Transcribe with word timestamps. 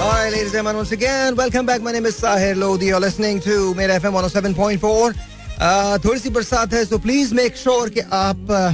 Oh 0.00 0.06
uh, 5.60 6.04
थोड़ी 6.04 6.20
सी 6.20 6.28
बरसात 6.28 6.72
है 6.74 6.84
सो 6.84 6.98
प्लीज़ 6.98 7.34
मेक 7.34 7.56
श्योर 7.56 7.88
कि 7.88 8.00
आप 8.00 8.46
uh, 8.50 8.72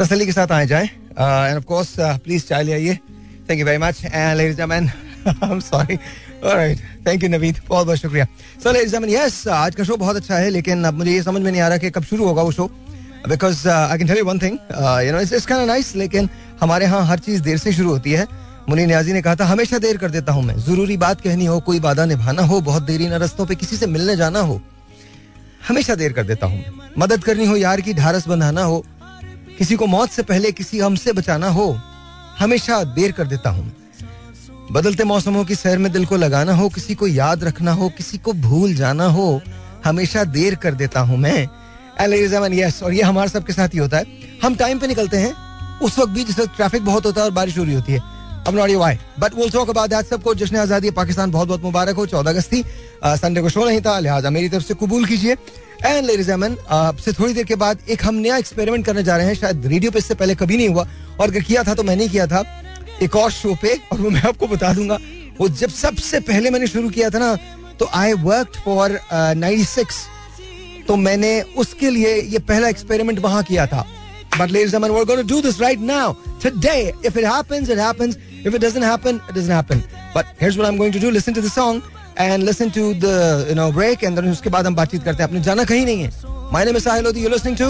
तसली 0.00 0.26
के 0.26 0.32
साथ 0.32 0.52
आए 0.52 0.66
जाए। 0.66 0.90
प्लीज़ 1.18 2.42
uh, 2.42 2.48
चाय 2.48 2.62
ले 2.62 2.72
आइए। 2.72 2.94
Thank 3.48 3.60
you 3.60 3.66
very 3.66 3.78
much 3.78 4.04
and 4.04 4.90
sorry 5.62 5.96
thank 7.06 7.22
you 7.22 7.28
Naveed 7.28 7.60
बहुत 7.68 7.86
बहुत 7.86 7.98
शुक्रिया। 7.98 8.26
सो 8.62 8.72
लेडीज़ 8.72 8.92
जमैन 8.92 9.10
यस 9.10 9.46
आज 9.48 9.74
का 9.74 9.84
शो 9.84 9.96
बहुत 9.96 10.16
अच्छा 10.16 10.36
है, 10.36 10.50
लेकिन 10.50 10.84
अब 10.84 10.94
मुझे 10.94 11.12
ये 11.12 11.22
समझ 11.22 11.42
में 11.42 11.50
नहीं 11.50 11.62
आ 11.62 11.68
रहा 11.68 11.78
कि 11.78 11.90
कब 11.90 12.04
शुरू 12.04 12.24
होगा 12.24 12.42
वो 12.42 12.52
show 12.52 12.70
because 13.28 13.68
I 13.68 13.98
can 13.98 14.06
tell 14.08 14.18
you 14.18 14.24
one 14.24 14.38
thing 14.38 14.58
you 15.06 15.12
know 15.12 15.20
it's 15.20 15.50
nice 15.50 15.94
लेकिन 15.96 16.28
हमारे 16.60 16.84
यहाँ 16.84 17.04
हर 17.06 17.18
चीज़ 17.18 17.42
देर 17.42 17.58
से 17.58 17.72
शुरू 17.72 17.90
होती 17.90 18.12
है। 18.12 18.49
मुनी 18.68 18.84
न्याजी 18.86 19.12
ने 19.12 19.22
कहा 19.22 19.34
था, 19.34 19.44
हमेशा 19.44 19.78
देर 19.78 19.96
कर 19.96 20.10
देता 20.10 20.32
हूँ 20.32 20.42
मैं। 20.42 20.56
ज़रूरी 20.58 20.96
बात 20.96 21.20
कहनी 21.20 21.46
हो, 21.46 21.58
कोई 21.60 21.80
वादा 21.80 22.04
निभाना 22.06 22.42
हो, 22.42 22.60
बहुत 22.60 22.82
देरी 22.82 23.08
न 23.08 23.12
रस्तों 23.14 23.46
पे 23.46 23.54
किसी 23.54 23.76
से 23.76 23.86
मिलने 23.86 24.16
जाना 24.16 24.40
हो, 24.40 24.60
हमेशा 25.68 25.94
देर 25.94 26.12
कर 26.12 26.24
देता 26.24 26.46
हूँ 26.46 26.64
मदद 26.98 27.24
करनी 27.24 27.46
हो, 27.46 27.56
यार 27.56 27.80
की 27.80 27.94
ढारस 27.94 28.28
बंधाना 28.28 28.62
हो, 28.62 28.84
किसी 29.58 29.76
को 29.76 29.86
मौत 29.86 30.10
से 30.10 30.22
पहले 30.22 30.52
किसी 30.52 30.78
हमसे 30.78 31.12
बचाना 31.12 31.48
हो, 31.48 31.70
हमेशा 32.38 32.82
देर 32.94 33.12
कर 33.12 33.26
देता 33.26 33.50
हूँ 33.50 33.72
बदलते 34.72 35.04
मौसमों 35.04 35.44
की 35.44 35.54
सैर 35.54 35.78
में 35.78 35.90
दिल 35.92 36.04
को 36.06 36.16
लगाना 36.16 36.54
हो, 36.54 36.68
किसी 36.68 36.94
को 36.94 37.06
याद 37.06 37.44
रखना 37.44 37.72
हो, 37.72 37.88
किसी 37.88 38.18
को 38.18 38.32
भूल 38.32 38.74
जाना 38.74 39.04
हो, 39.08 39.40
हमेशा 39.84 40.24
देर 40.26 40.54
कर 40.54 40.74
देता 40.74 41.00
हूँ 41.00 41.18
मैं। 41.18 41.48
यस 42.52 42.82
और 42.82 42.92
ये 42.92 43.02
हमारे 43.02 43.30
सबके 43.30 43.52
साथ 43.52 43.68
ही 43.68 43.78
होता 43.78 43.96
है। 43.96 44.04
हम 44.42 44.54
टाइम 44.54 44.78
पे 44.78 44.86
निकलते 44.86 45.16
हैं। 45.16 45.32
उस 45.80 45.98
वक्त 45.98 46.12
भी 46.12 46.24
जिस 46.24 46.38
वक्त 46.38 46.56
ट्रैफ़िक 46.56 46.84
बहुत 46.84 47.06
होता 47.06 47.20
है 47.20 47.26
और 47.26 47.32
बारिश 47.32 47.58
हो 47.58 47.64
रही 47.64 47.74
होती 47.74 47.92
है। 47.92 48.00
अब 48.46 48.54
not 48.56 48.70
why 48.72 48.98
but 49.20 49.34
will 49.34 49.50
talk 49.50 49.70
about 49.70 49.90
that 49.90 50.06
सबको। 50.06 50.34
जश्न 50.34 50.56
आज़ादी 50.58 50.90
पाकिस्तान 50.92 51.30
बहुत 51.30 51.48
बहुत 51.48 51.62
मुबारक 51.62 51.96
हो। 51.96 52.06
चौदह 52.06 52.30
अगस्त 52.30 52.52
थी। 52.52 52.62
संडे 53.04 53.40
को 53.40 53.48
शो 53.48 53.64
नहीं 53.64 53.80
था। 53.80 53.98
लिहाजा 54.00 54.30
मेरी 54.30 54.48
तरफ़ 54.48 54.64
से 54.64 54.74
कबूल 54.76 55.04
कीजिए। 55.06 55.36
एंड 55.82 56.06
लेडीज़ 56.06 56.30
एमन 56.30 56.56
आपसे 56.70 57.12
थोड़ी 57.12 57.32
देर 57.34 57.44
के 57.44 57.54
बाद 57.56 57.78
एक 57.90 58.04
हम 58.04 58.14
नया 58.16 58.36
एक्सपेरिमेंट 58.36 58.84
करने 58.86 59.02
जा 59.02 59.16
रहे 59.16 59.26
हैं। 59.26 59.34
शायद 59.34 59.66
रेडियो 59.66 59.90
पे 59.90 59.98
इससे 59.98 60.14
पहले 60.14 60.34
कभी 60.34 60.56
नहीं 60.56 60.68
हुआ। 60.68 60.86
और 61.20 61.28
अगर 61.28 61.40
किया 61.42 61.62
था 61.64 61.74
तो 61.74 61.82
मैंने 61.82 62.08
किया 62.08 62.26
था। 62.26 62.44
एक 63.02 63.16
और 63.16 63.30
शो 63.32 63.54
पे, 63.62 63.74
और 63.92 64.00
वो 64.00 64.10
मैं 64.10 64.22
आपको 64.28 64.46
बता 64.48 64.72
दूँगा। 64.74 64.98
वो 65.40 65.48
जब 65.50 65.70
सबसे 65.70 66.20
पहले 66.22 66.50
मैंने 66.50 66.66
शुरू 66.66 66.88
किया 66.90 67.10
था 67.10 67.18
ना 67.18 67.34
तो 67.80 67.88
आई 67.94 68.12
वर्क 68.14 68.56
फॉर 68.64 68.98
सिक्स 69.66 69.96
तो 70.88 70.96
मैंने 70.98 71.40
उसके 71.58 71.90
लिए 71.90 72.14
ये 72.22 72.38
पहला 72.40 72.68
एक्सपेरिमेंट 72.68 73.18
वहाँ 73.18 73.42
किया 73.44 73.66
था। 73.66 73.86
But 74.38 74.50
ladies 74.50 74.72
and 74.72 74.82
gentlemen, 74.82 74.94
we're 74.96 75.04
going 75.04 75.20
to 75.20 75.26
do 75.26 75.40
this 75.42 75.60
right 75.60 75.78
now, 75.78 76.16
today. 76.40 76.92
If 77.02 77.16
it 77.16 77.24
happens, 77.24 77.68
it 77.68 77.78
happens. 77.78 78.16
If 78.44 78.54
it 78.54 78.60
doesn't 78.60 78.82
happen, 78.82 79.20
it 79.28 79.34
doesn't 79.34 79.50
happen. 79.50 79.82
But 80.14 80.26
here's 80.38 80.56
what 80.56 80.66
I'm 80.66 80.78
going 80.78 80.92
to 80.92 80.98
do. 81.00 81.10
Listen 81.10 81.34
to 81.34 81.40
the 81.40 81.50
song 81.50 81.82
and 82.16 82.42
listen 82.44 82.70
to 82.70 82.94
the 82.94 83.46
you 83.48 83.54
know 83.54 83.70
break 83.72 84.02
and 84.02 84.16
then 84.16 84.30
उसके 84.30 84.50
बाद 84.50 84.66
हम 84.66 84.74
बातचीत 84.74 85.02
करते 85.04 85.22
हैं 85.22 85.28
अपने 85.28 85.40
जाना 85.48 85.64
कहीं 85.64 85.84
नहीं 85.86 86.02
है 86.02 86.10
My 86.52 86.64
name 86.64 86.76
is 86.76 86.86
Sahil 86.86 87.04
Lodi. 87.04 87.20
You're 87.20 87.30
listening 87.30 87.56
to 87.56 87.68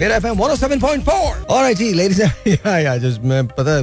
Mera 0.00 0.20
FM 0.20 0.36
107.4. 0.36 1.46
All 1.48 1.62
right, 1.62 1.76
ji, 1.76 1.94
ladies 1.94 2.20
and 2.20 2.32
yeah, 2.44 2.78
yeah, 2.86 2.98
just 2.98 3.22
मैं 3.24 3.46
पता 3.58 3.80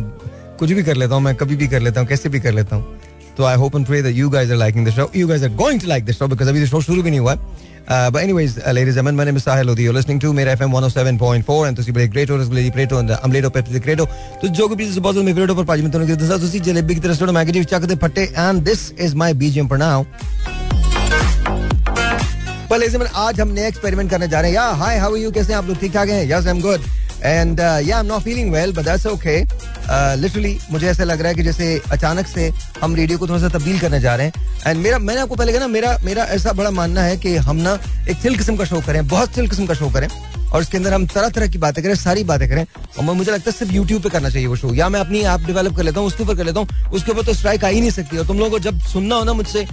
कुछ 0.60 0.72
भी 0.72 0.84
कर 0.84 0.96
लेता 0.96 1.16
हूँ 1.16 1.24
मैं 1.24 1.36
कभी 1.36 1.56
भी 1.56 1.68
कर 1.68 1.82
लेता 1.82 2.00
हूँ 2.02 2.08
कैसे 2.10 2.30
भी 2.30 2.40
कर 2.40 2.54
लेता 2.54 2.76
हूँ 2.76 3.00
तो 3.38 3.44
I 3.46 3.56
hope 3.64 3.76
and 3.76 3.86
pray 3.86 4.02
that 4.02 4.16
you 4.16 4.30
guys 4.30 4.52
are 4.52 4.58
liking 4.58 4.88
the 4.88 4.92
show 4.96 5.10
you 5.16 5.28
guys 5.28 5.44
are 5.44 5.50
going 5.64 5.82
to 5.82 5.88
like 5.88 6.06
the 6.06 6.12
show 6.20 6.28
because 6.28 6.50
अभी 6.50 6.64
द 6.64 6.68
शो 6.70 6.82
शुरू 6.82 7.02
भी 7.04 7.10
नहीं 7.10 7.20
हुआ 7.20 7.34
है 7.34 7.74
Uh, 7.75 7.75
but 8.11 8.23
anyways, 8.23 8.57
uh, 8.57 8.71
ladies 8.71 8.97
and 8.97 9.07
gentlemen, 9.07 9.17
my 9.17 9.25
name 9.25 9.37
is 9.37 9.45
Sahil 9.45 9.67
Lodi. 9.67 9.83
You're 9.83 9.93
listening 9.93 10.21
to 10.21 10.33
Mera 10.33 10.57
FM 10.57 10.71
107.4 10.73 11.67
and 11.69 11.77
ਤੁਸੀਂ 11.77 11.93
ਬੜੇ 11.93 12.07
great 12.09 12.31
ਹੋ 12.31 12.37
ਰਸਗੁਲੇ 12.37 12.63
ਦੀ 12.63 12.71
ਪ੍ਰੇਟੋ 12.71 13.01
and 13.01 13.11
ਅਮਲੇਟੋ 13.25 13.51
pet 13.51 13.69
ਦੇ 13.69 13.81
ਕ੍ਰੇਟੋ 13.81 14.05
ਤੁਸੀਂ 14.41 14.55
ਜੋ 14.55 14.69
ਕਿ 14.69 14.75
ਵੀ 14.75 14.89
ਬਹੁਤ 14.99 15.17
ਮੇਰੇ 15.17 15.35
ਫੇਵਰਟ 15.35 15.57
ਪਰ 15.57 15.65
ਭਾਜੀ 15.65 15.83
ਮੈਂ 15.83 15.91
ਤੁਹਾਨੂੰ 15.91 16.17
ਦੱਸਾਂ 16.17 16.39
ਤੁਸੀਂ 16.39 16.61
ਜਲੇਬੀ 16.69 16.95
ਦੀ 16.95 17.01
ਤਰ੍ਹਾਂ 17.01 17.33
ਮੈਗਜ਼ੀਨ 17.33 17.59
ਵਿੱਚ 17.59 17.71
ਚੱਕਦੇ 17.71 17.95
ਫੱਟੇ 18.03 18.29
and 18.45 18.71
this 18.71 18.85
is 19.07 19.17
my 19.25 19.31
BGM 19.43 19.73
for 19.73 19.81
now. 19.83 19.97
Well, 22.71 22.81
ladies 22.81 22.95
and 22.95 23.03
gentlemen, 23.03 23.15
आज 23.21 23.41
हम 23.41 23.53
नया 23.55 23.69
एक्सपेरिमेंट 23.69 24.11
करने 24.11 24.29
जा 24.29 24.41
रहे 24.41 24.51
हैं 24.51 24.57
या 24.57 24.67
हाय 24.83 24.99
हाउ 25.05 25.15
आर 25.15 25.21
यू 25.21 25.31
कैसे 25.37 25.53
हैं 25.53 25.59
आप 25.61 25.69
लोग 25.69 25.79
ठीक 25.79 25.93
ठाक 25.95 26.09
हैं 26.09 26.23
yes 26.33 26.47
I 26.47 26.53
am 26.53 26.61
good 26.63 26.85
and 27.24 27.60
yeah 27.60 27.96
I 27.96 28.00
am 28.00 28.06
not 28.06 28.22
feeling 28.22 28.52
well 28.54 28.74
but 28.74 28.86
that's 28.86 29.06
okay 29.08 29.40
literally 30.22 30.58
मुझे 30.72 30.88
ऐसा 30.88 31.04
लग 31.04 31.20
रहा 31.22 31.30
है 31.30 31.36
कि 31.36 31.44
जैसे 31.44 31.82
अचानक 31.92 32.28
से 32.28 32.52
हम 32.82 32.96
रेडियो 32.96 33.18
को 33.18 33.28
थोड़ा 33.28 33.40
सा 33.40 33.50
तब्दील 33.50 33.80
करने 33.80 34.00
जा 34.00 34.16
रहे 34.16 34.28
हैं। 34.28 34.34
एंड 34.68 34.80
मेरा, 34.80 35.00
मैंने 35.00 35.22
आपको 35.22 35.36
पहले 35.36 35.52
कहा 35.52 35.62
ना, 35.62 35.68
मेरा 35.68 35.98
मेरा 36.04 36.24
ऐसा 36.36 36.52
बड़ा 36.54 36.72
मानना 36.72 37.02
है 37.02 37.18
कि 37.18 37.36
हम 37.38 37.56
ना 37.58 37.78
एक 38.10 38.22
चिल 38.22 38.38
किस्म 38.38 38.56
का 38.56 38.66
शो 38.66 38.82
करें, 38.82 39.08
बहुत 39.08 39.36
चिल 39.36 39.50
किस्म 39.50 39.66
का 39.66 39.74
शो 39.74 39.90
करें। 39.90 40.08
और 40.56 40.62
इसके 40.62 40.78
अंदर 40.78 40.94
हम 40.94 41.06
तरह 41.08 41.30
तरह 41.30 41.48
की 41.48 41.58
बातें 41.58 41.84
करें, 41.84 41.96
सारी 41.98 42.24
बातें 42.24 42.48
करें, 42.50 42.66
और 42.98 43.04
मुझे 43.06 43.32
लगता 43.32 43.52
है 43.52 43.58
सिर्फ़ 43.58 43.74
यूट्यूब 43.74 44.02
पे 44.04 44.10
करना 44.10 44.30
चाहिए 44.30 44.48
वो 44.48 44.56
शो 44.56 44.74
या 44.74 44.88
मैं 44.90 45.00
अपनी 45.00 45.22
ऐप 45.22 45.46
डेवलप 45.48 45.76
कर 45.78 45.84
लेता 45.84 46.00
हूँ, 46.00 46.08
उसके 46.08 46.24
ऊपर 46.24 46.36
कर 46.36 46.46
लेता 46.46 46.60
हूँ, 46.60 46.90
उसके 46.94 47.12
ऊपर 47.12 47.24
तो 47.26 47.34
स्ट्राइक 47.34 47.66
आ 47.66 47.68
ही 47.68 47.80
नहीं 47.80 47.92
सकती। 47.92 48.18
और 48.18 48.28
तुम 48.28 48.40
लोगों 48.40 48.52
को 48.52 48.60
जब 48.60 48.80
सुनना 48.94 49.16
हो 49.16 49.24
ना 49.24 49.34
मुझसे 49.34 49.66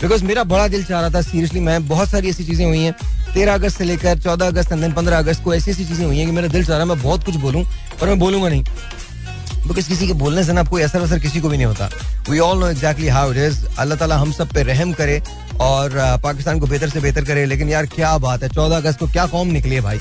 बिकॉज़ 0.00 0.24
मेरा 0.24 0.44
बड़ा 0.44 0.66
दिल 0.68 0.84
चाह 0.84 1.00
रहा 1.00 1.10
था 1.10 1.20
सीरियसली 1.22 1.60
मैं 1.60 1.86
बहुत 1.88 2.08
सारी 2.10 2.28
ऐसी 2.28 2.44
चीज़ें 2.44 2.64
हुई 2.66 2.80
हैं। 2.80 2.92
तेरह 3.34 3.54
अगस्त 3.54 3.78
से 3.78 3.84
लेकर 3.84 4.18
चौदह 4.18 4.46
अगस्त 4.46 4.72
एंड 4.72 4.94
पंद्रह 4.94 5.18
अगस्त 5.18 5.42
को 5.44 5.54
ऐसी 5.54 5.70
ऐसी 5.70 5.84
चीज़ें 5.84 6.04
हुई 6.04 6.18
हैं 6.18 6.26
कि 6.26 6.32
मेरा 6.32 6.48
दिल 6.48 6.64
चाह 6.64 6.76
रहा 6.76 6.84
है 6.84 6.88
मैं 6.88 7.02
बहुत 7.02 7.24
कुछ 7.24 7.36
बोलूँ, 7.36 7.64
पर 8.00 8.06
मैं 8.06 8.18
बोलूँगा 8.18 8.48
नहीं। 8.48 8.64
बिकॉज़ 9.66 9.88
किसी 9.88 10.06
के 10.06 10.12
बोलने 10.14 10.44
से 10.44 10.52
ना 10.52 10.62
कोई 10.64 10.82
असर 10.82 11.00
असर 11.02 11.18
किसी 11.18 11.40
को 11.40 11.48
भी 11.48 11.56
नहीं 11.56 11.66
होता। 11.66 11.88
We 12.28 12.38
all 12.38 12.58
know 12.58 12.68
exactly 12.68 13.08
how 13.08 13.32
it 13.32 13.38
is 13.38 13.64
अल्लाह 13.78 13.98
ताला 13.98 14.16
हम 14.16 14.32
सब 14.32 14.52
पे 14.54 14.62
रहम 14.62 14.92
करे 14.92 15.20
और 15.60 15.90
पाकिस्तान 16.22 16.60
को 16.60 16.66
बेहतर 16.66 16.88
से 16.88 17.00
बेहतर 17.00 17.24
करे। 17.24 17.46
लेकिन 17.46 17.68
यार, 17.68 17.86
क्या 17.86 18.16
बात 18.18 18.42
है? 18.42 18.48
चौदह 18.48 18.76
अगस्त 18.76 18.98
को 18.98 19.06
क्या 19.08 19.26
कौम 19.26 19.48
निकली 19.48 19.74
है 19.74 19.80
भाई? 19.80 20.00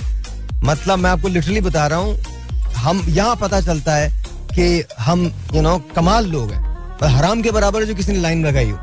मतलब 0.66 1.00
मैं 1.00 1.10
आपको 1.10 1.28
लिटरली 1.28 1.62
बता 1.62 1.86
रहा 1.88 2.00
हूँ, 2.00 2.18
हम, 2.76 3.02
यहाँ 3.08 3.36
पता 3.36 3.60
चलता 3.62 3.96
है 3.96 4.10
कि 4.50 4.84
हम 5.00 5.26
यू 5.54 5.62
नो 5.62 5.78
कमाल 5.96 6.26
लोग 6.26 6.52
हैं। 6.52 6.64
हराम 7.06 7.42
के 7.42 7.52
बराबर 7.52 7.84
जो 7.86 7.96
किसी 7.96 8.12
ने 8.12 8.20
लाइन 8.20 8.46
लगाई 8.46 8.70
हो। 8.70 8.78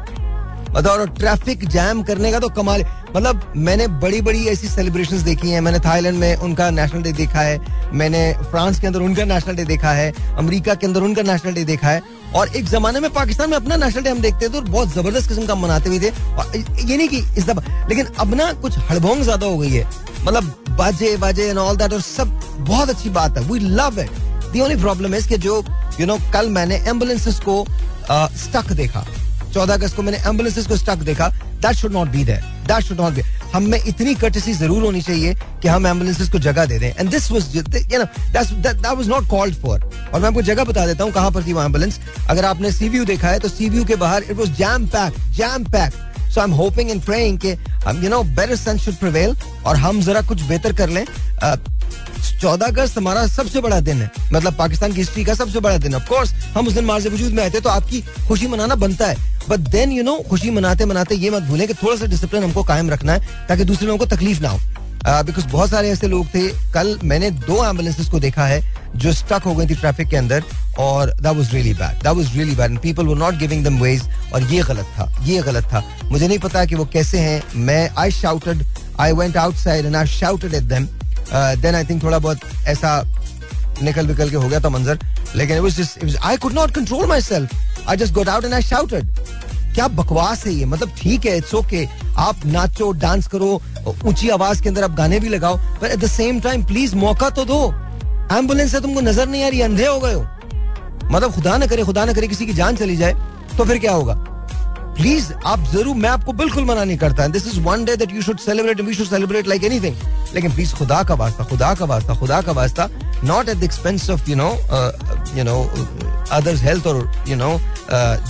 मतलब 0.71 0.91
और 0.91 1.09
ट्रैफ़िक 1.11 1.65
जैम 1.69 2.03
करने 2.03 2.31
का 2.33 2.39
तो 2.41 2.49
कमाल 2.49 2.85
मतलब 3.17 3.53
मैंने 3.57 3.87
बड़ी 4.01 4.21
बड़ी 4.21 4.45
ऐसी 4.49 4.69
सेलिब्रेशन 4.69 5.23
देखी 5.23 5.51
हैं। 5.51 5.61
मैंने 5.61 5.79
थाईलैंड 5.79 6.19
में 6.19 6.37
उनका 6.37 6.71
नेशनल 6.71 7.03
डे 7.03 7.13
देखा 7.13 7.41
है। 7.41 7.91
मैंने 7.93 8.33
फ्रांस 8.51 8.81
के 8.81 8.87
अंदर 8.87 9.01
उनका 9.01 9.25
नेशनल 9.25 9.57
डे 9.57 9.65
देखा 9.65 9.91
है। 9.91 10.13
अमेरिका 10.39 10.75
के 10.75 10.87
अंदर 10.87 11.01
उनका 11.01 11.23
नेशनल 11.23 11.55
डे 11.55 11.65
देखा 11.65 11.89
है। 11.89 12.01
और 12.37 12.57
एक 12.57 12.65
जमाने 12.65 13.01
में 13.01 13.11
पाकिस्तान 13.13 13.51
में 13.51 13.57
अपना 13.57 13.77
नेशनल 13.77 14.03
डे 14.03 14.11
हम 14.11 14.21
देखते 14.21 14.49
थे 14.49 14.57
और 14.57 14.65
बहुत 14.67 14.89
ज़बरदस्त 14.89 15.29
किस्म 15.29 15.47
का 15.47 15.55
मनाते 15.55 15.89
हुए 15.89 15.99
थे। 16.01 16.11
और 16.11 16.57
ये 16.57 16.97
नहीं 16.97 17.09
कि 17.09 17.19
इस 17.39 17.47
दफ़ा, 17.47 17.87
लेकिन 17.89 18.07
अब 18.21 18.35
ना 18.35 18.53
कुछ 18.63 18.79
हड़बोंग 18.91 19.23
ज़्यादा 19.23 19.47
हो 19.47 19.59
गई 19.59 19.71
है। 19.71 19.87
मतलब 20.23 20.55
बाजे 20.79 21.17
बाजे 21.17 21.49
एंड 21.49 21.59
ऑल 21.59 21.77
दैट 21.77 21.93
और 21.93 22.01
सब 22.01 22.39
बहुत 22.61 22.91
अच्छी 22.91 23.11
बात 23.11 23.39
है। 23.39 23.45
We 23.45 23.59
love 23.61 24.01
it 24.01 24.11
the 24.53 24.61
only 24.61 24.77
problem 24.77 25.15
है 25.15 25.21
कि 25.23 25.37
जो 25.39 25.63
यू 26.01 26.07
नो 26.07 26.19
कल 26.33 26.49
मैंने 26.51 26.77
एम्बुलेंसेस 26.89 27.41
को 27.41 27.65
स्टक 28.11 28.73
देखा। 28.75 29.05
चौदह 29.53 29.75
अगस्त 29.75 29.97
को 29.97 30.03
मैंने 30.03 30.19
एम्बुलेंसेस 30.29 30.67
को 30.67 30.77
स्टक 30.77 31.03
देखा। 31.05 31.29
That 31.63 31.77
should 31.77 31.93
not 31.93 32.09
be 32.09 32.25
that 32.25 32.83
should 32.83 33.01
not 33.01 33.13
be 33.13 33.23
हम 33.53 33.63
में 33.71 33.79
इतनी 33.87 34.15
कटसी 34.15 34.53
ज़रूर 34.55 34.83
होनी 34.83 35.01
चाहिए 35.03 35.35
कि 35.63 35.69
हम 35.69 35.87
एम्बुलेंसेस 35.87 36.29
को 36.31 36.39
जगह 36.39 36.65
दे 36.67 36.79
दें। 36.79 36.89
And 36.91 37.11
this 37.11 37.31
was 37.33 37.57
you 37.57 37.63
know 37.63 38.05
that 38.35 38.87
was 38.87 39.09
not 39.09 39.29
called 39.29 39.55
for 39.63 39.91
और 40.15 40.21
मैं 40.21 40.29
आपको 40.29 40.43
जगह 40.43 40.65
बता 40.65 40.87
देता 40.87 41.05
हूँ 41.05 41.13
कहाँ 41.13 41.31
पर 41.31 41.47
थी 41.47 41.53
वो 41.53 41.63
एंबुलेंस 41.63 42.01
अगर 42.31 42.45
आपने 42.45 42.73
सीव्यू 42.73 43.05
देखा 43.05 43.29
है 43.29 43.39
तो 43.39 43.49
सीव्यू 43.49 43.85
के 43.85 43.97
बाहर 43.97 44.23
it 44.23 44.37
was 44.37 44.57
jam 44.59 44.87
pack 44.95 45.19
jam 45.37 45.65
pack 45.73 45.93
so 46.35 46.41
I 46.41 46.47
am 46.47 46.53
hoping 46.55 46.91
and 46.91 47.03
praying 47.03 47.39
कि 47.39 47.51
you 48.05 48.11
know 48.11 48.23
better 48.23 48.57
sense 48.57 48.81
should 48.81 48.95
prevail 48.97 49.37
और 49.67 49.77
हम 49.77 50.01
जरा 50.03 50.21
कुछ 50.29 50.43
बेहतर 50.43 50.73
कर 50.73 50.89
लें। 50.89 51.05
चौदह 52.41 52.67
अगस्त 52.67 52.97
हमारा 52.99 53.27
सबसे 53.27 53.61
बड़ा 53.61 53.79
दिन 53.81 54.03
है। 54.03 54.11
मतलब 54.33 54.55
पाकिस्तान 54.55 54.93
की 54.93 54.99
हिस्ट्री 54.99 55.25
का 55.25 55.35
सबसे 55.35 55.61
बड़ा 55.61 55.79
दिन 55.79 55.95
ऑफ़ 55.95 56.09
कोर्स 56.09 56.33
हम 56.57 56.67
उस 56.67 56.75
दिन 56.75 56.85
मार्ज 56.85 57.07
वजूद 57.07 57.33
में 57.33 57.45
आते 57.45 57.61
तो 57.61 57.69
आपकी 57.71 58.01
खुशी 58.29 58.47
मनाना 58.47 58.75
बनता 58.77 59.07
है। 59.07 59.17
बट 59.49 59.61
देन 59.71 59.93
यू 59.93 60.03
नो 60.03 60.17
खुशी 60.31 60.51
मनाते 60.51 60.85
मनाते 60.85 61.15
ये 61.15 61.31
मत 61.31 61.43
भूलें 61.43 61.67
कि 61.69 61.75
थोड़ा 61.75 61.97
सा 61.97 62.07
डिसिप्लिन 62.07 62.45
हमको 62.45 62.63
कायम 62.65 62.91
रखना 62.91 63.13
है, 63.13 63.47
ताकि 63.49 63.65
दूसरे 63.65 63.87
लोगों 63.87 63.99
को 63.99 64.17
तकलीफ़ 64.17 64.41
ना 64.43 64.49
हो। 64.49 64.61
बिकॉज़ 65.07 65.45
uh, 65.45 65.53
बहुत 65.53 65.71
सारे 65.71 65.89
ऐसे 65.91 66.09
लोग 66.09 66.27
थे। 66.35 66.49
कल 66.73 66.99
मैंने 67.05 67.31
दो 67.31 67.65
एम्बुलेंसेस 67.65 68.09
को 68.09 68.19
देखा 68.21 68.47
है 68.47 68.61
जो 68.97 69.13
स्टक 69.13 69.43
हो 69.47 69.55
गई 69.55 69.67
थी 69.67 69.75
ट्रैफ़िक 69.75 70.09
के 70.09 70.17
अंदर 70.17 70.45
और 70.79 71.11
that 71.11 71.37
was 71.37 71.53
really 71.55 71.73
bad 71.75 72.03
that 72.03 72.17
was 72.17 72.37
really 72.37 72.55
bad 72.57 72.71
and 72.71 72.79
people 72.81 73.07
were 73.07 73.17
not 73.17 73.39
giving 73.39 73.65
them 73.65 73.81
ways 73.83 74.03
और 74.35 74.43
ये 74.53 74.63
गलत 74.63 74.87
था। 74.99 75.11
ये 75.23 75.43
गलत 75.43 75.65
था। 75.73 75.83
मुझे 76.05 76.29
नहीं 76.29 76.39
पता 76.39 76.65
कि 76.65 76.75
वो 76.75 76.85
कैसे 76.93 77.19
हैं। 77.19 77.43
मैं 77.55 77.89
I 77.99 78.11
shouted 78.11 78.65
I 79.01 79.13
went 79.13 79.37
outside 79.37 79.87
and 79.87 79.97
I 79.97 80.07
shouted 80.07 80.55
at 80.55 80.63
them 80.73 80.87
then 81.63 81.75
I 81.75 81.85
think 81.85 82.03
थोड़ा 82.03 82.19
बहुत 82.19 82.41
ऐसा 82.67 83.03
निकल 83.83 84.07
विकल 84.07 84.31
के 84.31 84.37
हो 84.37 84.49
गया 84.49 84.61
था 84.61 84.69
मंजर। 84.69 84.99
लेकिन 85.37 85.57
it 85.57 85.63
was 85.63 85.81
just 85.81 86.17
I 86.23 86.37
could 86.37 86.53
not 86.53 86.75
control 86.75 87.07
myself 87.21 87.89
I 87.89 87.97
just 87.97 88.15
got 88.15 88.29
out 88.29 88.45
and 88.45 88.55
I 88.55 88.63
shouted 88.63 89.11
क्या 89.75 89.87
बकवास 89.91 90.45
है 90.47 90.53
ये? 90.53 90.65
मतलब 90.65 90.91
ठीक 90.99 91.27
है 91.27 91.37
इट्स 91.37 91.55
ओके 91.55 91.87
आप 92.19 92.45
नाचो 92.47 92.91
डांस 92.95 93.27
करो, 93.27 93.61
ऊँची 94.07 94.29
आवाज़ 94.31 94.63
के 94.63 94.69
अंदर 94.69 94.85
आप 94.85 94.95
गाने 94.97 95.21
भी 95.21 95.29
लगाओ 95.29 95.57
पर 95.81 95.87
at 95.87 95.99
the 95.99 96.07
same 96.09 96.41
time 96.41 96.65
please 96.65 96.97
मौका 96.97 97.31
तो 97.31 97.45
दो। 97.45 97.63
एंबुलेंस 98.33 98.73
से 98.73 98.81
तुमको 98.81 99.01
नज़र 99.01 99.29
नहीं 99.29 99.45
आ 99.45 99.49
रही, 99.49 99.61
अंधे 99.61 99.87
हो 99.87 99.99
गए 100.01 100.13
हो। 100.15 100.27
मतलब 101.11 101.33
खुदा 101.35 101.57
ना 101.59 101.67
करे, 101.67 101.85
खुदा 101.85 102.05
ना 102.05 102.13
करे 102.13 102.29
किसी 102.29 102.47
की 102.47 102.53
जान 102.55 102.77
चली 102.77 102.97
जाए 102.97 103.15
तो 103.59 103.65
फिर 103.65 103.79
क्या 103.79 103.93
होगा? 103.93 104.15
प्लीज़ 104.97 105.33
आप 105.47 105.65
ज़रूर, 105.73 105.97
मैं 105.97 106.09
आपको 106.11 106.33
बिल्कुल 106.33 106.65
मना 106.65 106.85
नहीं 106.85 106.97
करता। 106.99 107.27
This 107.29 107.47
is 107.47 107.61
one 107.61 107.85
day 107.85 107.97
that 107.97 108.13
you 108.13 108.23
should 108.23 108.39
celebrate 108.39 108.81
we 108.81 108.95
should 108.95 109.07
celebrate 109.07 109.49
like 109.49 109.65
anything 109.65 109.97
लेकिन 110.35 110.53
प्लीज़ 110.55 110.75
खुदा 110.75 111.03
का 111.03 111.15
वास्ता, 111.15 111.45
खुदा 111.45 111.73
का 111.75 111.85
वास्ता, 111.85 112.15
खुदा 112.15 112.41
का 112.41 112.53
वास्ता 112.53 112.89
not 113.25 113.49
at 113.49 113.57
the 113.57 113.65
expense 113.65 114.09
of 114.11 114.31
you 114.31 114.37
know 114.37 114.51
you 115.37 115.45
know 115.45 115.63
others 116.33 116.63
health 116.63 116.87
और 116.87 117.11
यू 117.29 117.37
नो 117.37 117.59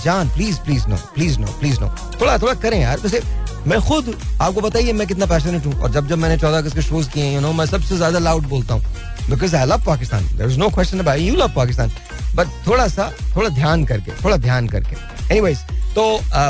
जान। 0.03 0.29
Please 0.29 0.59
please 0.59 0.87
no 0.87 0.95
please 1.15 1.39
no 1.39 1.47
please 1.59 1.79
no 1.81 1.87
थोड़ा 2.21 2.37
थोड़ा 2.37 2.53
करें 2.53 2.79
यार। 2.81 2.99
वैसे 2.99 3.21
मैं 3.67 3.79
खुद, 3.81 4.15
आपको 4.41 4.61
बताइए 4.61 4.93
मैं 4.93 5.07
कितना 5.07 5.25
पैशनेट 5.25 5.65
हूँ। 5.65 5.73
और 5.75 5.91
जब 5.91 6.07
जब 6.07 6.17
मैंने 6.17 6.37
चौदह 6.37 6.57
अगस्त 6.57 6.75
के 6.75 6.81
शोज़ 6.81 7.09
किए 7.09 7.33
यू 7.33 7.41
नो 7.41 7.51
मैं 7.53 7.65
सबसे 7.65 7.97
ज़्यादा 7.97 8.19
लाउड 8.19 8.47
बोलता 8.49 8.73
हूँ। 8.73 8.83
Because 9.29 9.55
I 9.55 9.65
love 9.65 9.83
Pakistan 9.85 10.25
there 10.37 10.47
is 10.47 10.57
no 10.59 10.69
question 10.69 10.99
about 10.99 11.19
you 11.19 11.35
love 11.35 11.53
Pakistan 11.55 11.91
but 12.35 12.47
थोड़ा 12.67 12.87
सा, 12.87 13.11
थोड़ा 13.35 13.49
ध्यान 13.49 13.85
करके, 13.85 14.11
थोड़ा 14.23 14.37
ध्यान 14.37 14.67
करके। 14.67 14.95
एनीवेज 15.31 15.59
तो 15.95 16.03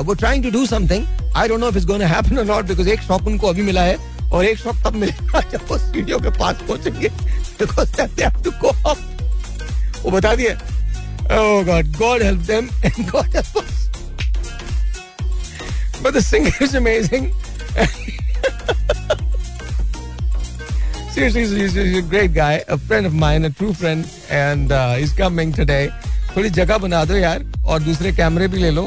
वो 0.06 0.14
trying 0.14 0.44
to 0.44 0.50
do 0.52 0.66
something 0.66 1.06
I 1.38 1.48
don't 1.48 1.60
know 1.60 1.68
if 1.70 1.78
it's 1.78 1.86
going 1.86 2.04
to 2.04 2.08
happen 2.10 2.38
और 2.38 2.46
नॉट 2.46 2.66
बिकॉज़ 2.66 2.90
एक 2.90 3.02
शॉक 3.02 3.28
उनको 3.28 3.48
अभी 3.48 3.62
मिला 3.62 3.82
है 3.84 3.98
और 4.32 4.46
एक 4.46 4.58
शॉक 4.58 4.76
तब 4.86 4.96
मिलेगा 4.96 5.40
जब 5.52 5.68
वो 5.70 5.78
स्टूडियो 5.78 6.20
के 6.20 6.30
पास 6.40 6.62
पहुँचेंगे 6.68 7.10
because 7.60 7.92
that 7.98 8.10
they 8.16 8.24
have 8.24 8.42
to 8.44 8.52
go 8.62 8.76
up 8.90 10.02
वो 10.04 10.12
बता 10.12 10.36
दिए। 10.36 10.54
ओह 10.54 11.64
God 11.66 11.92
God 11.98 12.24
help 12.24 12.40
them 12.48 12.70
and 12.86 13.10
God 13.10 13.36
help 13.36 13.58
us 13.58 13.90
but 16.04 16.14
the 16.14 16.20
singer 16.32 16.64
is 16.64 16.78
amazing 16.78 17.32
Seriously, 21.16 21.42
he's, 21.42 21.52
he's, 21.52 21.74
he's 21.78 21.98
a 21.98 22.02
great 22.12 22.32
guy, 22.36 22.54
a 22.76 22.76
friend 22.76 23.08
of 23.08 23.14
mine, 23.14 23.44
a 23.46 23.50
true 23.58 23.74
friend, 23.82 24.06
and 24.38 24.72
uh, 24.72 24.96
he's 24.96 25.12
coming 25.20 25.52
today. 25.58 25.82
थोड़ी 26.36 26.50
जगह 26.50 26.78
बना 26.86 27.04
दो 27.06 27.16
यार 27.16 27.44
और 27.66 27.80
दूसरे 27.80 28.12
कैमरे 28.20 28.48
भी 28.54 28.62
ले 28.62 28.72
लो। 28.72 28.86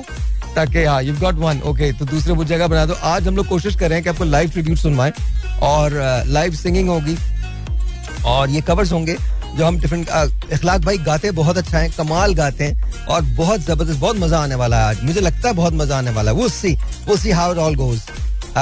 ताकि 0.57 0.85
हाँ 0.85 1.03
यू 1.03 1.15
गॉट 1.19 1.35
वन 1.39 1.61
ओके 1.67 1.93
तो 1.93 2.05
दूसरे 2.07 2.33
वो 2.35 2.45
जगह 2.47 2.67
बना 2.69 2.85
दो। 2.87 2.95
आज 3.05 3.27
हम 3.29 3.37
लोग 3.37 3.47
कोशिश 3.47 3.77
कर 3.77 3.89
रहे 3.89 3.97
हैं 3.97 4.03
कि 4.05 4.11
आपको 4.11 4.25
लाइव 4.25 4.51
ट्रिब्यूट 4.51 4.79
सुनवाएँ 4.79 5.13
और 5.63 5.93
लाइव 6.29 6.55
सिंगिंग 6.55 6.89
होगी 6.89 7.17
और 8.27 8.51
ये 8.51 8.61
कवर्स 8.63 8.93
होंगे 8.93 9.17
जो 9.57 9.67
हम 9.67 9.79
डिफरेंट 9.81 10.09
इखलाक 10.53 10.81
भाई 10.85 10.99
गाते 10.99 11.31
बहुत 11.33 11.59
अच्छा 11.59 11.79
है, 11.79 11.89
कमाल 11.91 12.35
गाते 12.35 12.65
हैं 12.65 13.07
और 13.07 13.23
बहुत 13.23 13.61
ज़बरदस्त, 13.61 14.01
बहुत 14.01 14.17
मज़ा 14.17 14.39
आने 14.39 14.55
वाला 14.55 14.79
है 14.79 14.85
आज। 14.87 15.03
मुझे 15.05 15.21
लगता 15.21 15.49
है 15.49 15.55
बहुत 15.55 15.75
मज़ा 15.75 15.99
आने 15.99 16.11
वाला 16.11 16.31
है। 16.31 16.37
वो 16.37 16.49
सी 16.49 16.75
वो 17.07 17.17
see 17.17 17.31
how 17.33 17.55
all 17.57 17.75
goes 17.77 18.01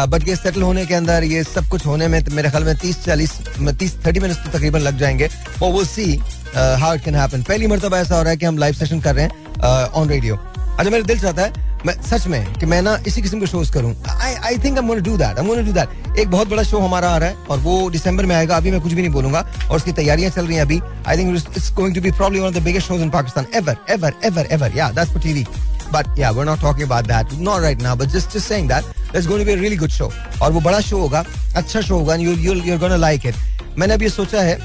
but 0.08 0.28
ये 0.28 0.36
सेटल 0.36 0.62
होने 0.62 0.84
के 0.86 0.94
अंदर, 0.94 1.24
ये 1.24 1.42
सब 1.44 1.68
कुछ 1.68 1.86
होने 1.86 2.08
में 2.08 2.20
मेरे 2.30 2.50
ख्याल 2.50 2.64
में 2.64 2.76
तीस, 2.76 3.04
चालीस 3.04 3.32
तीस 3.60 3.94
थर्टी 4.06 4.20
मिनट्स 4.20 4.42
तो 4.44 4.50
तकरीबन 4.50 4.80
लग 4.80 4.98
जाएँगे। 4.98 5.28
और 5.62 5.72
वो 5.72 5.84
see 5.84 6.16
how 6.56 6.94
it 6.94 7.04
can 7.04 7.14
happen 7.14 7.42
पहली 7.42 7.66
मरतबा 7.66 7.98
ऐसा 7.98 8.16
हो 8.16 8.22
रहा 8.22 8.30
है 8.30 8.36
कि 8.36 8.46
हम 8.46 8.58
लाइव 8.58 8.74
सेशन 8.74 9.00
कर 9.00 9.14
रहे 9.14 9.24
हैं 9.24 9.86
ऑन 9.92 10.08
रेडियो 10.08 10.36
अच्छा 10.36 10.90
मेरा 10.90 11.04
दिल 11.04 11.20
चाहता 11.20 11.42
है 11.42 11.52
मैं 11.86 11.94
सच 12.02 12.26
में, 12.26 12.54
कि 12.54 12.66
मैं 12.66 12.80
ना 12.82 12.96
इसी 13.06 13.22
किस्म 13.22 13.40
के 13.40 13.46
शोज़ 13.46 13.72
करूँ। 13.72 13.94
I 14.10 14.34
I 14.34 14.58
think 14.58 14.78
I 14.78 15.00
do 15.00 15.16
that 15.16 15.38
I 15.38 15.62
do 15.62 15.72
that 15.72 16.18
एक 16.18 16.30
बहुत 16.30 16.48
बड़ा 16.48 16.62
शो 16.62 16.78
हमारा 16.80 17.08
आ 17.08 17.16
रहा 17.18 17.28
है, 17.28 17.36
और 17.50 17.58
वो 17.60 17.90
दिसंबर 17.90 18.26
में 18.26 18.34
आएगा, 18.36 18.56
अभी 18.56 18.70
मैं 18.70 18.80
कुछ 18.80 18.92
भी 18.92 19.02
नहीं 19.02 19.12
बोलूँगा, 19.12 19.40
और 19.70 19.76
उसकी 19.76 19.92
तैयारियाँ 19.92 20.30
चल 20.30 20.46
रही 20.46 20.56
हैं 20.56 20.62
अभी। 20.62 20.80
I 21.06 21.16
think 21.18 21.36
it's 21.36 21.72
going 21.74 21.94
to 21.94 22.00
be 22.00 22.10
problem 22.12 22.40
one 22.40 22.48
of 22.48 22.54
the 22.54 22.62
biggest 22.64 22.88
shows 22.88 23.02
in 23.02 23.10
Pakistan 23.10 23.46
ever 23.54 23.76
ever 23.90 24.14
ever 24.24 24.48
ever 24.52 24.76
yeah 24.76 24.90
that's 24.90 25.12
for 25.12 25.22
TV 25.22 25.46
but 25.92 26.18
yeah 26.18 26.30
we 26.30 26.40
are 26.40 26.46
not 26.46 26.60
talking 26.60 26.86
about 26.86 27.06
that 27.06 27.38
not 27.40 27.62
right 27.62 27.82
now 27.82 27.96
but 27.96 28.08
just 28.08 28.36
just 28.36 28.48
saying 28.48 28.68
that 28.68 29.16
it's 29.16 29.26
going 29.26 29.44
to 29.44 29.46
be 29.46 29.60
really 29.60 29.76
good 29.76 29.90
show 29.90 30.12
और 30.42 30.52
वो 30.52 30.60
बड़ा 30.60 30.80
show 30.80 30.98
होगा 30.98 31.24
अच्छा 31.56 31.80
show 31.80 31.98
होगा 31.98 32.14
you 32.14 32.32
you 32.32 32.72
are 32.72 32.78
gonna 32.78 32.96
like 32.96 33.26
it 33.26 33.34
मैंने 33.78 33.94
अभी 33.94 34.08
सोचा 34.08 34.42
है 34.42 34.58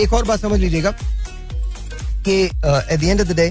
एक 0.00 0.12
और 0.12 0.24
बात 0.24 0.40
समझ 0.40 0.58
लीजिएगा, 0.60 0.90
कि 2.24 2.42
at 2.44 3.00
the 3.00 3.04
end 3.04 3.20
of 3.20 3.28
the 3.28 3.36
day 3.36 3.50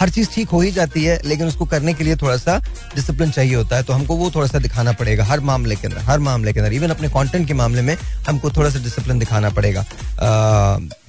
हर 0.00 0.08
चीज़ 0.08 0.28
ठीक 0.34 0.48
हो 0.48 0.60
ही 0.60 0.70
जाती 0.72 1.04
है, 1.04 1.18
लेकिन 1.24 1.46
उसको 1.46 1.64
करने 1.66 1.92
के 1.94 2.04
लिए 2.04 2.16
थोड़ा 2.16 2.36
सा 2.36 2.56
डिसिप्लिन 2.94 3.30
चाहिए 3.30 3.54
होता 3.54 3.76
है 3.76 3.82
तो 3.82 3.92
हमको 3.92 4.16
वो 4.16 4.30
थोड़ा 4.34 4.46
सा 4.46 4.58
दिखाना 4.58 4.92
पड़ेगा 4.92 5.24
हर 5.24 5.40
मामले 5.42 5.76
के 5.76 5.86
अंदर, 5.86 6.00
हर 6.02 6.18
मामले 6.20 6.52
के 6.52 6.60
अंदर। 6.60 6.72
इवन 6.72 6.90
अपने 6.90 7.08
कंटेंट 7.08 7.46
के 7.48 7.54
मामले 7.54 7.82
में 7.82 7.96
हमको 8.28 8.50
थोड़ा 8.50 8.70
सा 8.70 8.78
डिसिप्लिन 8.82 9.18
दिखाना 9.18 9.50
पड़ेगा। 9.50 9.84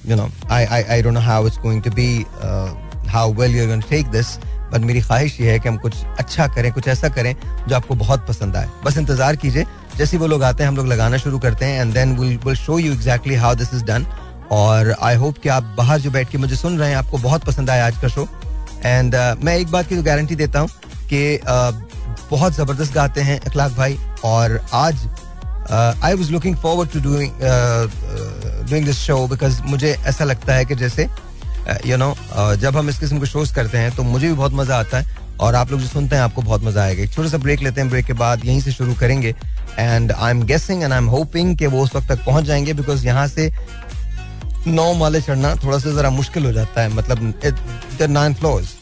You 0.08 0.16
know 0.16 0.30
I 0.50 0.64
I 0.64 0.82
I 0.82 1.02
don't 1.02 1.14
know 1.14 1.20
how 1.20 1.46
it's 1.46 1.58
going 1.58 1.82
to 1.82 1.90
be 1.90 2.08
how 3.10 3.32
well 3.34 3.56
you 3.56 3.66
going 3.66 3.82
take 3.90 4.06
this 4.08 4.36
but 4.72 4.80
मेरी 4.80 5.00
ख्वाहिश 5.00 5.40
ये 5.40 5.50
है 5.50 5.58
कि 5.58 5.68
हम 5.68 5.76
कुछ 5.78 5.96
अच्छा 6.18 6.46
करें, 6.48 6.70
कुछ 6.72 6.88
ऐसा 6.88 7.08
करें 7.08 7.34
जो 7.68 7.76
आपको 7.76 7.94
बहुत 7.96 8.26
पसंद 8.28 8.56
आए। 8.56 8.68
बस 8.84 8.96
इंतज़ार 8.98 9.36
कीजिए, 9.36 9.64
जैसे 9.96 10.16
वो 10.18 10.26
लोग 10.26 10.42
आते 10.42 10.62
हैं, 10.62 10.68
हम 10.68 10.76
लोग 10.76 10.86
लगाना 10.86 11.16
शुरू 11.18 11.38
करते 11.38 11.64
हैं 11.64 11.80
and 11.80 11.92
then 11.94 12.16
will 12.18 12.38
will 12.44 12.56
show 12.56 12.78
you 12.78 12.92
exactly 12.92 13.34
how 13.36 13.54
this 13.54 13.74
is 13.74 13.84
done 13.84 14.06
और 14.52 14.94
आई 15.00 15.16
होप 15.16 15.38
कि 15.42 15.48
आप 15.48 15.74
बाहर 15.76 16.00
जो 16.00 16.10
बैठ 16.10 16.30
के 16.30 16.38
मुझे 16.38 16.56
सुन 16.56 16.78
रहे 16.78 16.88
हैं, 16.90 16.96
आपको 16.96 17.18
बहुत 17.18 17.44
पसंद 17.44 17.70
आया 17.70 17.86
आज 17.86 17.98
का 17.98 18.08
शो 18.08 18.28
एंड 18.84 19.14
uh, 19.14 19.44
मैं 19.44 19.56
एक 19.56 19.70
बात 19.70 19.88
की 19.88 19.96
तो 19.96 20.02
गारंटी 20.02 20.36
देता 20.36 20.60
हूँ 20.60 20.68
कि 21.10 21.38
uh, 21.38 21.72
बहुत 22.30 22.54
ज़बरदस्त 22.54 22.94
गाते 22.94 23.20
हैं 23.20 23.38
अखलाक 23.40 23.72
भाई 23.72 23.98
और 24.24 24.60
आज 24.74 25.06
I 26.04 26.14
was 26.14 26.32
looking 26.32 26.56
forward 26.56 26.90
to 26.90 27.00
doing 27.00 27.32
doing 28.70 28.86
this 28.86 28.98
show 28.98 29.26
because 29.26 29.62
मुझे 29.62 29.96
ऐसा 30.06 30.24
लगता 30.24 30.54
है 30.54 30.64
कि 30.64 30.74
जैसे 30.74 31.02
यू 31.86 31.92
uh, 31.92 31.98
नो 31.98 32.12
uh, 32.12 32.54
जब 32.60 32.76
हम 32.76 32.88
इस 32.88 32.98
किस्म 32.98 33.20
के 33.20 33.26
शोज़ 33.26 33.54
करते 33.54 33.78
हैं 33.78 33.94
तो 33.96 34.02
मुझे 34.02 34.26
भी 34.28 34.34
बहुत 34.34 34.52
मज़ा 34.52 34.78
आता 34.78 34.98
है 34.98 35.20
और 35.40 35.54
आप 35.54 35.70
लोग 35.70 35.80
जो 35.80 35.86
सुनते 35.88 36.16
हैं 36.16 36.22
आपको 36.22 36.42
बहुत 36.42 36.64
मज़ा 36.64 36.82
आएगा। 36.82 37.04
छोटा 37.06 37.28
सा 37.28 37.38
ब्रेक 37.38 37.60
लेते 37.62 37.80
हैं 37.80 37.90
ब्रेक 37.90 38.06
के 38.06 38.12
बाद 38.12 38.44
यहीं 38.44 38.60
से 38.60 38.72
शुरू 38.72 38.94
करेंगे। 38.94 39.34
And 39.78 40.12
I 40.12 40.30
am 40.30 40.42
guessing 40.42 40.82
and 40.82 40.92
I 40.92 40.98
am 40.98 41.06
hoping 41.06 41.56
कि 41.58 41.66
वो 41.66 41.82
उस 41.84 41.94
वक्त 41.96 42.08
तक 42.08 42.24
पहुँच 42.26 42.44
जाएँगे 42.44 42.72
बिकॉज़ 42.72 43.06
यहाँ 43.06 43.26
से 43.28 43.50
नौ 44.66 44.92
माले 44.94 45.20
चढ़ना 45.20 45.54
थोड़ा 45.64 45.78
सा 45.78 45.90
जरा 45.94 46.10
मुश्किल 46.10 46.44
हो 46.44 46.52
जाता 46.52 46.82
है 46.82 46.88
मतलब 46.94 47.34
नाइन 48.10 48.34
फ्लोर्स 48.34 48.74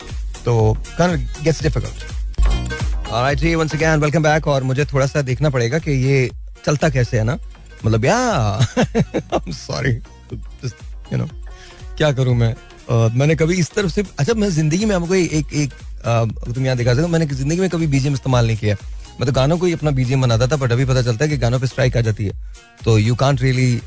तो 0.45 0.73
गेट्स 1.01 1.63
डिफ़िकल्ट 1.63 3.09
ऑलराइट 3.09 3.39
जी 3.39 3.55
वंस 3.55 3.75
अगेन 3.75 4.01
वेलकम 4.01 4.23
बैक 4.23 4.47
और 4.49 4.63
मुझे 4.63 4.85
थोड़ा 4.93 5.07
सा 5.07 5.23
देखना 5.23 5.51
पड़ेगा 5.51 5.79
कि 5.79 5.91
ये 5.91 6.31
चलता 6.67 6.89
कैसे 6.89 7.19
है 7.19 7.25
ना? 7.25 7.39
मतलब 7.85 8.05
या 8.05 8.17
आईएम 8.17 9.53
सॉरी 9.53 9.93
यू 9.93 11.19
नो 11.19 11.29
क्या 11.99 12.13
करूँ 12.13 12.35
मैं? 12.37 12.55
uh, 12.55 13.15
मैंने 13.15 13.35
कभी 13.37 13.55
इस 13.61 13.71
तरफ़ 13.71 13.91
से 13.93 14.05
अच्छा 14.19 14.35
मैं 14.35 14.49
ज़िंदगी 14.51 14.85
में 14.85 14.95
आपको 14.97 15.15
एक 15.15 15.53
एक 15.55 15.71
uh, 15.71 16.55
तुम 16.55 16.65
यहाँ 16.65 16.77
दिखा 16.77 16.95
सकते 16.95 17.09
मैंने 17.09 17.27
ज़िंदगी 17.27 17.61
में 17.61 17.69
कभी 17.71 17.87
बीजेम 17.87 18.15
इस्तेमाल 18.15 18.47
नहीं 18.47 18.57
किया। 18.57 18.77
मैं 19.21 19.27
तो 19.27 19.33
गानों 19.33 19.57
को 19.59 19.67
ही 19.67 19.73
अपना 19.73 19.91
बीजेम 19.91 20.23
बनाता 20.23 20.47
था 20.49 20.57
बट 20.57 20.73
अभी 20.73 20.85
पता 20.85 21.03
चलता 21.03 21.25
है 21.25 21.31
कि 21.31 21.37
गानों 21.39 21.59
पे 21.61 21.67
स्ट्राइक 21.67 21.97
आ 21.97 22.01
जाती 22.01 22.25
है। 22.25 22.33
तो 22.85 22.99
you 22.99 23.15
can't 23.15 23.43
really 23.43 23.81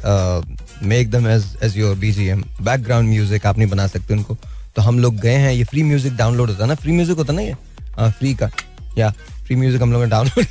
make 0.88 1.09
them 1.12 1.27
as 1.27 1.45
as 1.63 1.77
your 1.77 1.95
BGM 1.97 2.44
background 2.62 3.09
music 3.09 3.45
आप 3.45 3.57
नहीं 3.57 3.69
बना 3.69 3.88
सकते 3.88 4.13
उनको। 4.13 4.38
तो 4.75 4.81
हम 4.81 5.00
लोग 5.00 5.15
गए 5.19 5.35
हैं, 5.35 5.53
ये 5.53 5.63
फ्री 5.63 5.83
म्यूज़िक 5.83 6.15
डाउनलोड 6.18 6.50
होता 6.50 6.63
है 6.63 6.68
ना? 6.69 6.75
फ्री 6.75 6.91
म्यूज़िक 6.91 7.18
होता 7.18 7.33
ना 7.33 7.41
ये? 7.41 7.56
फ्री 8.00 8.33
का। 8.35 8.50
या 8.97 9.09
फ्री 9.45 9.56
म्यूज़िक 9.56 9.81
हम 9.81 9.91
लोग 9.94 10.01
ने 10.03 10.09
डाउनलोड 10.09 10.45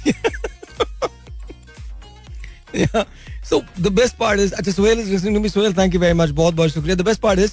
किया। 2.75 3.05
So 3.51 3.63
the 3.81 3.89
best 3.89 4.17
part 4.17 4.41
is 4.41 4.53
अच्छा 4.53 4.73
Sohail 4.73 5.01
is 5.01 5.11
listening 5.11 5.37
to 5.37 5.43
me 5.43 5.49
Sohail 5.49 5.75
thank 5.75 5.95
you 5.95 6.01
very 6.01 6.15
much 6.15 6.31
बहुत 6.31 6.55
बहुत 6.55 6.71
शुक्रिया. 6.71 6.97
द 6.97 7.01
बेस्ट 7.03 7.21
पार्ट 7.21 7.39
इज़ 7.39 7.53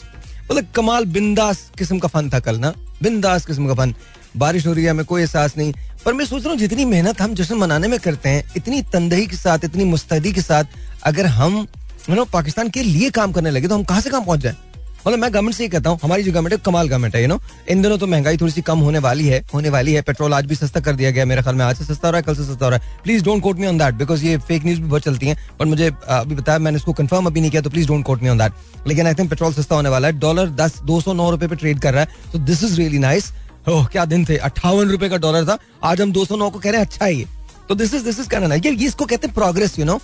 मतलब 0.51 0.67
कमाल 0.75 1.05
बिंदास 1.07 1.69
किस्म 1.77 1.99
का 1.99 2.07
फन 2.07 2.29
था 2.29 2.39
कल 2.39 2.59
ना? 2.59 2.73
बिंदास 3.03 3.45
किस्म 3.45 3.67
का 3.67 3.73
फन 3.73 3.93
बारिश 4.37 4.65
हो 4.67 4.73
रही 4.73 4.83
है, 4.83 4.89
हमें 4.91 5.05
कोई 5.05 5.21
एहसास 5.21 5.53
नहीं। 5.57 5.73
पर 6.05 6.13
मैं 6.13 6.25
सोच 6.25 6.43
रहा 6.43 6.49
हूँ, 6.49 6.59
जितनी 6.59 6.85
मेहनत 6.85 7.21
हम 7.21 7.33
जश्न 7.35 7.55
मनाने 7.55 7.87
में 7.87 7.99
करते 7.99 8.29
हैं, 8.29 8.43
इतनी 8.57 8.81
तंदही 8.83 9.25
के 9.27 9.35
साथ, 9.35 9.65
इतनी 9.65 9.83
मुस्तैदी 9.85 10.31
के 10.33 10.41
साथ, 10.41 10.63
अगर 11.03 11.25
हम 11.27 11.65
नो 12.09 12.25
पाकिस्तान 12.27 12.69
के 12.69 12.83
लिए 12.83 13.09
काम 13.11 13.31
करने 13.31 13.51
लगे 13.51 13.67
तो 13.67 13.75
हम 13.75 13.83
कहाँ 13.83 14.01
से 14.01 14.09
काम 14.09 14.23
पहुँच 14.25 14.39
जाए? 14.39 14.55
मतलब 14.99 15.19
मैं 15.19 15.31
गवर्नमेंट 15.33 15.55
से 15.55 15.63
ही 15.63 15.69
कहता 15.69 15.89
हूँ, 15.89 15.99
हमारी 16.03 16.23
जो 16.23 16.31
गवर्नमेंट 16.31 16.53
है 16.53 16.59
कमाल 16.65 16.87
गवर्नमेंट 16.87 17.15
है 17.15 17.21
यू 17.21 17.27
नो 17.27 17.39
इन 17.69 17.81
दिनों 17.81 17.97
तो 17.97 18.07
महँगाई 18.07 18.37
थोड़ी 18.37 18.51
सी 18.51 18.61
कम 18.61 18.79
होने 18.79 18.99
वाली 18.99 19.27
है, 19.27 19.43
होने 19.53 19.69
वाली 19.69 19.93
है 19.93 20.01
पेट्रोल 20.01 20.33
आज 20.33 20.45
भी 20.45 20.55
सस्ता 20.55 20.79
कर 20.79 20.95
दिया 20.95 21.11
गया 21.11 21.25
मेरे 21.25 21.41
ख्याल 21.41 21.55
में 21.55 21.63
आज 21.65 21.77
से 21.77 21.85
सस्ता 21.85 22.07
हो 22.07 22.11
रहा 22.11 22.19
है, 22.19 22.23
कल 22.23 22.35
से 22.35 22.43
सस्ता 22.43 22.65
हो 22.65 22.71
रहा 22.71 22.79
है। 22.79 23.01
Please 23.03 23.23
don't 23.25 23.43
quote 23.43 23.59
me 23.59 23.67
on 23.67 23.77
that 23.77 23.95
because 23.95 24.25
ये 24.25 24.37
फेक 24.39 24.65
न्यूज़ 24.65 24.79
भी 24.81 24.87
बहुत 24.87 25.03
चलती 25.03 25.27
है, 25.27 25.37
पर 25.59 25.65
मुझे 25.65 25.91
अभी 26.09 26.35
बताया, 26.35 26.59
मैंने 26.59 26.77
इसको 26.77 26.93
कंफर्म 26.93 27.25
अभी 27.25 27.41
नहीं 27.41 27.51
किया 27.51 27.61
तो 27.61 27.69
please 27.69 27.87
don't 27.87 28.05
quote 28.05 28.23
me 28.23 28.29
on 28.29 28.37
that 28.37 28.87
लेकिन 28.87 29.07
आई 29.07 29.13
थिंक 29.13 29.29
पेट्रोल 29.29 29.53
सस्ता 29.53 29.75
होने 29.75 29.89
वाला 29.89 30.07
है 30.07 30.19
डॉलर 30.19 30.49
दस, 30.49 30.79
दो 30.81 31.01
सौ 31.01 31.13
नौ 31.13 31.29
रुपए 31.31 31.47
पे 31.47 31.55
ट्रेड 31.55 31.79
कर 31.79 31.93
रहा 31.93 32.03
है 32.03 32.31
तो 32.33 32.39
this 32.39 32.63
is 32.63 32.77
really 32.77 32.99
nice 32.99 33.31
oh, 33.67 33.85
क्या 33.85 34.05
दिन 34.05 34.25
थे। 34.25 34.37
अट्ठावन 34.37 34.89
रुपए 34.89 35.09
का 35.09 35.17
डॉलर 35.17 35.45
था। 35.45 35.57
आज 35.83 36.01
हम 36.01 36.11
दो 36.11 36.25
सौ 36.25 36.35
नौ 36.35 36.49
को 36.49 36.59
कह 36.59 36.71
रहे 36.71 36.79
हैं 36.79 36.87
अच्छा 36.87 37.05
है 37.05 37.13
ये। 37.13 37.25
तो 37.69 37.75
दिस 37.75 37.93
इज़ 37.93 38.03
दिस 38.03 38.19
इज़ 38.19 38.29
कहना 38.29 38.55
ये 38.55 38.69
इसको 38.85 39.05
कहते 39.05 39.27
हैं 39.27 39.33
प्रोग्रेस 39.35 39.77
यू 39.79 39.85
नो 39.85 39.99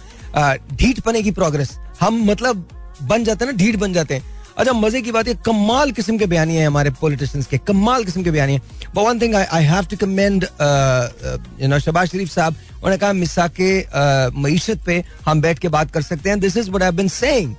ढीठ 0.73 0.99
पने 0.99 1.21
की 1.23 1.31
प्रोग्रेस 1.31 1.77
हम 1.99 2.23
मतलब 2.25 2.67
बन 3.03 3.23
जाते 3.23 3.45
हैं 3.45 3.51
ना, 3.51 3.57
ढीठ 3.57 3.75
बन 3.75 3.93
जाते 3.93 4.15
हैं। 4.15 4.33
अच्छा 4.57 4.73
मज़े 4.73 5.01
की 5.01 5.11
बात 5.11 5.27
है, 5.27 5.33
कमाल 5.45 5.91
किस्म 5.91 6.17
के 6.17 6.25
बयानी 6.25 6.55
है 6.55 6.65
हमारे 6.67 6.89
पॉलिटिशियंस 7.01 7.47
के। 7.47 7.57
कमाल 7.59 8.03
किस्म 8.05 8.23
के 8.23 8.31
बयानी 8.31 8.53
है। 8.53 8.61
One 8.95 9.19
thing 9.21 9.35
I 9.35 9.63
have 9.65 9.85
to 9.85 9.97
commend 9.97 10.43
you 10.43 11.67
know 11.67 11.79
Shahbaz 11.79 12.07
Sharif 12.09 12.29
साहब, 12.31 12.55
उन्होंने 12.75 12.97
कहा, 12.97 13.13
मिसा 13.13 13.47
के 13.59 13.71
मीशत 14.41 14.83
पे 14.85 15.03
हम 15.25 15.41
बैठ 15.41 15.59
के 15.59 15.67
बात 15.69 15.91
कर 15.91 16.01
सकते 16.03 16.29
हैं। 16.29 16.39
This 16.39 16.57
is 16.57 16.69
I 16.71 16.83
have 16.83 16.95
been 16.95 17.07
saying 17.09 17.55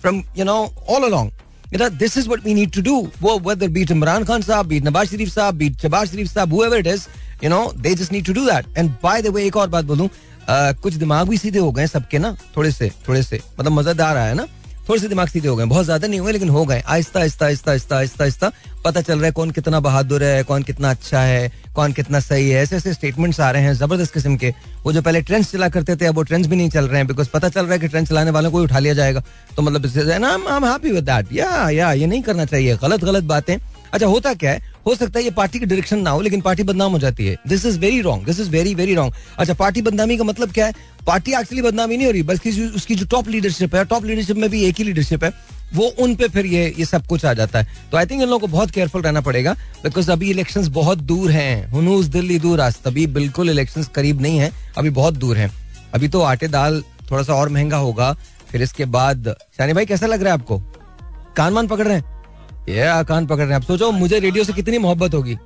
from 0.00 0.22
you 0.38 0.44
know 0.44 0.58
all 0.88 1.04
along 1.04 1.30
this 1.72 2.16
is 2.18 2.28
what 2.28 2.44
we 2.44 2.54
need 2.54 2.72
to 2.72 2.82
do 2.82 2.96
वो 3.22 3.38
whether 3.48 3.68
be it 3.68 3.90
Imran 3.90 4.24
Khan 4.24 4.42
साहब 4.42 4.66
बीट 4.66 4.84
नवाज़ 4.84 5.10
शरीफ 5.10 5.28
साहब 5.34 5.54
बीट 5.54 5.80
शबाज 5.82 6.10
शरीफ 6.10 6.32
साहब 6.32 6.74
it 6.74 6.86
is 6.86 7.06
you 7.44 7.50
know 7.50 7.72
they 7.76 7.94
just 7.94 8.12
need 8.12 8.26
to 8.26 8.32
do 8.32 8.44
that 8.46 8.78
and 8.78 8.90
by 9.02 9.22
the 9.22 9.34
way 9.34 9.44
एक 9.46 9.56
और 9.56 9.68
बात 9.68 9.84
बोलू 9.84 10.08
कुछ 10.50 10.94
दिमाग 10.94 11.28
भी 11.28 11.36
सीधे 11.38 11.58
हो 11.58 11.70
गए 11.72 11.86
सबके 11.86 12.18
ना, 12.18 12.36
थोड़े 12.56 12.70
से 12.72 12.90
थोड़े 13.08 13.22
से 13.22 13.40
मतलब 13.58 13.72
मज़ेदार 13.72 14.16
आया 14.16 14.34
ना, 14.34 14.46
थोड़े 14.88 15.00
से 15.00 15.08
दिमाग 15.08 15.28
सीधे 15.28 15.48
हो 15.48 15.56
गए 15.56 15.64
बहुत 15.64 15.84
ज़्यादा 15.84 16.08
नहीं 16.08 16.20
हुए, 16.20 16.32
लेकिन 16.32 16.48
हो 16.48 16.64
गए 16.66 16.80
आहिस्ता 16.86 17.20
आहिस्ता 17.20 17.46
आहिस्ता 17.46 17.70
आहिस्ता 17.70 17.96
आहिस्ता 17.96 18.24
आहिस्ता, 18.24 18.50
पता 18.84 19.00
चल 19.00 19.14
रहा 19.14 19.26
है 19.26 19.32
कौन 19.32 19.50
कितना 19.50 19.80
बहादुर 19.80 20.22
है, 20.24 20.42
कौन 20.44 20.62
कितना 20.62 20.90
अच्छा 20.90 21.20
है 21.20 21.52
कौन 21.80 21.92
कितना 21.92 22.18
सही 22.20 22.48
है? 22.50 22.62
ऐसे 22.62 22.76
ऐसे 22.76 22.92
स्टेटमेंट्स 22.92 23.38
आ 23.40 23.50
रहे 23.50 23.62
हैं 23.62 23.72
ज़बरदस्त 23.74 24.12
किस्म 24.14 24.36
के। 24.36 24.52
वो 24.84 24.92
जो 24.92 25.02
पहले 25.02 25.20
ट्रेंड्स 25.22 25.50
चला 25.52 25.68
करते 25.68 25.96
थे, 25.96 26.06
अब 26.06 26.14
वो 26.14 26.22
ट्रेंड्स 26.22 26.48
भी 26.48 26.56
नहीं 26.56 26.70
चल 26.70 26.84
रहे 26.84 26.96
हैं 26.96 27.06
बिकॉज़ 27.06 27.28
पता 27.28 27.48
चल 27.48 27.64
रहा 27.64 27.72
है 27.72 27.78
कि 27.78 27.88
ट्रेंड 27.88 28.08
चलाने 28.08 28.30
वालों 28.30 28.50
को 28.50 28.62
उठा 28.62 28.78
लिया 28.78 28.94
जाएगा। 28.94 29.22
तो 29.56 29.62
मतलब 29.62 29.86
हैप्पी 30.64 30.90
विद 30.90 31.04
दैट 31.04 31.32
या 31.32 31.68
या 31.70 31.92
ये 31.92 32.06
नहीं 32.06 32.22
करना 32.22 32.44
चाहिए। 32.44 32.76
गलत 32.76 33.04
गलत 33.04 33.24
बातें। 33.24 33.56
अच्छा 33.92 34.06
होता 34.06 34.32
क्या 34.34 34.50
है? 34.50 34.62
हो 34.86 34.94
सकता 34.94 35.18
है 35.18 35.24
ये 35.24 35.30
पार्टी 35.30 35.58
की 35.58 35.66
डायरेक्शन 35.66 35.98
ना 35.98 36.10
हो, 36.10 36.20
लेकिन 36.20 36.40
पार्टी 36.40 36.62
बदनाम 36.62 36.92
हो 36.92 36.98
जाती 36.98 37.26
है। 37.26 37.36
This 37.48 37.64
is 37.66 37.78
very 37.78 38.00
wrong 38.00 38.24
this 38.26 38.40
is 38.40 38.50
very 38.50 38.74
very 38.74 38.94
wrong 38.94 39.14
अच्छा 39.38 39.54
पार्टी 39.54 39.82
बदनामी 39.82 40.16
का 40.16 40.24
मतलब 40.24 40.52
क्या 40.52 40.66
है? 40.66 40.74
पार्टी 41.06 41.32
एक्चुअली 41.32 41.62
बदनामी 41.62 41.96
नहीं 41.96 42.06
हो 42.06 42.12
रही 42.12 42.22
बल्कि 42.22 42.50
उसकी 42.66 42.94
जो 42.94 43.06
टॉप 43.06 43.28
लीडरशिप 43.28 43.74
है 43.74 43.84
टॉप 43.84 44.04
लीडरशिप 44.04 44.36
में 44.36 44.48
भी 44.50 44.64
एक 44.64 44.76
ही 44.76 44.84
लीडरशिप 44.84 45.24
है 45.24 45.32
वो 45.74 45.86
उन 46.00 46.14
पे 46.16 46.28
फिर 46.28 46.46
ये 46.46 46.64
ये 46.78 46.84
सब 46.84 47.06
कुछ 47.06 47.24
आ 47.24 47.32
जाता 47.34 47.58
है। 47.58 47.66
तो 47.90 47.96
आई 47.96 48.06
थिंक 48.06 48.22
इन 48.22 48.28
लोगों 48.28 48.38
को 48.38 48.46
बहुत 48.46 48.70
केयरफुल 48.70 49.02
रहना 49.02 49.20
पड़ेगा 49.20 49.52
बिकॉज़ 49.84 50.10
अभी 50.12 50.30
इलेक्शंस 50.30 50.68
बहुत 50.68 50.98
दूर 51.00 51.30
हैं। 51.30 51.70
हुनूस 51.70 52.06
दिल्ली 52.06 52.38
दूर 52.38 52.60
आज 52.60 52.76
तभी 52.84 53.06
बिल्कुल 53.08 53.50
इलेक्शंस 53.50 53.88
करीब 53.88 54.20
नहीं 54.20 54.38
है 54.38 54.50
अभी 54.78 54.90
बहुत 54.90 55.14
दूर 55.14 55.36
हैं। 55.36 55.50
अभी 55.94 56.08
तो 56.08 56.22
आटे 56.22 56.48
दाल 56.48 56.82
थोड़ा 57.10 57.22
सा 57.22 57.34
और 57.34 57.48
महँगा 57.48 57.76
होगा 57.76 58.12
फिर 58.50 58.62
इसके 58.62 58.84
बाद 58.86 59.34
शानी 59.56 59.72
भाई 59.72 59.86
कैसा 59.86 60.06
लग 60.06 60.22
रहा 60.22 60.34
है 60.34 60.40
आपको? 60.40 60.58
कान 61.36 61.52
मान 61.52 61.66
पकड़ 61.66 61.86
रहे 61.86 61.96
हैं? 61.96 62.04
ये 62.68 63.04
कान 63.04 63.26
पकड़ 63.26 63.38
रहे 63.38 63.48
हैं। 63.48 63.56
आप 63.56 63.62
सोचो 63.62 63.90
मुझे 63.92 64.18
रेडियो 64.18 64.44
से 64.44 64.52
कितनी 64.52 64.78
मोहब्बत 64.78 65.14
होगी। 65.14 65.36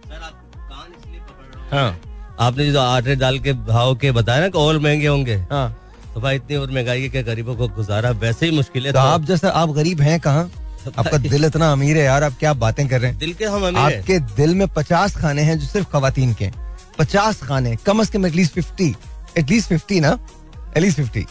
हाँ। 1.71 2.01
आपने 2.41 2.71
जो 2.73 2.81
आटे 2.81 3.15
डाल 3.17 3.39
के 3.39 3.53
भाव 3.53 3.95
के 3.95 4.11
बताया 4.13 4.41
ना 4.41 4.49
कि 4.49 4.59
और 4.59 4.79
महँगे 4.79 5.07
होंगे? 5.07 5.37
हाँ। 5.51 5.71
तो 6.15 6.21
भाई 6.21 6.37
इतनी 6.37 6.57
और 6.57 6.71
महँगाई 6.71 7.03
है 7.03 7.09
कि 7.09 7.23
गरीबों 7.23 7.57
को 7.57 7.69
गुजारा 7.69 8.11
वैसे 8.11 8.47
ही 8.47 8.53
मुश्किल 8.53 8.87
है। 8.87 8.93
तो 8.93 8.99
आप 8.99 9.25
जैसा 9.25 9.49
आप 9.49 9.69
गरीब 9.69 10.01
हैं 10.01 10.19
कहाँ? 10.21 10.51
आपका 10.99 11.17
दिल 11.19 11.45
इतना 11.45 11.71
अमीर 11.73 11.97
है 11.97 12.05
यार 12.05 12.25
आप 12.25 12.37
क्या 12.39 12.53
बातें 12.55 12.87
कर 12.89 13.01
रहे 13.01 13.11
हैं? 13.11 13.19
दिल 13.19 13.33
के 13.35 13.45
हम 13.45 13.67
अमीर 13.67 13.79
हैं। 13.79 13.99
आपके 13.99 14.19
दिल 14.37 14.55
में 14.55 14.67
पचास 14.69 15.17
खाने 15.17 15.43
हैं 15.43 15.59
जो 15.59 15.67
सिर्फ़ 15.67 15.89
खातन 15.89 16.33
के। 16.33 16.51
पचास 16.99 17.41
खाने 17.43 17.75
कम 17.77 18.01
अज 18.01 18.09
कम 18.09 18.27
at least 18.27 18.53
fifty 18.53 18.95
at least 19.39 19.69
fifty 19.69 20.01
ना? 20.01 20.19
एटलीस्ट 20.77 20.97
फिफ्टी 20.97 21.27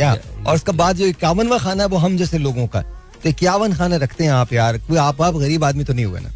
या 0.00 0.12
और 0.46 0.54
उसका 0.54 0.72
बाद 0.72 0.96
जो 0.96 1.06
इक्यावनवा 1.06 1.58
खाना 1.58 1.82
है 1.82 1.88
वो 1.88 1.96
हम 1.96 2.16
जैसे 2.16 2.38
लोगों 2.38 2.66
का। 2.66 2.82
तो 3.22 3.28
इक्यावन 3.28 3.74
खाने 3.74 3.98
रखते 3.98 4.24
हैं 4.24 4.32
आप 4.32 4.52
यार 4.52 4.78
कोई 4.78 4.96
आप 4.98 5.22
आप 5.22 5.34
गरीब 5.34 5.64
आदमी 5.64 5.84
तो 5.84 5.92
नहीं 5.92 6.04
हुए 6.04 6.20
ना। 6.20 6.30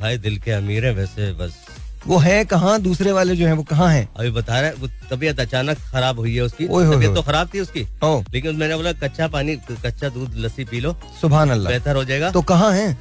भाई 0.00 0.18
दिल 0.18 0.38
के 0.38 0.50
अमीर 0.52 0.86
है 0.86 0.92
वैसे 0.94 1.32
बस। 1.32 1.56
वो 2.06 2.18
है 2.18 2.44
कहाँ 2.44 2.80
दूसरे 2.80 3.12
वाले 3.12 3.34
जो 3.36 3.46
है 3.46 3.52
वो 3.52 3.62
कहाँ 3.62 3.88
है? 3.88 4.08
अभी 4.16 4.30
बता 4.30 4.60
रहे 4.60 4.70
वो 4.72 4.88
तबीयत 5.10 5.40
अचानक 5.40 5.78
खराब 5.92 6.18
हुई 6.18 6.34
है 6.34 6.42
उसकी। 6.42 6.66
तबीयत 6.66 7.14
तो 7.14 7.22
खराब 7.22 7.48
थी 7.54 7.60
उसकी। 7.60 7.80
लेकिन 8.04 8.56
मैंने 8.56 8.76
बोला 8.76 8.92
कच्चा 8.98 9.28
पानी 9.28 9.56
कच्चा 9.70 10.08
दूध 10.08 10.36
लस्सी 10.36 10.64
पी 10.64 10.80
लो 10.80 10.96
सुबह 11.20 11.40
अल्लाह 11.42 11.72
बेहतर 11.72 11.96
हो 11.96 12.04
जाएगा। 12.04 12.30
तो 12.30 12.42
कहाँ 12.42 12.72
है? 12.72 12.96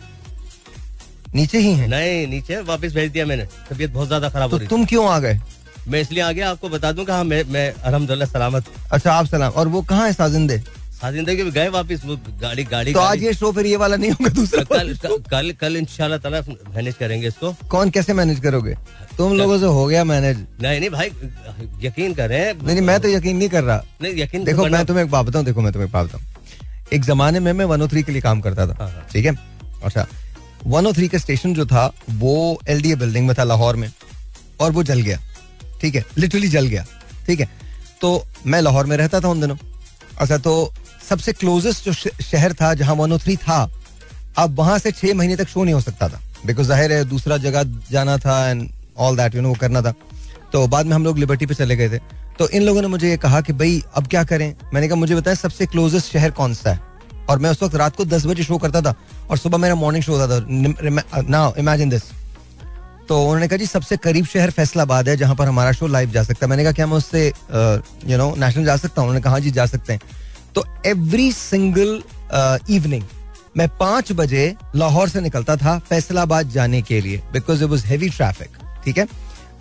नीचे 1.35 1.59
ही 1.59 1.73
है? 1.73 1.87
नहीं 1.87 2.27
नीचे 2.27 2.61
वापस 2.63 2.93
भेज 2.93 3.11
दिया 3.11 3.25
मैंने। 3.25 3.45
तबीयत 3.69 3.91
बहुत 3.91 4.07
ज़्यादा 4.07 4.29
खराब 4.29 4.43
हो 4.43 4.49
तो 4.51 4.57
रही 4.57 4.67
तुम 4.67 4.85
क्यों 4.85 5.07
आ 5.09 5.19
गए? 5.19 5.39
मैं 5.87 6.01
इसलिए 6.01 6.23
आ 6.23 6.31
गया 6.31 6.49
आपको 6.51 6.69
बता 6.69 6.91
दूँ 6.91 7.05
कि 7.05 7.11
हाँ 7.11 7.23
मैं 7.23 7.43
मैं 7.49 7.71
अलहमदुल्ला 7.73 8.25
सलामत। 8.25 8.65
अच्छा 8.91 9.13
आप 9.13 9.25
सलाम। 9.25 9.51
और 9.51 9.67
वो 9.67 9.81
कहाँ 9.81 10.05
है 10.05 10.13
साजिंदे? 10.13 10.61
साथ 11.01 11.11
ज़िंदगी 11.11 11.43
में 11.43 11.51
गए 11.53 11.67
वापस 11.69 12.01
गाड़ी 12.41 12.63
गाड़ी 12.71 12.93
तो 12.93 12.99
आज 12.99 13.23
ये 13.23 13.33
शो 13.33 13.51
फिर 13.51 13.65
ये 13.65 13.75
वाला 13.77 13.95
नहीं 13.95 14.11
होगा 14.11 14.29
दूसरा 14.29 14.63
कल 14.63 14.93
कल 15.29 15.51
कल, 15.61 15.75
इंशाल्लाह 15.77 16.19
ताला 16.19 16.41
मैनेज 16.75 16.95
करेंगे 16.95 17.27
इसको। 17.27 17.51
कौन 17.69 17.89
कैसे 17.89 18.13
मैनेज 18.13 18.39
करोगे? 18.39 18.75
तुम 19.17 19.33
लोगों 19.37 19.59
से 19.59 19.65
हो 19.67 19.85
गया 19.87 20.03
मैनेज 20.03 20.37
नहीं 20.61 20.79
नहीं 20.79 20.89
भाई 20.89 21.07
यकीन 21.83 22.13
करें 22.13 22.53
नहीं 22.53 22.75
नहीं 22.75 22.85
मैं 22.87 22.99
तो 22.99 23.07
यकीन 23.09 23.37
नहीं 23.37 23.49
कर 23.49 23.63
रहा। 23.63 23.83
नहीं 24.01 24.13
यकीन 24.15 24.43
देखो 24.43 24.65
मैं 24.67 24.85
तुम्हें 24.85 25.03
एक 25.03 25.11
बात 25.11 25.25
बताऊँ 25.25 25.45
देखो 25.45 25.61
मैं 25.61 25.71
तुम्हें 25.73 25.87
एक 25.87 25.93
बात 25.93 26.07
बताऊँ। 26.07 26.23
एक 26.93 27.05
जमाने 27.05 27.39
में 27.39 27.51
मैं 27.53 27.65
वन 27.65 27.87
के 27.87 28.11
लिए 28.11 28.21
काम 28.21 28.41
करता 28.41 28.67
था 28.67 28.75
हाँ, 28.79 28.89
हाँ। 28.89 29.07
ठीक 29.13 29.25
है? 29.25 29.35
अच्छा 29.83 30.05
वन 30.65 30.91
का 31.07 31.17
स्टेशन 31.17 31.53
जो 31.53 31.65
था 31.65 31.85
वो 32.09 32.35
एल 32.69 32.81
बिल्डिंग 32.95 33.27
में 33.27 33.35
था 33.37 33.43
लाहौर 33.43 33.75
में। 33.75 33.91
और 34.61 34.71
वो 34.71 34.83
जल 34.83 35.01
गया 35.01 35.19
ठीक 35.81 35.95
है? 35.95 36.03
लिटरली 36.17 36.47
जल 36.49 36.67
गया 36.67 36.85
ठीक 37.27 37.39
है? 37.39 37.49
तो 38.01 38.25
मैं 38.45 38.61
लाहौर 38.61 38.85
में 38.85 38.95
रहता 38.97 39.19
था 39.19 39.29
उन 39.29 39.41
दिनों। 39.41 39.57
अच्छा 40.19 40.37
तो 40.39 40.53
सबसे 41.09 41.33
क्लोजेस्ट 41.33 41.85
जो 41.85 41.93
शहर 42.21 42.53
था, 42.53 42.73
जहाँ 42.73 42.95
वन 42.95 43.17
था, 43.17 43.71
अब 44.37 44.55
वहाँ 44.55 44.79
से 44.79 44.91
छह 44.91 45.13
महीने 45.13 45.35
तक 45.35 45.47
शो 45.47 45.63
नहीं 45.63 45.73
हो 45.73 45.81
सकता 45.81 46.09
था। 46.09 46.21
बिकॉज़ 46.45 46.67
ज़ाहिर 46.67 46.91
है, 46.91 47.05
दूसरा 47.05 47.37
जगह 47.37 47.63
जाना 47.91 48.17
था 48.17 48.49
and 48.49 48.69
all 48.97 49.17
that 49.17 49.35
you 49.35 49.41
know 49.41 49.49
वो 49.49 49.55
करना 49.55 49.81
था। 49.81 49.93
तो 50.53 50.67
बाद 50.67 50.85
में 50.85 50.95
हम 50.95 51.03
लोग 51.03 51.17
लिबर्टी 51.17 51.45
पे 51.45 51.53
चले 51.53 51.75
गए 51.75 51.89
थे। 51.89 51.97
तो 52.39 52.49
इन 52.49 52.63
लोगों 52.63 52.81
ने 52.81 52.87
मुझे 52.87 53.09
ये 53.09 53.17
कहा 53.17 53.41
कि 53.41 53.53
भाई, 53.53 53.83
अब 53.95 54.07
क्या 54.07 54.23
करें? 54.23 54.55
मैंने 54.73 54.87
कहा, 54.87 54.95
मुझे 54.95 55.15
बताएँ, 55.15 55.35
सबसे 55.35 55.65
क्लोजेस्ट 55.65 56.13
शहर 56.13 56.31
कौन 56.31 56.53
सा 56.53 56.71
है? 56.71 56.79
और 57.29 57.39
मैं 57.39 57.49
उस 57.49 57.63
वक्त 57.63 57.75
रात 57.75 57.95
को 57.95 58.05
दस 58.05 58.25
बजे 58.25 58.43
शो 58.43 58.57
करता 58.57 58.81
था 58.81 58.95
और 59.29 59.37
सुबह 59.37 59.57
मेरा 59.57 59.75
मॉर्निंग 59.75 60.03
शो 60.03 60.15
होता 60.15 60.39
था। 60.39 60.45
नाउ 61.29 61.53
इमेजिन 61.55 61.89
दिस 61.89 62.01
तो 63.09 63.21
उन्होंने 63.21 63.47
कहा, 63.47 63.57
जी, 63.57 63.65
सबसे 63.65 63.97
करीब 63.97 64.25
शहर 64.25 64.51
फैसलाबाद 64.51 65.09
है, 65.09 65.17
जहाँ 65.17 65.35
पर 65.35 65.47
हमारा 65.47 65.71
शो 65.71 65.87
लाइव 65.87 66.11
जा 66.11 66.23
सकता 66.23 66.45
है। 66.45 66.49
मैंने 66.49 66.63
कहा, 66.63 66.71
क्या 66.71 66.87
मैं 66.87 66.97
उससे 66.97 67.33
यू 68.07 68.17
नो 68.17 68.35
नेशनल 68.37 68.65
जा 68.65 68.77
सकता 68.77 69.01
हूँ? 69.01 69.09
उन्होंने 69.09 69.23
कहा 69.23 69.31
"हाँ 69.31 69.39
जी, 69.39 69.51
जा 69.51 69.65
सकते 69.65 69.93
हैं। 69.93 69.99
तो 70.55 70.65
एवरी 70.85 71.31
सिंगल 71.31 72.01
इवनिंग 72.75 73.03
मैं 73.57 73.67
पाँच 73.79 74.11
बजे 74.11 74.55
लाहौर 74.75 75.09
से 75.09 75.21
निकलता 75.21 75.55
था 75.57 75.77
फैसलाबाद 75.89 76.49
जाने 76.49 76.81
के 76.81 77.01
लिए 77.01 77.21
because 77.33 77.63
it 77.63 77.69
was 77.69 77.85
heavy 77.85 78.09
traffic 78.09 78.57
ठीक 78.85 78.97
है? 78.97 79.07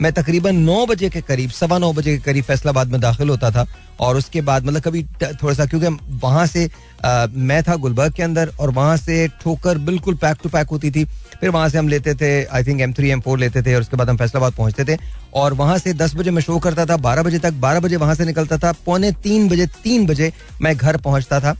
मैं 0.02 0.12
तकरीबन 0.12 0.56
नौ 0.56 0.84
बजे 0.86 1.08
के 1.10 1.20
करीब 1.28 1.50
सवा 1.50 1.78
नौ 1.78 1.92
बजे 1.92 2.16
के 2.16 2.22
करीब 2.22 2.44
फैसलाबाद 2.44 2.88
में 2.92 3.00
दाखिल 3.00 3.28
होता 3.28 3.50
था 3.50 3.66
और 4.00 4.16
उसके 4.16 4.40
बाद 4.48 4.66
मतलब 4.66 4.82
कभी 4.82 5.02
थोड़ा 5.42 5.54
सा 5.54 5.64
क्योंकि 5.66 5.86
वहाँ 6.22 6.46
से 6.46 6.64
अ, 7.04 7.26
मैं 7.34 7.62
था 7.62 7.76
गुलबर्ग 7.76 8.12
के 8.14 8.22
अंदर 8.22 8.52
और 8.60 8.70
वहाँ 8.70 8.96
से 8.96 9.26
ठोकर 9.42 9.78
बिल्कुल 9.88 10.14
पैक 10.22 10.36
टू 10.42 10.48
पैक 10.48 10.68
होती 10.70 10.90
थी। 10.90 11.04
फिर 11.40 11.50
वहाँ 11.50 11.68
से 11.68 11.78
हम 11.78 11.88
लेते 11.88 12.14
थे 12.20 12.30
I 12.44 12.64
think 12.64 12.80
M 12.80 12.92
three 12.92 13.10
M 13.10 13.20
four 13.20 13.38
लेते 13.38 13.62
थे 13.62 13.74
और 13.74 13.80
उसके 13.80 13.96
बाद 13.96 14.10
हम 14.10 14.16
फैसलाबाद 14.16 14.52
पहुँचते 14.54 14.84
थे 14.84 14.98
और 15.34 15.54
वहाँ 15.54 15.78
से 15.78 15.92
दस 15.94 16.14
बजे 16.16 16.30
मैं 16.30 16.42
शो 16.42 16.58
करता 16.58 16.86
था 16.86 16.96
बारह 17.06 17.22
बजे 17.22 17.38
तक 17.38 17.52
बारह 17.66 17.80
बजे 17.80 17.96
वहाँ 17.96 18.14
से 18.14 18.24
निकलता 18.24 18.58
था 18.58 18.72
पौने 18.86 19.12
तीन 19.24 19.48
बजे 19.48 19.66
तीन 19.84 20.06
बजे 20.06 20.32
मैं 20.62 20.76
घर 20.76 20.96
पहुँचता 21.06 21.40
था 21.40 21.56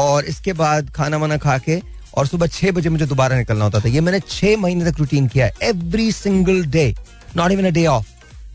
और 0.00 0.24
इसके 0.24 0.52
बाद 0.52 0.90
खाना 0.94 1.16
वाना 1.16 1.36
खा 1.36 1.56
के 1.58 1.80
और 2.18 2.26
सुबह 2.26 2.46
छह 2.46 2.70
बजे 2.72 2.88
मुझे 2.88 3.06
दोबारा 3.06 3.36
निकलना 3.38 3.64
होता 3.64 3.80
था। 3.80 3.88
ये 3.88 4.00
मैंने 4.00 4.20
छह 4.28 4.56
महीने 4.60 4.90
तक 4.90 4.98
रूटीन 4.98 5.26
किया 5.28 5.50
every 5.62 6.10
single 6.12 6.64
day 6.66 6.94
not 7.36 7.52
even 7.52 7.64
a 7.64 7.70
day 7.70 7.86
off 7.86 8.06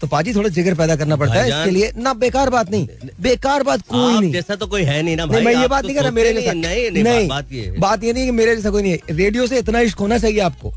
तो 0.01 0.07
पाजी 0.07 0.33
थोड़ा 0.33 0.49
जिगर 0.49 0.73
पैदा 0.75 0.95
करना 0.95 1.15
पड़ता 1.15 1.33
है 1.33 1.47
इसके 1.49 1.71
लिए 1.71 1.91
ना 1.97 2.13
बेकार 2.13 2.49
बात 2.49 2.71
नहीं 2.71 2.87
बेकार 3.21 3.63
बात 3.63 3.81
कोई 3.89 4.19
नहीं। 4.19 4.31
जैसा 4.31 4.55
तो 4.55 4.67
कोई 4.67 4.83
है 4.83 5.01
नहीं 5.01 5.15
ना 5.17 5.25
भाई 5.25 5.43
मैं 5.43 5.53
ये 5.55 5.67
बात 5.67 5.81
तो 5.81 5.87
नहीं 5.87 5.95
कर 5.97 6.03
रहा 6.03 6.11
मेरे 6.11 6.33
नहीं, 6.33 6.47
नहीं 6.61 6.91
नहीं 6.91 7.03
नहीं 7.03 7.27
बात 7.27 7.51
ये 7.51 7.71
बात 7.79 8.03
ये 8.03 8.13
नहीं 8.13 8.25
कि 8.25 8.31
मेरे 8.31 8.55
जैसा 8.55 8.69
कोई 8.69 8.81
नहीं 8.81 8.91
है। 8.91 9.15
रेडियो 9.15 9.47
से 9.47 9.59
इतना 9.59 9.79
इश्क 9.79 9.99
होना 9.99 10.17
चाहिए 10.17 10.39
आपको। 10.39 10.73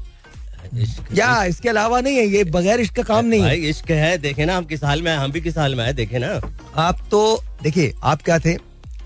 या 1.15 1.45
इसके 1.45 1.69
अलावा 1.69 2.01
नहीं 2.01 2.17
है 2.17 2.27
ये 2.27 2.45
बगैर 2.45 2.81
इश्क 2.81 2.95
का 2.97 3.03
काम 3.03 3.27
नहीं 3.27 3.43
है। 3.43 3.57
इश्क 3.71 3.91
है 3.91 4.17
देखे 4.19 4.45
ना 4.45 4.57
हम 4.57 4.65
किस 4.65 4.85
हाल 4.85 5.03
में 5.03 5.15
हम 5.17 5.33
भी 5.33 5.41
किस 5.41 5.59
हाल 5.59 5.75
में 5.75 5.85
है 5.85 5.93
देखे 5.93 6.19
ना। 6.19 6.33
आप 6.77 7.07
तो 7.11 7.43
देखिए 7.63 7.93
आप 8.03 8.23
क्या 8.23 8.39
थे? 8.39 8.57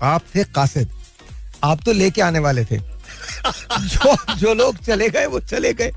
आप 0.01 0.21
थे 0.35 0.43
कासिद। 0.43 0.89
आप 1.63 1.83
तो 1.85 1.93
लेके 1.93 2.21
आने 2.21 2.39
वाले 2.39 2.65
थे। 2.65 2.77
जो 3.93 4.15
जो 4.35 4.53
लोग 4.53 4.77
चले 4.77 5.09
गए 5.09 5.25
वो 5.25 5.39
चले 5.39 5.73
गए। 5.73 5.91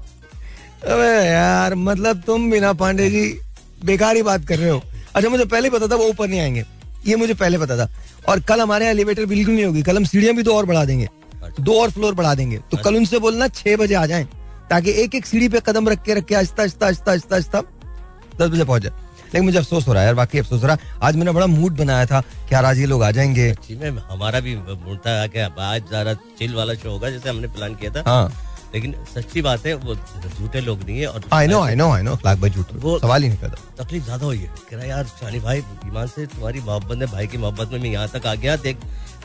अबे 0.84 1.26
यार 1.26 1.74
मतलब 1.74 2.22
तुम 2.26 2.50
बिना 2.50 2.72
पांडे 2.74 3.08
जी 3.10 3.24
बेकार 3.84 4.16
ही 4.16 4.22
बात 4.22 4.44
कर 4.46 4.58
रहे 4.58 4.70
हो। 4.70 4.82
अच्छा 5.14 5.28
मुझे 5.28 5.44
पहले 5.44 5.70
पता 5.70 5.86
था 5.88 5.96
वो 5.96 6.08
ऊपर 6.08 6.28
नहीं 6.28 6.40
आएँगे। 6.40 6.64
ये 7.06 7.16
मुझे 7.16 7.34
पहले 7.34 7.58
पता 7.58 7.76
था। 7.76 7.88
और 8.28 8.40
कल 8.40 8.60
हमारे 8.60 8.84
यहाँ 8.84 8.94
एलिवेटर 8.94 9.26
बिल्कुल 9.26 9.54
नहीं 9.54 9.64
होगी। 9.64 9.82
कल 9.82 9.96
हम 9.96 10.04
सीढ़ियाँ 10.04 10.34
भी 10.36 10.42
दो 10.42 10.54
और 10.56 10.66
बढ़ा 10.66 10.84
देंगे। 10.84 11.08
दो 11.60 11.80
और 11.80 11.90
फ्लोर 11.90 12.14
बढ़ा 12.14 12.34
देंगे। 12.34 12.58
तो 12.70 12.76
कल 12.76 12.96
उनसे 12.96 13.18
बोलना 13.18 13.48
छह 13.48 13.76
बजे 13.76 13.94
आ 13.94 14.04
जाए 14.06 14.26
ताकि 14.70 14.90
एक 15.02 15.14
एक 15.14 15.26
सीढ़ी 15.26 15.48
पे 15.48 15.60
कदम 15.66 15.88
रख 15.88 16.02
के 16.04 16.14
रख 16.14 16.24
के 16.24 16.34
आहिस्ता 16.34 16.62
आहिस्ता 16.62 16.86
आहिस्ता 16.86 17.10
आहिस्ता 17.10 17.34
आहिस्ता 17.36 17.60
दस 18.40 18.48
बजे 18.48 18.64
पहुँच 18.64 18.82
जाए। 18.82 18.92
लेकिन 19.26 19.44
मुझे 19.44 19.58
अफसोस 19.58 19.86
हो 19.88 19.92
रहा 19.92 20.02
है 20.02 20.06
यार 20.06 20.14
बाकी 20.14 20.38
अफसोस 20.38 20.62
हो 20.62 20.66
रहा 20.66 20.76
है। 20.76 20.98
आज 21.02 21.16
मैंने 21.16 21.32
बड़ा 21.32 21.46
मूड 21.46 21.76
बनाया 21.76 22.06
था 22.06 22.20
कि 22.20 22.54
यार 22.54 22.64
आज 22.64 22.78
ये 22.78 22.86
लोग 22.86 23.02
आ 23.02 23.10
जाएँगे। 23.10 23.48
हमारा 24.10 24.40
भी 24.40 24.56
मूड 24.56 24.98
था 24.98 25.26
कि 25.26 25.38
आज 25.38 25.88
ज़्यादा 25.88 26.14
चिल 26.38 26.54
वाला 26.54 26.74
शो 26.74 26.90
होगा 26.90 27.10
जैसे 27.10 27.28
हमने 27.28 27.48
प्लान 27.48 27.74
किया 27.74 27.90
था। 27.92 28.02
हाँ। 28.06 28.32
लेकिन 28.74 28.94
सच्ची 29.14 29.42
बात 29.42 29.66
है 29.66 29.74
वो 29.74 29.94
झूठे 29.94 30.60
लोग 30.60 30.82
नहीं 30.82 30.98
है 31.00 31.06
और 31.06 31.24
I 31.32 31.46
know 31.46 31.60
I 31.62 31.74
know 31.74 31.90
I 31.92 32.02
know 32.02 32.14
lakh 32.26 32.38
भाई 32.38 32.50
झूठ। 32.50 32.66
वो- 32.74 33.00
सवाल 33.00 33.22
ही 33.22 33.28
नहीं 33.28 33.38
पैदा। 33.38 33.84
तकलीफ़ 33.84 34.04
ज़्यादा 34.04 34.26
हुई 34.26 34.38
है। 34.38 34.50
कह 34.70 34.76
रहा 34.76 34.84
यार 34.86 35.04
शानी 35.04 35.40
भाई 35.40 35.58
ईमान 35.58 36.06
से 36.06 36.26
तुम्हारी 36.26 36.60
मोहब्बत 36.60 36.98
है 36.98 37.06
भाई 37.12 37.26
की 37.26 37.38
मोहब्बत 37.38 37.72
में 37.72 37.78
मैं 37.78 37.90
यहाँ 37.90 38.08
तक 38.08 38.26
आ 38.26 38.34
गया 38.34 38.56
देख 38.56 38.76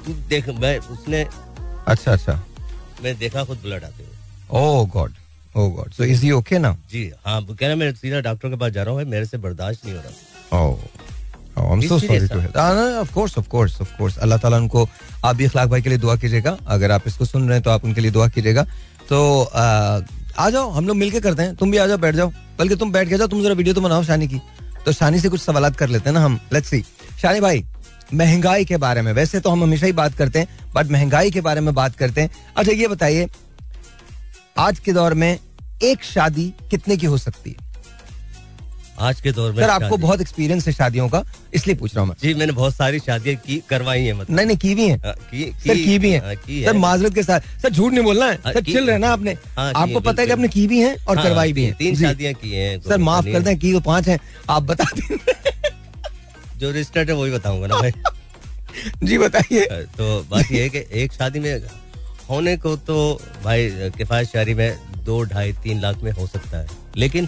तू 0.05 0.13
देख 0.13 0.49
मैं 0.49 0.77
उसने 0.79 1.27
अच्छा 1.87 2.11
अच्छा। 2.11 2.43
मैं 3.03 3.17
देखा 3.17 3.43
खुद 3.43 3.57
ब्लड 3.63 3.83
आते 3.83 4.03
हुए। 4.03 4.59
ओ 4.61 4.85
God 4.85 5.13
oh 5.57 5.67
God 5.69 5.91
so 5.91 6.03
is 6.03 6.23
he 6.23 6.31
okay 6.31 6.59
ना 6.59 6.75
जी 6.91 7.11
हाँ 7.25 7.43
कह 7.45 7.67
रहा 7.67 7.75
मैं 7.75 7.93
सीधा 7.93 8.19
डॉक्टर 8.21 8.49
के 8.49 8.55
पास 8.55 8.71
जा 8.71 8.83
रहा 8.83 8.93
हूँ 8.93 9.03
मेरे 9.03 9.25
से 9.25 9.37
बर्दाश्त 9.37 9.85
नहीं 9.85 9.95
हो 9.95 10.01
रहा. 10.01 10.11
अल्लाह 14.21 14.37
ताला 14.37 14.57
उनको 14.57 14.87
आप 15.25 15.35
भी 15.35 15.45
अखलाक 15.45 15.69
भाई 15.69 15.81
के 15.81 15.89
लिए 15.89 15.97
दुआ 15.97 16.15
कीजिएगा। 16.15 16.57
अगर 16.67 16.91
आप 16.91 17.01
इसको 17.07 17.25
सुन 17.25 17.47
रहे 17.47 17.53
हैं 17.53 17.63
तो 17.63 17.69
आप 17.69 17.85
उनके 17.85 18.01
लिए 18.01 18.11
दुआ 18.11 18.27
कीजिएगा। 18.27 18.65
तो 19.11 19.43
आ, 19.43 20.49
जाओ 20.49 20.69
हम 20.71 20.87
लोग 20.87 20.97
मिलके 20.97 21.19
करते 21.19 21.43
हैं। 21.43 21.55
तुम 21.55 21.71
भी 21.71 21.77
आ 21.77 21.85
जाओ 21.87 21.97
बैठ 21.97 22.15
जाओ। 22.15 22.31
बल्कि 22.59 22.75
तुम 22.75 22.91
बैठ 22.91 23.09
के 23.09 23.17
जाओ 23.17 23.27
तुम 23.27 23.41
जरा 23.43 23.53
वीडियो 23.53 23.75
तो 23.75 23.81
बनाओ 23.81 24.03
शानी 24.03 24.27
की। 24.27 24.39
तो 24.85 24.91
शानी 24.91 25.19
से 25.19 25.29
कुछ 25.29 25.41
सवाल 25.41 25.69
कर 25.71 25.89
लेते 25.89 26.09
हैं 26.09 26.13
ना 26.13 26.23
हम। 26.25 26.39
लेट्स 26.53 26.69
सी 26.69 26.83
शानी 27.21 27.39
भाई 27.39 27.63
महँगाई 28.13 28.65
के 28.65 28.77
बारे 28.77 29.01
में। 29.01 29.11
वैसे 29.13 29.39
तो 29.39 29.49
हम 29.49 29.63
हमेशा 29.63 29.85
ही 29.85 29.91
बात 29.91 30.13
करते 30.13 30.39
हैं 30.39 30.47
बट 30.75 30.91
महँगाई 30.91 31.31
के 31.31 31.41
बारे 31.41 31.61
में 31.61 31.73
बात 31.73 31.95
करते 31.95 32.21
हैं। 32.21 32.29
अच्छा 32.57 32.71
ये 32.71 32.87
बताइए 32.87 33.27
आज 34.59 34.79
के 34.79 34.93
दौर 34.93 35.13
में 35.13 35.39
एक 35.83 36.03
शादी 36.03 36.53
कितने 36.71 36.97
की 36.97 37.05
हो 37.05 37.17
सकती 37.17 37.49
है? 37.49 37.70
आज 39.01 39.21
के 39.21 39.31
दौर 39.31 39.51
में 39.51 39.61
सर 39.63 39.69
आपको 39.69 39.97
बहुत 39.97 40.21
एक्सपीरियंस 40.21 40.67
है 40.67 40.73
शादियों 40.73 41.07
का 41.09 41.23
इसलिए 41.53 41.75
पूछ 41.75 41.93
रहा 41.95 42.01
हूँ 42.01 42.09
मैं। 42.09 42.15
जी 42.21 42.33
मैंने 42.33 42.53
बहुत 42.53 42.75
सारी 42.75 42.99
शादियाँ 42.99 43.35
की 43.45 43.61
करवाई 43.69 44.03
है 44.03 44.13
मतलब। 44.13 44.35
नहीं 44.35 44.45
नहीं 44.45 44.57
की 44.57 44.73
भी 44.75 44.87
है। 44.87 44.97
हाँ, 44.97 45.13
की, 45.13 45.51
सर 45.59 45.75
की 45.75 45.97
भी 45.99 46.15
हाँ, 46.15 46.33
है 46.47 46.63
सर 46.65 46.77
माजरत 46.77 47.13
के 47.15 47.23
साथ। 47.23 47.47
सर 47.61 47.69
झूठ 47.69 47.93
नहीं 47.93 48.03
बोलना 48.03 48.25
है। 48.25 48.35
हाँ, 48.35 48.53
सर 48.53 48.63
चिल 48.63 48.89
रहना 48.89 49.09
आपने। 49.09 49.31
हाँ, 49.57 49.71
आपको 49.75 49.99
पता 49.99 50.21
है 50.21 50.27
कि 50.27 50.33
आपने 50.33 50.47
की 50.47 50.67
भी 50.67 50.79
है 50.79 50.95
और 51.07 51.21
करवाई 51.23 51.53
भी 51.53 51.63
है 51.65 51.73
तीन। 51.73 51.95
शादियाँ 51.95 52.33
की 52.33 52.51
हैं 52.51 52.79
सर 52.81 52.97
माफ़ 52.97 53.25
कर 53.25 53.39
दें 53.39 53.57
की 53.59 53.73
तो 53.73 53.79
पाँच 53.81 54.07
हैं। 54.07 54.19
आप 54.49 54.63
बता 54.63 54.85
दें। 54.95 55.17
जो 56.57 56.69
रजिस्टर्ड 56.71 57.09
है 57.09 57.15
वही 57.15 57.31
बताऊँगा 57.31 57.67
ना 57.67 57.79
भाई। 57.79 57.91
जी 59.03 59.17
बताइए। 59.17 59.65
तो 59.97 60.25
बात 60.31 60.51
ये 60.51 60.61
है 60.63 60.69
कि 60.69 60.83
एक 61.03 61.13
शादी 61.13 61.39
में 61.39 61.63
होने 62.29 62.55
को 62.57 62.75
तो 62.87 62.97
भाई 63.43 63.69
किफायत 63.97 64.27
शारी 64.27 64.53
में 64.53 64.77
दो 65.05 65.23
ढाई 65.23 65.53
तीन 65.53 65.79
लाख 65.81 66.03
में 66.03 66.11
हो 66.11 66.27
सकता 66.27 66.57
है। 66.57 66.67
लेकिन 66.97 67.27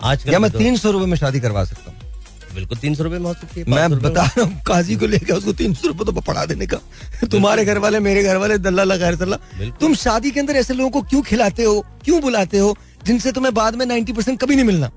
आज 0.00 0.24
या 0.28 0.38
मैं 0.38 0.50
तीन 0.50 0.76
सौ 0.76 0.90
रुपए 0.90 1.06
में 1.06 1.16
शादी 1.16 1.40
करवा 1.40 1.64
सकता 1.64 1.90
हूँ। 1.90 2.54
बिल्कुल 2.54 2.78
तीन 2.78 2.94
सौ 2.94 3.04
रुपए 3.04 3.18
में 3.18 3.26
हो 3.26 3.32
सकती 3.34 3.60
है 3.60 3.66
मैं 3.68 3.98
बता 4.00 4.22
रहा 4.22 4.42
हूँ 4.42 4.60
काजी 4.66 4.96
को 4.96 5.06
लेकर 5.06 5.34
उसको 5.34 5.52
तीन 5.52 5.74
सौ 5.74 5.88
रुपए 5.88 6.04
तो 6.04 6.20
पढ़ा 6.20 6.44
देने 6.46 6.66
का। 6.66 6.76
तुम्हारे 7.26 7.64
घर 7.64 7.78
वाले 7.78 8.00
मेरे 8.00 8.22
घर 8.22 8.36
वाले 8.36 8.58
दल्ला 8.58 8.84
लगा 8.84 9.10
बिल्कुल। 9.10 9.70
तुम 9.80 9.94
शादी 9.94 10.30
के 10.30 10.40
अंदर 10.40 10.56
ऐसे 10.56 10.74
लोगों 10.74 10.90
को 10.90 11.02
क्यों 11.02 11.22
खिलाते 11.22 11.64
हो 11.64 11.80
क्यों 12.04 12.20
बुलाते 12.22 12.58
हो 12.58 12.76
जिनसे 13.06 13.32
तुम्हें 13.32 13.54
बाद 13.54 13.74
में 13.74 13.84
नाइन्टी 13.86 14.12
परसेंट 14.12 14.40
कभी 14.40 14.56
नहीं 14.56 14.64
मिलना? 14.64 14.90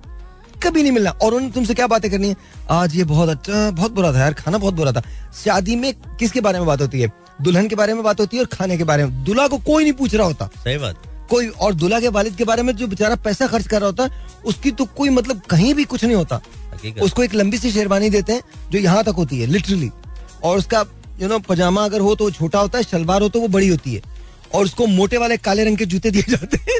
कभी 0.64 0.82
नहीं 0.82 0.92
मिलना। 0.92 1.10
और 1.12 1.34
उन्होंने 1.34 1.54
तुमसे 1.54 1.74
क्या 1.74 1.88
बातें 1.88 2.10
करनी 2.12 2.30
है? 2.30 2.36
आज 2.70 2.96
ये 2.96 3.04
बहुत 3.04 3.30
अच्छा 3.30 3.70
बहुत 3.72 3.92
बुरा 3.92 4.14
था 4.14 4.20
यार 4.20 4.34
खाना 4.34 4.58
बहुत 4.58 4.74
बुरा 4.74 4.92
था। 4.92 5.04
शादी 5.36 5.76
में 5.76 5.94
किसके 6.20 6.42
बारे 6.42 6.60
में 6.60 6.68
बात 6.68 6.82
होती 6.82 7.02
है? 7.02 7.12
दुल्हन 7.42 7.68
के 7.68 7.76
बारे 7.76 7.94
में 7.94 8.04
बात 8.04 8.20
होती 8.20 8.38
है 8.38 8.44
और 8.44 8.50
खाने 8.50 8.78
के 8.78 8.84
बारे 8.84 9.06
में? 9.06 9.24
दूल्हा 9.24 9.48
को 9.48 9.58
कोई 9.60 9.84
नहीं 9.84 9.94
पूछ 9.94 10.16
रहा 10.16 10.28
होता। 10.28 10.50
सही 10.56 10.78
बात। 10.78 11.08
कोई 11.32 11.48
और 11.48 11.74
दूल्हा 11.74 12.00
के 12.00 12.08
वालिद 12.10 12.36
के 12.36 12.44
बारे 12.44 12.64
में 12.64 12.76
जो 12.76 12.88
बेचारा 12.88 13.16
पैसा 13.26 13.48
खर्च 13.48 13.68
कर 13.68 13.80
रहा 13.80 13.88
होता 13.88 14.04
है 14.04 14.42
उसकी 14.46 14.72
तो 14.72 14.86
कोई 14.98 15.10
मतलब 15.12 15.42
कहीं 15.50 15.74
भी 15.74 15.84
कुछ 15.86 16.04
नहीं 16.04 16.16
होता। 16.16 16.42
उसको 17.02 17.24
एक 17.24 17.34
लंबी 17.36 17.58
सी 17.58 17.72
शेरवानी 17.72 18.10
देते 18.10 18.34
हैं 18.34 18.70
जो 18.72 18.80
यहाँ 18.80 19.04
तक 19.04 19.16
होती 19.18 19.40
है 19.40 19.46
लिटरली 19.48 19.90
और 20.44 20.58
उसका 20.58 20.86
यू 21.22 21.28
नो 21.28 21.40
पजामा 21.42 21.84
अगर 21.86 22.02
हो 22.02 22.16
तो 22.16 22.24
वो 22.24 22.32
छोटा 22.32 22.60
होता 22.60 22.78
है 22.78 22.84
शलवार 22.84 23.22
हो 23.22 23.30
तो 23.30 23.40
वो 23.42 23.48
बड़ी 23.50 23.68
होती 23.68 23.94
है। 23.96 24.02
और 24.54 24.66
उसको 24.66 24.86
मोटे 24.88 25.18
वाले 25.18 25.38
काले 25.40 25.64
रंग 25.64 25.78
के 25.78 25.86
जूते 25.86 26.12
दिए 26.12 26.24
जाते 26.30 26.58
हैं। 26.58 26.80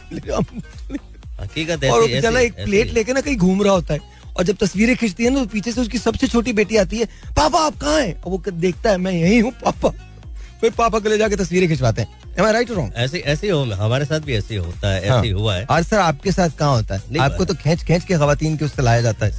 हकीकत 1.42 1.84
और 1.86 2.08
बेचारा 2.08 2.40
एक 2.40 2.54
प्लेट 2.56 2.94
लेके 2.94 3.14
ना 3.14 3.22
कहीं 3.22 3.36
घूम 3.38 3.62
रहा 3.64 3.74
होता 3.74 3.94
है। 3.94 4.00
और 4.32 4.44
जब 4.46 4.58
तस्वीरें 4.58 4.96
खींचती 4.96 5.24
है 5.24 5.30
ना 5.30 5.40
तो 5.40 5.46
पीछे 5.50 5.72
से 5.72 5.82
उसकी 5.82 5.98
सबसे 6.00 6.28
छोटी 6.28 6.54
बेटी 6.54 6.78
आती 6.78 6.98
है 6.98 7.06
पापा 7.38 7.60
आप 7.60 7.78
कहाँ 7.78 8.00
हैं? 8.00 8.22
वो 8.24 8.42
देखता 8.50 8.90
है 8.90 8.98
मैं 8.98 9.12
यही 9.12 9.40
हूँ 9.40 9.52
पापा। 9.64 9.90
फिर 10.62 10.72
पापा 10.72 11.00
को 11.00 11.10
ले 11.10 11.18
जाके 11.18 11.36
तस्वीरें 11.36 11.68
खिंचवाते 11.70 12.02
हैं। 12.02 12.21
Am 12.38 12.46
I 12.46 12.52
right 12.54 12.70
or 12.72 12.76
wrong? 12.76 12.92
ऐसे 12.96 13.20
ऐसे 13.32 13.50
हो 13.50 13.60
हमारे 13.76 14.06
साथ 14.06 14.20
भी 14.26 14.36
ऐसे 14.36 14.56
होता 14.56 14.92
है 14.94 15.10
हाँ। 15.10 15.18
ऐसे 15.18 15.28
ही 15.28 15.34
हुआ 15.34 15.56
है। 15.56 15.66
आज 15.70 15.86
सर 15.86 16.00
आपके 16.00 16.32
साथ 16.32 16.50
कहाँ 16.60 16.76
होता 16.76 16.96
है? 16.96 17.18
आपको 17.20 17.46
तो 17.46 17.54
खींच 17.54 17.84
खींच 17.84 18.04
के 18.04 18.18
खातन 18.18 18.56
के 18.58 18.66
उससे 18.66 18.82
लाया 18.82 19.02
जाता 19.02 19.26
है। 19.26 19.32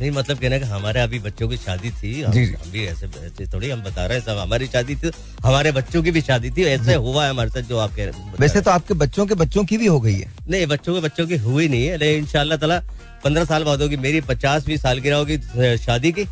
नहीं 0.00 0.10
मतलब 0.10 0.38
कहना 0.38 0.58
कि 0.58 0.64
हमारे 0.64 1.00
अभी 1.00 1.18
बच्चों 1.26 1.48
की 1.48 1.56
शादी 1.56 1.90
थी। 1.90 2.20
हम, 2.22 2.32
भी 2.72 2.84
ऐसे 2.86 3.06
ऐसे 3.26 3.46
थोड़ी 3.52 3.70
हम 3.70 3.82
बता 3.82 4.06
रहे 4.06 4.18
हैं 4.18 4.24
सब 4.24 4.38
हमारी 4.38 4.66
शादी 4.66 4.96
थी 4.96 5.10
हमारे 5.42 5.72
बच्चों 5.72 6.02
की 6.02 6.10
भी 6.10 6.20
शादी 6.20 6.50
थी 6.50 6.64
ऐसे 6.64 6.94
हुआ 6.94 7.24
है 7.24 7.30
हमारे 7.30 7.50
साथ 7.50 7.68
जो 7.68 7.78
आप 7.78 7.94
कह 7.96 8.04
रहे 8.04 8.30
वैसे 8.40 8.60
तो 8.60 8.70
आपके 8.70 8.94
बच्चों 8.94 9.26
के 9.26 9.34
बच्चों 9.42 9.64
की 9.64 9.78
भी 9.78 9.86
हो 9.86 10.00
गई 10.00 10.14
है। 10.14 10.30
नहीं 10.50 10.66
बच्चों 10.66 10.94
के 10.94 11.00
बच्चों 11.00 11.26
की 11.26 11.36
हुई 11.48 11.68
नहीं 11.68 11.86
है 11.86 11.96
लेकिन 11.96 12.24
इंशाल्लाह 12.24 12.58
ताला 12.58 12.78
पंद्रह 13.24 13.44
साल 13.44 13.64
बाद 13.64 13.82
होगी 13.82 13.96
मेरी 14.06 14.20
पचासवीं 14.30 14.76
सालगिरह 14.76 15.16
होगी 15.16 15.76
शादी 15.84 16.12
की 16.12 16.26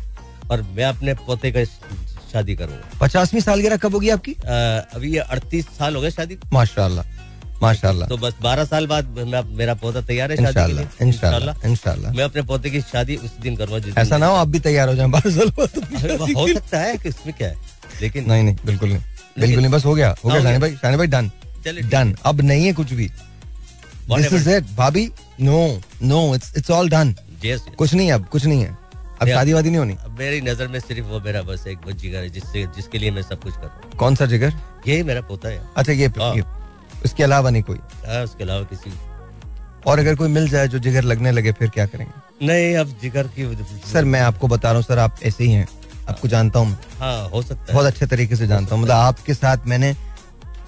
और 0.51 0.61
मैं 0.75 0.83
अपने 0.85 1.13
पोते 1.27 1.51
का 1.51 1.63
शादी 2.35 2.55
करूँगा 2.55 2.97
पचासवीं 3.01 3.41
सालगिरह 3.41 3.77
कब 3.83 3.93
होगी 3.93 4.09
आपकी? 4.15 4.33
अ, 4.33 4.95
अभी 4.95 5.13
ये 5.13 5.19
अड़तीस 5.35 5.65
साल 5.79 5.95
हो 5.95 6.01
गए 6.01 6.11
शादी। 6.11 6.37
माशाल्लाह 6.53 7.13
माशाल्लाह। 7.61 8.07
तो 8.09 8.17
बस 8.17 8.33
बारह 8.43 8.65
साल 8.65 8.87
बाद 8.87 9.07
मेरा 9.59 9.73
पोता 9.81 10.01
तैयार 10.07 10.31
है 10.31 10.37
शादी 10.37 11.05
इंशाल्लाह 11.05 11.67
इंशाल्लाह 11.67 12.13
मैं 12.13 12.23
अपने 12.23 12.41
पोते 12.49 12.69
की 12.69 12.81
शादी 12.91 13.15
उस 13.27 13.37
दिन 13.41 13.55
करूँगा 13.55 13.79
जिस 13.85 13.97
ऐसा 13.97 14.17
ना 14.17 14.27
हो 14.27 14.35
आप 14.35 14.47
भी 14.55 14.59
तैयार 14.67 14.89
हो 14.89 14.95
जाए 14.95 15.07
बारह 15.15 15.31
साल 15.37 15.49
बाद। 15.59 16.35
हो 16.37 16.47
सकता 16.53 16.79
है 16.79 16.97
कि 16.97 17.09
इसमें 17.09 17.33
क्या 17.37 17.47
है? 17.47 17.55
लेकिन 18.01 18.29
नहीं 18.31 18.43
नहीं 18.43 18.55
बिल्कुल 18.65 18.89
नहीं। 18.89 19.01
बिल्कुल 19.39 19.61
नहीं 19.61 19.71
बस 19.71 19.85
हो 19.85 19.93
गया 19.95 20.09
हो 20.25 20.29
गया 20.29 20.41
शानी 20.43 20.57
भाई 20.57 20.75
शानी 20.81 20.97
भाई 20.97 21.07
डन। 21.15 21.31
डन। 21.89 22.15
अब 22.25 22.41
नहीं 22.41 22.65
है 22.65 22.73
कुछ 22.73 22.93
भी। 22.93 23.07
दिस 24.09 24.33
इज़ 24.33 24.49
इट 24.49 24.65
भाभी। 24.77 25.09
No 25.41 25.59
no 26.03 26.19
it's 26.35 26.53
it's 26.57 26.71
all 26.71 26.89
done. 26.89 27.15
कुछ 27.77 27.93
नहीं 27.93 28.07
है 28.07 28.13
अब 28.13 28.25
कुछ 28.31 28.45
नहीं 28.45 28.61
है। 28.61 28.77
अब 29.21 29.27
शादी 29.27 29.53
वादी 29.53 29.69
नहीं 29.69 29.79
होनी? 29.79 29.93
अब 30.05 30.17
मेरी 30.19 30.41
नज़र 30.41 30.67
में 30.67 30.79
सिर्फ़ 30.79 31.07
वो 31.07 31.19
मेरा 31.25 31.41
बस 31.41 31.65
एक 31.67 31.85
वो 31.85 31.91
जिगर 31.93 32.19
है 32.19 32.29
जिससे 32.29 32.65
जिसके 32.75 32.97
लिए 32.97 33.11
मैं 33.11 33.21
सब 33.21 33.43
कुछ 33.43 33.53
कर 33.53 33.65
रहा 33.65 33.81
हूँ। 33.83 33.97
कौन 33.97 34.15
सा 34.15 34.25
जिगर? 34.25 34.53
यही 34.87 35.03
मेरा 35.03 35.21
पोता 35.29 35.49
है। 35.49 35.61
अच्छा 35.77 35.93
ये 35.93 36.07
हाँ। 36.19 36.35
ये। 36.35 36.43
इसके 37.05 37.23
अलावा 37.23 37.49
नहीं 37.49 37.63
कोई? 37.63 37.77
हाँ, 38.07 38.23
उसके 38.23 38.43
अलावा 38.43 38.63
किसी 38.73 38.91
और 39.87 39.99
अगर 39.99 40.15
कोई 40.15 40.29
मिल 40.29 40.47
जाए 40.49 40.67
जो 40.67 40.79
जिगर 40.79 41.03
लगने 41.03 41.31
लगे 41.31 41.51
फिर 41.51 41.69
क्या 41.69 41.85
करेंगे? 41.85 42.13
नहीं 42.45 42.75
अब 42.77 42.95
जिगर 43.01 43.27
की 43.37 43.45
सर 43.91 44.05
मैं 44.05 44.21
आपको 44.21 44.47
बता 44.47 44.69
रहा 44.69 44.77
हूँ 44.77 44.83
सर 44.83 44.99
आप 44.99 45.19
ऐसे 45.23 45.43
ही 45.43 45.51
हैं। 45.51 45.67
आपको 46.09 46.27
जानता 46.27 46.59
हूँ 46.59 46.77
हाँ 46.99 47.29
हो 47.29 47.41
सकता 47.41 47.65
है। 47.67 47.73
बहुत 47.73 47.85
अच्छे 47.85 48.05
तरीके 48.07 48.35
से 48.35 48.47
जानता 48.47 48.75
हूँ। 48.75 48.81
मतलब 48.83 48.95
आपके 48.95 49.33
साथ 49.33 49.67
मैंने 49.67 49.95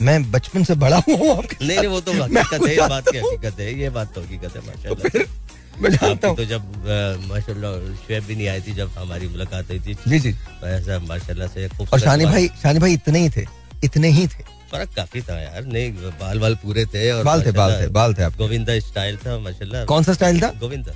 मैं 0.01 0.31
बचपन 0.31 0.63
से 0.63 0.75
बड़ा 0.75 0.97
हूँ 1.09 1.17
नहीं 1.17 1.77
नहीं 1.77 1.87
वो 1.87 1.99
तो 2.01 2.11
हकीकत 2.13 2.63
है 2.63 2.73
ये 2.75 2.87
बात 2.87 3.09
की 3.09 3.17
हकीकत 3.17 3.59
है 3.59 3.73
ये 3.79 3.89
बात 3.89 4.13
तो 4.15 4.21
हकीकत 4.21 4.55
है 4.55 4.61
तो 4.61 4.67
माशाल्लाह 4.67 5.35
जानता 5.81 6.27
हूँ 6.27 6.35
तो 6.37 6.45
जब 6.45 6.61
अ, 6.61 7.27
माशाल्लाह 7.29 7.73
शुएब 8.05 8.23
भी 8.27 8.35
नहीं 8.35 8.47
आई 8.49 8.61
थी 8.67 8.73
जब 8.81 8.91
हमारी 8.97 9.27
मुलाकात 9.27 9.69
हुई 9.71 9.79
थी 9.87 9.95
जी 10.07 10.19
जी 10.19 10.35
ऐसा 10.75 10.99
माशाल्लाह 11.07 11.47
से 11.55 11.67
और 11.91 11.99
शानी 11.99 12.25
भाई 12.25 12.47
शानी 12.61 12.79
भाई 12.85 12.93
इतने 12.93 13.19
ही 13.25 13.29
थे 13.37 13.45
इतने 13.83 14.09
ही 14.19 14.27
थे 14.27 14.43
फ़र्क 14.71 14.89
काफ़ी 14.95 15.21
था 15.29 15.39
यार 15.41 15.65
नहीं 15.65 15.91
बाल 16.21 16.39
बाल 16.39 16.55
पूरे 16.63 16.85
थे 16.93 17.09
और 17.11 17.23
बाल 17.23 17.41
थे 17.45 17.51
बाल 17.59 17.73
थे 17.81 17.87
बाल 17.99 18.13
थे 18.13 18.23
आपके 18.23 18.37
गोविंदा 18.43 18.79
स्टाइल 18.87 19.17
था 19.25 19.37
माशाल्लाह 19.39 19.85
कौन 19.93 20.03
सा 20.03 20.13
स्टाइल 20.13 20.41
था 20.41 20.51
गोविंदा 20.63 20.93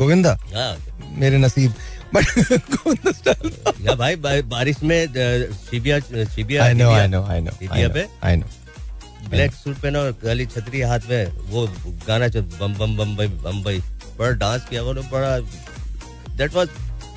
गोविंदा 0.00 0.36
हाँ 0.54 0.72
मेरे 1.22 1.38
नसीब 1.38 1.74
या 2.62 3.94
भाई 3.94 4.16
बारिश 4.56 4.82
में 4.82 4.98
अ, 5.06 5.52
शिबिया 5.70 5.98
Shibiya 6.34 6.64
I 6.64 6.74
know 6.74 6.90
I 6.90 7.08
know 7.08 7.22
I 7.34 7.40
know 7.40 7.50
Shibiya 7.60 7.88
पे 7.96 8.06
आई 8.24 8.36
नो 8.36 8.46
ब्लैक 9.30 9.52
सूट 9.54 9.76
पहना 9.82 9.98
और 10.00 10.12
काली 10.22 10.46
छतरी 10.54 10.80
हाथ 10.92 11.00
में 11.10 11.32
वो 11.50 11.66
गाना 12.06 12.28
चल 12.36 12.40
बम 12.60 12.74
बम 12.78 12.96
बम्बई 12.96 13.26
बम्बई 13.44 13.82
बड़ा 14.22 14.32
डांस 14.42 14.66
किया 14.70 14.82
उन्होंने 14.82 15.08
बड़ा 15.12 15.38
दैट 16.36 16.54
वाज 16.54 16.68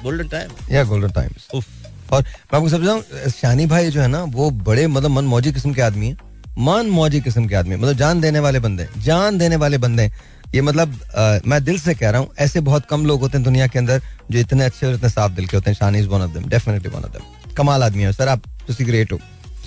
गोल्डन 0.03 0.27
टाइम 0.27 0.73
या 0.73 0.83
गोल्डन 0.83 1.11
टाइम्स 1.11 1.47
और 1.53 2.21
मैं 2.21 2.57
आपको 2.57 2.69
समझाऊं 2.69 3.29
शानी 3.31 3.65
भाई 3.65 3.89
जो 3.91 4.01
है 4.01 4.07
ना 4.07 4.23
वो 4.33 4.49
बड़े 4.69 4.85
मतलब 4.87 5.11
मन 5.11 5.25
मौजी 5.25 5.51
किस्म 5.53 5.73
के 5.73 5.81
आदमी 5.81 6.07
है। 6.07 6.17
मन 6.65 6.89
मौजी 6.89 7.19
किस्म 7.21 7.47
के 7.47 7.55
आदमी 7.55 7.75
मतलब 7.75 7.97
जान 7.97 8.19
देने 8.21 8.39
वाले 8.39 8.59
बंदे 8.59 8.87
जान 9.03 9.37
देने 9.37 9.55
वाले 9.63 9.77
बंदे 9.77 10.09
ये 10.55 10.61
मतलब 10.61 10.99
अ, 11.15 11.39
मैं 11.47 11.63
दिल 11.63 11.79
से 11.79 11.93
कह 11.95 12.09
रहा 12.09 12.21
हूँ 12.21 12.29
ऐसे 12.39 12.59
बहुत 12.67 12.85
कम 12.89 13.05
लोग 13.05 13.21
होते 13.21 13.37
हैं 13.37 13.43
दुनिया 13.45 13.67
के 13.67 13.79
अंदर 13.79 14.01
जो 14.31 14.39
इतने 14.39 14.63
अच्छे 14.65 14.85
और 14.87 14.93
इतने 14.93 15.09
साफ़ 15.09 15.31
दिल 15.31 15.47
के 15.47 15.57
होते 15.57 15.69
हैं। 15.71 15.77
Shani 15.77 15.99
is 15.99 16.07
one 16.07 16.21
of 16.21 16.31
them 16.31 16.47
definitely 16.49 16.89
one 16.89 17.03
of 17.03 17.11
them 17.11 17.53
कमाल 17.57 17.83
आदमी 17.83 18.03
है। 18.03 18.11
सर 18.13 18.27
आप 18.27 18.43
तुसी 18.67 18.83
ग्रेट 18.85 19.11
हो। 19.11 19.17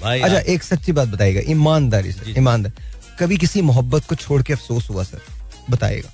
भाई 0.02 0.20
अच्छा 0.20 0.38
एक 0.52 0.62
सच्ची 0.62 0.92
बात 0.92 1.08
बताइएगा। 1.08 1.40
ईमानदारी। 1.52 2.12
से 2.12 2.38
ईमानदार। 2.38 2.72
कभी 3.20 3.36
किसी 3.36 3.62
मोहब्बत 3.62 4.04
को 4.04 4.14
छोड़ 4.14 4.42
के 4.42 4.52
अफसोस 4.52 4.88
हुआ 4.90 5.02
सर? 5.02 5.20
बताइएगा। 5.70 6.10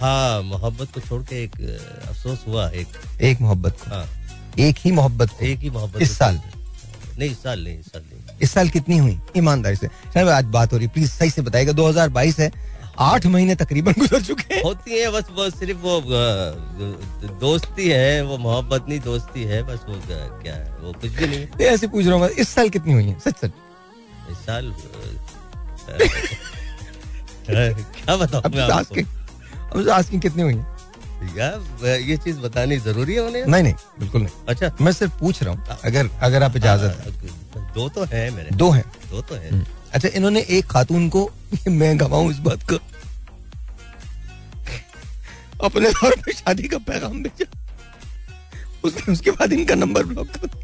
हाँ 0.00 0.42
मोहब्बत 0.42 0.88
को 0.94 1.00
छोड़ 1.00 1.22
के 1.22 1.42
एक 1.44 1.52
अफसोस 2.08 2.44
हुआ 2.48 2.68
एक। 2.68 2.86
एक 3.22 3.40
मोहब्बत 3.40 3.72
को? 3.72 3.90
हाँ। 3.90 4.06
एक 4.58 4.76
ही 4.78 4.92
मोहब्बत 4.92 5.30
को? 5.30 5.44
एक 5.44 5.58
ही 5.58 5.70
मोहब्बत 5.70 6.02
इस 6.02 6.18
साल? 6.18 6.40
नहीं 7.18 7.30
इस 7.30 7.42
साल 7.42 7.64
नहीं 7.64 7.78
इस 7.78 7.86
साल 7.86 8.02
नहीं। 8.02 8.38
इस 8.42 8.50
साल 8.52 8.68
कितनी 8.68 8.98
हुई? 8.98 9.18
ईमानदारी 9.36 9.76
से। 9.76 9.86
शायद 10.14 10.28
आज 10.28 10.44
बात 10.44 10.72
हो 10.72 10.78
रही 10.78 10.86
प्लीज़ 10.86 11.10
सही 11.10 11.30
से 11.30 11.42
बताइएगा। 11.42 11.72
2022 11.72 12.38
है। 12.40 12.50
आठ 12.98 13.26
महीने 13.26 13.54
तकरीबन 13.54 13.92
गुजर 13.92 14.22
चुके 14.22 14.54
हैं। 14.54 14.62
होती 14.62 14.98
है 14.98 15.10
बस 15.10 15.24
वो 15.30 15.50
सिर्फ़ 15.50 15.78
वो 15.78 16.00
दोस्ती 17.40 17.88
है 17.88 18.22
वो 18.22 18.38
मोहब्बत 18.38 18.86
नहीं 18.88 19.00
दोस्ती 19.00 19.44
है 19.44 19.62
बस 19.62 19.78
वो 19.88 19.94
क्या 20.42 20.54
है 20.54 20.76
वो 20.80 20.92
कुछ 20.92 21.10
भी 21.10 21.26
नहीं। 21.26 21.38
है। 21.38 21.66
ऐसे 21.66 21.86
पूछ 21.86 22.06
रहा 22.06 22.14
हूँ 22.16 22.28
इस 22.28 22.48
साल 22.48 22.68
कितनी 22.68 22.92
हुई 22.92 23.04
है? 23.04 23.18
सच 23.18 23.36
सच। 23.36 23.50
इस 24.30 24.36
साल 24.36 24.74
क्या 27.50 28.16
बताऊँ 28.16 28.42
आस्किंग 29.74 30.22
कितनी 30.22 30.42
हुई? 30.42 30.54
है 30.54 31.36
यार 31.36 32.00
ये 32.00 32.16
चीज़ 32.16 32.38
बतानी 32.38 32.76
ज़रूरी 32.78 33.14
है 33.14 33.20
उन्हें? 33.20 33.44
नहीं 33.46 33.62
नहीं 33.62 33.74
बिल्कुल 33.98 34.22
नहीं। 34.22 34.44
अच्छा। 34.48 34.70
मैं 34.80 34.92
सिर्फ़ 34.92 35.18
पूछ 35.20 35.42
रहा 35.42 35.54
हूँ 35.54 35.78
अगर 35.84 36.08
अगर 36.22 36.42
आप 36.42 36.56
इजाज़त 36.56 36.96
हाँ, 37.00 37.72
दो। 37.74 37.88
तो 37.88 38.04
है 38.04 38.30
मेरे। 38.30 38.56
दो 38.56 38.70
हैं। 38.70 38.84
दो 39.10 39.20
तो 39.20 39.34
है। 39.34 39.64
अच्छा 39.92 40.08
इन्होंने 40.08 40.40
एक 40.56 40.66
खातून 40.66 41.08
को 41.08 41.30
मैं 41.68 41.98
गवाऊं 42.00 42.30
इस 42.30 42.38
बात 42.48 42.62
को? 42.72 42.78
अपने 45.64 45.90
तौर 45.90 46.14
पे 46.24 46.32
शादी 46.32 46.68
का 46.68 46.78
पैगाम 46.88 47.22
भेजा। 47.22 47.46
उसने 48.84 49.12
उसके 49.12 49.30
बाद 49.30 49.52
इनका 49.52 49.74
नंबर 49.74 50.04
ब्लॉक 50.04 50.28
कर 50.28 50.62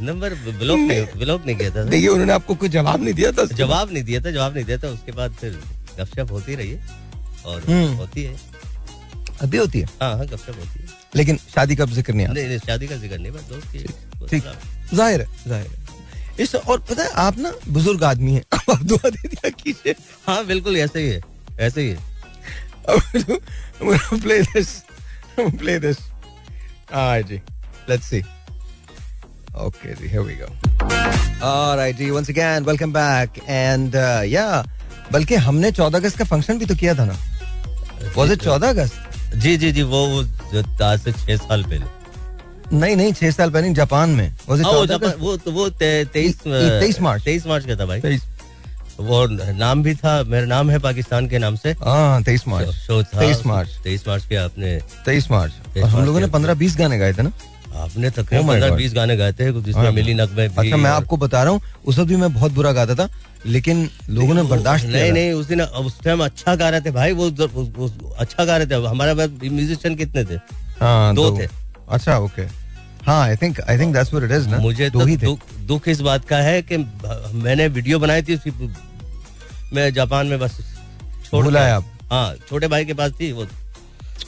नंबर 0.00 0.34
ब्लॉक 0.34 0.78
नहीं 0.78 1.04
ब्लॉक 1.18 1.46
नहीं 1.46 1.56
किया 1.56 1.70
था। 1.70 1.82
देखिए 1.84 2.08
उन्होंने 2.08 2.32
आपको 2.32 2.54
कोई 2.54 2.68
जवाब 2.68 3.02
नहीं 3.02 3.14
दिया 3.14 3.30
था। 3.32 3.44
जवाब 3.54 3.92
नहीं 3.92 4.02
दिया 4.02 4.20
था 4.20 4.30
जवाब 4.30 4.54
नहीं 4.54 4.64
दिया 4.64 4.78
था 4.78 4.88
उसके 4.88 5.12
बाद 5.12 5.32
फिर 5.40 5.58
गपशप 5.98 6.32
होती 6.32 6.54
रही 6.54 6.70
है 6.70 7.02
और 7.46 7.62
हम्म। 7.62 7.94
होती 7.96 8.22
है 8.22 8.36
अभी 9.42 9.58
होती 9.58 9.80
है 9.80 9.86
हाँ 10.02 10.16
हाँ 10.16 10.26
गपशप 10.26 10.58
होती 10.58 10.82
है 10.82 10.88
लेकिन 11.16 11.36
शादी 11.54 11.76
का 11.76 11.84
ज़िक्र 11.86 12.12
नहीं 12.12 12.26
आता 12.26 12.34
नहीं 12.34 12.48
नहीं 12.48 12.58
शादी 12.58 12.88
का 12.88 12.96
ज़िक्र 12.96 13.18
नहीं 13.18 13.32
बस 13.32 13.48
दोस्त 13.48 13.72
की 13.72 14.26
ठीक 14.30 14.44
ज़ाहिर 14.94 15.20
है 15.20 15.28
ज़ाहिर 15.48 15.66
है 15.66 15.82
इस 16.40 16.54
और 16.54 16.78
पता 16.88 17.02
है 17.02 17.10
आप 17.18 17.38
ना 17.38 17.52
बुज़ुर्ग 17.68 18.04
आदमी 18.04 18.32
हैं 18.32 18.44
आप 18.70 18.82
दुआ 18.82 19.08
दे 19.08 19.28
दिया 19.28 19.50
कीजिए 19.52 19.94
हाँ 20.26 20.44
बिल्कुल 20.46 20.76
ऐसे 20.76 21.00
ही 21.00 21.08
है 21.08 21.20
ऐसे 21.60 21.80
ही 21.80 21.88
है. 21.88 22.14
I'm 22.86 23.00
gonna 23.80 24.18
play 25.58 25.78
this. 25.78 26.00
Alright, 26.92 27.26
ji. 27.26 27.40
Let's 27.88 28.06
see. 28.06 28.22
Okay, 29.56 29.94
ji, 29.94 30.08
here 30.08 30.22
we 30.22 30.34
go. 30.34 30.48
Alright, 31.42 31.96
ji, 31.96 32.10
once 32.10 32.28
again, 32.28 32.64
welcome 32.64 32.92
back. 32.92 33.38
And 33.48 33.94
uh, 33.96 34.22
yeah, 34.24 34.62
बल्कि 35.14 35.34
हमने 35.46 35.70
14 35.72 35.98
अगस्त 35.98 36.18
का 36.18 36.24
फ़ंक्शन 36.24 36.58
भी 36.58 36.66
तो 36.66 36.74
किया 36.74 36.94
था 36.94 37.04
ना। 37.04 37.16
Was 38.16 38.30
it 38.30 38.44
14 38.44 38.68
अगस्त? 38.68 38.94
जी 39.36 39.56
जी 39.56 39.72
जी 39.72 39.82
वो 39.82 40.00
आज 40.84 41.00
से 41.00 41.12
छह 41.12 41.36
साल 41.36 41.62
पहले। 41.62 41.86
नहीं 42.72 42.96
नहीं 42.96 43.12
छह 43.12 43.30
साल 43.30 43.50
पहले 43.50 43.72
जापान 43.74 44.10
में। 44.10 44.28
हाँ, 44.28 44.72
वो 44.72 45.10
वो 45.18 45.36
तो 45.36 45.52
वो 45.52 45.68
तेईस 45.70 46.40
तेईस 46.44 47.00
मार्च। 47.00 47.22
तेईस 47.24 47.46
मार्च 47.46 47.66
का 47.66 47.76
था 47.76 47.86
भाई। 47.86 48.18
वो 49.00 49.24
नाम 49.52 49.82
भी 49.82 49.94
था 49.94 50.22
मेरा 50.22 50.46
नाम 50.46 50.70
है 50.70 50.78
पाकिस्तान 50.78 51.28
के 51.28 51.38
नाम 51.38 51.56
से। 51.56 51.72
हाँ 51.80 52.22
तेईस 52.22 52.46
मार्च। 52.48 52.70
शो 52.76 53.02
था। 53.02 53.20
तेईस 53.20 53.44
मार्च। 53.46 53.78
तेईस 53.84 54.06
मार्च 54.08 54.26
के 54.26 54.36
आपने 54.36 54.78
तेईस 55.04 55.30
मार्च। 55.30 55.78
हम 55.78 56.04
लोगों 56.04 56.20
ने 56.20 56.26
पंद्रह 56.26 56.54
बीस 56.54 56.76
गाने 56.78 56.98
गाए 56.98 57.12
थे 57.12 57.22
ना। 57.22 57.32
आपने 57.74 58.10
Oh 58.10 58.14
तकरीबन 58.16 58.46
पंद्रह 58.48 58.70
बीस 58.70 58.94
गाने 58.94 59.16
गाए 59.16 59.32
थे 59.32 59.52
जिसमें 59.52 59.82
हाँ। 59.82 59.92
मिली 59.92 60.14
नकमे 60.14 60.48
भी 60.48 60.54
अच्छा 60.56 60.76
मैं 60.76 60.90
आपको 60.90 61.16
बता 61.16 61.42
रहा 61.42 61.52
हूँ 61.52 61.60
उस 61.84 61.98
वक्त 61.98 62.08
भी 62.08 62.16
मैं 62.16 62.32
बहुत 62.34 62.52
बुरा 62.52 62.72
गाता 62.72 62.94
था 62.94 63.08
लेकिन 63.46 63.88
लोगों 64.10 64.34
ने 64.34 64.42
बर्दाश्त 64.42 64.84
नहीं 64.84 65.02
किया 65.02 65.12
नहीं 65.14 65.32
उस 65.32 65.46
दिन 65.46 65.60
उस 65.60 66.00
टाइम 66.04 66.24
अच्छा 66.24 66.54
गा 66.54 66.68
रहे 66.68 66.80
थे 66.80 66.90
भाई 66.90 67.12
वो, 67.12 67.30
अच्छा 68.18 68.44
गा 68.44 68.56
रहे 68.56 68.66
थे। 68.66 68.86
हमारे 68.86 69.14
पास 69.14 69.30
म्यूजिशियन 69.42 69.96
कितने 69.96 70.24
थे? 70.24 70.34
हाँ 70.80 71.14
दो 71.14 71.30
तो- 71.30 71.40
थे। 71.40 71.48
अच्छा 71.88 72.18
ओके 72.18 72.42
हाँ 73.06 73.20
I 73.22 73.36
think 73.36 73.60
I 73.60 73.78
think 73.78 73.94
that's 73.94 74.14
what 74.14 74.30
it 74.30 74.36
is 74.36 74.48
ना? 74.48 74.58
मुझे 74.58 74.90
तो 74.90 75.04
ही 75.04 75.16
दुख, 75.16 75.40
दुख 75.66 75.88
इस 75.88 76.00
बात 76.00 76.24
का 76.24 76.36
है 76.36 76.62
कि 76.62 76.76
मैंने 77.34 77.66
वीडियो 77.68 77.98
बनाई 77.98 78.22
थी 78.22 78.34
उसकी 78.34 78.50
मैं 79.72 79.92
जापान 79.94 80.26
में 80.26 80.38
बस 80.38 80.58
छोड़ 81.24 81.46
है 81.56 81.70
आप? 81.72 81.84
हाँ 82.12 82.34
छोटे 82.48 82.68
भाई 82.68 82.84
के 82.84 82.94
पास 82.94 83.12
थी 83.20 83.32
वो 83.32 83.46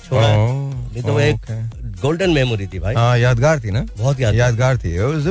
छोड़ा 0.07 0.27
Oh, 0.27 1.03
तो 1.03 1.19
एक 1.21 1.37
okay. 1.37 2.01
गोल्डन 2.01 2.31
मेमोरी 2.31 2.67
थी 2.67 2.79
भाई। 2.79 2.95
हाँ 2.95 3.19
यादगार 3.19 3.61
थी 3.61 3.71
ना? 3.71 3.87
बहुत 3.99 4.21
याद 4.21 4.35
यादगार 4.35 4.77
थी। 4.79 4.97
It 4.97 5.27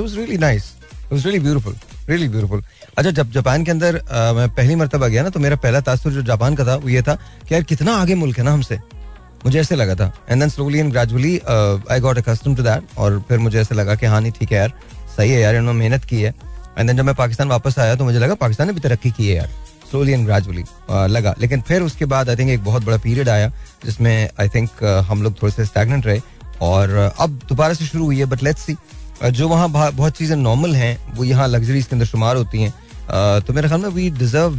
was 1.12 1.26
really 1.26 1.40
beautiful 1.40 1.74
really 2.10 2.28
beautiful. 2.30 2.62
अच्छा 2.98 3.12
जब 3.12 3.32
जापान 3.32 3.64
के 3.66 3.72
अंदर 3.72 3.96
मैं 4.36 4.48
पहली 4.56 4.76
मर्तबा 4.76 5.08
गया 5.08 5.24
ना 5.24 5.30
तो 5.30 5.40
मेरा 5.40 5.56
पहला 5.56 5.80
तासुर 5.82 6.12
जो 6.14 6.22
जापान 6.24 6.56
का 6.56 6.66
था 6.66 6.76
वो 6.76 6.90
ये 6.90 7.02
था 7.02 7.16
कि 7.48 7.54
यार 7.54 7.64
कितना 7.64 7.96
आगे 7.98 8.16
मुल्क 8.16 8.38
है 8.38 8.44
ना 8.44 8.52
हमसे। 8.54 8.78
मुझे 9.46 9.60
ऐसे 9.60 9.76
लगा 9.76 9.96
था। 9.96 10.12
And 10.30 10.40
then 10.40 10.50
slowly 10.50 10.80
and 10.80 10.92
gradually 10.92 11.38
I 11.92 12.00
got 12.00 12.18
accustom 12.18 12.56
to 12.56 12.64
that 12.64 12.98
और 12.98 13.24
फिर 13.30 13.40
मुझे 13.40 13.60
ऐसे 13.62 13.76
लगा 13.76 13.96
कि 13.96 14.06
हाँ 14.06 14.22
नहीं 14.22 14.32
ठीक 14.40 14.52
है 14.52 14.58
यार। 14.58 14.74
सही 15.18 15.32
है 15.32 15.40
यार 15.42 15.56
इन्होंने 15.56 15.80
मेहनत 15.80 16.06
की 16.06 16.22
है। 16.22 16.34
एंड 16.78 16.88
देन 16.88 16.98
जब 16.98 17.06
मैं 17.06 17.16
पाकिस्तान 17.16 17.48
वापस 17.48 17.80
आया 17.80 17.96
तो 17.96 18.04
मुझे 18.04 18.20
लगा 18.20 18.36
पाकिस्तान 18.36 18.68
ने 18.68 18.74
भी 18.74 18.80
तरक्की 18.80 19.12
की 19.12 19.28
है 19.28 19.36
यार। 19.36 19.50
स्लोली 19.96 20.12
एंड 20.12 20.26
ग्रेजुअली 20.28 20.64
लगा। 21.10 21.34
लेकिन 21.40 21.62
फिर 21.62 21.82
उसके 21.82 22.06
बाद 22.06 22.30
आई 22.30 22.36
थिंक 22.36 22.50
एक 22.52 22.64
बहुत 22.64 22.86
बड़ा 22.86 22.98
पीरियड 23.04 23.30
आया 23.30 23.52
जिसमें 23.86 24.30
आई 24.40 24.50
थिंक 24.50 24.84
हम 25.10 25.24
लोग 25.24 25.42
थोड़े 25.42 25.54
से 25.54 25.66
स्टैगनेंट 25.66 26.06
रहे। 26.06 26.22
और 26.62 26.90
uh, 26.90 27.22
अब 27.22 27.40
दोबारा 27.50 27.74
से 27.74 27.86
शुरू 27.86 28.06
हुई 28.06 28.20
है 28.20 28.26
बट 28.26 28.44
लेट्स 28.44 28.62
सी 28.62 28.76
जो 29.32 29.48
वहाँ 29.50 29.70
बहुत 29.70 30.18
चीज़ें 30.18 30.36
नॉर्मल 30.38 30.76
हैं 30.76 31.16
वो 31.16 31.24
यहाँ 31.24 31.48
लग्जरीज 31.48 31.86
के 31.86 31.96
अंदर 31.96 32.06
शुमार 32.06 32.36
होती 32.36 32.62
हैं। 32.62 32.72
Uh, 32.72 33.46
तो 33.48 33.54
मेरे 33.54 33.68
ख्याल 33.68 33.82
में 33.82 33.90
we 33.90 34.10
deserve 34.10 34.56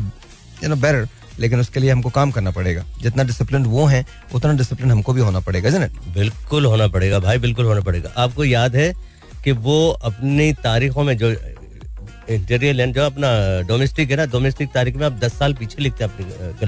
you 0.63 0.69
know 0.69 0.77
better 0.77 1.09
लेकिन 1.39 1.61
उसके 1.61 1.81
लिए 1.81 1.91
हमको 1.91 2.11
काम 2.11 2.31
करना 2.31 2.51
पड़ेगा। 2.51 2.85
जितना 3.03 3.25
डिसिप्लिन 3.25 3.65
वो 3.67 3.85
हैं 3.87 4.05
उतना 4.35 4.53
डिसिप्लिन 4.53 4.91
हमको 4.91 5.13
भी 5.13 5.21
होना 5.21 5.41
पड़ेगा 5.41 5.71
it? 5.71 5.99
बिल्कुल 6.15 6.67
होना 6.67 6.87
पड़ेगा 6.89 7.19
भाई 7.19 7.39
बिल्कुल 7.39 7.65
होना 7.65 7.81
पड़ेगा। 7.81 8.13
आपको 8.17 8.45
याद 8.45 8.77
है 8.77 8.93
कि 9.45 9.53
वो 9.53 9.89
अपनी 10.05 10.53
तारीखों 10.65 11.05
में 11.05 11.17
जो 11.19 11.31
इंटीरियर 12.31 12.75
लैंड 12.75 12.95
जो 12.95 13.03
अपना 13.03 13.29
डोमेस्टिक 13.69 14.11
है 14.11 14.17
ना 14.17 14.25
डोमेस्टिक 14.33 14.73
तारीख 14.73 14.97
में 14.97 15.07
आप 15.07 15.19
दस 15.25 15.39
साल 15.39 15.55
पीछे 15.55 15.83
लिखते 15.83 16.05
हैं 16.05 16.11
अपनी 16.13 16.65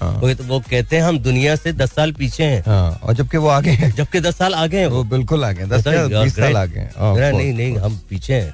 हाँ। 0.00 0.10
हाँ 0.10 0.12
हाँ 0.12 0.20
वो 0.20 0.44
वो 0.44 0.58
कहते 0.60 0.96
हैं 0.96 1.02
हम 1.02 1.18
दुनिया 1.18 1.54
से 1.56 1.72
दस 1.72 1.92
साल 1.92 2.12
पीछे 2.12 2.44
हैं। 2.44 2.62
हाँ 2.66 3.00
और 3.02 3.14
जबकि 3.14 3.36
वो 3.36 3.48
आगे 3.48 3.70
हैं। 3.70 3.90
जबकि 3.96 4.20
दस 4.20 4.36
साल 4.38 4.54
आगे 4.54 4.78
हैं 4.78 4.86
वो। 4.86 4.96
वो 4.96 5.04
बिल्कुल 5.04 5.44
आगे 5.44 5.64
दस 5.66 5.84
बीस 5.86 6.36
साल 6.36 6.56
आगे 6.56 6.80
हैं। 6.80 7.32
नहीं 7.32 7.52
नहीं 7.54 7.76
हम 7.76 8.00
पीछे 8.10 8.34
हैं। 8.34 8.50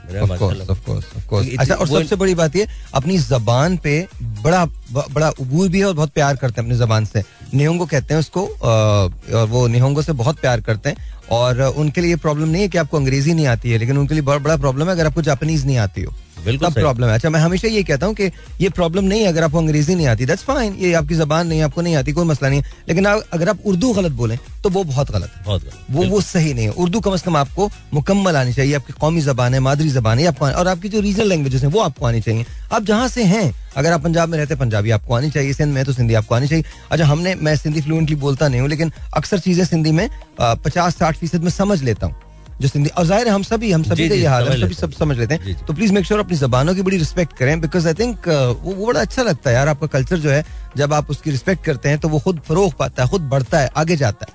अच्छा 1.59 1.75
और 1.75 1.87
सबसे 1.89 2.17
बड़ी 2.17 2.35
बात 2.35 2.57
ये 2.57 2.67
अपनी 2.95 3.19
जबान 3.19 3.77
पे 3.77 4.07
बड़ा 4.23 4.65
बड़ा 5.13 5.31
उबूर 5.31 5.69
भी 5.69 5.79
है 5.79 5.85
और 5.85 5.95
बहुत 5.95 6.11
प्यार 6.11 6.37
करते 6.37 6.61
हैं 6.61 6.69
अपनी 6.69 6.79
जबान 6.79 7.05
से। 7.05 7.23
निहोंगो 7.55 7.87
कहते 7.87 8.15
हैं 8.15 8.21
उसको 8.21 8.47
और 8.63 9.47
वो 9.47 9.67
निहोंगो 9.67 10.03
से 10.03 10.13
बहुत 10.13 10.41
प्यार 10.41 10.61
करते 10.61 10.89
हैं। 10.89 11.15
और 11.33 11.63
उनके 11.63 12.01
लिए 12.01 12.17
प्रॉब्लम 12.17 12.49
नहीं 12.49 12.63
है 12.63 12.69
कि 12.69 12.79
आपको 12.79 12.97
अंग्रेज़ी 12.97 13.35
नहीं 13.35 13.47
आती 13.47 13.71
है 13.71 13.79
लेकिन 13.79 13.99
उनके 13.99 14.15
लिए 14.15 14.23
बहुत 14.23 14.43
बड़ा 14.43 14.57
प्रॉब्लम 14.57 14.87
है 14.87 14.93
अगर 14.93 15.07
आपको 15.07 15.23
जापानीज 15.23 15.67
नहीं 15.67 15.79
आती 15.79 16.03
हो। 16.03 16.13
बिल्कुल 16.47 16.69
तब 16.69 16.75
प्रॉब्लम 16.75 17.09
है। 17.09 17.15
अच्छा 17.15 17.31
मैं 17.31 17.41
हमेशा 17.41 17.69
ये 17.69 17.83
कहता 17.83 18.07
हूँ 18.07 18.15
कि 18.15 18.31
ये 18.61 18.69
प्रॉब्लम 18.71 19.05
नहीं 19.05 19.23
है 19.23 19.29
अगर 19.29 19.45
आपको 19.45 19.59
अंग्रेज़ी 19.59 19.95
नहीं 19.95 20.07
आती 20.07 20.27
दैट्स 20.27 20.43
फाइन 20.45 20.75
ये 20.81 20.93
आपकी 20.95 21.15
जबान 21.15 21.47
नहीं 21.47 21.61
आपको 21.63 21.83
नहीं 21.83 21.97
आती 21.97 22.13
कोई 22.13 22.27
मसला 22.27 22.49
नहीं 22.49 22.61
है। 22.61 22.85
लेकिन 22.89 23.05
अगर 23.05 23.49
आप 23.49 23.67
उर्दू 23.67 23.93
गलत 23.93 24.13
बोलें 24.15 24.39
तो 24.63 24.71
वो 24.71 24.85
बहुत 24.85 25.11
गलत 25.11 25.33
है। 25.35 25.45
बहुत 25.45 25.63
गलत। 25.63 25.87
वो 25.91 26.05
वो 26.07 26.21
सही 26.23 26.55
नहीं 26.55 26.65
है। 26.65 26.73
उर्दू 26.75 27.01
कम 27.01 27.13
अज 27.13 27.23
कम 27.23 27.37
आपको 27.37 27.71
मुकम्मल 27.95 28.37
आनी 28.37 28.53
चाहिए 28.53 28.75
आपकी 28.75 28.93
कौमी 29.01 29.21
जबान 29.21 29.55
है 29.55 29.61
मादरी 29.61 29.89
जबान 29.91 30.19
है 30.19 30.27
आपको 30.27 30.47
और 30.47 30.69
आपकी 30.69 30.89
जो 30.89 31.01
रीजनल 31.01 31.29
लैंग्वेजेस 31.29 31.63
हैं 31.63 31.71
वो 31.71 31.81
आपको 31.81 32.07
आनी 32.07 32.21
चाहिए। 32.21 32.45
आप 32.73 32.83
जहाँ 32.85 33.09
से 33.09 33.25
हैं 33.25 33.55
अगर 33.77 33.93
आप 33.93 34.03
पंजाब 34.03 34.29
में 34.29 34.39
रहते 34.39 34.55
हैं 34.55 34.61
पंजाबी 34.61 34.91
आपको 34.91 35.15
आनी 35.15 35.31
चाहिए 35.31 35.53
सिंध 35.53 35.75
में 35.75 35.85
तो 35.85 35.93
सिंधी 35.93 36.15
आपको 36.15 36.35
आनी 36.35 36.49
चाहिए। 36.49 36.65
अच्छा 36.91 37.07
हमने 37.07 37.35
मैं 37.37 37.57
सिंधी 37.57 37.81
फ्लुएंटली 37.81 38.17
बोलता 38.17 38.49
नहीं 38.49 38.61
हूँ 38.61 38.69
लेकिन 38.69 38.93
अक्सर 39.17 39.39
चीज़ें 39.39 39.65
सिंधी 39.65 39.93
में 39.93 40.09
पचास 40.41 40.97
साठ 40.99 41.17
फ़ीसद 41.17 41.45
में 41.45 41.51
समझ 41.53 41.83
लेता 41.83 42.07
हूँ। 42.07 42.15
जो 42.61 42.69
सिंधी 42.69 42.91
और 42.91 43.05
ज़ाहिर 43.07 43.27
है 43.29 43.33
हम 43.33 43.43
सभी 43.43 43.71
हम 43.73 43.83
सभी 43.83 44.09
का 44.09 44.15
ये 44.15 44.27
हाल 44.27 44.49
है 44.49 44.61
सभी 44.61 44.75
सब 44.75 44.93
समझ 44.93 45.17
लेते 45.19 45.35
हैं। 45.35 45.55
तो 45.67 45.73
प्लीज़ 45.73 45.93
मेक 45.93 46.05
श्योर 46.05 46.21
अपनी 46.21 46.37
जबानों 46.37 46.75
की 46.75 46.83
बड़ी 46.83 46.97
रिस्पेक्ट 46.97 47.37
करें 47.39 47.61
बिकॉज़ 47.61 47.89
आई 47.89 47.95
थिंक 47.95 48.29
वो 48.63 48.87
बड़ा 48.87 49.01
अच्छा 49.01 49.23
लगता 49.23 49.51
है 49.51 49.57
यार 49.57 49.69
आपका 49.69 49.87
कल्चर 49.89 50.19
जो 50.19 50.31
है 50.31 50.45
जब 50.77 50.93
आप 50.93 51.11
उसकी 51.11 51.31
रिस्पेक्ट 51.31 51.65
करते 51.65 51.89
हैं 51.89 51.99
तो 51.99 52.09
वो 52.09 52.19
खुद 52.19 52.41
फरोग 52.49 52.73
पाता 52.77 53.03
है 53.03 53.09
खुद 53.11 53.29
बढ़ता 53.31 53.59
है 53.59 53.71
आगे 53.77 53.97
जाता 53.97 54.27
है। 54.29 54.35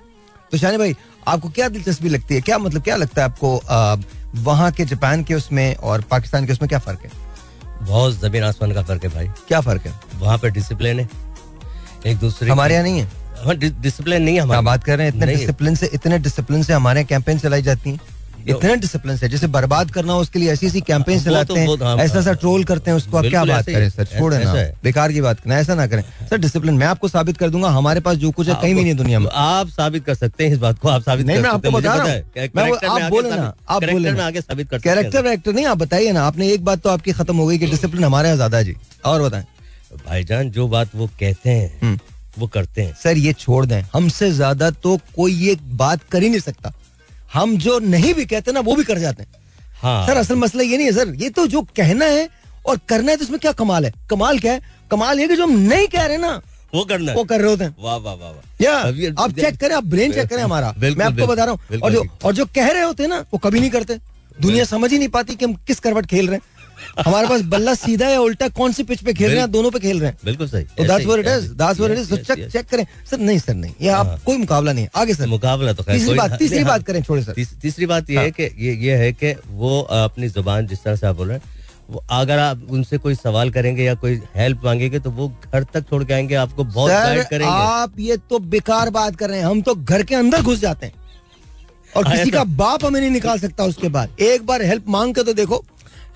तो 0.52 0.58
शानी 0.58 0.78
भाई 0.78 0.96
आपको 1.28 1.50
क्या 1.50 1.70
दिलचस्पी 1.70 2.10
लगती 2.10 2.36
है? 2.36 2.42
क्या 2.42 2.58
मतलब 2.58 2.82
क्या 2.84 2.96
लगता 2.96 3.22
है 3.22 3.30
आपको 3.30 3.62
वहाँ 4.42 4.72
के 4.72 4.86
जापान 4.86 5.24
के 5.24 5.34
उसमें 5.34 5.76
और 5.76 6.02
पाकिस्तान 6.12 6.46
के 6.46 6.54
उसमें 6.54 6.68
क्या 6.70 6.80
फ़र्क 6.80 7.00
है? 7.04 7.12
बहुत 7.82 8.20
ज़मीन 8.20 8.44
आसमान 8.44 8.74
का 8.74 8.82
फ़र्क 8.84 9.04
है 9.04 9.10
भाई। 9.10 9.28
क्या 9.48 9.62
फ़र्क 9.62 9.86
है? 9.86 9.94
वहाँ 10.20 10.38
पे 10.38 10.50
डिसिप्लिन 10.50 11.00
है। 11.00 11.10
एक 12.06 12.18
दूसरे 12.18 12.50
हमारे 12.50 12.74
यहाँ 12.74 12.84
नहीं 12.84 13.02
हाँ। 13.02 13.10
डिसिप्लिन 13.50 14.22
नहीं 14.22 14.40
है 14.40 14.46
क्या 14.48 14.62
बात 14.62 14.84
कर 14.84 14.98
रहे 14.98 15.08
हैं? 15.08 15.14
इतने 15.14 15.34
डिसिप्लिन 15.34 15.76
से 15.76 15.90
इतने 15.94 16.20
डिसिप्लिन 16.20 16.64
से 16.64 16.74
हमारे 16.74 17.04
कैंपेन 17.04 17.40
चलाई 17.40 17.62
जाती 17.62 17.90
हैं। 17.90 18.00
इतने 18.48 18.76
डिसिप्लिन 18.76 19.18
से 19.18 19.28
जैसे 19.30 19.48
बर्बाद 19.48 19.92
करना 19.92 20.14
हो 20.14 20.20
उसके 20.20 20.40
लिए 20.40 20.52
ऐसी 20.52 20.68
ऐसी 20.68 20.80
कैंपेन 20.82 21.20
तो 21.20 21.26
चलाते 21.26 21.54
हैं। 21.54 21.76
हाँ, 21.80 21.96
ऐसा 21.98 22.20
ऐसा 22.20 22.34
ट्रोल 22.34 22.64
करते 22.64 22.92
हैं 22.92 22.98
उसको। 22.98 23.18
आप 23.18 23.26
क्या 23.26 23.44
बात 23.46 23.66
करें 23.66 23.84
है। 23.84 23.90
सर 23.90 24.06
छोड़े 24.08 24.38
ना। 24.38 24.54
बेकार 24.84 25.12
की 25.12 25.22
बात 25.22 25.40
करना 25.40 25.58
ऐसा 25.58 25.76
ना 25.76 25.86
करें। 25.88 26.02
सर 26.30 26.38
डिसिप्लिन 26.38 26.76
मैं 26.76 26.88
आपको 26.88 27.08
साबित 27.08 27.38
कर 27.38 27.50
दूँगा 27.50 27.70
हमारे 27.70 28.00
पास 28.00 28.18
जो 28.18 28.32
कुछ 28.32 28.48
है 28.50 28.56
कहीं 28.56 28.76
भी 28.76 28.84
नहीं 28.84 28.96
दुनिया 28.96 29.20
में। 29.20 29.28
आप 29.34 29.68
साबित 29.70 30.06
कर 30.06 30.16
सकते 30.16 30.46
हैं 30.46 30.52
इस 30.52 30.60
बात 30.60 30.80
को 30.80 30.90
आप 30.90 31.02
साबित 31.02 31.26
नहीं, 31.26 31.40
मैं 31.40 31.50
आपको 31.50 31.72
बता 31.72 31.96
रहा 31.96 32.08
है। 32.08 32.20
हूँ। 32.48 32.78
आप 32.92 33.10
बोले 33.12 33.30
ना, 33.30 33.54
आप 33.70 33.84
बोले 33.84 34.20
आगे 34.22 34.42
साबित 34.42 34.70
कर 34.70 34.80
कैरेक्टर 34.80 35.24
वैक्टर 35.24 35.54
नहीं 35.54 35.66
आप 35.66 35.78
बताइए 35.78 36.12
ना। 36.12 36.24
आपने 36.24 36.48
एक 36.50 36.64
बात 36.66 36.82
तो 36.82 36.90
आपकी 36.90 37.12
खत्म 37.12 37.36
हो 37.36 37.48
गई 37.48 37.58
कि 37.58 37.68
डिसिप्लिन 37.68 38.04
हमारे 38.04 38.28
यहाँ 38.28 38.38
ज़्यादा 38.38 38.62
जी। 38.62 38.76
और 39.06 39.22
बताएँ। 39.22 39.46
भाईजान 40.08 40.50
जो 40.52 40.68
बात 40.68 40.96
वो 40.96 41.08
कहते 41.20 41.50
हैं 41.50 41.80
हम्म। 41.82 42.00
वो 42.42 42.48
करते 42.48 42.82
हैं। 42.82 42.94
सर 43.04 43.18
ये 43.18 43.34
छोड़ 43.36 43.66
दें। 43.66 43.82
हमसे 43.94 44.32
ज़्यादा 44.32 44.70
तो 44.84 44.98
कोई 45.16 45.34
ये 45.38 45.56
बात 45.76 46.04
कर 46.12 46.24
ही 46.24 46.30
नहीं 46.30 46.40
सकता। 46.42 46.74
हम 47.34 47.58
जो 47.58 47.78
नहीं 47.82 48.14
भी 48.14 48.26
कहते 48.26 48.52
ना 48.52 48.60
वो 48.62 48.76
भी 48.76 48.84
कर 48.84 49.00
जाते 49.00 49.24
हैं। 49.24 49.30
हाँ। 49.82 50.06
सर 50.08 50.18
असल 50.18 50.36
मसला 50.38 50.64
ये 50.64 50.78
नहीं 50.78 50.88
है 50.88 50.94
सर। 50.94 51.14
ये 51.16 51.30
तो 51.32 51.46
जो 51.48 51.62
कहना 51.78 52.06
है 52.08 52.30
और 52.66 52.80
करना 52.90 53.12
है 53.12 53.18
तो 53.18 53.24
इसमें 53.24 53.40
क्या 53.40 53.52
कमाल 53.54 53.86
है? 53.86 53.94
कमाल 54.10 54.40
क्या 54.40 54.54
है? 54.54 54.62
कमाल 54.92 55.20
ये 55.20 55.28
कि 55.28 55.36
जो 55.36 55.44
हम 55.44 55.60
नहीं 55.60 55.88
कह 55.88 56.06
रहे 56.06 56.18
ना 56.20 56.42
वो 56.74 56.84
करना। 56.86 57.14
वो 57.14 57.24
कर 57.24 57.42
रहे 57.42 57.50
होते 57.50 57.64
हैं। 57.64 57.76
वाह 57.80 57.96
वाह 57.98 58.14
वाह 58.16 58.30
वाह। 58.30 58.64
या 58.64 58.74
आप 59.20 59.32
चेक 59.32 59.58
करें 59.60 59.76
आप 59.76 59.84
ब्रेन 59.86 60.14
चेक 60.14 60.30
करें 60.30 60.42
हमारा। 60.44 60.74
मैं 60.78 61.06
आपको 61.06 61.28
बता 61.28 61.44
रहा 61.44 61.52
हूँ। 61.52 61.80
और 61.80 61.92
जो 61.92 62.04
और 62.24 62.34
जो 62.34 62.46
कह 62.56 62.68
रहे 62.68 62.84
होते 62.84 63.04
हैं 63.04 63.10
ना 63.10 63.20
वो 63.34 63.38
कभी 63.40 63.60
नहीं 63.60 63.70
करते। 63.70 64.00
दुनिया 64.38 64.64
समझ 64.66 64.92
ही 64.92 64.98
नहीं 64.98 65.10
पाती 65.10 65.36
कि 65.36 65.46
हम 65.46 65.54
किस 65.68 65.80
करवट 65.80 66.06
खेल 66.06 66.28
रहे 66.28 66.36
हैं। 66.36 66.51
हमारे 67.00 67.28
पास 67.28 67.42
बल्ला 67.52 67.74
सीधा 67.76 68.08
या 68.10 68.20
उल्टा 68.20 68.48
कौन 68.50 68.74
सी 68.74 68.84
पिच 68.84 69.02
पे 69.02 69.14
खेल 69.14 69.32
रहे 69.32 69.40
हैं? 69.40 69.52
दोनों 69.52 69.72
पे 69.72 69.80
खेल 69.80 70.00
रहे 70.00 70.10
हैं। 70.10 70.18
बिल्कुल 70.26 70.48
सही। 70.48 70.64
तो 70.78 70.84
that's 70.84 71.06
what 71.06 71.20
it 71.20 71.28
is 71.28 71.44
he. 71.44 71.50
That's 71.50 71.80
what 71.80 71.92
it 71.92 71.98
is 71.98 72.16
check 72.16 72.48
check 72.52 72.68
करें। 72.68 72.86
सर 73.12 73.18
नहीं 73.20 73.40
सर 73.40 73.54
नहीं। 73.54 73.74
ये 73.82 73.90
आप 73.90 74.06
हाँ। 74.06 74.20
कोई 74.26 74.38
मुकाबला 74.38 74.74
नहीं 74.74 74.88
आगे 74.96 75.14
सर। 75.14 75.28
मुकाबला 75.28 75.74
तो 75.74 75.84
खैर 75.84 75.98
तीसरी 75.98 76.16
बात 76.16 76.38
तीसरी 76.40 76.64
बात 76.64 76.72
हाँ। 76.72 76.82
करें 76.82 77.02
छोड़े 77.04 77.24
सर। 77.24 77.46
तीसरी 77.62 77.86
बात 77.86 78.10
ये 78.10 78.20
है 78.20 78.32
कि 78.32 78.44
ये 78.60 78.74
ये 78.86 78.96
है 78.96 79.12
कि 79.14 79.34
वो 79.48 79.82
अपनी 79.82 80.28
ज़ुबान 80.28 80.68
जिस 80.68 80.84
तरह 80.84 80.96
से 80.96 81.08
आप 81.08 81.16
बोल 81.16 81.28
रहे 81.28 81.38
हैं 81.38 81.60
वो 81.90 82.04
अगर 82.12 82.40
आप 82.40 82.62
उनसे 82.70 82.98
कोई 82.98 83.16
सवाल 83.16 83.50
करेंगे 83.52 83.84
या 83.84 83.94
कोई 83.96 84.20
हेल्प 84.36 84.62
मांगेंगे 84.66 85.00
तो 85.00 85.12
वो 85.12 85.28
घर 85.54 85.64
तक 85.64 85.90
छोड़ 85.90 86.04
के 86.04 86.14
आएँगे 86.14 86.36
आपको 86.36 86.64
बहुत 86.64 86.92
गाइड 86.92 87.24
करेंगे। 87.24 87.46
आप 87.48 88.00
ये 88.00 88.18
तो 88.30 88.40
बेकार 88.40 88.90
बात 88.90 89.16
कर 89.16 89.30
रहे 89.30 89.40
हैं। 89.40 89.46
हम 89.46 89.62
तो 89.62 89.76
घर 89.76 90.04
के 90.04 90.16
अंदर 90.16 90.42
घुस 90.42 90.60
जाते 90.60 90.86
हैं। 90.86 90.94
और 91.96 92.04
किसी 92.06 92.32
का 92.32 92.44
बाप 92.44 92.86
हमें 92.86 93.00
नहीं 93.02 93.10
निकाल 93.12 93.40
सकता 93.40 93.64
उसके 93.64 93.90
बाद। 93.90 94.20
एक 94.22 94.46
बार 94.46 94.62
हेल्प 94.62 94.86
मांग 94.90 95.14
के 95.16 95.24
तो 95.24 95.34
देखो 95.34 95.64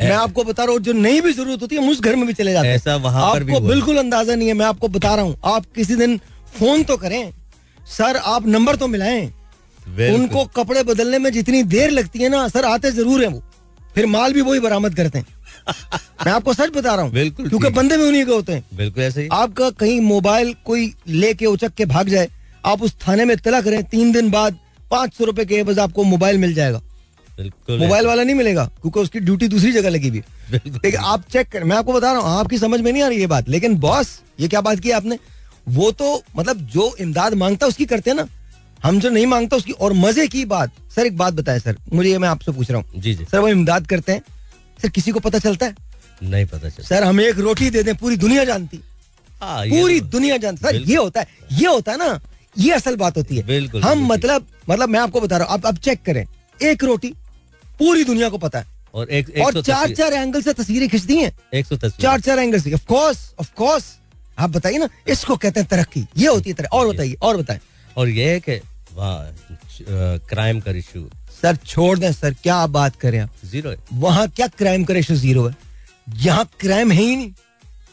मैं 0.01 0.11
आपको 0.11 0.43
बता 0.43 0.63
रहा 0.63 0.73
हूँ 0.73 0.79
जो 0.81 0.93
नहीं 0.93 1.21
भी 1.21 1.31
ज़रूरत 1.33 1.61
होती 1.61 1.75
है 1.75 1.81
हम 1.81 1.89
उस 1.89 2.01
घर 2.01 2.15
में 2.15 2.25
भी 2.27 2.33
चले 2.33 2.53
जाते 2.53 2.67
हैं। 2.67 2.75
ऐसा 2.75 2.95
वहाँ 2.97 3.31
पर 3.33 3.43
भी 3.43 3.53
आपको 3.53 3.67
बिल्कुल 3.67 3.97
अंदाज़ा 3.97 4.35
नहीं 4.35 4.47
है 4.47 4.53
मैं 4.53 4.65
आपको 4.65 4.87
बता 4.89 5.13
रहा 5.15 5.25
हूँ 5.25 5.37
आप 5.45 5.65
किसी 5.75 5.95
दिन 5.95 6.17
फ़ोन 6.55 6.83
तो 6.83 6.97
करें। 6.97 7.31
सर 7.89 8.17
आप 8.17 8.47
नंबर 8.47 8.75
तो 8.75 8.87
मिलाएँ। 8.87 9.25
उनको 10.09 10.43
कपड़े 10.55 10.83
बदलने 10.83 11.19
में 11.19 11.31
जितनी 11.31 11.61
देर 11.65 11.89
लगती 11.91 12.19
है 12.19 12.29
ना 12.29 12.47
सर 12.47 12.65
आते 12.65 12.91
ज़रूर 12.91 13.23
है 13.23 13.27
वो। 13.27 13.41
फिर 13.95 14.05
माल 14.07 14.33
भी 14.33 14.41
वही 14.41 14.59
बरामद 14.59 14.95
करते 14.95 15.19
हैं। 15.19 15.25
मैं 16.25 16.31
आपको 16.31 16.53
सच 16.53 16.69
बता 16.75 16.95
रहा 16.95 17.03
हूँ 17.03 17.11
बिल्कुल 17.11 17.49
क्योंकि 17.49 17.69
बंदे 17.71 17.97
में 17.97 18.05
उन्हीं 18.07 18.25
के 18.25 18.31
होते 18.31 18.53
हैं। 18.53 18.65
बिल्कुल 18.73 19.03
ऐसे 19.03 19.21
ही। 19.21 19.27
आपका 19.33 19.69
कहीं 19.79 19.99
मोबाइल 20.01 20.53
कोई 20.65 20.93
लेके 21.09 21.45
उचक 21.45 21.73
के 21.73 21.85
भाग 21.85 22.09
जाए 22.09 22.29
आप 22.65 22.81
उस 22.83 22.95
थाने 23.07 23.25
में 23.25 23.33
इतला 23.33 23.61
करें 23.61 23.83
तीन 23.85 24.11
दिन 24.11 24.29
बाद 24.31 24.57
पाँच 24.91 25.13
सौ 25.13 25.25
रुपए 25.25 25.45
के 25.45 25.63
बस 25.63 25.79
आपको 25.79 26.03
मोबाइल 26.05 26.37
मिल 26.37 26.53
जाएगा। 26.53 26.81
बिल्कुल 27.37 27.79
मोबाइल 27.79 28.07
वाला 28.07 28.23
नहीं 28.23 28.35
मिलेगा 28.35 28.65
क्योंकि 28.81 28.99
उसकी 28.99 29.19
ड्यूटी 29.19 29.47
दूसरी 29.47 29.71
जगह 29.71 29.89
लगी 29.89 30.09
हुई 30.09 30.17
है। 30.17 30.61
लेकिन 30.65 30.95
आप 30.95 31.23
चेक 31.31 31.49
कर 31.49 31.63
मैं 31.63 31.77
आपको 31.77 31.93
बता 31.93 32.11
रहा 32.11 32.21
हूँ 32.21 32.39
आपकी 32.39 32.57
समझ 32.57 32.79
में 32.81 32.91
नहीं 32.91 33.03
आ 33.03 33.07
रही 33.07 33.19
ये 33.19 33.27
बात। 33.27 33.49
लेकिन 33.49 33.77
बॉस 33.77 34.19
ये 34.39 34.47
क्या 34.47 34.61
बात 34.61 34.79
की 34.79 34.91
आपने? 34.91 35.19
वो 35.67 35.91
तो 35.91 36.23
मतलब 36.37 36.57
जो 36.73 36.95
इमदाद 36.99 37.33
माँगता 37.33 37.67
उसकी 37.67 37.85
करते 37.85 38.09
हैं 38.09 38.17
ना 38.17 38.27
हम 38.83 38.99
जो 38.99 39.09
नहीं 39.09 39.25
माँगता 39.25 39.57
उसकी 39.57 39.71
और 39.71 39.93
मज़े 39.93 40.27
की 40.27 40.43
बात। 40.45 40.71
सर 40.95 41.05
एक 41.05 41.17
बात 41.17 41.33
बताए 41.33 41.59
सर 41.59 41.77
मुझे 41.93 42.09
ये 42.09 42.17
मैं 42.17 42.29
आपसे 42.29 42.51
पूछ 42.51 42.71
रहा 42.71 42.81
हूँ। 42.81 43.01
जी 43.01 43.13
जी। 43.13 43.25
सर 43.25 43.39
वो 43.39 43.47
इमदाद 43.47 43.87
करते 43.87 44.11
हैं 44.11 44.21
सर 44.81 44.89
किसी 44.89 45.11
को 45.11 45.19
पता 45.19 45.39
चलता 45.39 45.65
है? 45.65 45.75
नहीं 46.23 46.45
पता 46.45 46.69
चलता। 46.69 46.83
सर 46.83 47.03
हम 47.03 47.21
एक 47.21 47.39
रोटी 47.39 47.69
दे 47.69 47.83
दें 47.83 47.95
पूरी 47.95 48.17
दुनिया 48.17 48.43
जानती। 48.43 48.79
हाँ, 49.41 49.65
ये 49.65 49.81
पूरी 49.81 49.99
तो- 49.99 50.11
दुनिया 50.11 50.37
जानती। 50.37 50.65
सर 50.65 50.75
ये 50.75 50.95
होता 50.95 51.21
है 51.21 51.27
ये 51.51 51.67
होता 51.67 51.91
है 51.91 51.97
ना 51.97 52.19
ये 52.57 52.71
असल 52.71 52.95
बात 52.95 53.17
होती 53.17 53.37
है। 53.37 53.43
बिल्कुल, 53.45 53.81
हम 53.81 54.05
मतलब 54.07 54.47
मतलब 54.69 54.89
मैं 54.89 54.99
आपको 54.99 55.21
बता 55.21 55.37
रहा 55.37 55.45
हूँ 55.45 55.53
आप 55.53 55.65
अब 55.65 55.77
चेक 55.77 56.01
करें 56.05 56.25
एक 56.63 56.83
रोटी 56.83 57.13
पूरी 57.79 58.03
दुनिया 58.03 58.29
को 58.29 58.37
पता 58.37 58.59
है। 58.59 58.65
और 58.93 59.09
एक 59.09 59.29
एक 59.29 59.45
और 59.45 59.53
सौ 59.53 59.61
चार 59.61 59.89
चार 59.89 60.13
एंगल 60.13 60.41
से 60.41 60.53
तस्वीरें 60.53 60.89
खिंच 60.89 61.03
दी 61.03 61.17
हैं। 61.17 61.39
एक 61.53 61.65
सौ 61.65 61.75
तस्वीर। 61.75 62.01
चार 62.01 62.19
चार 62.19 62.39
एंगल 62.39 62.59
से। 62.59 62.73
ऑफ़ 62.73 62.85
कोर्स 62.85 63.33
ऑफ़ 63.39 63.51
कोर्स 63.55 63.97
आप 64.39 64.49
बताइए 64.49 64.77
ना 64.77 64.89
इसको 65.07 65.35
कहते 65.35 65.59
हैं 65.59 65.69
तरक्की। 65.71 66.05
ये 66.17 66.27
होती 66.27 66.49
है 66.49 66.55
तरक्की। 66.55 66.77
और 66.77 66.93
बताइए 66.93 67.15
और 67.21 67.37
बताएँ। 67.37 67.59
और 67.97 68.09
ये 68.09 68.29
है 68.29 68.39
कि 68.39 68.61
वहाँ 68.93 69.31
क्राइम 70.17 70.59
का 70.59 70.71
इशू 70.71 71.09
सर 71.41 71.55
छोड़ 71.55 71.99
दें 71.99 72.13
सर 72.13 72.33
क्या 72.33 72.55
आप 72.55 72.69
बात 72.69 72.95
करें 72.95 73.19
आप? 73.19 73.29
ज़ीरो 73.45 73.69
है। 73.69 73.77
वहाँ 73.93 74.27
क्या 74.27 74.47
क्राइम 74.47 74.83
का 74.83 74.93
रेशो 74.93 75.15
ज़ीरो 75.15 75.47
है? 75.47 75.55
यहाँ 76.15 76.49
क्राइम 76.59 76.91
है 76.91 77.01
ही 77.01 77.15
नहीं। 77.15 77.31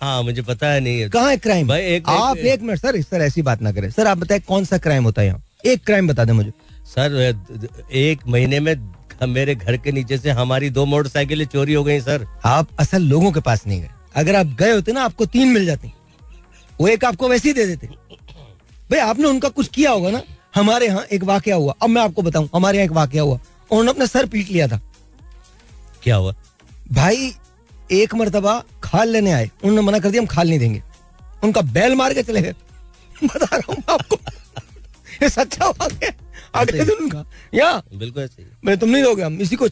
हाँ 0.00 0.22
मुझे 0.22 0.42
पता 0.42 0.66
है 0.66 0.80
नहीं 0.80 1.00
है। 1.00 1.08
कहाँ 1.08 1.30
है 1.30 1.36
क्राइम 1.36 1.68
भाई, 1.68 1.80
एक- 1.80 2.08
आप 2.08 2.36
एक- 2.36 2.46
एक 2.46 2.62
मिनट 2.62 2.78
सर 2.78 2.96
इस 2.96 3.10
तरह 3.10 3.24
ऐसी 3.24 3.42
बात 3.42 3.62
ना 3.62 3.72
करें। 3.72 3.90
सर 3.90 4.06
आप 4.06 4.18
बताएँ 4.18 4.40
कौन 4.40 4.64
सा 4.64 4.78
क्राइम 4.78 5.04
होता 5.04 5.22
है 5.22 5.28
यहाँ? 5.28 5.44
एक 5.66 5.86
क्राइम 5.86 6.08
बता 6.08 6.24
दें 6.24 6.32
मुझे। 6.32 6.50
सर 6.86 7.36
एक 7.92 8.18
महीने 8.28 8.60
में 8.60 8.92
मेरे 9.22 9.54
घर 9.54 9.76
के 9.76 9.92
नीचे 9.92 10.18
से 10.18 10.30
हमारी 10.30 10.70
दो 10.70 10.84
मोटरसाइकिलें 10.84 11.46
चोरी 11.46 11.72
हो 11.72 11.84
गई 11.84 12.00
सर। 12.00 12.26
आप 12.44 12.68
असल 12.78 13.02
लोगों 13.02 13.32
के 13.32 13.40
पास 13.40 13.66
नहीं 13.66 13.80
गए। 13.80 13.90
अगर 14.16 14.36
आप 14.36 14.46
गए 14.46 14.72
होते 14.72 14.92
ना 14.92 15.02
आपको 15.02 15.26
तीन 15.26 15.48
मिल 15.48 15.66
जाती। 15.66 15.92
वो 16.80 16.88
एक 16.88 17.04
आपको 17.04 17.28
वैसे 17.28 17.48
ही 17.48 17.54
दे 17.54 17.66
देते। 17.66 17.86
भाई 18.90 18.98
आपने 18.98 19.24
उनका 19.24 19.48
कुछ 19.48 19.68
किया 19.68 19.90
होगा 19.90 20.10
ना? 20.10 20.22
हमारे 20.54 20.86
यहाँ 20.86 21.04
एक 21.04 21.24
वाकया 21.24 21.56
हुआ। 21.56 21.74
अब 21.82 21.88
मैं 21.88 22.02
आपको 22.02 22.22
बताऊँ 22.22 22.48
हमारे 22.54 22.78
यहाँ 22.78 22.84
एक 22.84 22.92
वाकया 22.92 23.22
हुआ। 23.22 23.38
उन्होंने 23.70 23.90
अपना 23.90 24.06
सर 24.06 24.26
पीट 24.26 24.48
लिया 24.48 24.68
था। 24.68 24.80
क्या 26.02 26.16
हुआ? 26.16 26.34
भाई 26.92 27.34
एक 27.92 28.14
मरतबा 28.14 28.64
खाल 28.84 29.08
लेने 29.08 29.32
आए। 29.32 29.50
उन्होंने 29.64 29.82
मना 29.82 29.98
कर 29.98 30.10
दिया 30.10 30.22
हम 30.22 30.26
खाल 30.26 30.48
नहीं 30.48 30.58
देंगे। 30.58 30.82
उनका 31.44 31.60
बैल 31.60 31.94
मार 31.94 32.14
के 32.14 32.22
चले 32.22 32.42
गए। 32.42 32.54
बता 33.24 33.56
रहा 33.56 33.72
हूँ 33.72 33.82
आपको। 33.88 34.16
ये 35.22 35.28
सच्चा 35.28 35.68
वाकया 35.68 36.10
या। 37.54 37.70
बिल्कुल 37.94 38.26
सही 38.26 38.44
मैं 38.64 38.76
तुम 38.78 38.90
नहीं 38.90 39.02
दोगे 39.02 39.22
हम 39.22 39.40
इसी 39.40 39.56
को 39.56 39.68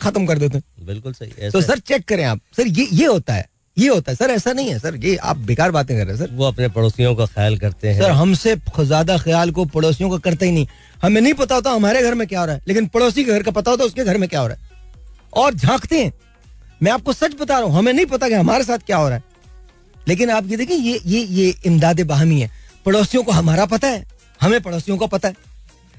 खत्म 0.00 0.26
कर 0.26 0.38
देते 0.38 0.58
हैं। 0.58 0.86
बिल्कुल 0.86 1.12
सही 1.12 1.50
तो 1.50 1.60
सर 1.62 1.78
चेक 1.80 2.04
करें 2.04 2.24
आप। 2.24 2.40
सर 2.56 2.66
ये 2.68 2.88
ये 2.92 3.06
होता 3.06 3.34
है 3.34 3.48
ये 3.76 3.88
होता 3.88 4.12
है। 4.12 4.16
सर 4.16 4.30
ऐसा 4.30 4.52
नहीं 4.52 4.70
है। 4.70 4.78
सर 4.78 4.94
ये 4.96 5.16
आप 5.18 5.36
बेकार 5.46 5.70
बातें 5.70 5.96
कर 5.96 6.04
रहे 6.04 6.16
हैं 6.16 6.18
सर। 6.18 6.32
वो 6.32 6.44
अपने 6.44 6.68
पड़ोसियों 6.68 7.14
का 7.14 7.26
ख्याल 7.26 7.56
करते 7.58 7.88
हैं। 7.88 8.00
सर 8.00 8.10
हमसे 8.12 8.54
ज़्यादा 8.78 9.16
ख्याल 9.18 9.50
को 9.50 9.64
पड़ोसियों 9.66 10.10
का 10.10 10.18
करते 10.20 10.46
ही 10.46 10.52
नहीं। 10.52 10.66
हमें 11.02 11.20
नहीं 11.20 11.34
पता 11.34 11.54
होता 11.54 11.70
हमारे 11.70 12.02
घर 12.02 12.14
में 12.14 12.26
क्या 12.28 12.40
हो 12.40 12.46
रहा 12.46 12.54
है 12.54 12.62
लेकिन 12.68 12.86
पड़ोसी 12.88 13.24
के 13.24 13.32
घर 13.32 13.42
का 13.42 13.50
पता 13.52 13.70
होता 13.70 13.82
है 13.82 13.86
उसके 13.86 14.04
घर 14.04 14.18
में 14.18 14.28
क्या 14.28 14.40
हो 14.40 14.46
रहा 14.46 14.56
है। 14.56 14.74
और 15.34 15.54
झांकते 15.54 16.02
हैं। 16.04 16.12
मैं 16.82 16.92
आपको 16.92 17.12
सच 17.12 17.34
बता 17.40 17.58
रहा 17.58 17.68
हूँ 17.68 17.76
हमें 17.76 17.92
नहीं 17.92 18.06
पता 18.06 18.28
कि 18.28 18.34
हमारे 18.34 18.64
साथ 18.64 18.78
क्या 18.78 18.96
हो 18.96 19.08
रहा 19.08 19.16
है। 19.16 19.22
लेकिन 20.08 20.30
आप 20.30 20.46
ये 20.46 20.56
देखिए 20.56 20.76
ये 20.76 21.00
ये 21.06 21.20
ये 21.20 21.54
इमदाद 21.66 22.00
बाहमी 22.06 22.40
है। 22.40 22.50
पड़ोसियों 22.86 23.22
को 23.22 23.32
हमारा 23.32 23.66
पता 23.66 23.88
है 23.88 24.04
हमें 24.40 24.60
पड़ोसियों 24.62 24.96
का 24.98 25.06
पता 25.08 25.28
है। 25.28 25.34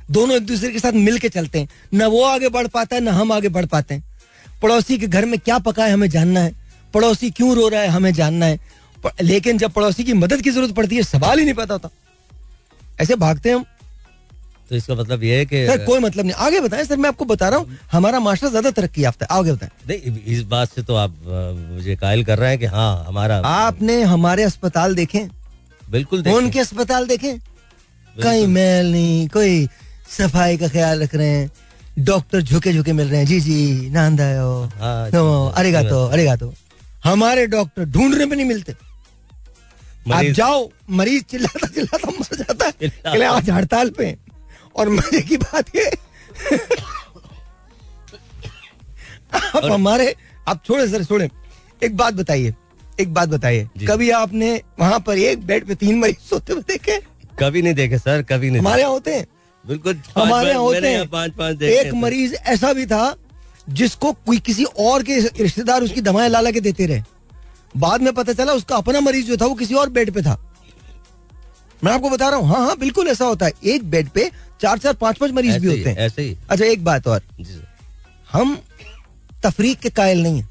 दोनों 0.09 0.35
एक 0.35 0.45
दूसरे 0.45 0.71
के 0.71 0.79
साथ 0.79 0.93
मिल 0.93 1.17
के 1.19 1.29
चलते 1.29 1.59
हैं। 1.59 1.67
न 1.93 2.05
वो 2.07 2.23
आगे 2.25 2.49
बढ़ 2.49 2.67
पाता 2.69 2.95
है 2.95 3.01
न 3.01 3.07
हम 3.09 3.31
आगे 3.31 3.49
बढ़ 3.49 3.65
पाते 3.67 3.93
हैं। 3.93 4.03
पड़ोसी 4.61 4.97
के 4.97 5.07
घर 5.07 5.25
में 5.25 5.39
क्या 5.39 5.57
पका 5.59 5.85
है 5.85 5.93
हमें 5.93 6.09
जानना 6.09 6.39
है। 6.39 6.53
पड़ोसी 6.93 7.29
क्यों 7.31 7.55
रो 7.55 7.67
रहा 7.67 7.81
है 7.81 7.87
हमें 7.89 8.11
जानना 8.13 8.45
है। 8.45 8.59
लेकिन 9.21 9.57
जब 9.57 9.71
पड़ोसी 9.71 10.03
की 10.03 10.13
मदद 10.15 10.41
की 10.41 10.51
ज़रूरत 10.51 10.75
पड़ती 10.75 10.95
है 10.95 11.03
सवाल 11.05 11.39
ही 11.39 11.45
नहीं 11.45 11.55
पता 11.55 11.73
होता। 11.73 11.89
ऐसे 12.99 13.15
भागते 13.17 13.49
हैं 13.49 13.55
हम। 13.55 13.65
तो 14.69 14.75
इसका 14.75 14.95
मतलब 14.95 15.23
ये 15.23 15.37
है 15.37 15.45
कि 15.45 15.65
सर 15.67 15.83
कोई 15.85 15.99
मतलब 15.99 16.25
नहीं। 16.25 16.35
आगे 16.35 16.59
बताएँ 16.61 16.83
सर 16.85 16.97
मैं 16.97 17.09
आपको 17.09 17.25
बता 17.25 17.49
रहा 17.49 17.59
हूँ 17.59 17.77
हमारा 17.91 18.19
माशरा 18.19 18.49
ज़्यादा 18.49 18.71
तरक्की 18.71 19.03
याफ्ता 19.03 19.25
है। 19.25 19.37
आगे 19.37 19.51
बताएँ। 19.51 19.69
नहीं 19.89 20.23
इस 20.27 20.41
बात 20.45 20.69
से 20.69 20.83
तो 20.83 20.95
आप 20.95 21.13
मुझे 21.69 21.95
कायल 21.95 22.23
कर 22.25 22.37
रहे 22.37 22.49
हैं 22.49 22.59
कि 22.59 22.65
हाँ 22.67 23.05
हमारा 23.07 23.37
आपने 23.47 24.01
हमारे 24.03 24.43
अस्पताल 24.43 24.95
देखे 24.95 25.27
बिल्कुल 25.89 26.21
देखें। 26.21 26.37
उनके 26.37 26.59
अस्पताल 26.59 27.07
देखे 27.07 27.33
कहीं 28.15 28.45
मैल 28.47 28.91
नहीं 28.91 29.27
कोई 29.29 29.67
सफ़ाई 30.09 30.57
का 30.57 30.67
ख्याल 30.67 31.03
रख 31.03 31.15
रहे 31.15 31.27
हैं। 31.27 31.51
डॉक्टर 31.99 32.41
झुके 32.41 32.73
झुके 32.73 32.93
मिल 32.93 33.07
रहे 33.07 33.19
हैं। 33.19 33.27
जी 33.27 33.39
जी 33.41 33.89
नांदा 33.89 34.25
हाँ, 34.79 35.09
अरेगा 35.53 35.81
तो 35.83 36.05
अरेगा 36.05 36.35
तो 36.35 36.53
हमारे 37.03 37.45
डॉक्टर 37.47 37.85
ढूँढने 37.85 38.25
में 38.25 38.35
नहीं 38.37 38.45
मिलते। 38.45 38.75
आप 40.13 40.25
जाओ 40.35 40.69
मरीज़ 40.89 41.23
चिल्लाता 41.23 41.67
चिल्लाता 41.67 42.11
मर 42.11 42.35
जाता 42.37 42.65
है। 42.65 43.23
आज 43.25 43.49
हड़ताल 43.49 43.89
पे 43.97 44.15
और 44.75 44.89
मज़े 44.89 45.21
की 45.21 45.37
बात 45.37 45.75
ये 45.75 45.89
आप 49.35 49.65
हमारे 49.65 50.15
आप 50.47 50.61
छोड़े 50.65 50.87
सर 50.87 51.03
छोड़े। 51.03 51.29
एक 51.81 51.95
बात 51.97 52.13
बताइए 52.13 52.53
एक 52.99 53.13
बात 53.13 53.29
बताइए। 53.29 53.67
कभी 53.87 54.09
आपने 54.11 54.53
वहाँ 54.79 54.99
पर 55.07 55.17
एक 55.19 55.45
बेड 55.47 55.65
पे 55.67 55.75
तीन 55.75 55.99
मरीज़ 55.99 56.29
सोते 56.29 56.53
हुए 56.53 56.61
देखे? 56.67 56.99
कभी 57.39 57.61
नहीं 57.61 57.73
देखे 57.73 57.97
सर 57.99 58.21
कभी 58.29 58.49
नहीं 58.49 58.59
हमारे 58.59 58.81
यहाँ 58.81 58.91
होते 58.91 59.15
हैं। 59.15 59.25
बिल्कुल 59.67 60.01
हमारे 60.17 60.49
यहाँ 60.49 60.61
होते 60.61 60.87
हैं। 60.87 61.07
पाँच 61.09 61.31
पाँच 61.31 61.55
देखे 61.57 61.79
एक 61.79 61.93
मरीज़ 61.95 62.33
ऐसा 62.35 62.73
भी 62.73 62.85
था 62.85 63.15
जिसको 63.69 64.11
कोई 64.15 64.39
किसी 64.39 64.63
और 64.63 65.03
के 65.03 65.19
रिश्तेदार 65.19 65.83
उसकी 65.83 66.01
दवाएँ 66.01 66.29
ला 66.29 66.51
के 66.51 66.59
देते 66.61 66.85
रहे। 66.85 67.03
बाद 67.77 68.01
में 68.01 68.13
पता 68.13 68.33
चला 68.33 68.53
उसका 68.53 68.75
अपना 68.75 68.99
मरीज़ 68.99 69.25
जो 69.27 69.37
था 69.37 69.45
वो 69.45 69.55
किसी 69.55 69.73
और 69.73 69.89
बेड 69.89 70.11
पे 70.11 70.21
था। 70.21 70.37
मैं 71.81 71.91
आपको 71.93 72.09
बता 72.09 72.29
रहा 72.29 72.39
हूँ 72.39 72.47
हाँ 72.49 72.65
हाँ 72.65 72.77
बिल्कुल 72.77 73.07
ऐसा 73.07 73.25
होता 73.25 73.45
है। 73.45 73.51
एक 73.65 73.89
बेड 73.89 74.09
पे 74.09 74.29
चार 74.61 74.77
चार 74.77 74.93
पाँच 74.93 75.17
पाँच 75.17 75.31
मरीज़ 75.31 75.59
भी 75.59 75.67
होते 75.67 75.89
हैं। 75.89 75.97
ऐसे 75.97 76.21
ही। 76.21 76.37
अच्छा 76.49 76.65
एक 76.65 76.83
बात 76.83 77.07
और। 77.07 77.23
हम 78.31 78.57
तफरीक 79.43 79.79
के 79.79 79.89
कायल 79.89 80.23
नहीं 80.23 80.41
है। 80.41 80.49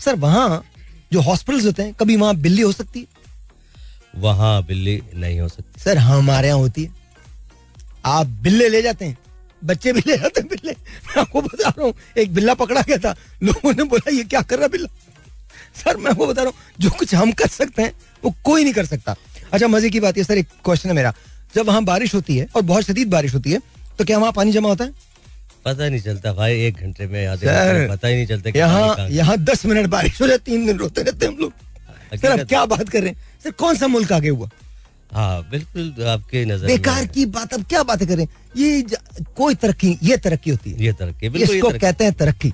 सर 0.00 0.16
वहाँ 0.16 0.64
जो 1.12 1.20
हॉस्पिटल्स 1.20 1.64
होते 1.66 1.82
हैं 1.82 1.94
कभी 1.94 2.16
वहाँ 2.16 2.34
बिल्ली 2.36 2.62
हो 2.62 2.72
सकती 2.72 3.00
है? 3.00 3.06
वहाँ 4.14 4.62
बिल्ली 4.64 5.00
नहीं 5.14 5.40
हो 5.40 5.48
सकती। 5.48 5.80
सर 5.80 5.98
हमारे 5.98 6.48
यहाँ 6.48 6.58
होती 6.58 6.84
है। 6.84 7.01
आप 8.04 8.26
बिल्ले 8.42 8.68
ले 8.68 8.82
जाते 8.82 9.04
हैं। 9.04 9.16
बच्चे 9.62 9.92
भी 9.92 10.02
ले 10.06 10.16
जाते 10.18 10.40
हैं 10.40 10.48
बिल्ले। 10.48 10.72
मैं 10.72 11.20
आपको 11.20 11.42
बता 11.42 11.68
रहा 11.68 11.84
हूँ 11.84 11.94
एक 12.18 12.32
बिल्ला 12.34 12.54
पकड़ा 12.54 12.80
गया 12.80 12.96
था। 12.98 13.14
लोगों 13.42 13.72
ने 13.72 13.84
बोला 13.84 14.10
ये 14.10 14.24
क्या 14.24 14.40
कर 14.42 14.58
रहा 14.58 14.68
बिल्ला? 14.68 14.88
सर 15.76 15.96
मैं 15.96 16.10
आपको 16.10 16.26
बता 16.26 16.42
रहा 16.42 16.50
हूँ 16.50 16.74
जो 16.80 16.90
कुछ 16.90 17.14
हम 17.14 17.32
कर 17.32 17.48
सकते 17.48 17.82
हैं 17.82 17.92
वो 18.24 18.34
कोई 18.44 18.64
नहीं 18.64 18.72
कर 18.74 18.86
सकता। 18.86 19.14
अच्छा 19.52 19.68
मज़े 19.68 19.90
की 19.90 20.00
बात 20.00 20.18
है 20.18 20.24
सर 20.24 20.38
एक 20.38 20.48
क्वेश्चन 20.64 20.88
है 20.88 20.94
मेरा। 20.96 21.14
जब 21.54 21.66
वहाँ 21.66 21.84
बारिश 21.84 22.14
होती 22.14 22.36
है 22.36 22.46
और 22.56 22.62
बहुत 22.62 22.84
शदीद 22.84 23.10
बारिश 23.10 23.34
होती 23.34 23.52
है 23.52 23.60
तो 23.98 24.04
क्या 24.04 24.18
वहाँ 24.18 24.32
पानी 24.32 24.52
जमा 24.52 24.68
होता 24.68 24.84
है? 24.84 24.92
पता 25.64 25.88
नहीं 25.88 26.00
चलता 26.00 26.32
भाई 26.32 26.60
एक 26.60 26.76
घंटे 26.76 27.06
में 27.06 27.26
आधे 27.26 27.46
सर, 27.46 27.88
पता 27.88 28.08
ही 28.08 28.14
नहीं 28.14 28.26
चलता 28.26 28.50
यहाँ 28.58 29.08
यहाँ 29.10 29.36
दस 29.38 29.64
मिनट 29.66 29.86
बारिश 29.90 30.20
हो 30.20 30.26
जाए 30.26 30.38
तीन 30.38 30.66
दिन 30.66 30.78
रोते 30.78 31.02
रहते 31.02 31.26
हैं 31.26 31.32
हम 31.32 31.38
लोग। 31.40 32.18
सर 32.18 32.30
अब 32.30 32.46
क्या 32.48 32.64
बात 32.66 32.88
कर 32.88 33.00
रहे 33.00 33.10
हैं? 33.10 33.16
सर 33.44 33.50
कौन 33.52 33.76
सा 33.76 33.86
मुल्क 33.88 34.12
आगे 34.12 34.28
हुआ? 34.28 34.48
हाँ 35.12 35.42
बिल्कुल 35.50 36.04
आपके 36.08 36.44
नज़र 36.44 36.66
बेकार 36.66 37.06
की 37.06 37.24
बात 37.28 37.54
अब 37.54 37.64
क्या 37.68 37.82
बातें 37.82 38.06
करें? 38.08 38.26
ये 38.56 38.84
कोई 39.36 39.54
तरक्की 39.54 39.96
ये 40.02 40.16
तरक्की 40.18 40.50
होती 40.50 40.70
है। 40.70 40.82
ये 40.84 40.92
तरक्की 40.92 41.28
बिल्कुल 41.28 41.50
ये 41.50 41.56
इसको। 41.58 41.78
कहते 41.78 42.04
हैं 42.04 42.12
तरक्की। 42.14 42.52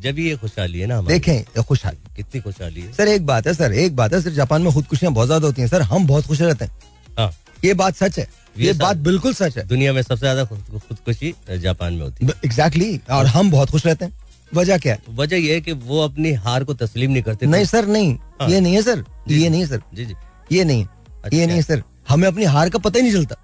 जब 0.00 0.18
ये 0.18 0.36
खुशहाली 0.36 0.80
है 0.80 0.86
ना 0.86 1.00
देखें 1.02 1.62
खुशहाली। 1.62 1.98
कितनी 2.16 2.40
खुशहाली 2.40 2.80
है। 2.80 2.92
सर 2.92 3.08
एक 3.08 3.26
बात 3.26 3.46
है 3.46 3.54
सर 3.54 3.72
एक 3.74 3.96
बात 3.96 4.12
है 4.14 4.20
सर 4.22 4.30
जापान 4.32 4.62
में 4.62 4.72
खुदकुशियाँ 4.72 5.12
बहुत 5.14 5.26
ज़्यादा 5.26 5.46
होती 5.46 5.62
हैं। 5.62 5.68
सर 5.68 5.82
हम 5.84 6.06
बहुत 6.06 6.26
खुश 6.26 6.40
रहते 6.42 6.64
हैं। 6.64 6.72
हाँ। 7.18 7.30
ये 7.64 7.74
बात 7.74 7.96
सच 7.96 8.18
है। 8.18 8.26
ये 8.56 8.72
बात 8.74 8.96
बिल्कुल 8.98 9.34
सच 9.34 9.56
है। 9.58 9.66
दुनिया 9.66 9.92
में 9.92 10.00
सबसे 10.02 10.20
ज़्यादा 10.20 10.44
खुदकुशी 10.44 11.34
जापान 11.58 11.92
में 11.94 12.02
होती 12.02 12.26
है। 12.26 12.32
एग्जैक्टली 12.44 13.00
और 13.10 13.26
हम 13.26 13.50
बहुत 13.50 13.70
खुश 13.70 13.86
रहते 13.86 14.04
हैं। 14.04 14.12
वजह 14.52 14.78
क्या 14.78 14.94
है? 14.94 15.00
वजह 15.14 15.36
ये 15.36 15.54
है 15.54 15.60
कि 15.60 15.72
वो 15.72 16.00
अपनी 16.02 16.32
हार 16.34 16.64
को 16.64 16.74
तस्लीम 16.76 17.10
नहीं 17.10 17.22
करते। 17.22 17.46
नहीं 17.46 17.64
सर 17.66 17.86
नहीं। 17.88 18.14
हाँ। 18.40 18.48
ये 18.50 18.60
नहीं 18.60 18.74
है 18.74 18.82
सर। 18.82 19.04
ये 19.30 19.48
नहीं 19.48 19.60
है 19.60 19.66
सर। 19.66 19.82
जी 19.94 20.04
जी। 20.04 20.14
ये 20.52 20.64
नहीं 20.64 20.84
अच्छा। 20.84 21.36
ये 21.36 21.46
नहीं 21.46 21.56
है 21.56 21.62
सर। 21.62 21.82
हमें 22.08 22.26
अपनी 22.28 22.44
हार 22.46 22.68
का 22.70 22.78
पता 22.78 22.98
ही 22.98 23.02
नहीं 23.02 23.12
चलता। 23.12 23.36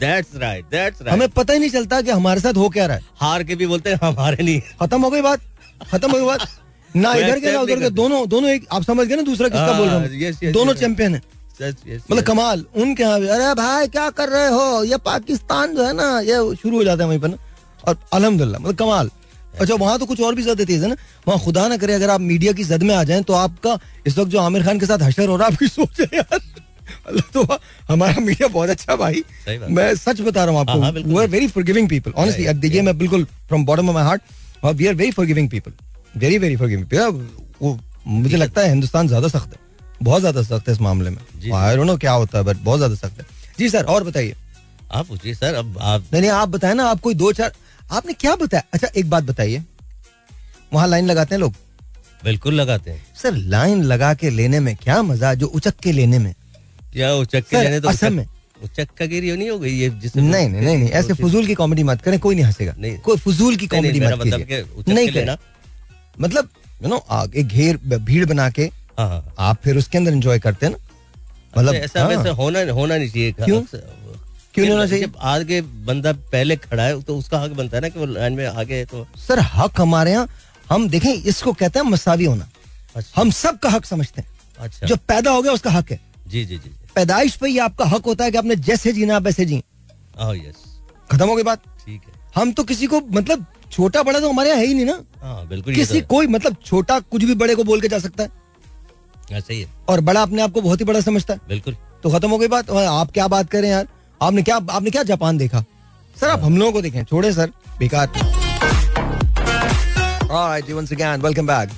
दैट्स 0.00 1.02
हमें 1.08 1.28
पता 1.30 1.52
ही 1.52 1.58
नहीं 1.58 1.70
चलता 1.70 2.00
कि 2.00 2.10
हमारे 2.10 2.40
साथ 2.40 2.56
हो 2.56 2.68
क्या 2.68 2.86
रहा 2.86 2.96
है। 2.96 3.02
हार 3.20 3.42
के 3.44 3.54
भी 3.54 3.66
बोलते 3.66 3.90
हैं 3.90 3.98
हमारे 4.02 4.44
नहीं। 4.44 4.60
खत्म 4.80 5.00
हो 5.02 5.10
गई 5.10 5.20
बात 5.22 5.40
खत्म 5.90 6.10
हो 6.10 6.18
गई 6.18 6.26
बात। 6.26 6.46
ना 6.96 7.14
इधर 7.14 7.40
के 7.40 7.52
ना 7.52 7.60
उधर 7.60 7.80
के 7.80 7.90
दोनों 7.92 8.26
दोनों 8.28 8.50
एक 8.50 8.66
आप 8.72 8.82
समझ 8.84 9.06
गए 9.06 9.16
ना 9.16 9.22
दूसरा 9.22 9.48
किसका 9.48 9.64
हाँ, 9.64 9.78
बोल 9.78 9.88
रहा 9.88 9.96
हूँ 9.96 10.52
दोनों 10.52 10.74
चैंपियन 10.74 11.14
है। 11.14 11.22
मतलब 11.60 12.22
कमाल 12.24 12.64
उनके 12.76 13.02
यहाँ 13.02 13.18
अरे 13.18 13.54
भाई 13.54 13.88
क्या 13.88 14.08
कर 14.12 14.28
रहे 14.28 14.48
हो? 14.48 14.84
ये 14.84 14.96
पाकिस्तान 15.04 15.74
जो 15.74 15.84
है 15.84 15.92
ना 15.92 16.20
ये 16.20 16.54
शुरू 16.56 16.76
हो 16.76 16.84
जाता 16.84 17.02
है 17.02 17.08
वहीं 17.08 17.20
पर 17.20 17.28
ना। 17.28 17.36
और 17.84 17.98
अल्हम्दुलिल्लाह 18.12 18.60
मतलब 18.60 18.76
कमाल। 18.76 19.10
अच्छा 19.60 19.74
वहाँ 19.74 19.98
तो 19.98 20.06
कुछ 20.06 20.20
और 20.20 20.34
भी 20.34 20.42
ज़्यादा 20.42 20.64
तेज 20.64 20.82
है 20.82 20.88
ना? 20.88 20.96
वहाँ 21.28 21.38
खुदा 21.40 21.66
ना 21.68 21.76
करे 21.76 21.94
अगर 21.94 22.10
आप 22.10 22.20
मीडिया 22.20 22.52
की 22.52 22.64
जद 22.64 22.82
में 22.82 22.94
आ 22.94 23.02
जाएँ 23.04 23.22
तो 23.22 23.32
आपका 23.34 23.78
इस 24.06 24.18
वक्त 24.18 24.30
जो 24.30 24.38
आमिर 24.40 24.62
खान 24.64 24.78
के 24.78 24.86
साथ 24.86 25.02
हशर 25.02 25.28
हो 25.28 25.36
रहा 25.36 25.46
है 25.46 25.52
आपकी 25.52 25.68
सोच 25.68 26.00
है 26.00 26.08
यार। 26.14 26.40
अल्लाह 27.08 27.30
तो 27.34 27.58
हमारा 27.88 28.20
मीडिया 28.20 28.48
बहुत 28.48 28.70
अच्छा 28.70 28.96
भाई। 28.96 29.22
मैं 29.48 29.94
सच 29.96 30.20
बता 30.20 30.44
रहा 30.44 30.52
हूँ 30.52 30.60
आपको। 30.60 31.02
We 31.02 31.18
are 31.20 31.28
very 31.28 31.48
forgiving 31.48 31.88
people 31.88 32.12
honestly 32.16 32.46
अब 32.46 32.56
देखिए 32.56 32.82
मैं 32.82 32.96
बिल्कुल 32.98 33.24
from 33.48 33.64
bottom 33.66 33.88
of 33.88 33.94
my 33.94 34.04
heart 34.04 34.22
और 34.64 34.74
we 34.74 34.86
are 34.86 34.94
very 34.94 35.10
forgiving 35.10 35.48
people 35.50 35.72
very 36.14 36.38
very 36.38 36.56
forgiving 36.56 36.86
वो 37.62 37.78
मुझे 38.06 38.36
लगता 38.36 38.60
है 38.60 38.68
हिंदुस्तान 38.68 39.08
ज़्यादा 39.08 39.28
सख्त 39.28 39.52
है 39.52 39.58
बहुत 40.02 40.20
ज़्यादा 40.20 40.42
सख्त 40.42 40.68
है 40.68 40.72
इस 40.74 40.80
मामले 40.80 41.10
में। 41.10 41.52
आई 41.54 41.76
डोंट 41.76 41.86
नो 41.86 41.96
क्या 41.96 42.12
होता 42.12 42.38
है 42.38 42.44
बट 42.44 42.56
बहुत 42.64 42.78
ज़्यादा 42.78 42.94
सख्त 42.96 43.20
है। 43.20 43.26
जी 43.58 43.68
सर 43.70 43.84
और 43.84 44.04
बताइए। 44.04 44.34
आप 44.92 45.06
पूछिए 45.06 45.34
सर 45.34 45.54
अब 45.54 45.78
आप 45.82 46.04
नहीं 46.12 46.30
आप 46.30 46.48
बताएँ 46.48 46.74
ना 46.74 46.84
आप 46.86 47.00
कोई 47.00 47.14
दो 47.14 47.32
चार 47.32 47.52
आपने 47.90 48.12
क्या 48.14 48.34
बताया? 48.36 48.62
अच्छा 48.72 48.88
एक 48.96 49.10
बात 49.10 49.24
बताइए। 49.24 49.62
वहाँ 50.72 50.88
लाइन 50.88 51.06
लगाते 51.06 51.34
हैं 51.34 51.40
लोग? 51.40 51.54
बिल्कुल 52.24 52.54
लगाते 52.54 52.90
हैं। 52.90 53.02
सर 53.22 53.36
लाइन 53.54 53.82
लगा 53.84 54.12
के 54.14 54.30
लेने 54.30 54.60
में 54.60 54.74
क्या 54.76 55.02
मज़ा 55.02 55.32
जो 55.34 55.46
उचक 55.48 55.74
के 55.82 55.92
लेने 55.92 56.18
में? 56.18 56.34
या 56.96 57.14
उचक 57.14 57.44
के 57.50 57.56
सर, 57.56 57.80
तो 57.80 57.88
असम 57.88 58.12
में। 58.12 58.26
उचक 58.64 59.02
नहीं 59.02 59.50
हो 59.50 59.58
गई 59.58 59.72
ये 59.72 59.88
जिसमें 59.92 60.22
नहीं 60.22 60.48
नहीं 60.48 60.62
नहीं 60.62 60.76
नहीं 60.78 60.88
ऐसे 60.90 61.14
फजूल 61.14 61.46
की 61.46 61.54
कॉमेडी 61.54 61.82
मत 61.82 62.02
करें 62.02 62.18
कोई 62.20 62.34
नहीं 62.34 62.44
हंसेगा। 62.44 62.74
नहीं। 62.78 62.98
कोई 62.98 63.16
फजूल 63.18 63.56
की 63.56 63.66
कॉमेडी 63.66 64.00
मत 64.00 64.12
मतलब 64.12 64.40
कीजिए 64.40 64.94
नहीं 64.94 65.08
के 65.08 65.12
करें। 65.14 65.36
मतलब 66.20 66.48
यू 66.82 66.88
नो 66.88 67.02
एक 67.36 67.46
घेर 67.46 67.76
भीड़ 67.88 68.24
बना 68.26 68.48
के 68.50 68.70
हाँ 68.98 69.08
हाँ 69.08 69.34
आप 69.38 69.60
फिर 69.64 69.76
उसके 69.76 69.98
अंदर 69.98 70.12
एंजॉय 70.12 70.38
करते 70.38 70.66
हैं 70.66 70.72
ना। 70.72 70.78
मतलब 70.78 71.68
मतलब 71.68 71.74
ऐसा 71.76 72.00
हाँ, 72.00 72.08
वैसे 72.08 72.30
होना 72.30 72.60
होना 72.72 72.96
नहीं 72.96 73.10
चाहिए। 73.10 73.32
क्यों? 73.34 73.60
क्यों 73.62 74.64
नहीं 74.64 74.72
होना 74.72 74.86
चाहिए? 74.86 75.10
आगे 75.20 75.60
बंदा 75.60 76.12
पहले 76.32 76.56
खड़ा 76.56 76.82
है 76.82 77.00
तो 77.02 77.16
उसका 77.18 77.38
हक 77.40 77.50
बनता 77.52 77.76
है 77.76 77.80
ना 77.82 77.88
कि 77.88 77.98
वो 77.98 78.06
लाइन 78.06 78.32
में 78.32 78.46
आगे 78.46 78.84
तो। 78.84 79.06
सर 79.18 79.40
हक 79.54 79.80
हमारे 79.80 80.12
यहाँ 80.12 80.28
हम 80.70 80.88
देखें 80.88 81.12
इसको 81.12 81.52
कहते 81.52 81.78
हैं 81.78 81.86
मसावी 81.86 82.24
होना। 82.24 82.48
अच्छा। 82.96 83.20
हम 83.20 83.30
सबका 83.32 83.70
हक 83.70 83.84
समझते 83.84 84.22
हैं। 84.22 84.28
अच्छा। 84.58 84.86
जो 84.86 84.96
पैदा 85.08 85.30
हो 85.30 85.42
गया 85.42 85.52
उसका 85.52 85.70
हक 85.70 85.90
है। 85.92 86.00
जी 86.26 86.44
जी 86.44 86.56
जी 86.58 86.70
पैदाइश 86.94 87.34
पे 87.36 87.48
ही 87.48 87.58
आपका 87.58 87.84
हक 87.84 88.04
होता 88.06 88.24
है 88.24 88.30
कि 88.30 88.38
आपने 88.38 88.56
जैसे 88.58 88.92
जीना 88.92 89.16
आप 89.16 89.22
वैसे 89.22 89.44
जी। 89.44 89.62
हाँ 90.18 90.34
यस 90.36 90.64
खत्म 91.10 91.28
हो 91.28 91.34
गई 91.36 91.42
बात? 91.42 91.62
ठीक 91.86 92.00
है। 92.06 92.12
हम 92.36 92.52
तो 92.52 92.62
किसी 92.64 92.86
को 92.86 93.00
मतलब 93.12 93.44
छोटा 93.72 94.02
बड़ा 94.02 94.20
तो 94.20 94.30
हमारे 94.30 94.48
यहाँ 94.48 94.60
है 94.60 94.66
ही 94.66 94.74
नहीं 94.74 94.84
ना। 94.86 95.00
हाँ 95.22 95.46
बिल्कुल 95.48 95.74
किसी 95.74 96.00
तो 96.00 96.06
कोई 96.06 96.26
मतलब 96.26 96.56
छोटा 96.66 96.98
कुछ 97.00 97.24
भी 97.24 97.34
बड़े 97.34 97.54
को 97.54 97.64
बोल 97.64 97.80
के 97.80 97.88
जा 97.88 97.98
सकता 97.98 98.22
है। 98.22 98.30
है। 99.30 99.38
ऐसा 99.38 99.52
ही। 99.52 99.60
है 99.60 99.68
और 99.88 100.00
बड़ा 100.00 100.22
अपने 100.22 100.42
आप 100.42 100.52
को 100.52 100.60
बहुत 100.60 100.80
ही 100.80 100.84
बड़ा 100.84 101.00
समझता 101.00 101.34
है। 101.34 101.40
बिल्कुल। 101.48 101.76
तो 102.02 102.10
खत्म 102.10 102.30
हो 102.30 102.38
गई 102.38 102.48
बात। 102.48 102.70
आप 102.70 103.10
क्या 103.10 103.28
बात 103.28 103.50
करें 103.50 103.68
यार? 103.68 103.86
आपने 104.20 104.42
क्या 104.42 104.56
आपने 104.56 104.90
क्या 104.90 105.02
जापान 105.02 105.38
देखा? 105.38 105.64
सर 106.16 106.28
आप 106.28 106.40
हम 106.40 106.56
लोगों 106.56 106.72
को 106.72 106.82
देखें। 106.82 107.04
छोड़े 107.04 107.32
सर। 107.32 107.50
बेकार. 107.78 108.12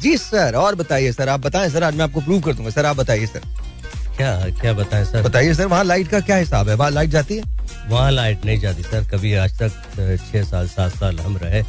जी 0.03 0.17
सर 0.19 0.55
और 0.57 0.75
बताइए 0.75 1.13
सर। 1.13 1.29
आप 1.29 1.41
बताएँ 1.41 1.71
सर 1.71 1.83
आज 1.83 1.97
मैं 1.97 2.05
आपको 2.05 2.21
प्रूव 2.21 2.41
कर 2.41 2.55
दूँगा। 2.55 2.71
सर 2.71 2.87
आप 2.87 2.97
बताइए 2.97 3.27
सर। 3.27 3.43
क्या 4.17 4.31
क्या 4.61 4.73
बताएँ 4.73 5.05
सर? 5.05 5.23
बताइए 5.23 5.55
सर 5.55 5.67
वहाँ 5.67 5.85
लाइट 5.85 6.09
का 6.09 6.21
क्या 6.21 6.37
हिसाब 6.37 6.69
है? 6.69 6.75
वहाँ 6.75 6.91
लाइट 6.91 7.11
जाती 7.11 7.37
है? 7.37 7.43
वहाँ 7.89 8.11
लाइट 8.11 8.45
नहीं 8.45 8.59
जाती 8.61 8.83
सर 8.83 9.05
कभी 9.11 9.33
आज 9.45 9.59
तक 9.63 9.73
छह 10.31 10.43
साल 10.45 10.69
सात 10.69 10.93
साल 10.99 11.19
हम 11.21 11.37
रहे। 11.43 11.61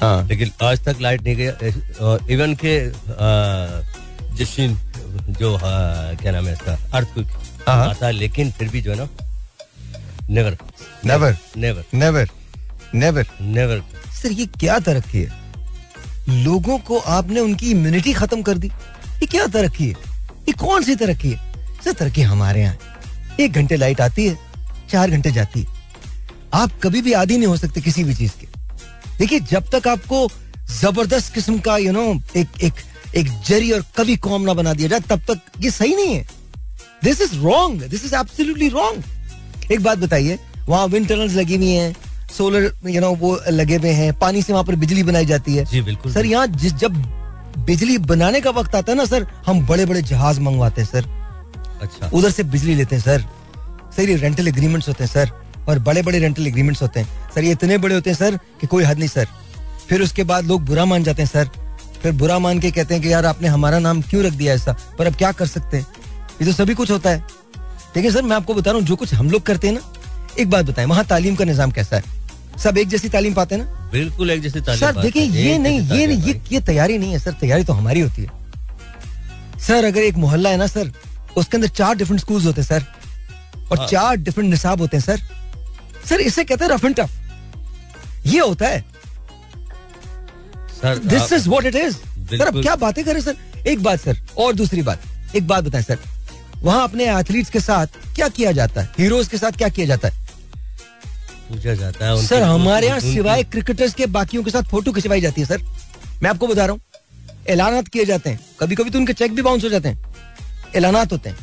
हाँ। 0.00 0.26
लेकिन 0.28 0.50
आज 0.62 0.80
तक 0.84 1.00
लाइट 1.00 1.22
नहीं 1.22 1.36
गया 1.36 2.16
इवन 2.30 2.54
के 2.64 2.78
जशीन 4.36 4.76
जो 5.40 5.58
क्या 5.62 6.32
नाम 6.32 6.46
है 6.46 6.52
इसका 6.52 6.72
अर्थक्वेक 6.94 7.26
हाँ। 7.68 7.88
आता 7.88 8.06
है 8.06 8.12
लेकिन 8.12 8.50
फिर 8.50 8.68
भी 8.68 8.80
जो 8.82 8.90
है 8.90 8.96
ना 8.98 9.08
never 10.30 10.56
never 11.04 11.36
never 11.56 11.84
never 11.94 12.28
never 12.94 13.26
never 13.40 13.82
sir 14.22 14.32
ये 14.32 14.46
क्या 14.60 14.78
तरक्की 14.80 15.22
है? 15.22 15.40
लोगों 16.44 16.78
को 16.78 16.98
आपने 17.12 17.40
उनकी 17.40 17.70
इम्यूनिटी 17.70 18.12
खत्म 18.12 18.42
कर 18.42 18.58
दी। 18.58 18.68
ये 18.68 19.26
क्या 19.26 19.46
तरक्की 19.54 19.86
है? 19.86 19.94
ये 20.48 20.52
कौन 20.60 20.82
सी 20.84 20.94
तरक्की 20.96 21.30
है? 21.30 21.51
सर 21.84 21.92
तरक्की 21.92 22.22
हमारे 22.22 22.60
यहाँ। 22.62 22.76
एक 23.40 23.52
घंटे 23.52 23.76
लाइट 23.76 24.00
आती 24.00 24.26
है 24.26 24.38
चार 24.90 25.10
घंटे 25.10 25.30
जाती 25.32 25.60
है। 25.60 25.80
आप 26.54 26.70
कभी 26.82 27.02
भी 27.02 27.12
आदि 27.14 27.36
नहीं 27.36 27.46
हो 27.46 27.56
सकते 27.56 27.80
किसी 27.80 28.04
भी 28.04 28.14
चीज़ 28.14 28.32
के। 28.40 28.46
देखिए 29.18 29.40
जब 29.40 29.68
तक 29.72 29.88
आपको 29.88 30.28
ज़बरदस्त 30.70 31.32
किस्म 31.34 31.58
का 31.60 31.76
यू 31.78 31.92
नो 31.92 32.04
एक 32.36 32.62
एक 32.62 32.74
एक 33.16 33.28
जरी 33.46 33.70
और 33.72 33.84
कवि 33.96 34.16
कौम 34.18 34.42
ना 34.42 34.54
बना 34.54 34.72
दिया 34.74 34.88
जाए 34.88 35.00
तब 35.08 35.20
तक 35.30 35.40
ये 35.60 35.70
सही 35.70 35.94
नहीं 35.96 36.14
है। 36.14 36.26
This 37.04 37.20
is 37.20 37.34
wrong 37.38 37.82
this 37.84 38.04
is 38.04 38.14
absolutely 38.14 38.68
wrong 38.68 39.72
एक 39.72 39.82
बात 39.82 39.98
बताइए 39.98 40.38
वहाँ 40.68 40.86
विंड 40.86 41.08
टनल्स 41.08 41.34
लगी 41.34 41.56
हुई 41.56 41.70
हैं 41.70 41.94
सोलर 42.36 42.70
यू 42.88 43.00
नो 43.00 43.10
वो 43.16 43.38
लगे 43.50 43.76
हुए 43.76 43.90
हैं 43.92 44.12
पानी 44.18 44.42
से 44.42 44.52
वहाँ 44.52 44.64
पर 44.64 44.76
बिजली 44.76 45.02
बनाई 45.02 45.26
जाती 45.26 45.56
है। 45.56 45.64
जी 45.64 45.80
बिल्कुल 45.82 46.12
सर 46.12 46.26
यहाँ 46.26 46.46
जिस 46.46 46.74
जब 46.74 47.02
बिजली 47.66 47.98
बनाने 48.10 48.40
का 48.40 48.50
वक्त 48.50 48.74
आता 48.74 48.92
है 48.92 48.98
ना 48.98 49.04
सर 49.04 49.26
हम 49.46 49.66
बड़े 49.66 49.86
बड़े 49.86 50.02
जहाज़ 50.02 50.40
मंगवाते 50.40 50.82
हैं 50.82 50.88
सर। 50.88 51.21
अच्छा। 51.82 52.10
उधर 52.14 52.30
से 52.30 52.42
बिजली 52.44 52.74
लेते 52.74 52.96
हैं 52.96 53.02
सर। 53.02 53.24
सर 53.96 54.08
ये 54.08 54.16
रेंटल 54.16 54.48
एग्रीमेंट्स 54.48 54.88
होते 54.88 55.04
हैं 55.04 55.10
सर। 55.10 55.30
और 55.68 55.78
बड़े 55.78 56.02
बड़े 56.02 56.18
रेंटल 56.18 56.46
एग्रीमेंट्स 56.46 56.82
होते 56.82 57.00
हैं। 57.00 57.30
सर 57.34 57.44
ये 57.44 57.50
इतने 57.52 57.78
बड़े 57.78 57.94
होते 57.94 58.10
हैं 58.10 58.16
सर 58.16 58.36
कि 58.60 58.66
कोई 58.66 58.84
हद 58.84 58.98
नहीं 58.98 59.08
सर। 59.08 59.26
फिर 59.88 60.02
उसके 60.02 60.24
बाद 60.24 60.46
लोग 60.46 60.64
बुरा 60.66 60.84
मान 60.84 61.04
जाते 61.04 61.22
हैं 61.22 61.28
सर। 61.28 61.50
फिर 62.02 62.12
बुरा 62.12 62.38
मान 62.38 62.60
के 62.60 62.70
कहते 62.70 62.94
हैं 62.94 63.02
कि 63.02 63.12
यार 63.12 63.26
आपने 63.26 63.48
हमारा 63.48 63.78
नाम 63.78 64.00
क्यों 64.02 64.22
रख 64.24 64.32
दिया 64.32 64.54
ऐसा? 64.54 64.76
पर 64.98 65.06
अब 65.06 65.14
क्या 65.14 65.32
कर 65.32 65.46
सकते 65.46 65.76
हैं? 65.76 65.86
ये 66.40 66.46
तो 66.46 66.52
सभी 66.52 66.74
कुछ 66.74 66.90
होता 66.90 67.10
है। 67.10 67.24
देखिए 67.94 68.10
सर 68.10 68.22
मैं 68.22 68.36
आपको 68.36 68.54
बता 68.54 68.70
रहा 68.70 68.78
हूँ 68.78 68.86
जो 68.86 68.96
कुछ 68.96 69.14
हम 69.14 69.30
लोग 69.30 69.42
करते 69.42 69.66
हैं 69.66 69.74
ना 69.74 69.80
एक 70.40 70.50
बात 70.50 70.64
बताएँ 70.64 70.86
वहाँ 70.88 71.04
तालीम 71.04 71.34
का 71.36 71.44
निज़ाम 71.44 71.70
कैसा 71.70 71.96
है? 71.96 72.02
सब 72.58 72.78
एक 72.78 72.88
जैसी 72.88 73.08
तालीम 73.08 73.34
पाते 73.34 73.54
हैं 73.54 73.62
ना? 73.62 73.88
बिल्कुल 73.92 74.30
एक 74.30 74.40
जैसी 74.42 74.60
तालीम 74.60 74.80
सर 74.80 75.00
देखिए 75.02 75.22
ये 75.22 75.56
नहीं 75.58 75.80
ये 75.80 76.06
नहीं 76.06 76.22
ये 76.22 76.40
ये 76.52 76.60
तैयारी 76.62 76.98
नहीं 76.98 77.12
है 77.12 77.18
सर। 77.18 77.32
तैयारी 77.40 77.64
तो 77.64 77.72
हमारी 77.72 78.00
होती 78.00 78.22
है। 78.22 78.40
सर 79.66 79.84
अगर 79.84 80.00
एक 80.00 80.16
मोहल्ला 80.16 80.50
है 80.50 80.56
ना 80.56 80.66
सर 80.66 80.92
उसके 81.36 81.56
अंदर 81.56 81.68
चार 81.68 81.94
डिफरेंट 81.96 82.20
स्कूल 82.20 82.42
होते 82.42 82.60
हैं 82.60 82.68
सर 82.68 82.84
और 83.70 83.78
हाँ। 83.78 83.86
चार 83.88 84.16
डिफरेंट 84.16 84.50
निसाब 84.50 84.80
होते 84.80 84.96
हैं 84.96 85.04
सर 85.04 85.20
सर 86.08 86.20
इसे 86.20 86.44
कहते 86.44 86.64
हैं 86.64 86.70
रफ 86.72 86.84
एंड 86.84 86.94
टफ 86.96 87.10
ये 88.26 88.40
होता 88.40 88.68
है। 88.68 88.80
Sir 90.80 90.98
this 90.98 91.32
is 91.32 91.48
what 91.48 91.66
it 91.66 91.74
is 91.76 91.96
sir 92.30 92.46
अब 92.46 92.60
क्या 92.62 92.74
बातें 92.76 93.04
करें 93.04 93.20
सर 93.20 93.36
एक 93.68 93.82
बात 93.82 94.00
सर 94.00 94.18
और 94.38 94.54
दूसरी 94.54 94.82
बात। 94.82 95.00
एक 95.36 95.46
बात 95.46 95.64
बताएँ 95.64 95.84
सर 95.84 95.98
वहाँ 96.62 96.82
अपने 96.84 97.04
एथलीट्स 97.18 97.50
के 97.50 97.60
साथ 97.60 97.86
क्या 98.14 98.28
किया 98.28 98.52
जाता 98.52 98.80
है? 98.80 98.90
हीरोज 98.98 99.28
के 99.28 99.38
साथ 99.38 99.52
क्या 99.58 99.68
किया 99.68 99.86
जाता 99.86 100.08
है? 100.08 100.20
पूछा 101.48 101.74
जाता 101.74 102.06
है 102.06 102.26
सर 102.26 102.42
हमारे 102.42 102.86
यहाँ 102.86 103.00
सिवाय 103.00 103.42
क्रिकेटर्स 103.44 103.94
के 103.94 104.06
बाकियों 104.16 104.42
के 104.42 104.50
साथ 104.50 104.70
फ़ोटो 104.70 104.92
खिंचवाई 104.92 105.20
जाती 105.20 105.40
है 105.40 105.46
सर 105.46 105.62
मैं 106.22 106.30
आपको 106.30 106.46
बता 106.46 106.64
रहा 106.64 106.72
हूँ 106.72 106.80
ऐलानात 107.50 107.88
किए 107.88 108.04
जाते 108.04 108.30
हैं। 108.30 108.40
कभी 108.60 108.74
कभी 108.74 108.90
तो 108.90 108.98
उनके 108.98 109.12
चेक 109.12 109.34
भी 109.34 109.42
बाउंस 109.42 109.64
हो 109.64 109.68
जाते 109.68 109.88
हैं। 109.88 110.11
ऐलानात 110.76 111.12
होते 111.12 111.30
हैं। 111.30 111.36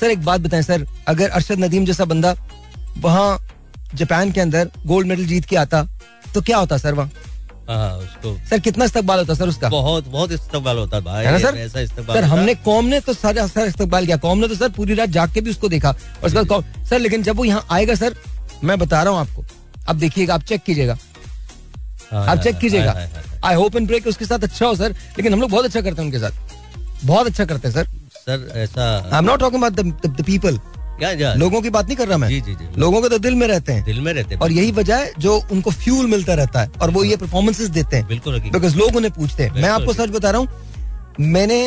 सर 0.00 0.10
एक 0.10 0.24
बात 0.24 0.40
बताएँ 0.40 0.62
सर 0.62 0.86
अगर 1.08 1.30
अरशद 1.30 1.58
नदीम 1.60 1.84
जैसा 1.84 2.04
बंदा 2.06 2.34
वहाँ 2.98 3.38
जापान 3.94 4.32
के 4.32 4.40
अंदर 4.40 4.70
गोल्ड 4.86 5.08
मेडल 5.08 5.26
जीत 5.26 5.44
के 5.44 5.56
आता 5.56 5.86
तो 6.34 6.40
क्या 6.42 6.58
होता 6.58 6.76
सर 6.78 6.94
वहाँ? 6.94 7.10
हाँ 7.68 7.96
उसको 7.98 8.36
सर 8.50 8.58
कितना 8.60 8.84
इस्तकबाल 8.84 9.18
होता 9.18 9.34
सर 9.34 9.48
उसका? 9.48 9.68
बहुत 9.68 10.06
बहुत 10.08 10.32
इस्तेमाल 10.32 10.78
होता 10.78 10.96
है 10.96 11.02
भाई 11.04 11.24
है 11.24 11.32
ना 11.32 11.38
सर? 11.38 11.56
ऐसा 11.56 11.84
सर 12.04 12.24
हमने 12.24 12.54
कौम 12.56 12.84
ने 12.84 13.00
तो 13.00 13.12
सारा 13.14 13.46
सर 13.46 13.66
इस्तकबाल 13.66 14.06
किया। 14.06 14.16
कौम 14.16 14.38
ने 14.38 14.48
तो 14.48 14.54
सर 14.54 14.68
पूरी 14.72 14.94
रात 14.94 15.08
जाग 15.08 15.32
के 15.32 15.40
भी 15.40 15.50
उसको 15.50 15.68
देखा। 15.68 15.90
और 15.90 16.26
उसके 16.26 16.42
बाद 16.44 16.86
सर 16.90 16.98
लेकिन 16.98 17.22
जब 17.22 17.36
वो 17.36 17.44
यहाँ 17.44 17.66
आएगा 17.70 17.94
सर 17.94 18.14
मैं 18.64 18.78
बता 18.78 19.02
रहा 19.02 19.12
हूँ 19.12 19.20
आपको। 19.20 19.44
अब 19.88 19.96
देखिएगा 19.98 20.34
आप 20.34 20.42
चेक 20.42 20.62
कीजिएगा। 20.62 20.96
आप 22.12 22.38
चेक 22.38 22.58
कीजिएगा। 22.58 23.08
आई 23.44 23.54
होप 23.54 23.76
एंड 23.76 23.86
ब्रेक 23.86 24.06
उसके 24.06 24.24
साथ 24.24 24.44
अच्छा 24.44 24.66
हो 24.66 24.74
सर। 24.74 24.90
लेकिन 24.90 25.32
हम 25.32 25.40
लोग 25.40 25.50
बहुत 25.50 25.64
अच्छा 25.64 25.80
करते 25.80 26.02
हैं 26.02 26.08
उनके 26.08 26.18
साथ। 26.18 27.04
बहुत 27.04 27.26
अच्छा 27.26 27.44
करते 27.44 27.68
हैं 27.68 27.74
सर। 27.74 27.86
सर 28.28 28.50
ऐसा 28.58 28.86
I 29.12 29.18
am 29.18 29.24
not 29.24 29.40
talking 29.40 29.62
about 29.64 30.06
the 30.06 30.24
people 30.24 30.58
क्या 30.98 31.12
जा 31.14 31.32
लोगों 31.34 31.60
की 31.62 31.70
बात 31.70 31.86
नहीं 31.86 31.96
कर 31.96 32.08
रहा 32.08 32.16
मैं। 32.18 32.28
जी 32.28 32.40
जी 32.40 32.54
जी। 32.54 32.80
लोगों 32.80 33.00
के 33.02 33.08
तो 33.08 33.18
दिल 33.18 33.34
में 33.34 33.46
रहते 33.48 33.72
हैं। 33.72 33.84
दिल 33.84 34.00
में 34.00 34.12
रहते 34.12 34.34
हैं 34.34 34.40
और 34.42 34.52
यही 34.52 34.70
वजह 34.72 34.96
है 34.96 35.12
जो 35.18 35.36
उनको 35.52 35.70
फ्यूल 35.72 36.06
मिलता 36.06 36.34
रहता 36.34 36.60
है 36.60 36.70
और 36.82 36.90
वो 36.90 37.04
ये 37.04 37.16
परफॉर्मेंसेस 37.16 37.68
देते 37.70 37.96
हैं। 37.96 38.06
बिल्कुल। 38.06 38.38
बिकॉज़ 38.40 38.76
लोग 38.76 38.96
उन्हें 38.96 39.12
पूछते 39.14 39.42
हैं। 39.42 39.52
मैं 39.54 39.68
आपको 39.68 39.92
सच 39.92 40.10
बता 40.10 40.30
रहा 40.30 40.40
हूँ 40.40 40.48
मैंने 41.28 41.60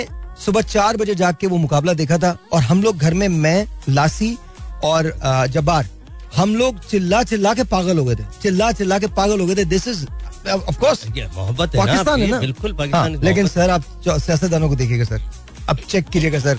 सुबह 0.46 0.62
चार 0.64 0.98
बजे 0.98 1.16
जाग 1.16 1.36
के 1.42 1.48
वो 1.48 1.58
मुकाबला 1.58 1.94
देखा 1.94 2.18
था 2.18 2.38
और 2.54 2.62
हम 2.64 2.84
लोग 2.84 2.98
घर 2.98 3.14
में 3.14 3.28
मैं 3.30 3.66
लासी 3.90 4.38
और 4.84 5.14
जब्बार 5.50 5.90
हम 6.36 6.56
लोग 6.56 6.80
चिल्ला 6.90 7.24
चिल्ला 7.24 7.54
के 7.54 7.64
पागल 7.72 7.98
हो 7.98 8.06
गए 8.06 8.16
थे। 8.16 8.24
चिल्ला 8.42 8.72
चिल्ला 8.72 9.00
के 9.00 9.08
पागल 9.16 9.40
हो 9.40 9.46
गए 9.46 9.56
थे। 9.56 9.66
दिस 9.66 9.88
इज़ 9.88 10.06
ऑफ़ 10.50 10.80
कोर्स 10.80 11.06
मोहब्बत 11.08 11.76
है 11.76 11.86
पाकिस्तान 11.86 12.22
है 12.22 12.28
ना? 12.30 12.40
बिल्कुल 12.40 12.72
हाँ, 12.72 12.78
पाकिस्तान 12.78 13.24
लेकिन 13.24 13.48
सर 13.48 13.70
आप 13.70 13.84
सियासतदानों 14.08 14.70
को 14.70 14.76
देखिएगा 14.76 15.04
सर। 15.06 15.22
अब 15.70 15.78
चेक 15.90 16.10
कीजिएगा 16.10 16.40
सर 16.40 16.58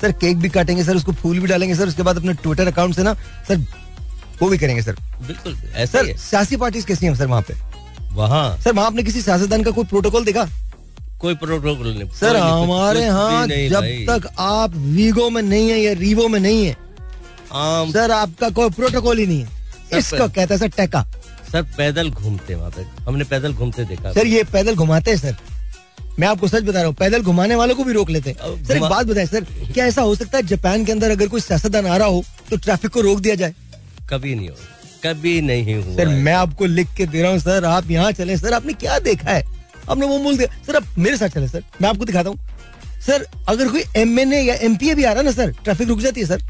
सर 0.00 0.12
केक 0.12 0.36
भी 0.38 0.48
काटेंगे 0.48 0.84
सर 0.84 0.96
उसको 0.96 1.12
फूल 1.12 1.38
भी 1.40 1.46
डालेंगे 1.48 1.74
सर 1.74 1.88
उसके 1.88 2.02
बाद 2.02 2.16
अपने 2.16 2.32
ट्विटर 2.42 2.66
अकाउंट 2.66 2.94
से 2.96 3.02
ना 3.02 3.14
सर 3.48 3.64
वो 4.42 4.48
भी 4.48 4.58
करेंगे 4.58 4.82
सर 4.82 4.96
बिल्कुल 5.26 5.56
ऐसा 5.74 5.98
सर 5.98 6.16
सियासी 6.18 6.56
पार्टीज़ 6.56 6.86
कैसी 6.86 7.06
हैं 7.06 7.14
सर 7.14 7.26
वहाँ 7.26 7.42
पे? 7.48 7.54
वहाँ? 8.12 8.58
सर 8.60 8.72
वहाँ 8.72 8.86
आपने 8.86 9.02
किसी 9.02 9.20
सियासतदान 9.22 9.62
का 9.62 9.70
कोई 9.70 9.84
प्रोटोकॉल 9.84 10.24
देखा? 10.24 10.44
कोई 11.20 11.34
प्रोटोकॉल 11.34 11.88
नहीं 11.88 12.08
सर 12.10 12.36
हमारे 12.36 13.00
यहाँ 13.00 13.46
जब 13.46 13.84
तक 14.08 14.28
आप 14.38 14.74
वीगो 14.76 15.28
में 15.30 15.42
नहीं 15.42 15.70
है 15.70 15.78
या 15.80 15.92
रीवो 15.98 16.28
में 16.28 16.38
नहीं 16.40 16.64
है 16.66 16.76
आम 17.52 17.92
सर 17.92 18.10
आपका 18.10 18.48
कोई 18.50 18.70
प्रोटोकॉल 18.70 19.18
ही 19.18 19.26
नहीं 19.26 19.42
है। 19.42 19.98
इसको 19.98 20.28
कहते 20.28 20.54
हैं 20.54 20.58
सर 20.58 20.68
टेका 20.76 21.04
सर 21.52 21.62
पैदल 21.76 22.10
घूमते 22.10 22.54
वहाँ 22.54 22.70
पे। 22.70 22.82
हमने 23.04 23.24
पैदल 23.24 23.52
घूमते 23.52 23.84
देखा। 23.84 24.12
सर 24.12 24.26
ये 24.26 24.42
पैदल 24.52 24.74
घुमाते 24.74 25.10
हैं 25.10 25.18
सर 25.18 25.36
मैं 26.18 26.28
आपको 26.28 26.48
सच 26.48 26.62
बता 26.62 26.78
रहा 26.78 26.86
हूँ 26.86 26.94
पैदल 26.94 27.22
घुमाने 27.22 27.54
वालों 27.54 27.74
को 27.76 27.84
भी 27.84 27.92
रोक 27.92 28.10
लेते 28.10 28.30
हैं। 28.30 28.64
सर 28.64 28.76
एक 28.76 28.82
बात 28.82 29.06
बताएँ 29.06 29.26
सर 29.26 29.44
क्या 29.72 29.86
ऐसा 29.86 30.02
हो 30.02 30.14
सकता 30.14 30.38
है 30.38 30.46
जापान 30.46 30.84
के 30.84 30.92
अंदर 30.92 31.10
अगर 31.10 31.28
कोई 31.28 31.40
सियासतदान 31.40 31.86
आ 31.86 31.96
रहा 31.96 32.08
हो 32.08 32.22
तो 32.50 32.56
ट्रैफ़िक 32.58 32.92
को 32.92 33.00
रोक 33.00 33.20
दिया 33.20 33.34
जाए? 33.34 33.54
कभी 34.10 34.34
नहीं 34.34 34.48
हो 34.48 34.56
कभी 35.04 35.40
नहीं 35.42 35.74
हुआ 35.74 35.94
सर 35.96 36.08
मैं 36.08 36.32
आपको 36.34 36.66
लिख 36.66 36.94
के 36.96 37.06
दे 37.06 37.22
रहा 37.22 37.30
हूँ 37.30 37.38
सर 37.38 37.64
आप 37.66 37.90
यहाँ 37.90 38.12
चले। 38.12 38.36
सर 38.36 38.54
आपने 38.54 38.72
क्या 38.74 38.98
देखा 39.00 39.30
है? 39.30 39.42
आपने 39.90 40.06
वो 40.06 40.18
मूल 40.18 40.36
दिया 40.38 40.48
सर 40.66 40.76
आप 40.76 40.98
मेरे 40.98 41.16
साथ 41.16 41.28
चले 41.28 41.48
सर। 41.48 41.62
मैं 41.82 41.88
आपको 41.88 42.04
दिखाता 42.04 42.30
हूँ। 42.30 42.38
सर 43.06 43.26
अगर 43.48 43.68
कोई 43.68 43.82
एमएनए 43.96 44.40
या 44.42 44.54
एमपीए 44.66 44.94
भी 44.94 45.04
आ 45.04 45.12
रहा 45.12 45.20
है 45.20 45.24
ना 45.24 45.32
सर 45.32 45.50
ट्रैफ़िक 45.64 45.88
रुक 45.88 46.00
जाती 46.00 46.20
है 46.20 46.26
सर। 46.26 46.42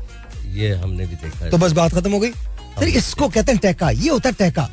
ये 0.55 0.75
हमने 0.75 1.07
भी 1.07 1.17
देखा 1.17 1.45
है। 1.45 1.51
तो 1.51 1.59
बस 1.59 1.73
बात 1.73 1.95
खत्म 1.95 2.12
हो 2.12 2.19
गई। 2.21 2.31
सर 2.31 2.89
इसको 2.89 3.29
कहते 3.29 3.53
हैं 3.53 3.61
टैका 3.61 3.91
ये 3.91 4.09
होता 4.09 4.29
है 4.29 4.35
टैका। 4.35 4.69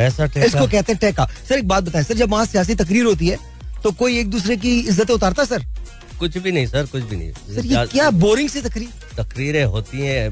ऐसा 0.00 0.26
ठेका। 0.26 0.46
इसको 0.46 0.66
कहते 0.66 0.92
हैं 0.92 0.98
टैका 1.00 1.24
सर 1.48 1.58
एक 1.58 1.68
बात 1.68 1.84
बताएँ 1.84 2.04
सर 2.04 2.14
जब 2.14 2.30
वहाँ 2.30 2.44
सियासी 2.46 2.74
तकरीर 2.74 3.04
होती 3.04 3.28
है 3.28 3.38
तो 3.84 3.90
कोई 3.92 4.18
एक 4.18 4.30
दूसरे 4.30 4.56
की 4.56 4.78
इज्जतें 4.80 5.14
उतारता 5.14 5.44
सर? 5.44 5.64
कुछ 6.18 6.36
भी 6.38 6.52
नहीं 6.52 6.66
सर 6.66 6.86
कुछ 6.86 7.02
भी 7.02 7.16
नहीं। 7.16 7.54
सर 7.54 7.66
ये 7.66 7.86
क्या 7.92 8.10
बोरिंग 8.24 8.48
सी 8.48 8.60
तकरीर? 8.62 8.88
तकरीरें 9.18 9.64
होती 9.64 10.00
हैं 10.00 10.30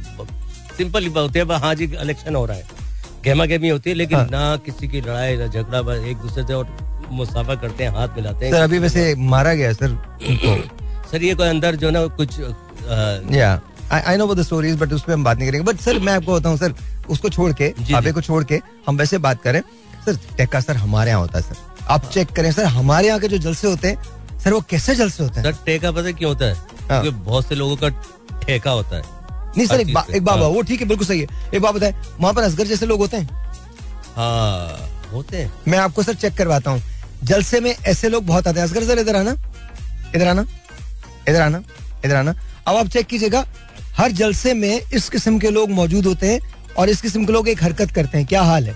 सिंपल 0.77 1.07
होती 1.17 1.39
है 1.39 1.59
हाँ 1.61 1.75
जी 1.75 1.85
इलेक्शन 2.03 2.35
हो 2.35 2.45
रहा 2.47 2.57
है। 2.57 2.79
गहमा 3.25 3.45
गहमी 3.47 3.69
होती 3.69 3.91
है 3.91 3.97
लेकिन 3.97 4.19
हाँ। 4.19 4.27
ना 4.31 4.57
किसी 4.67 4.89
की 4.89 5.01
लड़ाई 5.01 5.37
ना 5.37 5.47
झगड़ा 5.47 5.83
बस 5.83 6.05
एक 6.11 6.17
दूसरे 6.17 6.43
से 6.47 6.55
और 6.55 6.77
मुसाफा 7.13 7.55
करते 7.55 7.85
हैं 7.85 7.91
हाथ 7.91 8.17
मिलाते 8.17 8.45
हैं। 8.47 8.53
सर 8.53 8.61
अभी 8.63 8.79
वैसे 8.79 9.15
मारा 9.35 9.55
गया 9.55 9.73
सर 9.73 9.97
सर 11.11 11.23
ये 11.23 11.35
कोई 11.35 11.49
अंदर 11.49 11.77
जो 11.77 11.91
ना 11.91 12.07
कुछ 12.17 12.41
अ, 12.41 12.53
या। 13.33 13.61
I 13.93 14.17
know 14.17 14.35
the 14.35 14.43
stories 14.43 14.77
but 14.79 14.93
उस 14.93 15.03
पर 15.03 15.13
हम 15.13 15.25
बात 15.25 15.39
नहीं 15.39 15.49
करेंगे। 15.49 15.73
बट 15.73 15.81
सर 15.81 15.99
मैं 15.99 16.13
आपको 16.13 16.35
बताऊँ 16.35 16.57
सर 16.59 16.75
उसको 17.11 17.29
छोड़ 17.29 17.53
के 17.53 17.73
जी। 17.81 18.13
को 18.13 18.21
छोड़ 18.21 18.43
के 18.45 18.61
हम 18.87 18.97
वैसे 18.97 19.19
बात 19.19 19.43
करें। 19.43 19.61
सर 20.05 20.19
टेक्का 20.37 20.61
सर 20.61 20.77
हमारे 20.77 21.11
यहाँ 21.11 21.21
होता 21.21 21.39
है 21.39 21.45
सर 21.45 21.87
आप 21.89 22.11
चेक 22.13 22.31
करें 22.31 22.51
सर 22.53 22.65
हमारे 22.65 23.09
यहाँ 23.09 23.21
के 23.21 23.29
जो 23.29 23.39
जलसे 23.39 23.69
होते 23.69 23.89
हैं 23.89 24.39
सर 24.39 24.53
वो 24.53 24.61
कैसे 24.71 24.95
जलसे 24.97 25.23
होते 25.23 25.41
हैं? 25.41 25.45
सर 25.45 25.65
ठेका 25.65 25.91
पता 25.93 26.11
क्यों 26.11 26.33
होता 26.33 26.45
है? 26.45 26.55
हाँ। 26.55 27.01
क्योंकि 27.03 27.19
बहुत 27.21 27.49
से 27.49 27.55
लोगों 27.55 27.77
का 27.77 27.89
ठेका 28.41 28.71
होता 28.71 28.97
है। 28.97 29.03
नहीं 29.57 29.67
सर 29.67 29.81
एक 29.81 29.89
पे, 29.89 30.17
एक 30.17 30.25
बात 30.25 30.39
हाँ। 30.39 30.49
वो 30.49 30.63
ठीक 30.63 30.81
है 30.81 30.87
बिल्कुल 30.89 31.07
सही 31.07 31.21
है। 31.21 31.27
एक 31.55 31.63
बात 31.63 31.75
बताए 31.75 31.95
वहाँ 32.21 32.33
पर 32.35 32.43
असगर 32.43 32.67
जैसे 32.67 32.87
लोग 32.87 33.01
होते 33.01 33.17
हैं? 33.17 33.29
हाँ 34.17 34.89
होते 35.13 35.37
हैं। 35.37 35.53
मैं 35.69 35.79
आपको 35.79 36.03
सर 36.03 36.15
चेक 36.15 36.37
करवाता 36.37 36.71
हूँ। 36.71 36.83
जलसे 37.25 37.61
में 37.61 37.75
ऐसे 37.75 38.09
लोग 38.09 38.27
बहुत 38.27 38.47
आते 38.49 38.61
हैं। 38.61 38.67
असगर 38.67 38.85
सर 38.85 38.99
इधर 38.99 39.17
आना। 39.17 39.35
इधर 40.15 40.27
आना। 40.29 40.45
इधर 41.29 41.41
आना। 41.41 41.63
इधर 42.05 42.15
आना। 42.17 42.35
अब 42.67 42.77
आप 42.77 42.87
चेक 42.87 43.07
कीजिएगा 43.07 43.45
हर 44.01 44.13
जलसे 44.13 44.53
में 44.55 44.81
इस 44.95 45.09
किस्म 45.11 45.39
के 45.39 45.51
लोग 45.51 45.71
मौजूद 45.71 46.07
होते 46.07 46.33
हैं 46.33 46.75
और 46.79 46.89
इस 46.89 47.01
किस्म 47.01 47.25
के 47.25 47.33
लोग 47.33 47.49
एक 47.49 47.63
हरकत 47.63 47.91
करते 47.95 48.19
हैं। 48.19 48.27
क्या 48.27 48.43
हाल 48.43 48.69
है? 48.69 48.75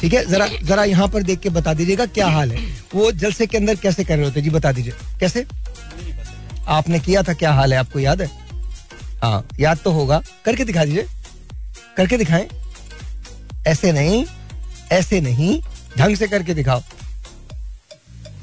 ठीक 0.00 0.14
है 0.14 0.24
जरा 0.26 0.46
जरा 0.62 0.84
यहाँ 0.84 1.08
पर 1.08 1.22
देख 1.22 1.40
के 1.40 1.48
बता 1.50 1.72
दीजिएगा 1.74 2.06
क्या 2.08 2.26
हाल 2.28 2.52
है। 2.52 2.60
वो 2.94 3.10
जलसे 3.12 3.46
के 3.46 3.56
अंदर 3.58 3.76
कैसे 3.76 4.04
कर 4.04 4.16
रहे 4.16 4.26
होते 4.26 4.42
जी 4.42 4.50
बता 4.50 4.72
दीजिए। 4.72 4.92
कैसे? 5.20 5.44
आपने 6.68 6.98
किया 7.00 7.22
था 7.22 7.32
क्या 7.34 7.52
हाल 7.52 7.72
है? 7.72 7.78
आपको 7.78 7.98
याद 7.98 8.22
है? 8.22 8.30
हाँ 9.22 9.46
याद 9.60 9.78
तो 9.84 9.90
होगा। 9.92 10.20
करके 10.44 10.64
दिखा 10.64 10.84
दीजिए। 10.84 11.06
करके 11.96 12.16
दिखाएँ। 12.18 12.48
ऐसे 13.66 13.92
नहीं 13.92 14.24
ऐसे 14.92 15.20
नहीं। 15.20 15.60
ढंग 15.98 16.16
से 16.16 16.26
करके 16.28 16.54
दिखाओ। 16.54 16.80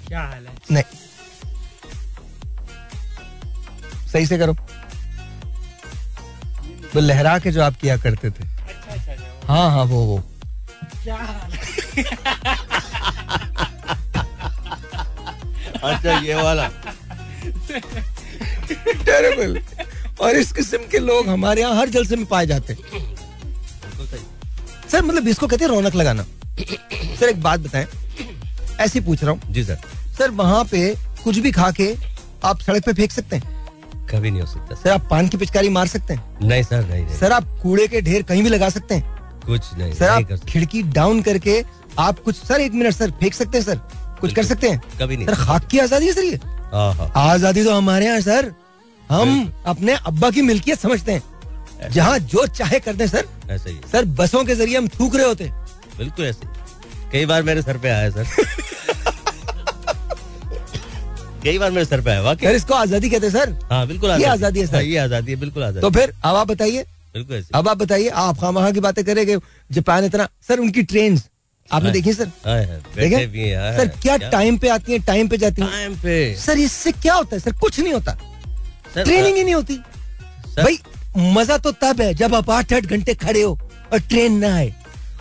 क्या 0.07 0.19
हाल 0.19 0.45
है? 0.45 0.53
नहीं। 0.71 0.83
सही 4.11 4.25
से 4.25 4.37
करो। 4.37 4.55
वो 6.95 7.01
लहरा 7.01 7.37
के 7.39 7.51
जो 7.51 7.61
आप 7.63 7.75
किया 7.81 7.97
करते 8.05 8.29
थे। 8.29 8.43
अच्छा 8.43 8.93
अच्छा 8.93 9.11
अच्छा 9.11 9.53
हाँ 9.53 9.69
हाँ 9.71 9.83
वो 9.85 10.03
वो। 10.05 10.23
क्या 11.03 11.17
अच्छा 15.83 16.19
ये 16.19 16.33
वाला। 16.35 16.67
टेरेबल 19.05 19.59
और 20.21 20.35
इस 20.35 20.51
किस्म 20.53 20.77
के 20.91 20.99
लोग 20.99 21.27
हमारे 21.29 21.61
यहाँ 21.61 21.75
हर 21.75 21.89
जलसे 21.89 22.15
में 22.15 22.25
पाए 22.25 22.45
जाते 22.47 22.73
हैं। 22.73 22.79
सर 24.91 25.01
मतलब 25.05 25.27
इसको 25.27 25.47
कहते 25.47 25.65
हैं 25.65 25.71
रौनक 25.71 25.95
लगाना। 25.95 26.23
सर 27.19 27.29
एक 27.29 27.41
बात 27.41 27.59
बताएँ। 27.59 27.87
ऐसे 28.81 29.01
पूछ 29.01 29.23
रहा 29.23 29.31
हूँ। 29.31 29.53
जी 29.53 29.63
सर। 29.63 29.77
सर 30.17 30.31
वहाँ 30.41 30.63
पे 30.71 30.93
कुछ 31.23 31.37
भी 31.37 31.51
खा 31.51 31.69
के 31.79 31.93
आप 32.45 32.59
सड़क 32.61 32.85
पे 32.85 32.93
फेंक 32.93 33.11
सकते 33.11 33.35
हैं? 33.35 33.58
कभी 34.11 34.31
नहीं 34.31 34.41
हो 34.41 34.47
सकता 34.47 34.75
सर 34.75 34.89
आप 34.89 35.07
पान 35.09 35.27
की 35.27 35.37
पिचकारी 35.37 35.69
मार 35.69 35.87
सकते 35.87 36.13
हैं? 36.13 36.47
नहीं 36.47 36.63
सर 36.63 36.85
नहीं 36.85 37.03
नहीं। 37.05 37.17
सर 37.17 37.31
आप 37.31 37.57
कूड़े 37.61 37.87
के 37.87 38.01
ढेर 38.01 38.23
कहीं 38.23 38.43
भी 38.43 38.49
लगा 38.49 38.69
सकते 38.69 38.95
हैं। 38.95 39.17
कुछ 39.45 39.73
नहीं 39.77 39.93
सर 39.93 40.11
नहीं 40.11 40.33
आप 40.35 40.45
खिड़की 40.49 40.83
डाउन 40.97 41.21
करके 41.21 41.63
आप 41.99 42.19
कुछ 42.19 42.35
सर 42.37 42.61
एक 42.61 42.73
मिनट 42.73 42.93
सर 42.93 43.11
फेंक 43.19 43.33
सकते 43.33 43.57
हैं 43.57 43.65
सर। 43.65 43.79
कुछ 44.21 44.33
कर 44.35 44.43
सकते 44.45 44.69
हैं? 44.69 44.81
कभी 45.01 45.17
नहीं। 45.17 45.27
सर 45.27 45.35
खाक 45.35 45.67
की 45.71 45.79
आज़ादी 45.79 46.07
है 46.07 46.13
सर 46.13 46.23
ये। 46.23 46.39
आज़ादी 47.19 47.63
तो 47.63 47.73
हमारे 47.75 48.05
यहाँ 48.05 48.21
सर। 48.21 48.51
हम 49.09 49.51
अपने 49.67 49.93
अब्बा 50.07 50.29
की 50.31 50.41
मिल्कियत 50.41 50.79
समझते 50.79 51.11
हैं। 51.11 51.89
जहाँ 51.91 52.17
जो 52.19 52.45
चाहे 52.47 52.79
करते 52.79 53.03
हैं 53.03 53.11
सर। 53.11 53.51
ऐसे 53.53 53.69
ही 53.69 53.79
सर 53.91 54.05
बसों 54.19 54.43
के 54.45 54.55
ज़रिए 54.55 54.77
हम 54.77 54.87
थूक 54.99 55.15
रहे 55.15 55.25
होते 55.25 55.43
हैं। 55.43 55.65
बिल्कुल 55.97 56.25
ऐसे 56.25 56.47
कई 57.11 57.25
बार 57.25 57.43
मेरे 57.43 57.61
सर 57.61 57.77
पे 57.77 57.89
आया 57.89 58.09
सर। 58.09 58.25
कई 61.43 61.57
बार 61.57 61.71
मेरे 61.71 61.85
सर 61.85 62.01
पे 62.01 62.09
आया 62.11 62.21
वाकई। 62.21 62.47
इसको 62.47 62.73
आज़ादी 62.73 63.09
कहते 63.09 63.27
हैं 63.27 63.33
सर। 63.33 63.57
हाँ 63.71 63.85
बिल्कुल 63.87 64.11
ये 64.11 64.25
आज़ादी। 64.27 64.59
है 64.59 64.67
सर। 64.67 64.75
हाँ, 64.75 64.83
ये 64.83 64.97
आज़ादी 64.97 65.31
है 65.31 65.39
बिल्कुल 65.39 65.63
आज़ादी। 65.63 65.81
तो 65.81 65.89
फिर 65.91 66.13
अब 66.23 66.35
आप 66.35 66.47
बताइए। 66.47 66.83
बिल्कुल 67.13 67.43
अब 67.55 67.67
आप 67.67 67.77
बताइए 67.77 68.09
आप 68.09 68.39
खामखा 68.39 68.71
की 68.71 68.79
बातें 68.79 69.03
करेंगे 69.05 69.37
जापान 69.69 70.05
इतना 70.05 70.27
सर 70.47 70.59
उनकी 70.59 70.83
ट्रेन 70.83 71.19
आपने 71.69 71.85
हाँ। 71.85 71.93
देखी 71.93 72.13
सर? 72.13 72.27
हाँ, 72.45 72.63
देखे। 72.95 73.47
सर 73.77 73.87
क्या 74.01 74.17
टाइम 74.29 74.57
पे 74.57 74.69
आती 74.69 74.91
है 74.91 74.99
टाइम 75.05 75.27
पे 75.27 75.37
जाती 75.37 75.61
है? 75.61 75.67
टाइम 75.69 75.95
पे। 75.95 76.35
सर 76.37 76.57
इससे 76.57 76.91
क्या 76.91 77.13
होता 77.13 77.35
है 77.35 77.39
सर? 77.39 77.53
कुछ 77.53 77.79
नहीं 77.79 77.93
होता। 77.93 78.17
सर, 78.93 79.03
ट्रेनिंग 79.03 79.37
ही। 79.37 79.43
नहीं 79.43 79.55
होती। 79.55 79.75
भाई 80.55 80.79
मज़ा 81.35 81.57
तो 81.57 81.71
तब 81.73 82.01
है 82.01 82.13
जब 82.13 82.35
आप 82.35 82.49
आठ 82.49 82.73
आठ 82.73 82.85
घंटे 82.85 83.13
खड़े 83.15 83.41
हो 83.41 83.57
और 83.93 83.99
ट्रेन 84.01 84.37
ना 84.39 84.55
आए। 84.55 84.73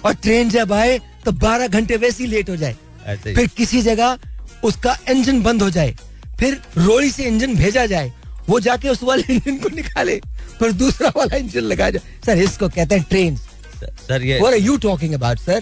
और 0.04 0.14
ट्रेन 0.14 0.50
जब 0.50 0.72
आए 0.72 0.98
तो 1.24 1.32
बारह 1.34 1.68
घंटे 1.68 1.96
वैसे 1.96 2.22
ही 2.24 2.30
लेट 2.30 2.50
हो 2.50 2.56
जाए। 2.56 2.76
फिर 3.24 3.46
किसी 3.56 3.82
जगह 3.82 4.18
उसका 4.64 4.96
इंजन 5.10 5.42
बंद 5.42 5.62
हो 5.62 5.70
जाए। 5.70 5.94
फिर 6.40 6.60
रोड़ी 6.78 7.10
से 7.10 7.24
इंजन 7.24 7.54
भेजा 7.56 7.84
जाए 7.92 8.12
वो 8.48 8.58
जाके 8.66 8.88
उस 8.88 9.02
वाले 9.02 9.32
इंजन 9.34 9.56
को 9.62 9.68
निकाले 9.76 10.16
फिर 10.58 10.72
दूसरा 10.82 11.08
वाला 11.16 11.36
इंजन 11.36 11.60
लगाया 11.72 11.90
जाए। 11.90 12.02
सर 12.26 12.42
इसको 12.42 12.68
कहते 12.68 12.94
हैं 12.94 13.04
ट्रेन 13.10 13.36
सर- 13.36 14.00
सर 14.08 14.22
ये 14.24 14.38
What 14.40 14.54
are 14.58 14.62
you 14.68 14.76
talking 14.84 15.14
about, 15.18 15.42
sir? 15.48 15.60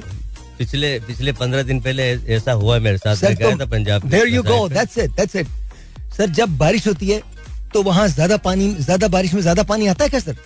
पिछले 0.58 0.98
पिछले 1.06 1.32
पंद्रह 1.40 1.62
दिन 1.62 1.80
पहले 1.80 2.02
ऐसा 2.34 2.52
हुआ 2.60 2.78
मेरे 2.86 2.98
साथ। 2.98 3.16
सर 3.16 3.32
गया 3.34 3.56
था 3.56 3.64
पंजाब 3.72 4.04
में। 4.04 4.10
There 4.10 4.28
you 4.28 4.42
go 4.42 4.68
that's 4.68 4.98
it 4.98 5.10
that's 5.16 5.36
it 5.36 5.46
sir 6.16 6.30
जब 6.40 6.56
बारिश 6.58 6.86
होती 6.86 7.08
है 7.08 7.20
तो 7.74 7.82
वहाँ 7.82 8.06
ज़्यादा 8.08 8.36
पानी 8.46 8.68
ज़्यादा 8.74 9.08
बारिश 9.16 9.34
में 9.34 9.40
ज़्यादा 9.42 9.62
पानी 9.72 9.86
आता 9.86 10.04
है 10.04 10.10
क्या 10.10 10.20
सर 10.20 10.36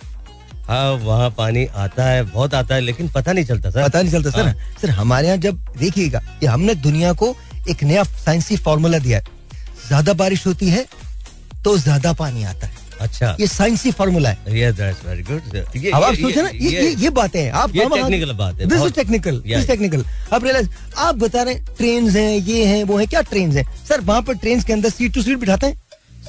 हाँ 0.67 0.91
वहाँ 1.03 1.29
पानी 1.37 1.65
आता 1.83 2.05
है 2.05 2.23
बहुत 2.23 2.53
आता 2.53 2.75
है 2.75 2.81
लेकिन 2.81 3.07
पता 3.15 3.33
नहीं 3.33 3.45
चलता 3.45 3.69
सर 3.71 3.83
पता 3.83 4.01
नहीं 4.01 4.11
चलता 4.11 4.29
सर 4.29 4.45
हाँ। 4.45 4.53
सर 4.81 4.89
हमारे 4.99 5.27
यहाँ 5.27 5.37
जब 5.45 5.63
देखिएगा 5.79 6.21
ये 6.43 6.47
हमने 6.47 6.75
दुनिया 6.87 7.13
को 7.21 7.35
एक 7.69 7.83
नया 7.83 8.03
साइंसी 8.25 8.57
फॉर्मूला 8.67 8.99
दिया 8.99 9.17
है। 9.17 9.39
ज़्यादा 9.91 10.13
बारिश 10.19 10.45
होती 10.47 10.67
है 10.69 10.85
तो 11.63 11.77
ज़्यादा 11.77 12.11
पानी 12.19 12.43
आता 12.43 12.67
है। 12.67 12.79
अच्छा। 13.01 13.35
ये 13.39 13.47
साइंसी 13.47 13.91
फॉर्मूला 13.91 14.29
है। 14.29 14.57
ये 14.57 14.71
दैट्स 14.73 15.05
वेरी 15.05 15.23
गुड 15.29 15.89
अब 15.93 16.03
आप 16.03 16.13
सोचे 16.15 16.41
ना 16.41 16.49
ये 16.49 16.69
ये 16.71 16.89
ये 16.95 17.09
बातें 17.09 17.39
हैं। 17.41 17.51
आप 17.51 17.75
ये 17.75 17.83
हम- 17.83 17.91
बात 18.37 18.59
है, 18.59 18.67
this 18.67 18.81
is 18.81 18.93
technical 18.93 19.39
this 19.47 19.67
technical 19.67 20.05
आप 20.33 20.43
रियलाइज़ 20.43 20.69
आप 20.97 21.15
बता 21.23 21.43
रहे 21.43 21.53
हैं 21.53 21.75
ट्रेन 21.77 22.09
हैं 22.09 22.31
ये 22.37 22.65
हैं 22.65 22.83
वो 22.83 22.97
हैं 22.97 23.07
क्या 23.07 23.21
ट्रेन 23.31 23.51
हैं? 23.51 23.65
सर 23.87 24.01
वहाँ 24.01 24.21
पर 24.21 24.35
ट्रेन 24.43 24.61
के 24.61 24.73
अंदर 24.73 24.89
सीट 24.89 25.13
टू 25.13 25.21
सीट 25.21 25.37
बिठाते 25.39 25.67
हैं? 25.67 25.81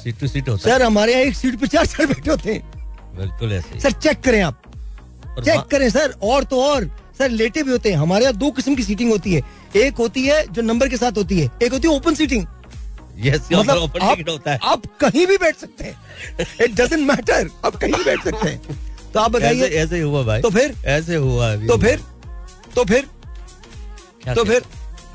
सीट 0.03 0.19
टू 0.19 0.27
सीट 0.27 0.49
होता 0.49 0.69
है। 0.69 0.77
सर 0.77 0.85
हमारे 0.85 1.11
यहाँ 1.13 1.23
एक 1.23 1.35
सीट 1.35 1.59
पे 1.59 1.67
चार 1.67 1.85
चार 1.85 2.05
बैठे 2.07 2.29
होते 2.31 2.53
हैं। 2.53 3.17
बिल्कुल 3.17 3.53
ऐसे 3.53 3.79
सर 3.79 3.91
चेक 3.99 4.21
करें 4.21 4.41
आप। 4.41 4.61
चेक 5.39 5.61
करें 5.71 5.89
सर 5.89 6.15
और 6.23 6.43
तो 6.43 6.61
और। 6.63 6.89
सर 7.17 7.29
लेटे 7.29 7.63
भी 7.63 7.71
होते 7.71 7.89
हैं। 7.91 7.97
हमारे 7.97 8.25
यहाँ 8.25 8.35
दो 8.37 8.49
किस्म 8.51 8.75
की 8.75 8.83
सीटिंग 8.83 9.11
होती 9.11 9.33
है। 9.33 9.41
एक 9.75 9.97
होती 9.97 10.25
है 10.25 10.45
जो 10.53 10.61
नंबर 10.61 10.87
के 10.89 10.97
साथ 10.97 11.17
होती 11.17 11.39
है 11.39 11.49
एक 11.63 11.71
होती 11.73 11.87
है 11.87 11.93
ओपन 11.95 12.15
सीटिंग 12.15 12.45
Yes, 13.21 13.41
मतलब 13.53 13.97
आप, 14.01 14.29
होता 14.29 14.51
है। 14.51 14.59
आप 14.63 14.81
कहीं 14.85 15.27
भी 15.27 15.37
बैठ 15.37 15.55
सकते 15.55 15.83
हैं। 15.83 15.95
इट 16.61 16.71
डजेंट 16.75 17.07
मैटर 17.07 17.49
आप 17.65 17.75
कहीं 17.75 17.93
भी 17.93 18.03
बैठ 18.03 18.23
सकते 18.23 18.49
हैं। 18.49 18.61
तो 19.13 19.19
आप 19.19 19.31
बताइए। 19.31 19.67
ऐसे 19.67 19.95
ही 19.95 20.01
हुआ 20.01 20.23
भाई। 20.23 20.41
तो 20.41 20.49
फिर? 20.49 20.75
ऐसे 20.85 21.15
हुआ 21.15 21.53
अभी। 21.53 21.67
तो 21.67 21.77
फिर? 21.77 21.99
तो 22.75 22.83
फिर? 22.83 23.07
तो 24.35 24.43
फिर? 24.43 24.61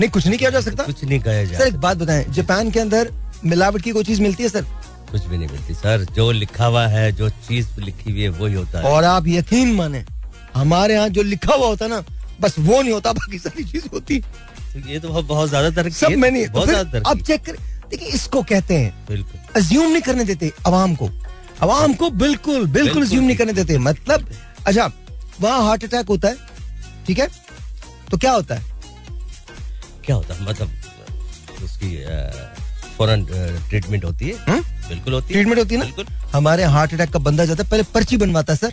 नहीं 0.00 0.10
कुछ 0.10 0.26
नहीं 0.26 0.38
किया 0.38 0.50
जा 0.50 0.60
सकता। 0.60 0.82
कुछ 0.82 1.04
नहीं 1.04 1.20
कहा 1.20 1.58
सर 1.58 1.66
एक 1.66 1.76
बात 1.76 1.96
बताएँ 1.96 2.24
जापान 2.24 2.70
के 2.70 2.80
अंदर 2.80 3.10
मिलावट 3.44 3.82
की 3.82 3.90
कोई 3.90 4.04
चीज़ 4.04 4.22
मिलती 4.22 4.42
है 4.42 4.48
सर? 4.48 4.62
कुछ 5.10 5.24
भी 5.24 5.38
नहीं 5.38 5.48
मिलती। 5.48 5.74
सर 5.74 6.06
जो 6.14 6.30
लिखा 6.32 6.66
हुआ 6.66 6.86
है 6.86 7.12
जो 7.12 7.28
चीज़ 7.28 7.80
लिखी 7.80 8.10
हुई 8.10 8.22
है 8.22 8.28
वही 8.28 8.54
होता 8.54 8.78
है। 8.78 8.84
और 8.84 9.04
आप 9.04 9.24
यकीन 9.28 9.72
माने 9.74 10.04
हमारे 10.54 10.94
यहाँ 10.94 11.08
जो 11.08 11.22
लिखा 11.22 11.54
हुआ 11.54 11.66
होता 11.66 11.84
है 11.84 11.90
ना 11.90 12.04
बस 12.40 12.54
वो 12.58 12.82
नहीं 12.82 12.92
होता 12.92 13.12
बाकी 13.12 13.38
सारी 13.38 13.64
चीज़ 13.64 13.88
होती। 13.92 14.18
तो 14.20 14.88
ये 14.88 14.98
तो 15.00 15.08
बहुत- 15.22 15.48
ज़्यादा 15.48 15.70
तरक्की 15.70 15.94
सब 15.94 16.10
में 16.10 16.30
नहीं 16.30 16.46
तो 16.46 16.52
बहुत 16.52 16.68
ज़्यादा 16.68 17.10
अब 17.10 17.20
चेक 17.20 17.44
कर। 17.44 17.56
देखिए 17.90 18.08
इसको 18.08 18.42
कहते 18.42 18.76
हैं 18.76 18.92
बिल्कुल। 19.08 19.60
अज्यूम 19.60 19.90
नहीं 19.90 20.02
करने 20.02 20.24
देते 20.24 20.52
अवाम 20.66 20.94
को। 20.94 21.10
अवाम 21.62 21.94
को 21.94 22.10
बिल्कुल 22.22 22.66
बिल्कुल 22.72 23.02
अज्यूम 23.02 23.24
नहीं 23.24 23.36
करने 23.36 23.52
देते। 23.52 23.78
मतलब 23.80 24.28
अच्छा 24.66 24.90
वहाँ 25.40 25.62
हार्ट 25.66 25.84
अटैक 25.84 26.08
होता 26.08 26.28
है 26.28 26.36
ठीक 27.06 27.18
है? 27.18 27.28
तो 28.10 28.16
क्या 28.16 28.32
होता 28.32 28.54
है? 28.54 28.62
क्या 30.04 30.16
होता 30.16 30.34
है? 30.34 30.44
मतलब 30.44 30.70
उसकी 31.64 31.96
फ़ौरन 32.96 33.24
ट्रीटमेंट 33.68 34.04
होती 34.04 34.28
है। 34.28 34.36
हम्म? 34.48 34.60
बिल्कुल 34.88 35.12
होती 35.14 35.26
है। 35.26 35.32
ट्रीटमेंट 35.32 35.58
होती 35.58 35.74
है 35.74 35.80
ना? 35.80 35.84
बिल्कुल। 35.86 36.06
हमारे 36.32 36.64
हार्ट 36.76 36.94
अटैक 36.94 37.10
का 37.10 37.18
बंदा 37.18 37.44
जाता 37.44 37.62
है 37.62 37.68
पहले 37.70 37.82
पर्ची 37.94 38.16
बनवाता 38.16 38.52
है 38.52 38.56
सर। 38.58 38.72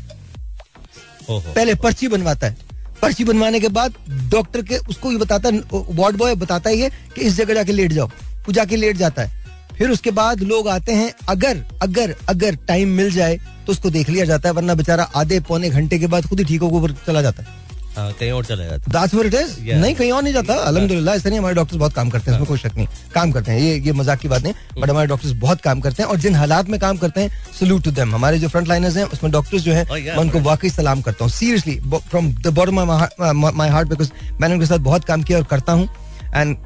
पहले 1.29 1.75
पर्ची 1.75 2.07
बनवाता 2.07 2.47
है। 2.47 2.57
पर्ची 3.01 3.23
बनवाने 3.23 3.59
के 3.59 3.67
बाद 3.69 3.93
डॉक्टर 4.31 4.61
के 4.61 4.77
उसको 4.89 5.11
ये 5.11 5.17
बताता 5.17 5.49
है 5.49 5.61
वार्ड 5.73 6.15
बॉय 6.17 6.35
बताता 6.35 6.69
है 6.69 6.77
ये 6.77 6.89
कि 7.15 7.21
इस 7.21 7.35
जगह 7.35 7.53
जाके 7.53 7.71
लेट 7.71 7.91
जाओ। 7.93 8.09
वो 8.47 8.53
जाके 8.53 8.75
लेट 8.75 8.97
जाता 8.97 9.21
है। 9.21 9.43
फिर 9.77 9.89
उसके 9.89 10.11
बाद 10.13 10.41
लोग 10.43 10.67
आते 10.69 10.93
हैं 10.93 11.11
अगर 11.29 11.63
अगर 11.83 12.15
अगर 12.29 12.55
टाइम 12.67 12.89
मिल 12.97 13.11
जाए 13.11 13.37
तो 13.65 13.71
उसको 13.71 13.89
देख 13.89 14.09
लिया 14.09 14.25
जाता 14.25 14.49
है 14.49 14.55
वरना 14.55 14.73
बेचारा 14.75 15.03
आधे 15.15 15.39
पौने 15.47 15.69
घंटे 15.69 15.99
के 15.99 16.07
बाद 16.07 16.25
खुद 16.25 16.39
ही 16.39 16.45
ठीक 16.45 16.61
होकर 16.61 16.91
चला 17.05 17.21
जाता 17.21 17.43
है। 17.43 17.63
हाँ 17.95 18.11
कहीं 18.13 18.31
और 18.31 18.45
चला 18.45 18.63
जाता. 18.65 18.91
Yeah. 19.57 19.77
नहीं 19.81 19.93
कहीं 19.95 20.11
और 20.11 20.23
नहीं 20.23 20.33
जाता। 20.33 20.53
अल्हम्दुलिल्लाह 20.61 21.15
ऐसा 21.15 21.29
नहीं 21.29 21.39
हमारे 21.39 21.55
डॉक्टर्स 21.55 21.79
बहुत 21.79 21.93
काम 21.93 22.09
करते 22.09 22.31
हैं 22.31 22.37
इसमें 22.37 22.47
कोई 22.47 22.57
शक 22.57 22.75
नहीं। 22.77 22.87
काम 23.13 23.31
करते 23.31 23.51
हैं 23.51 23.59
ये 23.59 23.77
ये 23.79 23.91
मज़ाक 23.93 24.19
की 24.19 24.27
बात 24.27 24.43
नहीं 24.43 24.81
बट 24.81 24.89
हमारे 24.89 25.07
डॉक्टर्स 25.07 25.33
बहुत 25.43 25.61
काम 25.61 25.79
करते 25.81 26.03
हैं 26.03 26.09
और 26.09 26.17
जिन 26.19 26.35
हालात 26.35 26.69
में 26.69 26.79
काम 26.79 26.97
करते 26.97 27.21
हैं 27.21 27.31
सल्यूट 27.59 27.83
टू 27.83 27.91
देम 27.91 28.15
हमारे 28.15 28.39
जो 28.39 28.47
फ्रंट 28.47 28.67
लाइनर्स 28.67 28.97
हैं 28.97 29.05
उसमें 29.05 29.31
डॉक्टर्स 29.31 29.63
जो 29.63 29.73
है 29.73 29.85
Oh, 29.85 29.91
yeah, 29.91 30.07
मैं 30.07 30.17
उनको 30.17 30.39
वाकई 30.41 30.69
सलाम 30.69 31.01
करता 31.01 31.25
हूँ। 31.25 31.31
Seriously 31.33 31.79
from 32.09 32.31
the 32.33 32.53
bottom 32.55 32.81
my 33.55 33.69
heart 33.69 33.87
because 33.89 34.11
मैंने 34.41 34.53
उनके 34.53 34.65
साथ 34.65 34.79
बहुत 34.89 35.05
काम 35.05 35.23
किया 35.23 35.37
और 35.37 35.45
करता 35.45 35.71
हूँ। 35.71 35.87
And 36.35 36.57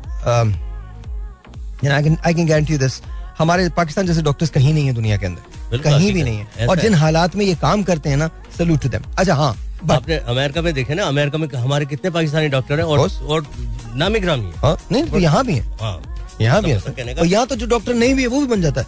I 1.88 2.04
can 2.04 2.18
I 2.26 2.34
can 2.34 2.48
guarantee 2.48 2.78
this 2.78 3.02
हमारे 3.38 3.70
पाकिस्तान 3.70 4.08
जैसे 4.08 4.22
डॉक्टर्स 4.22 4.50
कहीं 4.50 4.74
नहीं 4.74 4.86
है 4.88 4.94
दुनिया 4.94 5.18
के 5.18 5.26
अंदर। 5.26 5.78
कहीं 5.78 6.14
भी 6.14 6.24
नहीं 6.24 6.38
है, 6.38 6.48
है। 6.60 6.68
और 6.68 6.80
जिन 6.80 6.94
हालात 6.94 7.36
में 7.36 7.46
ये 7.46 7.56
काम 7.56 7.84
करते 7.84 8.10
हैं 8.10 8.18
ना 8.18 8.30
सल्यूट 8.58 8.80
टू 8.80 8.90
देम 8.90 9.02
अच्छा 9.18 9.36
हाँ 9.36 9.56
आपने 9.92 10.16
अमेरिका 10.18 10.62
में 10.62 10.74
देखे 10.74 10.94
ना 10.94 11.04
अमेरिका 11.04 11.38
में 11.38 11.48
हमारे 11.56 11.86
कितने 11.86 12.12
पाकिस्तानी 12.12 12.48
डॉक्टर 12.48 12.78
हैं 12.78 12.84
और 12.84 13.00
और 13.28 13.48
नामी 13.96 14.20
ग्रामी 14.20 14.46
है 14.46 14.52
हाँ। 14.58 14.78
नहीं 14.92 15.04
तो 15.04 15.20
यहाँ 15.20 15.46
भी 15.46 15.54
है। 15.54 15.78
हाँ। 15.82 16.16
यहाँ 16.42 16.64
भी 16.64 16.72
है। 16.72 16.78
मतलब 16.78 16.96
का- 16.96 17.20
और 17.20 17.26
यहाँ 17.26 17.48
तो 17.48 17.56
जो 17.56 17.66
डॉक्टर 17.66 17.94
नहीं 17.94 18.16
भी 18.16 18.22
है 18.22 18.28
वो 18.28 18.40
भी 18.40 18.48
बन 18.48 18.62
जाता 18.62 18.82
है। 18.82 18.88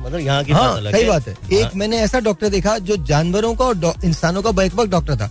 मतलब 0.00 0.20
यहाँ 0.20 0.44
की 0.44 0.52
हाँ 0.52 0.80
सही 0.92 1.04
बात 1.04 1.28
है। 1.28 1.34
हाँ, 1.34 1.50
एक 1.50 1.76
मैंने 1.76 1.98
ऐसा 1.98 2.20
डॉक्टर 2.20 2.48
देखा 2.48 2.78
जो 2.78 2.96
जानवरों 2.96 3.54
का 3.54 3.64
और 3.64 3.94
इंसानों 4.04 4.42
का 4.42 4.50
बैक 4.50 4.76
डॉक्टर 4.76 5.16
था। 5.16 5.30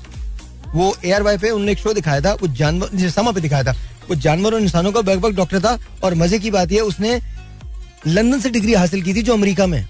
वो 0.76 0.96
एयर 1.06 1.22
वाई 1.22 1.38
पे 1.38 1.50
उन्होंने 1.50 1.72
एक 1.72 1.78
शो 1.78 1.94
दिखाया 1.94 2.22
था 2.22 2.34
वो 2.34 2.48
जानवर 2.48 3.10
समा 3.10 3.32
पे 3.32 3.42
दिखाया 3.42 3.64
था। 3.64 3.76
वो 4.10 4.16
जानवर 4.16 4.54
और 4.54 4.62
इंसानों 4.62 4.92
का 4.92 5.02
बैक 5.02 5.20
बैक 5.22 5.36
डॉक्टर 5.36 5.60
था 5.60 5.78
और 6.04 6.14
मज़े 6.16 6.40
की 6.40 6.52
बात 6.52 6.72
ये 6.72 6.80
उसने 6.80 7.20
लंदन 8.08 8.40
से 8.40 8.50
डिग्री 8.50 8.74
हासिल 8.74 9.02
की 9.04 9.14
थी 9.14 9.22
जो 9.22 9.34
अमेरिका 9.34 9.66
में। 9.68 9.86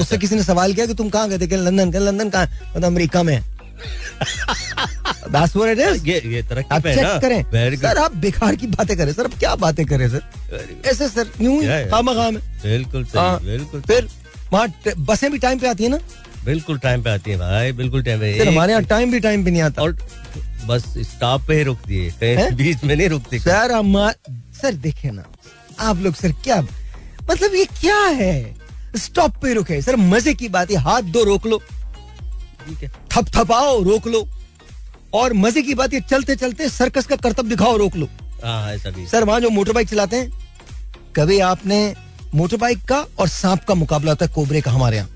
उससे 0.00 0.18
किसी 0.18 0.36
ने 0.36 0.42
सवाल 0.42 0.72
किया 0.74 0.86
कि 0.86 0.94
तुम 0.94 1.08
कहाँ 1.10 1.28
गए 1.28 1.38
थे? 1.38 1.56
लंदन। 1.56 1.92
के 1.92 1.98
लंदन 1.98 2.30
कहाँ? 2.30 2.46
मतलब 2.70 2.84
अमेरिका 2.84 3.22
में. 3.22 3.38
ये 6.04 6.18
ये 6.24 6.40
आप 6.72 6.82
चेक 6.82 7.20
करें। 7.22 7.76
सर 7.76 7.98
आप 7.98 8.16
बेकार 8.16 8.56
की 8.56 8.66
बातें 8.66 8.96
करें 8.96 9.12
सर 9.12 9.24
अब 9.24 9.38
क्या 9.38 9.54
बातें 9.56 9.84
करें 9.86 10.08
सर? 10.08 10.22
ऐसे 10.86 11.08
सर 11.08 11.30
यूँ 11.40 11.54
ही 11.54 11.66
Yeah, 11.66 11.78
yeah. 11.78 11.90
खामखा 11.90 12.30
में 12.30 12.40
बिल्कुल 12.62 13.06
हाँ, 13.16 13.38
सही। 13.38 13.46
बिल्कुल 13.48 13.80
फिर 13.80 14.08
वहाँ 14.52 14.66
बसें 14.98 15.30
भी 15.32 15.38
टाइम 15.38 15.58
पे 15.58 15.68
आती 15.68 15.84
है 15.84 15.90
ना? 15.90 15.98
बिल्कुल 16.44 16.78
टाइम 16.78 17.02
पे 17.02 17.10
आती 17.10 17.30
है 17.30 17.36
भाई 17.38 17.72
बिल्कुल 17.72 18.02
टाइम 18.02 18.20
पे। 18.20 18.44
हमारे 18.44 18.72
यहाँ 18.72 18.84
टाइम 18.84 19.10
भी 19.12 19.20
टाइम 19.20 19.44
पे 19.44 19.50
नहीं 19.50 19.62
आता। 19.62 19.82
और 19.82 19.96
बस 20.66 20.84
स्टॉप 21.06 21.42
पे 21.48 21.56
ही 21.56 21.62
रुकती 21.62 21.96
है 21.96 22.10
कहीं 22.12 22.36
हैं? 22.36 22.56
बीच 22.56 22.84
में 22.84 22.94
नहीं 22.96 23.08
रुकती 23.08 23.38
सर 23.38 23.72
हमार 23.72 24.14
सर 24.60 24.74
देखे 24.82 25.10
ना 25.10 25.24
आप 25.80 25.98
लोग 25.98 26.14
सर 26.14 26.32
क्या 26.44 26.60
मतलब 27.30 27.54
ये 27.54 27.64
क्या 27.80 27.96
है? 27.96 28.54
स्टॉप 28.96 29.36
पे 29.42 29.52
रुके। 29.54 29.80
सर 29.82 29.96
मज़े 29.96 30.34
की 30.34 30.48
बात 30.48 30.70
है 30.70 30.76
हाथ 30.76 31.02
दो 31.12 31.22
रोक 31.24 31.46
लो। 31.46 31.58
ठीक 32.66 32.82
है। 32.82 32.90
थप 33.12 33.28
थपाओ 33.36 33.82
रोक 33.82 34.06
लो। 34.06 34.26
और 35.14 35.32
मज़े 35.34 35.62
की 35.62 35.74
बात 35.74 35.94
ये 35.94 36.00
चलते 36.00 36.36
चलते 36.36 36.68
सर्कस 36.68 37.06
का 37.06 37.16
करतब 37.16 37.48
दिखाओ 37.48 37.76
रोक 37.76 37.96
लो। 37.96 38.08
हाँ 38.44 38.72
ऐसा 38.72 38.90
भी 38.90 39.06
सर 39.06 39.24
वहाँ 39.24 39.40
जो 39.40 39.50
मोटर 39.50 39.72
बाइक 39.72 39.88
चलाते 39.88 40.16
हैं 40.16 40.30
कभी 41.16 41.38
आपने 41.40 41.94
मोटर 42.34 42.56
बाइक 42.56 42.84
का 42.88 43.04
और 43.18 43.28
सांप 43.28 43.64
का 43.64 43.74
मुकाबला 43.74 44.12
होता 44.12 44.26
है 44.26 44.32
कोबरे 44.34 44.60
का 44.60 44.70
हमारे 44.70 44.96
यहाँ। 44.96 45.08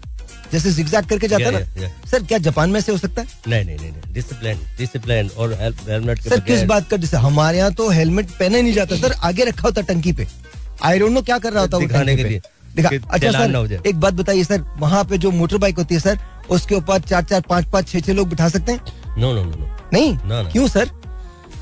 जैसे 0.53 0.73
जिगजैग 0.73 1.05
करके 1.07 1.29
जाता 1.29 1.45
है 1.47 1.53
ना. 1.53 1.89
सर 2.11 2.23
क्या 2.25 2.39
जापान 2.41 2.71
में 2.71 2.81
से 2.81 2.93
हो 2.93 2.99
सकता 2.99 3.23
है? 3.23 3.29
नहीं 3.49 3.65
नहीं 3.65 3.77
नहीं 3.79 4.13
डिसिप्लिन 4.15 4.59
डिसिप्लिन 4.79 5.31
और 5.37 5.53
हेलमेट 5.61 6.23
सर 6.23 6.41
किस 6.43 6.63
बात 6.65 6.89
का 6.91 6.97
जैसे 6.97 7.17
हमारे 7.19 7.59
यहाँ 7.59 7.73
तो 7.75 7.89
हेलमेट 7.91 8.31
पहने 8.33 8.63
नहीं 8.63 8.73
जाता। 8.75 8.97
सर 8.97 9.13
आगे 9.23 9.45
रखा 9.45 9.63
होता 9.65 9.83
टंकी 9.85 10.13
पे। 10.13 10.27
आई 10.85 10.99
डोंट 10.99 11.13
नो 11.13 11.23
क्या 11.23 11.39
कर 11.39 11.53
रहा 11.53 11.63
होता 11.63 11.79
दिखाने 11.79 12.17
के 12.17 12.25
लिए। 12.25 12.41
दिखा 12.77 12.89
अच्छा 12.89 13.31
सर 13.33 13.81
एक 13.87 14.01
बात 14.01 14.15
बताइए 14.15 14.45
सर 14.45 14.65
वहाँ 14.79 15.05
पे 15.05 15.19
जो 15.19 15.31
मोटर 15.33 15.59
बाइक 15.59 15.79
होती 15.79 15.95
है 15.95 16.01
सर 16.01 16.19
उसके 16.51 16.75
ऊपर 16.75 17.01
चार 17.03 17.25
चार 17.25 17.41
पाँच 17.49 17.67
पाँच 17.73 17.89
छह 17.89 18.01
छह 18.01 18.13
लोग 18.13 18.29
बिठा 18.29 18.49
सकते 18.49 18.73
हैं? 18.73 18.81
नो 19.19 19.33
नो 19.33 19.43
नो 19.45 19.57
नो 19.57 19.67
नहीं। 19.93 20.51
क्यों 20.53 20.67
सर 20.69 20.91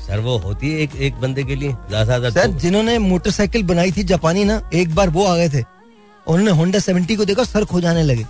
सर 0.07 0.19
वो 0.19 0.37
होती 0.39 0.71
है 0.71 0.79
एक 0.79 0.95
एक 0.97 1.13
बंदे 1.21 1.43
के 1.43 1.55
लिए। 1.55 1.71
ज़्यादा 1.91 2.29
सर 2.31 2.51
जिन्होंने 2.59 2.97
मोटरसाइकिल 3.01 3.63
बनाई 3.63 3.91
थी 3.91 4.03
जापानी 4.05 4.43
ना 4.43 4.61
एक 4.73 4.93
बार 4.95 5.09
वो 5.09 5.25
आ 5.25 5.35
गए 5.37 5.49
थे। 5.49 5.63
उन्होंने 6.27 6.51
होंडा 6.51 6.79
सेवेंटी 6.79 7.15
को 7.15 7.25
देखा 7.25 7.43
सर 7.43 7.65
खो 7.65 7.81
जाने 7.81 8.03
लगे। 8.03 8.25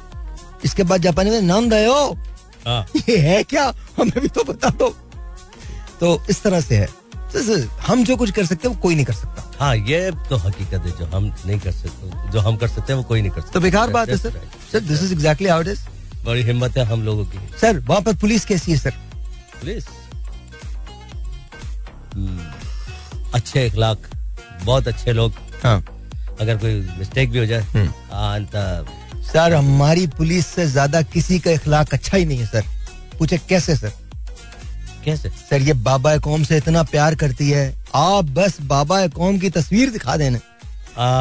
इसके 0.65 0.83
बाद 0.83 1.01
जापानी 1.01 1.29
में 1.29 1.41
नाम 1.41 1.69
दयो 1.69 1.95
हाँ। 2.67 2.85
ये 3.09 3.17
है 3.17 3.43
क्या? 3.43 3.63
हमें 3.97 4.19
भी 4.21 4.27
तो 4.27 4.43
बता 4.43 4.69
दो। 4.69 4.89
तो 5.99 6.23
इस 6.29 6.41
तरह 6.43 6.61
से 6.61 6.77
है। 6.77 6.87
सर, 7.35 7.67
हम 7.87 8.03
जो 8.03 8.15
कुछ 8.17 8.31
कर 8.31 8.45
सकते 8.45 8.67
हैं 8.67 8.75
वो 8.75 8.81
कोई 8.81 8.95
नहीं 8.95 9.05
कर 9.05 9.13
सकता। 9.13 9.43
हाँ 9.59 9.75
ये 9.75 10.11
तो 10.29 10.35
हकीकत 10.35 10.85
है 10.85 10.91
जो 10.91 11.05
हम 11.05 11.25
नहीं 11.45 11.59
कर 11.59 11.71
सकते 11.71 12.31
जो 12.31 12.39
हम 12.39 12.55
कर 12.57 12.67
सकते 12.67 12.93
हैं 12.93 12.97
वो 12.97 13.03
कोई 13.03 13.21
नहीं 13.21 13.31
कर 13.31 13.41
सकता। 13.41 13.51
तो 13.51 13.59
बेकार 13.59 13.89
बात 13.89 14.09
है 14.09 14.17
sir 14.17 14.41
sir 14.71 14.79
this 14.79 15.03
is 15.03 15.13
exactly 15.13 15.47
how 15.49 15.61
it 15.61 15.67
is 15.67 15.85
बड़ी 16.25 16.43
हिम्मत 16.43 16.77
है 16.77 16.85
हम 16.85 17.03
लोगों 17.03 17.25
की। 17.25 17.39
सर 17.61 17.79
वहाँ 17.79 18.01
पर 18.01 18.15
पुलिस 18.15 18.45
कैसी 18.45 18.71
है 18.71 18.77
सर 18.77 18.91
पुलिस? 19.61 19.85
अच्छे 23.33 23.65
इखलाक 23.67 23.97
बहुत 24.63 24.87
अच्छे 24.87 25.13
लोग। 25.13 25.33
हाँ। 25.63 25.79
अगर 26.41 26.57
कोई 26.57 26.79
मिस्टेक 26.97 27.31
भी 27.31 27.39
हो 27.39 27.45
जाए 27.45 27.61
हम्म। 27.61 27.89
हाँ, 28.11 28.39
त- 28.45 28.85
सर 29.25 29.53
हमारी 29.53 30.07
पुलिस 30.07 30.47
से 30.47 30.65
ज़्यादा 30.67 31.01
किसी 31.03 31.39
का 31.39 31.51
इखलाक 31.51 31.93
अच्छा 31.93 32.17
ही 32.17 32.25
नहीं 32.25 32.37
है 32.39 32.45
सर। 32.45 32.63
पूछे 33.19 33.37
कैसे 33.49 33.75
सर? 33.75 33.91
कैसे? 35.05 35.29
सर 35.29 35.61
ये 35.61 35.73
बाबा 35.85 36.17
कौम 36.17 36.43
से 36.43 36.57
इतना 36.57 36.83
प्यार 36.85 37.15
करती 37.15 37.49
है। 37.49 37.73
आप 37.95 38.29
बस 38.31 38.57
बाबा 38.63 39.05
कौम 39.09 39.39
की 39.39 39.49
तस्वीर 39.51 39.89
दिखा 39.91 40.17
देना 40.17 40.39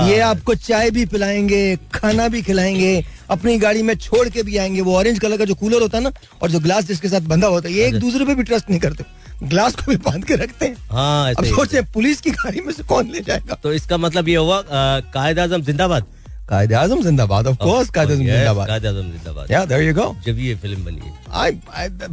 ये 0.06 0.18
आपको 0.20 0.54
चाय 0.56 0.90
भी 0.90 1.04
पिलाएँगे 1.06 1.76
खाना 1.94 2.26
भी 2.28 2.42
खिलाएँगे 2.42 3.04
अपनी 3.30 3.56
गाड़ी 3.58 3.82
में 3.82 3.94
छोड़ 3.96 4.28
के 4.28 4.42
भी 4.42 4.56
आएँगे। 4.56 4.80
वो 4.80 4.96
ऑरेंज 4.96 5.18
कलर 5.18 5.36
का 5.36 5.44
जो 5.44 5.54
कूलर 5.54 5.82
होता 5.82 5.98
है 5.98 6.04
ना 6.04 6.12
और 6.42 6.50
जो 6.50 6.60
ग्लास 6.60 6.84
जिसके 6.84 7.08
साथ 7.08 7.20
बंधा 7.28 7.46
होता 7.46 7.68
है 7.68 7.74
ये 7.74 7.86
एक 7.86 7.94
अच्छा। 7.94 8.06
दूसरे 8.06 8.24
पे 8.26 8.34
भी 8.34 8.42
ट्रस्ट 8.42 8.70
नहीं 8.70 8.80
करते। 8.80 9.04
ग्लास 9.42 9.74
को 9.74 9.90
भी 9.90 9.96
बाँध 9.98 10.24
के 10.24 10.34
रखते 10.36 10.66
हैं। 10.66 10.76
हाँ 10.90 11.32
अब 11.32 11.44
सोचे 11.46 11.82
पुलिस 11.94 12.20
की 12.20 12.30
गाड़ी 12.32 12.60
में 12.60 12.72
से 12.72 12.82
कौन 12.84 13.10
ले 13.10 13.20
जाएगा? 13.20 13.54
तो 13.54 13.72
इसका 13.72 13.96
मतलब 13.96 14.28
ये 14.28 14.36
हुआ 14.36 14.62
कायद 14.68 15.38
आज़म 15.38 15.62
जिंदाबाद। 15.62 16.06
कायदे 16.48 16.74
आज़म 16.74 17.02
जिंदाबाद 17.02 17.46
ऑफ़ 17.46 17.56
कोर्स 17.58 17.90
कायदे 17.90 18.12
आज़म 18.14 18.24
जिंदाबाद 18.24 18.66
कायद 18.68 18.86
आज़म 18.86 19.10
जिंदाबाद 19.12 19.50
या 19.50 19.64
देयर 19.64 19.82
यू 19.82 19.94
गो 19.94 20.06
जब 20.26 20.38
ये 20.38 20.54
फ़िल्म 20.62 20.84
बनी 20.84 21.12
आई 21.42 21.52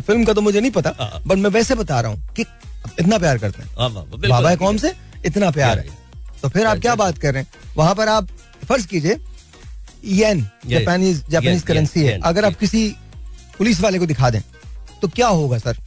फ़िल्म 0.07 0.23
का 0.25 0.33
तो 0.33 0.41
मुझे 0.41 0.59
नहीं 0.61 0.71
पता। 0.71 1.21
बट 1.27 1.37
मैं 1.37 1.49
वैसे 1.49 1.75
बता 1.75 1.99
रहा 2.01 2.11
हूँ 2.11 2.33
कि 2.35 2.45
इतना 2.99 3.17
प्यार 3.17 3.37
करते 3.37 3.61
हैं। 3.63 3.69
बाबा 4.29 4.55
कौम 4.55 4.77
से 4.77 4.93
इतना 5.25 5.49
प्यार 5.57 5.79
है 5.79 5.99
तो 6.41 6.49
फिर 6.49 6.65
आप 6.67 6.77
क्या 6.85 6.95
बात 7.01 7.17
कर 7.17 7.33
रहे 7.33 7.43
हैं 7.43 7.73
वहाँ 7.77 7.95
पर 7.95 8.07
आप 8.09 8.27
फ़र्ज़ 8.69 8.87
कीजिए 8.87 9.17
येन 10.19 10.45
जापानीज 10.67 11.23
जापानीज 11.29 11.61
करेंसी 11.63 12.05
है 12.05 12.19
अगर 12.31 12.45
आप 12.45 12.55
किसी 12.59 12.87
पुलिस 13.57 13.81
वाले 13.81 13.99
को 13.99 14.05
दिखा 14.05 14.29
दें 14.29 14.41
तो 15.01 15.07
क्या 15.19 15.27
होगा 15.27 15.57
सर 15.57 15.77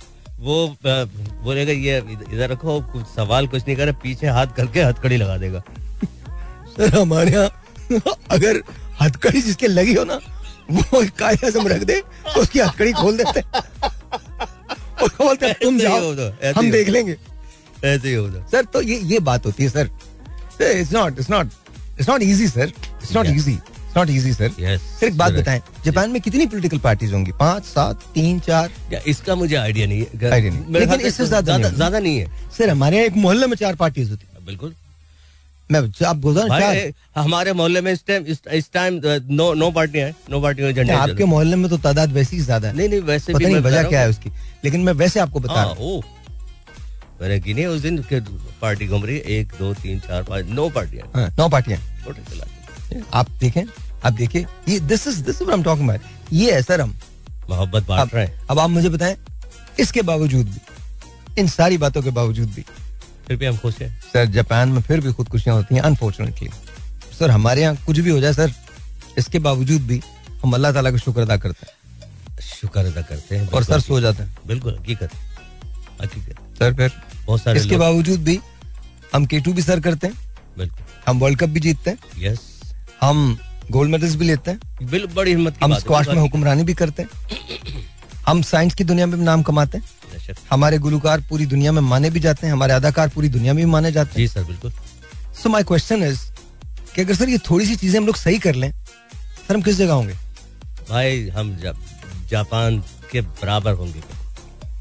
वो 0.41 0.55
बोलेगा 0.85 1.73
ये 1.73 1.99
इधर- 1.99 2.33
इधर 2.35 2.49
रखो 2.51 2.81
कुछ 2.93 3.07
सवाल 3.17 3.47
कुछ 3.49 3.63
नहीं 3.67 3.77
करे 3.77 3.93
पीछे 4.03 4.27
हाथ 4.39 4.47
करके 4.57 4.83
हथकड़ी 4.83 5.17
लगा 5.17 5.37
देगा 5.39 5.63
सर 6.77 6.99
हमारे 6.99 7.33
यहाँ 7.33 7.51
अगर 8.31 8.63
हथकड़ी 9.01 9.41
जिसके 9.43 9.69
लगी 9.69 9.95
हो 9.95 10.05
ना 10.05 10.19
वो 10.71 11.05
कायदे 11.19 11.47
आज़म 11.47 11.67
रख 11.69 11.83
दे 11.85 12.01
तो 12.35 12.41
उसकी 12.41 12.59
हथकड़ी 12.59 12.93
खोल 12.93 13.17
देते 13.17 13.41
और 13.41 15.09
बोलते 15.19 15.53
तुम 15.63 15.79
जाओ 15.79 16.13
हम 16.57 16.71
देख। 16.71 16.89
लेंगे। 16.89 17.17
ऐसे 17.85 18.09
ही 18.09 18.15
होता। 18.15 18.47
सर 18.51 18.65
तो 18.75 18.83
ये 18.83 18.99
ये 19.05 19.19
बात 19.21 19.47
होती 19.47 19.63
है 19.63 19.69
sir. 19.69 19.91
It's 20.63 20.93
not 20.93 21.19
it's 21.19 21.31
not 21.31 21.49
it's 21.99 22.09
not 22.09 22.23
easy 22.23 22.49
sir 22.49 22.73
it's 23.03 23.15
not 23.17 23.27
easy 23.27 23.59
not 23.97 24.11
easy 24.11 24.33
sir 24.35 24.49
Yes, 24.51 24.81
sir 25.01 25.07
एक 25.07 25.17
बात. 25.17 25.33
बताएँ 25.33 25.61
जापान 25.85 26.11
में 26.11 26.21
कितनी 26.23 26.47
पॉलिटिकल 26.47 26.79
पार्टीज़ 26.85 27.13
होंगी? 27.15 27.33
पाँच 27.41 27.65
सात 27.65 28.03
तीन 28.15 28.39
चार? 28.47 28.71
इसका 29.07 29.35
मुझे 29.35 29.57
आइडिया 29.57 29.87
नहीं 29.87 30.01
है। 30.01 30.31
नहीं। 30.41 30.79
लेकिन 30.79 31.01
इससे 31.01 31.27
ज़्यादा 31.27 31.57
नहीं 31.57 31.65
होगी। 31.65 31.77
ज़्यादा 31.77 31.99
नहीं 31.99 32.19
है। 32.19 32.27
सर 32.59 32.71
हमारे 32.71 32.97
यहाँ 32.97 33.07
एक 33.07 33.17
मोहल्ले 33.17 33.47
में 33.47 33.57
चार 33.57 33.75
पार्टीज़ 33.77 34.11
होती 34.11 34.27
है। 34.33 34.45
बिल्कुल। 34.47 34.75
मैं 35.73 35.81
आप 36.07 36.17
हूँ 36.67 36.75
ए, 36.75 36.93
हमारे 37.17 37.53
मोहल्ले 37.53 37.81
में 37.81 37.93
इस 37.93 38.05
टाइम 38.07 38.25
इस 38.27 38.71
टाइम 38.73 39.01
नो 39.31 39.53
नो 39.55 39.71
पार्टियाँ 39.71 40.07
हैं 40.07 40.15
नो 40.31 40.41
पार्टियों 40.41 40.69
के 40.69 40.75
झंडे 40.81 40.93
आपके 40.95 41.25
मोहल्ले 41.25 41.57
में 41.57 41.69
तो 41.71 41.79
तादाद 41.87 42.13
वैसी 42.13 42.37
ही 42.37 42.43
ज़्यादा 42.43 42.69
है? 42.69 42.77
नहीं 42.77 42.89
नहीं 42.89 43.01
वैसे 43.03 43.33
पता 43.33 43.49
नहीं 43.49 43.61
वजह 43.63 43.89
क्या 43.89 44.01
है 44.01 44.09
उसकी 44.09 44.31
लेकिन 44.65 44.81
मैं 44.85 44.93
वैसे 44.93 45.21
आपको 45.21 45.41
बता 45.41 45.55
रहा 45.55 45.65
हाँ, 45.65 46.01
मैंने 47.21 47.39
गिनी 47.41 47.65
उस 47.67 47.81
दिन 47.81 47.99
के 48.13 48.21
पार्टी 48.61 48.87
घूम 48.87 49.05
रही 49.05 49.17
है 49.17 49.23
एक 49.39 49.53
दो 49.59 49.73
तीन 49.75 50.01
चार 50.01 50.23
पाँच 50.23 50.47
नौ 50.49 50.69
पार्टियाँ। 50.71 51.09
हाँ, 51.15 51.29
नौ 51.39 51.49
पार्टियाँ। 51.49 51.81
आप 53.15 53.31
देखें 53.41 53.63
आप 54.05 54.13
देखिए 54.13 54.47
ये 54.69 54.79
this 54.83 55.07
is 55.09 55.23
this 55.25 55.43
is 55.43 55.51
I 55.51 55.57
am 55.57 55.63
talking 55.63 55.89
about 55.89 56.33
ये 56.33 56.55
है 56.55 56.63
सर 56.63 56.81
हम। 56.81 56.95
मोहब्बत 57.51 57.87
बांट 57.89 58.15
रहे 58.15 58.25
हैं। 58.25 58.47
अब 58.51 58.59
आप 58.59 58.71
मुझे 58.71 58.89
बताएँ 58.89 59.17
इसके 59.81 60.03
बावजूद 60.03 60.47
भी 60.47 61.41
इन 61.41 61.49
सारी 61.49 61.79
बातों 61.79 62.03
के 62.03 62.11
बावजूद 62.19 62.49
भी 62.49 62.65
फिर 63.29 63.37
भी 63.37 63.47
हम 63.47 63.57
खुश 63.57 63.81
हैं। 63.81 63.91
सर 64.13 64.27
जापान 64.33 64.69
में 64.69 64.81
फिर 64.83 65.01
भी 65.01 65.13
खुदकुशियाँ 65.13 65.57
होती 65.57 65.75
हैं 65.75 65.83
अनफॉर्चुनेटली 65.83 66.49
सर 67.19 67.31
हमारे 67.31 67.63
यहाँ 67.63 67.77
कुछ 67.87 67.99
भी 67.99 68.11
हो 68.11 68.21
जाए 68.21 68.33
सर 68.33 68.53
इसके 69.19 69.39
बावजूद 69.39 69.83
भी 69.87 70.01
हम 70.43 70.53
अल्लाह 70.55 70.73
ताला 70.73 70.91
का 70.91 70.97
शुक्र 70.99 71.21
अदा 71.21 71.37
करते 71.37 71.67
हैं। 71.67 72.41
शुक्र 72.43 72.81
अदा 72.81 73.03
करते 73.03 73.37
हैं 73.37 73.49
और 73.49 73.65
सर 73.65 73.81
सो 73.81 74.01
जाते 74.01 74.23
हैं। 74.23 74.37
बिल्कुल 74.47 74.77
हकीकत 74.79 75.11
हकीकत 76.03 76.37
सर 76.59 76.75
फिर 76.75 76.93
बहुत 77.27 77.43
सारे 77.43 77.61
इसके 77.61 77.77
बावजूद 77.77 78.21
भी 78.25 78.39
हम 79.15 79.27
के 79.27 79.41
भी 79.49 79.63
सर 79.63 79.81
करते 79.81 80.07
हैं। 80.07 80.17
बिल्कुल। 80.59 80.85
हम 81.07 81.19
वर्ल्ड 81.21 81.39
कप 81.39 81.49
भी 81.49 81.61
जीतते 81.61 81.91
हैं। 81.91 81.99
यस 82.19 82.41
हम 83.01 83.39
गोल्ड 83.71 83.91
मेडल्स 83.91 84.15
भी 84.15 84.27
लेते 84.27 84.51
हैं। 84.51 84.89
बिल 84.91 85.07
बड़ी 85.15 85.31
हिम्मत 85.31 85.53
की 85.53 85.65
हम 85.65 85.75
स्क्वाश 85.77 86.07
में 86.07 86.15
बिल्कुल 86.15 86.31
हुक्मरानी 86.31 86.65
भी 86.65 86.75
करते 86.75 87.03
हैं। 87.03 87.09
हम 88.27 88.43
साइंस 88.45 88.75
की 88.75 88.85
दुनिया 88.85 89.07
में 89.07 89.17
नाम 89.19 89.43
कमाते 89.43 89.79
हैं। 89.79 89.85
बेशक। 90.27 90.41
हमारे 90.51 90.79
गुलकार 90.79 91.21
पूरी 91.31 91.47
दुनिया 91.47 91.73
में 91.73 91.81
माने 91.83 92.11
भी 92.11 92.21
जाते 92.21 92.47
हैं 92.47 92.53
हमारे 92.53 92.73
अदाकार 92.73 93.09
पूरी 93.09 93.29
दुनिया 93.29 93.55
में 93.55 93.65
भी 93.65 93.71
माने 93.71 93.93
जाते 93.93 94.11
हैं। 94.11 94.17
जी 94.17 94.29
सर 94.29 94.45
बिल्कुल। 94.45 94.73
सो 95.43 95.49
माई 95.49 95.63
क्वेश्चन 95.63 96.03
इज़ 96.03 96.21
कि 96.95 97.03
अगर 97.03 97.15
सर 97.15 97.29
ये 97.29 97.39
थोड़ी 97.51 97.67
सी 97.67 97.77
चीज़ें 97.77 97.99
हम 98.01 98.07
लोग 98.07 98.17
सही 98.17 98.39
कर 98.39 98.55
लें 98.55 98.71
सर 98.71 99.55
हम 99.55 99.63
किस 99.63 99.77
जगह 99.77 99.93
होंगे? 99.93 100.15
भाई 100.91 101.29
हम 101.29 101.57
जा, 101.57 101.73
जापान 102.31 102.79
के 103.13 103.21
बराबर 103.21 103.73
होंगे। 103.75 104.03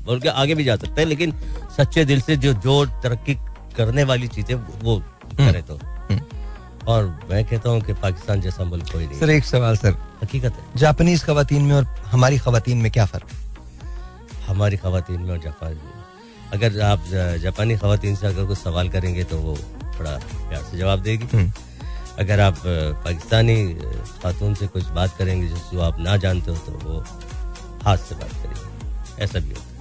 बोल 0.05 0.19
के 0.19 0.29
आगे 0.29 0.55
भी 0.55 0.63
जा 0.63 0.75
सकते 0.75 1.01
हैं 1.01 1.07
लेकिन 1.07 1.33
सच्चे 1.77 2.05
दिल 2.05 2.21
से 2.21 2.35
जो 2.37 2.53
जो 2.55 2.85
तरक्की 3.03 3.35
करने 3.77 4.03
वाली 4.03 4.27
चीज़ें 4.27 4.55
वो 4.55 4.99
करे 5.37 5.61
तो। 5.61 5.79
और 6.87 7.05
मैं 7.29 7.43
कहता 7.45 7.69
हूँ 7.69 7.81
कि 7.81 7.93
पाकिस्तान 7.93 8.41
जैसा 8.41 8.63
मुल्क 8.63 8.91
कोई 8.91 9.05
नहीं 9.05 9.19
सर 9.19 9.29
एक 9.29 9.45
सवाल 9.45 9.77
सर। 9.77 9.95
हकीकत 10.23 10.53
है। 10.53 10.79
जापानीज 10.79 11.23
खातन 11.23 11.61
में 11.61 11.73
और 11.75 11.83
हमारी 12.05 12.37
खातन 12.37 12.77
में 12.77 12.91
क्या 12.91 13.05
फ़र्क 13.05 13.31
है? 13.31 13.42
हमारी 14.47 14.77
खातन 14.77 15.19
में 15.21 15.29
और 15.31 15.39
जापान 15.39 15.73
में। 15.73 16.01
अगर 16.53 16.79
आप 16.81 17.03
जापानी 17.43 17.77
खातन 17.77 18.15
से 18.15 18.27
अगर 18.27 18.45
कुछ 18.45 18.57
सवाल 18.57 18.89
करेंगे 18.89 19.23
तो 19.23 19.37
वो 19.37 19.55
थोड़ा 19.99 20.11
प्यार 20.49 20.63
से 20.71 20.77
जवाब 20.77 21.01
देगी। 21.03 21.27
हम्म। 21.33 21.51
अगर 22.19 22.39
आप 22.39 22.57
पाकिस्तानी 23.05 23.57
खातून 24.23 24.55
से 24.55 24.67
कुछ 24.67 24.83
बात 24.95 25.17
करेंगे 25.17 25.47
जिसको 25.47 25.79
आप 25.81 25.99
ना 25.99 26.17
जानते 26.25 26.51
हो 26.51 26.57
तो 26.57 26.71
वो 26.83 27.03
हाथ 27.83 27.97
से 27.97 28.15
बात 28.15 28.31
करेंगे। 28.33 29.23
ऐसा 29.23 29.39
भी 29.39 29.49
होता 29.49 29.61
है। 29.61 29.71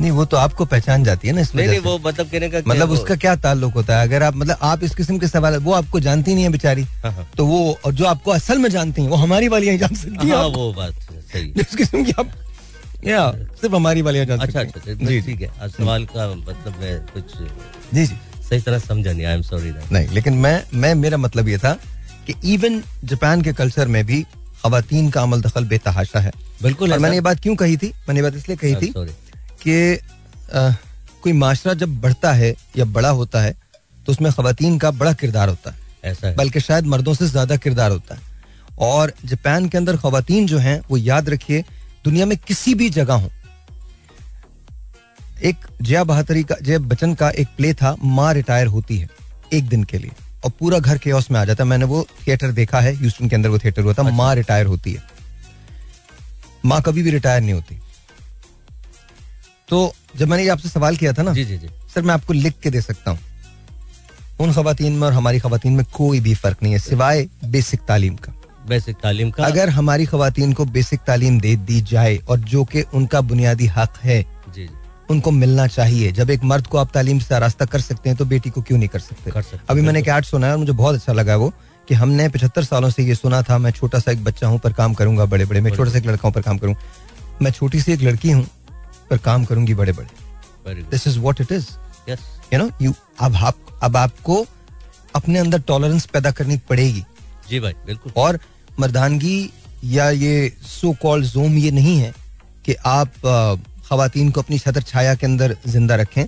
नहीं 0.00 0.10
वो 0.10 0.24
तो 0.24 0.36
आपको 0.36 0.64
पहचान 0.64 1.04
जाती 1.04 1.28
है 1.28 1.34
ना 1.34 1.40
इसमें 1.40 1.62
नहीं 1.62 1.70
नहीं 1.70 1.80
वो 1.84 1.98
मतलब 2.06 2.26
कहने 2.30 2.48
का 2.48 2.58
मतलब 2.66 2.90
उसका 2.90 3.14
क्या 3.16 3.34
ताल्लुक 3.44 3.72
होता 3.74 3.98
है? 3.98 4.06
अगर 4.08 4.22
आप 4.22 4.34
मतलब 4.36 4.56
आप 4.62 4.82
इस 4.84 4.94
किस्म 4.94 5.18
के 5.18 5.28
सवाल 5.28 5.56
वो 5.58 5.72
आपको 5.72 6.00
जानती 6.00 6.34
नहीं 6.34 6.44
है 6.44 6.50
बेचारी 6.50 6.82
हाँ, 6.82 7.12
हाँ। 7.12 7.26
तो 7.36 7.46
वो 7.46 7.78
और 7.86 7.92
जो 7.94 8.04
आपको 8.06 8.30
असल 8.30 8.58
में 8.58 8.68
जानती 8.70 9.02
है 9.02 9.08
वो 9.08 9.16
हमारी 9.16 9.48
वाली 9.48 9.76
जान 9.78 9.94
सकती 9.94 10.28
हैं 10.28 10.34
हाँ 10.36 10.44
वो 10.46 10.72
बात 10.72 10.94
सही। 11.32 11.48
किस्म 11.78 12.04
की 12.04 12.12
आप 12.18 12.30
या 13.04 13.30
सिर्फ़ 13.60 13.74
हमारी 13.74 14.02
वाली 14.02 14.18
अच्छा 14.18 14.34
अच्छा 14.44 14.60
अच्छा, 14.60 14.92
जी 14.94 15.20
ठीक 15.22 15.40
है। 15.40 15.68
सवाल 15.70 16.04
का 16.06 16.28
मतलब 16.34 16.80
मैं 16.80 16.98
कुछ 17.06 17.36
जी 17.94 18.06
जी। 18.06 18.16
सही 18.48 18.60
तरह 18.60 18.78
समझा 18.78 19.12
नहीं 19.12 19.24
आई 19.26 19.34
एम 19.34 19.42
सॉरी 19.42 19.72
नहीं 19.92 20.08
लेकिन 20.08 20.34
मैं 20.38 20.62
मैं 20.74 20.94
मेरा 20.94 21.16
मतलब 21.18 21.48
ये 21.48 21.58
था 21.58 21.72
कि 22.26 22.34
इवन 22.54 22.82
जापान 23.04 23.42
के 23.42 23.52
कल्चर 23.52 23.88
में 23.88 24.04
भी 24.06 24.22
खातन 24.62 25.10
का 25.10 25.22
अमल 25.22 25.40
दखल 25.42 25.64
बेतहाशा 25.64 26.20
है। 26.20 26.30
बिल्कुल 26.62 26.92
और 26.92 26.98
मैंने 26.98 27.14
ये 27.14 27.20
बात 27.20 27.40
क्यों 27.40 27.54
कही 27.56 27.76
थी? 27.76 27.92
मैंने 28.08 28.22
बात 28.22 28.34
इसलिए 28.36 28.56
कही 28.56 28.74
थी 28.76 28.92
कि 29.62 29.98
कोई 31.22 31.32
माशरा 31.34 31.74
जब 31.74 32.00
बढ़ता 32.00 32.32
है 32.32 32.54
या 32.76 32.84
बड़ा 32.86 33.08
होता 33.10 33.40
है 33.42 33.52
तो 34.06 34.12
उसमें 34.12 34.30
खातन 34.32 34.78
का 34.78 34.90
बड़ा 34.92 35.12
किरदार 35.12 35.48
होता 35.48 35.70
है। 35.70 35.76
ऐसा 36.04 36.26
है। 36.28 36.34
बल्कि 36.36 36.60
शायद 36.60 36.86
मर्दों 36.86 37.14
से 37.14 37.26
ज़्यादा 37.26 37.56
किरदार 37.56 37.90
होता 37.90 38.14
है। 38.14 38.20
और 38.80 39.12
जापान 39.24 39.68
के 39.68 39.78
अंदर 39.78 39.96
खातन 39.96 40.46
जो 40.46 40.58
हैं 40.58 40.80
वो 40.90 40.96
याद 40.96 41.28
रखिए 41.30 41.64
दुनिया 42.06 42.26
में 42.26 42.36
किसी 42.38 42.74
भी 42.74 42.88
जगह 42.90 43.14
हो। 43.14 43.30
एक 45.42 45.66
जया 45.82 46.04
बहादुरी 46.04 46.42
का 46.42 46.56
जया 46.62 46.78
बच्चन 46.78 47.14
का 47.14 47.30
एक 47.30 47.48
प्ले 47.56 47.72
था 47.74 47.94
माँ 48.04 48.32
रिटायर 48.34 48.66
होती 48.66 48.98
है 48.98 49.08
एक 49.52 49.68
दिन 49.68 49.84
के 49.84 49.98
लिए। 49.98 50.12
और 50.44 50.50
पूरा 50.50 50.78
घर 50.78 50.98
के 50.98 51.12
में 51.12 51.38
आ 51.40 51.44
जाता 51.44 51.64
है। 51.64 51.68
मैंने 51.70 51.84
वो 51.84 52.06
थिएटर 52.26 52.52
देखा 52.52 52.80
है 52.80 52.94
ह्यूस्टन 52.94 53.28
के 53.28 53.36
अंदर 53.36 53.48
वो 53.48 53.58
थिएटर 53.58 53.82
हुआ 53.82 53.94
था 53.94 54.02
माँ 54.02 54.34
रिटायर 54.34 54.66
होती 54.66 54.92
है। 54.92 55.02
माँ 56.64 56.82
कभी 56.82 57.02
भी 57.02 57.10
रिटायर 57.10 57.42
नहीं 57.42 57.52
होती। 57.52 57.78
तो 59.68 59.94
जब 60.16 60.28
मैंने 60.28 60.42
ये 60.42 60.48
आपसे 60.48 60.68
सवाल 60.68 60.96
किया 60.96 61.12
था 61.12 61.22
ना 61.22 61.32
जी 61.32 61.44
जी 61.44 61.58
जी। 61.58 61.68
सर 61.94 62.02
मैं 62.02 62.14
आपको 62.14 62.32
लिख 62.32 62.58
के 62.62 62.70
दे 62.70 62.80
सकता 62.80 63.10
हूँ। 63.10 63.18
उन 64.40 64.52
खातन 64.52 64.92
में 64.92 65.06
और 65.06 65.12
हमारी 65.12 65.38
खातन 65.38 65.72
में 65.72 65.84
कोई 65.92 66.20
भी 66.20 66.34
फ़र्क 66.34 66.62
नहीं 66.62 66.72
है 66.72 66.78
सिवाय 66.78 67.28
बेसिक 67.44 67.80
तालीम 67.80 68.16
का। 68.16 68.32
बेसिक 68.68 68.96
तालीम 68.96 69.30
का। 69.30 69.44
अगर 69.44 69.68
हमारी 69.70 70.04
खातन 70.06 70.52
को 70.52 70.64
बेसिक 70.66 71.00
तालीम 71.06 71.40
दे 71.40 71.54
दी 71.58 71.80
जाए 71.82 72.16
और 72.18 72.38
जो 72.40 72.64
कि 72.64 72.82
उनका 72.94 73.20
बुनियादी 73.22 73.66
हक 73.68 73.98
है 74.02 74.22
जी 74.54 74.68
उनको 75.10 75.30
मिलना 75.30 75.66
चाहिए। 75.68 76.10
जब 76.12 76.30
एक 76.30 76.44
मर्द 76.44 76.66
को 76.66 76.78
आप 76.78 76.90
तालीम 76.94 77.18
से 77.18 77.34
आरास्ता 77.34 77.64
कर 77.64 77.80
सकते 77.80 78.08
हैं 78.08 78.16
तो 78.18 78.24
बेटी 78.24 78.50
को 78.50 78.62
क्यों 78.62 78.78
नहीं 78.78 78.88
कर 78.88 78.98
सकते? 79.00 79.30
कर 79.30 79.42
सकते, 79.42 79.66
अभी 79.68 79.80
मैंने 79.82 79.98
एक 79.98 80.08
ऐड 80.08 80.24
सुना 80.24 80.46
है 80.46 80.52
और 80.52 80.58
मुझे 80.58 80.72
बहुत 80.72 80.94
अच्छा 80.94 81.12
लगा 81.12 81.36
वो 81.36 81.52
कि 81.88 81.94
हमने 81.94 82.28
पचहत्तर 82.28 82.64
सालों 82.64 82.90
से 82.90 83.02
ये 83.02 83.14
सुना 83.14 83.42
था 83.42 83.58
मैं 83.58 83.70
छोटा 83.72 83.98
सा 83.98 84.12
एक 84.12 84.24
बच्चा 84.24 84.46
हूँ 84.46 84.58
पर 84.58 84.72
काम 84.72 84.94
करूँगा 84.94 85.24
बड़े 85.26 85.44
बड़े 85.44 85.60
मैं 85.60 85.74
छोटा 85.76 85.90
सा 85.90 85.98
एक 85.98 86.06
लड़का 86.06 86.28
हूँ 86.28 86.34
पर 86.34 86.42
काम 86.42 86.58
करूँ। 86.58 86.74
मैं 87.42 87.50
छोटी 87.50 87.80
सी 87.80 87.92
एक 87.92 88.02
लड़की 88.02 88.30
हूँ 88.30 88.46
पर 89.10 89.18
काम 89.20 89.44
करूँगी 89.44 89.74
बड़े 89.74 89.92
बड़े 89.92 90.74
this 90.82 91.06
is 91.06 91.18
what 91.18 91.40
it 91.40 91.52
is 91.52 91.68
you 92.08 92.58
know 92.58 92.70
you 92.82 92.94
अब 93.20 93.36
आप 93.36 93.78
अब 93.82 93.96
आपको 93.96 94.44
अपने 95.14 95.38
अंदर 95.38 95.60
टॉलरेंस 95.62 96.06
पैदा 96.06 96.30
करनी 96.30 96.56
पड़ेगी। 96.68 97.04
जी 97.48 97.60
भाई 97.60 97.72
बिल्कुल। 97.86 98.12
और 98.16 98.38
मर्दानगी 98.80 99.50
या 99.84 100.10
ये 100.10 100.52
सो 100.62 100.92
कॉल्ड 101.02 101.24
जोम 101.26 101.56
ये 101.58 101.70
नहीं 101.70 101.98
है 101.98 102.12
कि 102.64 102.74
आप 102.86 103.12
खातन 103.88 104.30
को 104.30 104.40
अपनी 104.40 104.58
छतर 104.58 104.82
छाया 104.82 105.14
के 105.14 105.26
अंदर 105.26 105.56
ज़िंदा 105.66 105.96
रखें 105.96 106.24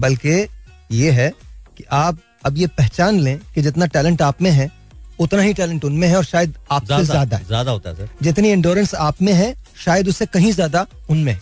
बल्कि 0.00 0.46
ये 0.90 1.10
है 1.10 1.30
कि 1.78 1.84
आप 1.92 2.18
अब 2.46 2.56
ये 2.56 2.66
पहचान 2.66 3.18
लें 3.20 3.38
कि 3.54 3.62
जितना 3.62 3.86
टैलेंट 3.86 4.22
आप 4.22 4.42
में 4.42 4.50
है 4.50 4.70
उतना 5.20 5.42
ही 5.42 5.54
टैलेंट 5.54 5.84
उनमें 5.84 6.06
है 6.08 6.16
और 6.16 6.24
शायद 6.24 6.54
आपसे 6.70 6.86
ज़्यादा 6.86 7.04
ज़्यादा 7.04 7.38
ज़्यादा 7.46 7.70
होता 7.70 7.90
है 7.90 7.96
सर। 7.96 8.08
जितनी 8.22 8.48
एंडोरेंस 8.48 8.94
आप 8.94 9.22
में 9.22 9.32
है 9.32 9.54
शायद 9.84 10.08
उससे 10.08 10.26
कहीं 10.26 10.52
ज़्यादा 10.52 10.86
उनमें 11.10 11.32
है। 11.32 11.40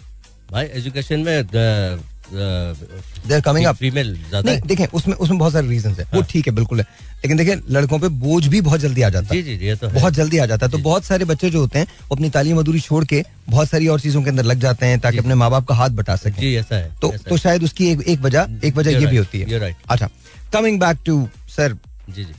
भाई 0.53 0.67
एजुकेशन 0.67 1.21
में 1.21 1.51
they 2.33 3.35
are 3.35 3.41
coming 3.41 3.67
up 3.67 3.77
female 3.77 4.15
ज़्यादा 4.19 4.51
नहीं 4.51 4.61
देखें 4.67 4.87
उसमें 4.89 5.15
उसमें 5.17 5.39
बहुत 5.39 5.53
सारे 5.53 5.69
रीजन 5.69 5.91
है। 5.91 6.05
वो 6.05 6.21
हाँ। 6.21 6.27
ठीक 6.31 6.47
है 6.47 6.53
बिल्कुल 6.55 6.81
है। 6.81 6.87
लेकिन 7.23 7.37
देखें 7.37 7.57
लड़कों 7.71 7.99
पे 7.99 8.09
बोझ 8.21 8.47
भी 8.47 8.61
बहुत 8.61 8.81
जल्दी 8.81 9.03
आ 9.03 9.09
जाता 9.09 9.35
है 9.35 9.43
जी 9.43 9.57
जी 9.57 9.67
ये 9.67 9.75
तो 9.77 9.89
है। 9.89 9.95
बहुत 9.95 10.13
जल्दी 10.15 10.39
आ 10.39 10.47
जाता 10.47 10.67
है। 10.67 10.73
तो 10.73 10.79
बहुत 10.81 11.05
सारे 11.05 11.25
बच्चे 11.25 11.51
जो 11.51 11.61
होते 11.61 11.79
हैं 11.79 11.87
वो 11.87 12.17
अपनी 12.17 12.31
तालीम 12.31 12.59
अधूरी 12.59 12.81
छोड़ 12.81 13.05
के 13.05 13.23
बहुत 13.49 13.69
सारी 13.69 13.89
और 13.89 14.01
चीज़ों 14.01 14.23
के 14.23 14.31
अंदर 14.31 14.45
लग 14.45 14.61
जाते 14.61 14.87
हैं 14.87 14.99
ताकि 15.01 15.19
अपने 15.19 15.35
माँ 15.35 15.51
बाप 15.51 15.67
का 15.69 15.75
हाथ 15.75 15.91
बटा 15.99 16.17
सके। 16.17 16.41
जी 16.41 16.55
ऐसा 16.57 16.77
है 16.77 16.95
तो 17.03 17.13
तो 17.29 17.37
शायद 17.37 17.65
उसकी 17.65 17.91
एक 17.91 18.03
एक 18.03 18.21
वजह 18.21 18.67
एक 18.67 18.77
वजह 18.77 18.99
ये 18.99 19.07
भी 19.07 19.17
होती 19.17 19.41
है। 19.41 19.75
अच्छा 19.89 20.09
कमिंग 20.53 20.81
बैक 20.81 20.99
टू 21.07 21.27
सर 21.57 21.77
जी 22.09 22.25
जी। 22.25 22.33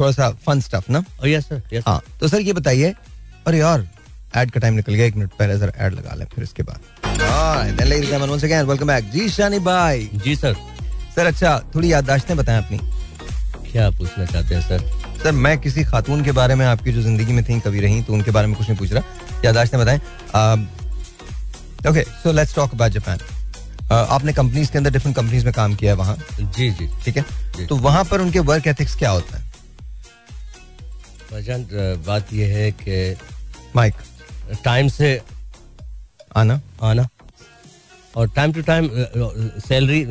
थोड़ा 0.00 0.10
सा 0.12 0.30
फन 0.46 0.60
स्टफ़ 0.60 0.90
ना? 0.92 1.04
यस 1.26 1.44
सर 1.44 1.82
हाँ 1.86 2.00
तो 2.20 2.28
सर 2.28 2.40
ये 2.40 2.52
बताइए 2.52 2.94
अरे 3.46 3.58
यार 3.58 3.88
एड 4.36 4.50
का 4.50 4.60
टाइम 4.60 4.74
निकल 4.74 4.94
गया 4.94 5.06
एक 5.06 5.16
मिनट 5.16 5.30
पहले 5.38 5.58
सर 5.58 5.72
एड 5.78 5.94
लगा 5.94 6.14
लें 6.14 6.26
फिर 6.34 6.44
इसके 6.44 6.62
बाद। 6.62 6.80
वेलकम 8.62 8.86
बैक 8.86 9.10
जी 9.10 9.28
शानी 9.28 9.58
भाई। 9.58 10.08
जी 10.14 10.34
सर। 10.36 10.54
सर 11.16 11.26
अच्छा 11.26 11.58
थोड़ी 11.74 11.92
याददाश्तें 11.92 12.36
बताएँ 12.36 12.58
अपनी। 12.58 12.78
क्या 13.70 13.88
पूछना 13.90 14.24
चाहते 14.26 14.54
हैं 14.54 14.62
सर? 14.62 14.80
सर 15.22 15.32
मैं 15.32 15.58
किसी 15.60 15.84
खातून 15.84 16.24
के 16.24 16.32
बारे 16.32 16.54
में 16.54 16.64
आपकी 16.66 16.92
जो 16.92 17.02
ज़िंदगी 17.02 17.32
में 17.32 17.44
थी 17.44 17.58
कभी 17.60 17.80
रही 17.80 18.02
तो 18.02 18.12
उनके 18.12 18.30
बारे 18.30 18.46
में 18.46 18.56
कुछ 18.56 18.68
नहीं 18.68 18.78
पूछ 18.78 18.92
रहा। 18.92 19.40
यादाश्तें 19.44 19.78
बताएँ। 19.80 19.98
Okay 21.90 22.02
so 22.22 22.32
let's 22.32 22.54
talk 22.54 22.74
about 22.74 22.92
Japan 22.92 23.18
आपने 23.92 24.32
कंपनीज़ 24.32 24.70
के 24.72 24.78
अंदर 24.78 24.90
डिफरेंट 24.90 25.16
कंपनीज़ 25.16 25.44
में 25.44 25.54
काम 25.54 25.74
किया 25.74 25.92
है 25.92 25.96
वहाँ। 25.96 26.16
जी 26.40 26.70
जी। 26.70 26.88
ठीक 27.04 27.16
है? 27.16 27.24
जी। 27.56 27.66
तो 27.66 27.76
वहाँ 27.78 28.04
पर 28.04 28.20
उनके 28.20 28.38
वर्क 28.50 28.66
एथिक्स 28.66 28.94
क्या 28.96 29.10
होता 29.10 29.36
है? 29.36 29.44
भाईजान 31.32 31.66
बात 32.06 32.32
यह 32.32 32.56
है 32.56 32.70
कि 32.72 33.16
माइक 33.76 33.94
टाइम 34.64 34.88
से 34.88 35.20
आना। 36.36 36.60
आना। 36.82 37.08
और 38.16 38.28
टाइम 38.36 38.52
टू 38.52 38.62
टाइम 38.62 38.88
सैलरी 39.66 40.04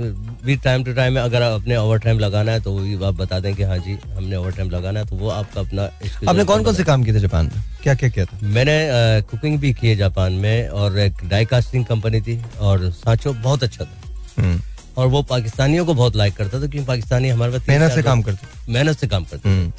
भी 0.46 0.56
टाइम 0.64 0.84
टू 0.84 0.94
टाइम 0.94 1.20
अगर 1.20 1.42
आप 1.42 1.60
अपने 1.62 1.76
ओवर 1.78 2.00
टाइम 2.06 2.20
लगाना 2.20 2.52
है 2.52 2.60
तो 2.62 2.72
वो 2.72 3.06
आप 3.06 3.16
बता 3.16 3.40
दें 3.40 3.54
कि 3.56 3.64
हाँ 3.64 3.78
जी 3.78 3.98
हमने 4.16 4.36
ओवर 4.36 4.52
टाइम 4.52 4.70
लगाना 4.70 5.00
है 5.00 5.06
तो 5.08 5.16
वो 5.16 5.30
आपका 5.30 5.62
अपना 5.62 5.84
आपने 6.30 6.44
कौन 6.44 6.64
कौन 6.64 6.74
से 6.76 6.84
काम 6.84 7.04
किए 7.04 7.14
थे 7.16 7.20
जापान 7.20 7.46
में? 7.46 7.64
क्या 7.84 7.94
क्या 7.96 8.10
किया 8.10 8.26
था? 8.26 8.38
मैंने 8.44 9.22
कुकिंग 9.32 9.60
भी 9.60 9.74
की 9.74 9.88
है 9.88 9.96
जापान 9.96 10.34
में 10.34 10.68
और 10.70 10.98
एक 11.00 11.24
डाई 11.30 11.46
कास्टिंग 11.46 11.86
कंपनी 11.86 12.22
थी 12.22 12.42
और 12.60 12.90
सांचो 12.92 13.34
बहुत 13.34 13.64
अच्छा 13.64 13.84
था। 13.84 14.42
हम्म, 14.42 14.60
और 14.98 15.08
वो 15.08 15.22
पाकिस्तानियों 15.30 15.86
को 15.86 15.94
बहुत 15.94 16.16
लाइक 16.16 16.36
करता 16.36 16.58
था 16.58 16.60
क्योंकि 16.60 16.88
पाकिस्तानी 16.88 17.30
हमारे 17.30 17.52
पास 17.52 17.70
मेहनत 17.70 17.92
से 17.92 18.02
काम 18.04 18.22
करते 18.22 18.72
मेहनत 18.72 19.00
से 19.00 19.08
काम 19.08 19.24
करते 19.32 19.50
हम्म, 19.50 19.72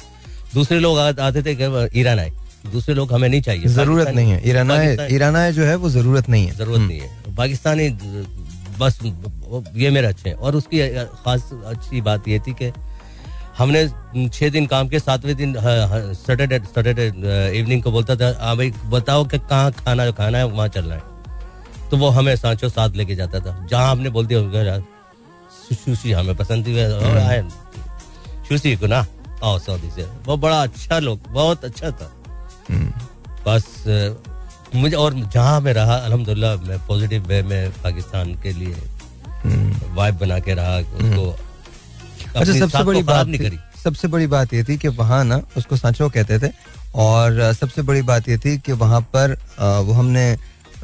दूसरे 0.53 0.79
लोग 0.79 0.99
आते 0.99 1.43
थे 1.43 1.51
ईरान 1.99 2.19
आए। 2.19 2.31
दूसरे 2.71 2.93
लोग 2.95 3.11
हमें 3.13 3.27
नहीं 3.29 3.41
चाहिए। 3.41 3.67
ज़रूरत 3.67 4.07
नहीं 4.09 4.31
है। 4.31 4.41
ईराना 4.49 4.75
ईराना 5.11 5.49
जो 5.51 5.63
है 5.65 5.75
वो 5.75 5.89
ज़रूरत 5.89 6.29
नहीं 6.29 6.45
है। 6.47 6.55
ज़रूरत 6.57 6.79
नहीं 6.81 6.99
है। 6.99 7.22
पाकिस्तानी 7.37 7.89
बस 8.79 8.99
ये 9.75 9.89
मेरे 9.91 10.07
अच्छे 10.07 10.29
हैं। 10.29 10.35
और 10.35 10.55
उसकी 10.55 10.79
खास 11.23 11.49
अच्छी 11.65 12.01
बात 12.01 12.27
ये 12.27 12.39
थी 12.47 12.53
कि 12.61 12.71
हमने 13.57 13.87
छह 14.33 14.49
दिन 14.49 14.65
काम 14.65 14.87
के 14.89 14.99
सातवें 14.99 15.35
दिन 15.35 15.53
सैटरडे 15.57 16.59
सैटरडे 16.59 17.07
इवनिंग 17.59 17.83
को 17.83 17.91
बोलता 17.91 18.15
था 18.15 18.33
हाँ 18.41 18.55
भाई 18.57 18.71
बताओ 18.89 19.25
कि 19.25 19.39
कहाँ 19.39 19.71
खाना 19.71 20.09
खाना 20.11 20.37
है 20.37 20.45
वहाँ 20.47 20.67
चलना 20.67 20.95
है। 20.95 21.01
तो 21.89 21.97
वो 21.97 22.09
हमें 22.09 22.35
सांचो 22.35 22.69
साथ 22.69 22.95
लेके 22.95 23.15
जाता 23.15 23.39
था 23.39 23.65
जहाँ 23.71 23.91
हमने 23.91 24.09
बोल 24.09 24.25
दिया 24.27 24.39
"उधर 24.39 24.65
यार, 24.67 24.83
सु- 25.69 25.77
सुशी 25.77 26.11
हमें 26.11 26.35
पसंद 26.35 26.67
थी 26.67 26.73
सुशी 28.47 28.75
को 28.75 28.87
ना 28.87 29.05
आओ 29.43 29.59
सऊदी 29.59 29.89
से। 29.91 30.03
वो 30.25 30.37
बड़ा 30.37 30.61
अच्छा 30.63 30.99
लोग 30.99 31.19
बहुत 31.29 31.65
अच्छा 31.65 31.91
था। 31.91 32.11
बस 33.47 33.65
अ, 33.87 34.32
मुझे 34.75 34.95
और 34.95 35.13
जहाँ 35.33 35.59
मैं 35.61 35.73
रहा 35.73 35.95
अलहमदुल्ला 35.95 36.55
मैं 36.67 36.77
पॉजिटिव 36.87 37.25
वे 37.27 37.41
में 37.49 37.71
पाकिस्तान 37.83 38.33
के 38.43 38.51
लिए 38.59 38.75
वाइब 39.95 40.17
बना 40.19 40.39
के 40.47 40.53
रहा 40.59 40.77
उसको 40.79 41.29
अच्छा 42.39 42.53
सबसे 42.59 42.83
बड़ी 42.83 43.01
बात 43.03 43.27
नहीं 43.27 43.39
करी। 43.39 43.59
सबसे 43.83 44.07
बड़ी 44.07 44.27
बात 44.33 44.53
ये 44.53 44.63
थी 44.63 44.77
कि 44.77 44.87
वहाँ 44.99 45.23
ना 45.25 45.41
उसको 45.57 45.77
सांचो 45.77 46.09
कहते 46.09 46.39
थे 46.39 46.51
और 47.05 47.41
सबसे 47.59 47.81
बड़ी 47.89 48.01
बात 48.09 48.29
ये 48.29 48.37
थी 48.45 48.57
कि 48.65 48.71
वहाँ 48.83 49.01
पर 49.15 49.35
वो 49.59 49.93
हमने 49.93 50.25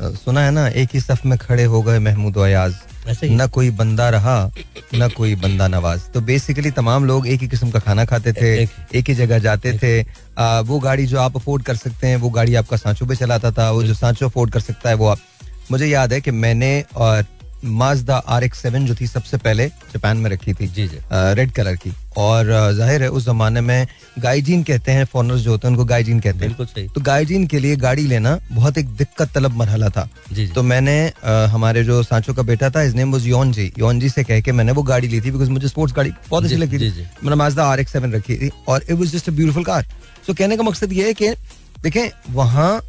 सुना 0.01 0.41
है 0.45 0.51
ना 0.51 0.67
एक 0.81 0.89
ही 0.93 0.99
सफ 0.99 1.25
में 1.25 1.37
खड़े 1.39 1.63
हो 1.73 1.81
गए 1.83 1.99
महमूद 1.99 2.37
अयाज 2.37 2.75
न 3.07 3.47
कोई 3.47 3.69
बंदा 3.69 4.09
रहा 4.09 4.51
न 4.95 5.09
कोई 5.09 5.35
बंदा 5.35 5.67
नवाज़। 5.67 6.01
तो 6.13 6.21
बेसिकली 6.21 6.71
तमाम 6.71 7.05
लोग 7.05 7.27
एक 7.27 7.41
ही 7.41 7.47
किस्म 7.47 7.69
का 7.69 7.79
खाना 7.79 8.05
खाते 8.05 8.33
थे 8.33 8.63
एक 8.63 8.69
एक 8.95 9.09
ही 9.09 9.15
जगह 9.15 9.39
जाते 9.39 9.73
थे। 9.73 10.05
आ, 10.37 10.59
वो 10.59 10.79
गाड़ी 10.79 11.05
जो 11.05 11.19
आप 11.19 11.35
अफोर्ड 11.35 11.63
कर 11.63 11.75
सकते 11.75 12.07
हैं 12.07 12.17
वो 12.17 12.29
गाड़ी 12.29 12.55
आपका 12.55 12.77
सांचो 12.77 13.05
पे 13.05 13.15
चलाता 13.15 13.51
था 13.51 13.71
वो 13.71 13.83
जो 13.83 13.93
सांचो 13.93 14.27
अफोर्ड 14.27 14.51
कर 14.51 14.59
सकता 14.59 14.89
है 14.89 14.95
वो 14.95 15.07
आप 15.07 15.19
मुझे 15.71 15.87
याद 15.87 16.13
है 16.13 16.21
कि 16.21 16.31
मैंने 16.31 16.85
और 16.95 17.25
माजदा 17.63 18.15
आर 18.27 18.43
एक्स 18.43 18.61
सेवन 18.61 18.85
जो 18.85 18.95
थी 18.95 19.07
सबसे 19.07 19.37
पहले 19.37 19.67
जापान 19.67 20.17
में 20.17 20.29
रखी 20.29 20.53
थी 20.53 20.67
जी 20.67 20.87
जी। 20.87 20.97
रेड 21.35 21.51
कलर 21.51 21.75
की। 21.75 21.93
और 22.17 22.45
ज़ाहिर 22.75 23.03
है 23.03 23.09
उस 23.09 23.25
जमाने 23.25 23.61
में 23.61 23.87
गाइजीन 24.19 24.63
कहते 24.63 24.91
हैं 24.91 25.03
फॉरनर्स 25.05 25.41
जो 25.41 25.51
होते 25.51 25.67
हैं 25.67 25.71
उनको 25.71 25.85
गाइजीन 25.85 26.19
कहते 26.19 26.37
हैं। 26.37 26.47
बिल्कुल 26.47 26.65
सही। 26.65 26.87
तो 26.87 27.01
गाइजीन 27.01 27.45
के 27.47 27.59
लिए 27.59 27.75
गाड़ी 27.77 28.05
लेना 28.07 28.37
बहुत 28.51 28.77
एक 28.77 28.87
दिक्कत 28.97 29.31
तलब 29.35 29.55
मरहला 29.57 29.89
था। 29.89 30.07
जी 30.31 30.45
जी। 30.45 30.53
तो 30.53 30.63
मैंने 30.63 30.97
अ, 31.07 31.45
हमारे 31.51 31.83
जो 31.83 32.01
सांचो 32.03 32.33
का 32.33 32.43
बेटा 32.43 32.69
था 32.69 32.81
इस 32.81 32.93
नेम 32.95 33.11
वाज 33.13 33.27
योन 33.27 33.51
जी 33.51 33.71
योन 33.79 33.99
जी 33.99 34.09
से 34.09 34.23
कह 34.23 34.41
के 34.41 34.51
मैंने 34.51 34.71
वो 34.71 34.83
गाड़ी 34.83 35.07
ली 35.07 35.21
थी 35.21 35.31
बिकॉज़ 35.31 35.49
मुझे 35.49 35.67
स्पोर्ट्स 35.67 35.95
गाड़ी 35.95 36.11
बहुत 36.29 36.43
अच्छी 36.43 36.55
जी, 36.55 36.61
लगती 36.61 36.77
थी। 36.79 37.07
मैंने 37.23 37.35
माजदा 37.35 37.65
आर 37.65 37.79
एक्स 37.79 37.93
सेवन 37.93 38.13
रखी 38.13 38.37
थी 38.37 38.51
और 38.67 38.85
it 38.89 38.91
was 38.91 39.11
just 39.13 39.29
a 39.29 39.31
beautiful 39.31 39.63
car 39.63 39.85
so 40.27 40.33
कहने 40.33 40.57
का 40.57 40.63
मकसद 40.63 40.93
ये 40.93 41.07
है 41.07 41.13
कि 41.13 41.29
देखें 41.83 42.09
वहाँ 42.33 42.79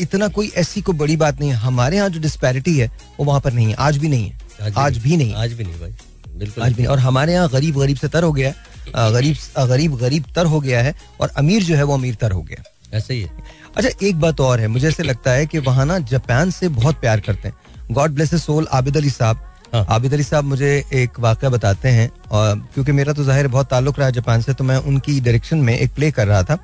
इतना 0.00 0.28
कोई 0.28 0.50
ऐसी 0.56 0.80
कोई 0.80 0.96
बड़ी 0.96 1.16
बात 1.16 1.40
नहीं 1.40 1.50
है। 1.50 1.56
हमारे 1.58 1.96
यहाँ 1.96 2.08
जो 2.08 2.20
डिस्पैरिटी 2.20 2.76
है 2.78 2.90
वो 3.18 3.24
वहाँ 3.24 3.40
पर 3.40 3.52
नहीं 3.52 3.66
है। 3.66 3.74
आज 3.78 3.96
भी 3.96 4.08
नहीं 4.08 4.30
है। 4.30 4.72
आज 4.76 4.98
भी 4.98 5.16
नहीं। 5.16 5.34
आज 5.34 5.52
भी 5.52 5.64
नहीं 5.64 5.80
भाई। 5.80 5.94
बिल्कुल 6.30 6.64
आज 6.64 6.72
भी 6.72 6.84
और 6.86 6.98
हमारे 6.98 7.32
यहाँ 7.32 7.48
गरीब 7.48 7.78
गरीब 7.78 7.96
से 7.96 8.08
तर 8.08 8.22
हो 8.22 8.32
गया 8.32 8.48
है। 8.48 9.12
गरीब 9.12 9.36
गरीब 9.68 9.96
गरीब 9.98 10.24
तर 10.34 10.46
हो 10.46 10.60
गया 10.60 10.82
है 10.82 10.94
और 11.20 11.32
अमीर 11.36 11.62
जो 11.62 11.76
है 11.76 11.82
वो 11.82 11.94
अमीर 11.94 12.14
तर 12.14 12.32
हो 12.32 12.42
गया 12.42 12.62
ऐसे 12.96 13.14
ही 13.14 13.20
है। 13.22 13.30
अच्छा 13.76 13.88
एक 14.06 14.20
बात 14.20 14.40
और 14.40 14.60
है। 14.60 14.68
मुझे 14.68 14.88
ऐसे 14.88 15.02
लगता 15.02 15.30
है 15.30 15.46
कि 15.46 15.58
वहाँ 15.60 15.86
ना 15.86 15.98
जापान 16.06 16.50
से 16.50 16.68
बहुत 16.70 17.00
प्यार 17.00 17.20
करते 17.20 17.48
हैं। 17.48 17.94
God 17.94 18.10
bless 18.10 18.34
soul 18.36 18.66
Abid 18.72 18.96
Ali 18.96 19.10
साहब। 19.10 19.44
हाँ। 19.74 19.84
आबिद 19.90 20.12
अली 20.14 20.22
साहब 20.22 20.44
मुझे 20.44 20.84
एक 20.94 21.18
वाक़ा 21.20 21.48
बताते 21.48 21.88
हैं। 21.88 22.10
और 22.30 22.56
क्योंकि 22.74 22.92
मेरा 22.92 23.12
तो 23.12 23.24
ज़ाहिर 23.24 23.48
बहुत 23.48 23.68
ताल्लुक 23.70 23.98
रहा 23.98 24.10
जापान 24.10 24.42
से 24.42 24.54
तो 24.54 24.64
मैं 24.64 24.76
उनकी 24.78 25.20
डायरेक्शन 25.20 25.58
में 25.58 25.76
एक 25.78 25.94
प्ले 25.94 26.10
कर 26.10 26.26
रहा 26.26 26.42
था। 26.42 26.58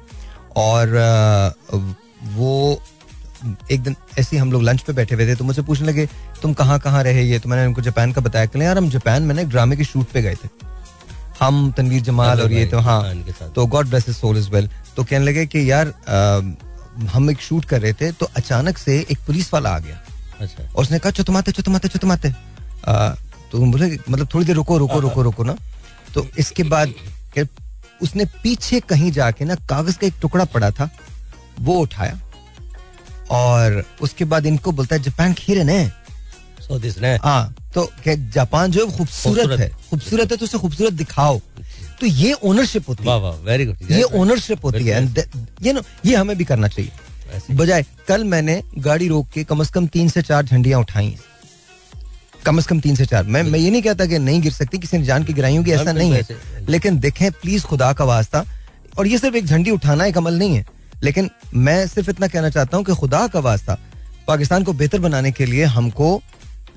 और 0.56 0.96
वो 2.34 2.82
एक 3.70 3.82
दिन 3.82 3.96
ऐसे 4.18 4.36
ही 4.36 4.40
हम 4.40 4.52
लोग 4.52 4.62
लंच 4.62 4.80
पे 4.80 4.92
बैठे 4.92 5.14
हुए 5.14 5.26
थे 5.26 5.34
तो 5.34 5.44
मुझसे 5.44 5.62
पूछने 5.62 5.86
लगे 5.88 6.06
तुम 6.42 6.52
कहाँ 6.54 6.78
कहाँ 6.80 7.02
रहे 7.04 7.22
ये? 7.22 7.38
तो 7.38 7.48
मैंने 7.48 7.66
उनको 7.66 7.82
जापान 7.82 8.12
का 8.12 8.20
बताया 8.20 8.46
कि 8.46 8.62
यार 8.62 8.78
हम 8.78 8.88
जापान 8.90 9.22
में 9.22 9.34
ना 9.34 9.42
एक 9.42 9.48
ड्रामे 9.48 9.76
के 9.76 9.84
शूट 9.84 10.06
पे 10.08 10.22
गए 10.22 10.34
थे। 10.34 10.48
हम 11.40 11.70
तनवीर 11.76 12.02
जमाल 12.02 12.40
और 12.40 12.52
ये 12.52 12.66
तो 12.66 12.78
हाँ 12.78 13.00
हाँ। 13.02 13.50
तो 13.52 13.66
God 13.66 13.88
bless 13.88 14.10
soul 14.18 14.38
is 14.38 14.50
well 14.50 14.68
तो 14.96 15.04
कहने 15.04 15.24
लगे 15.24 15.46
कि 15.46 15.70
यार 15.70 15.92
हम 17.12 17.30
एक 17.30 17.40
शूट 17.40 17.64
कर 17.64 17.80
रहे 17.80 17.92
थे 17.92 18.10
तो 18.12 18.26
अचानक 18.36 18.78
से 18.78 18.98
एक 19.00 19.18
पुलिस 19.26 19.52
वाला 19.54 19.70
आ 19.70 19.78
गया। 19.78 20.00
अच्छा। 20.40 20.62
और 20.64 20.82
उसने 20.82 20.98
कहा 20.98 21.10
चुतमाते 21.12 21.52
चुतमाते 21.52 21.88
चुतमाते। 21.88 22.30
तो 23.52 23.58
बोले 23.58 23.86
मतलब 24.10 24.28
थोड़ी 24.34 24.46
देर 24.46 24.56
रुको 24.56 24.78
रुको 24.78 25.00
रुको 25.00 25.22
रुको 25.22 25.44
ना। 25.44 25.56
तो 26.14 26.26
इसके 26.38 26.62
बाद 26.64 26.94
उसने 28.02 28.24
पीछे 28.42 28.80
कहीं 28.80 29.10
जाके 29.12 29.44
ना 29.44 29.54
कागज़ 29.68 29.98
का 29.98 30.06
एक 30.06 30.14
टुकड़ा 30.22 30.44
पड़ा 30.46 30.70
था 30.70 30.88
वो 31.60 31.74
उठाया। 31.80 32.18
और 33.30 33.84
उसके 34.00 34.24
बाद 34.24 34.46
इनको 34.46 34.72
बोलता 34.72 34.96
है 34.96 35.02
जापान 35.02 35.32
खीरे 35.32 35.64
ने 35.64 35.88
सो 36.60 36.78
दिस 36.78 36.98
ने 36.98 37.16
हाँ 37.16 37.54
तो 37.74 37.90
जापान 38.08 38.70
जो 38.70 38.86
है 38.86 38.96
खूबसूरत 38.96 39.60
है। 39.60 39.68
खूबसूरत। 39.90 40.30
है 40.30 40.36
तो 40.36 40.44
उसे 40.44 40.58
खूबसूरत 40.58 40.92
दिखाओ। 40.92 41.40
तो 42.00 42.06
ये 42.06 42.32
ओनरशिप 42.32 42.88
होती 42.88 43.04
है। 43.04 43.18
वेरी 43.44 43.66
गुड 43.66 43.90
ये 43.90 44.02
ओनरशिप 44.02 44.64
होती 44.64 44.84
है। 44.84 45.14
ये 45.62 45.72
नो 45.72 45.82
ये 46.04 46.16
हमें 46.16 46.36
भी 46.36 46.44
करना 46.44 46.68
चाहिए। 46.68 46.90
बजाय 47.50 47.84
कल 48.08 48.24
मैंने 48.24 48.62
गाड़ी 48.78 49.08
रोक 49.08 49.28
के 49.28 49.44
कम 49.44 49.62
से 49.62 49.72
कम 49.72 49.86
तीन 49.86 50.08
से 50.08 50.22
चार 50.22 50.44
झंडियाँ 50.44 50.80
उठाई। 50.80 51.06
हैं 51.06 51.18
कम 52.44 52.60
से 52.60 52.66
कम 52.68 52.80
तीन 52.80 52.94
से 52.94 53.06
चार। 53.06 53.24
मैं 53.24 53.42
मैं 53.42 53.58
ये 53.58 53.70
नहीं 53.70 53.82
कहता 53.82 54.06
कि 54.06 54.18
नहीं 54.18 54.40
गिर 54.40 54.52
सकती 54.52 54.78
किसी 54.78 54.98
ने 54.98 55.04
जान 55.04 55.24
की 55.24 55.32
गिराई 55.32 55.56
होगी 55.56 55.70
ऐसा 55.70 55.92
नहीं 55.92 56.12
है। 56.12 56.66
लेकिन 56.68 56.98
देखें 56.98 57.32
प्लीज़ 57.32 57.64
खुदा 57.64 57.92
का 57.92 58.04
वास्ता। 58.04 58.44
और 58.98 59.06
ये 59.06 59.18
सिर्फ़ 59.18 59.36
एक 59.36 59.46
झंडी 59.46 59.70
उठाना 59.70 60.04
एक 60.04 60.18
अमल 60.18 60.34
नहीं 60.34 60.56
है। 60.56 60.66
लेकिन 61.02 61.30
मैं 61.54 61.86
सिर्फ़ 61.86 62.10
इतना 62.10 62.26
कहना 62.28 62.50
चाहता 62.50 62.76
हूँ 62.76 62.84
कि 62.84 62.94
खुदा 63.00 63.26
का 63.34 63.40
वास्ता 63.48 63.78
पाकिस्तान 64.28 64.64
को 64.64 64.72
बेहतर 64.72 64.98
बनाने 65.06 65.32
के 65.32 65.46
लिए 65.46 65.64
हमको 65.78 66.20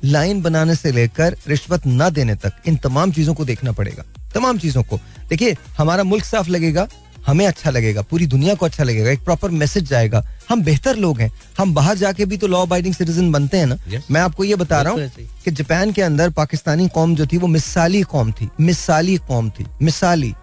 लाइन 0.05 0.41
बनाने 0.41 0.75
से 0.75 0.91
लेकर 0.91 1.37
रिश्वत 1.47 1.85
ना 1.87 2.09
देने 2.17 2.35
तक 2.45 2.61
इन 2.67 2.75
तमाम 2.83 3.11
चीज़ों 3.11 3.33
को 3.33 3.45
देखना 3.45 3.71
पड़ेगा 3.81 4.03
तमाम 4.33 4.57
चीज़ों 4.59 4.83
को 4.83 4.99
देखिए 5.29 5.55
हमारा 5.77 6.03
मुल्क 6.03 6.25
साफ़ 6.25 6.49
लगेगा 6.49 6.87
हमें 7.27 7.45
अच्छा 7.47 7.69
लगेगा 7.69 8.01
पूरी 8.09 8.25
दुनिया 8.33 8.53
को 8.55 8.65
अच्छा 8.65 8.83
लगेगा 8.83 9.09
एक 9.11 9.23
प्रॉपर 9.23 9.51
मैसेज 9.61 9.89
जाएगा 9.89 10.23
हम 10.49 10.61
बेहतर 10.63 10.95
लोग 10.95 11.19
हैं 11.21 11.31
हम 11.57 11.73
बाहर 11.75 11.95
जाके 11.97 12.25
भी 12.25 12.37
तो 12.37 12.47
लॉ 12.47 12.61
अबाइडिंग 12.65 12.93
सिटीजन 12.95 13.31
बनते 13.31 13.57
हैं 13.57 13.65
ना 13.65 13.75
Yes. 13.91 14.03
मैं 14.11 14.21
आपको 14.21 14.43
ये 14.43 14.55
बता 14.55 14.75
yes. 14.75 14.83
रहा 14.85 14.93
हूँ 14.93 15.11
ही। 15.17 15.27
कि 15.45 15.51
जापान 15.51 15.91
के 15.93 16.01
अंदर 16.01 16.29
पाकिस्तानी 16.37 16.87
कौम 16.95 17.15
जो 17.15 17.25
थी 17.33 17.37
वो 17.37 17.47
मिसाली 17.47 18.01
कौम 18.13 18.31
थी 18.31 18.49
मिसाली 18.61 19.17
कौम 19.27 19.49
थी 19.49 19.65
मिसाली 19.81 20.33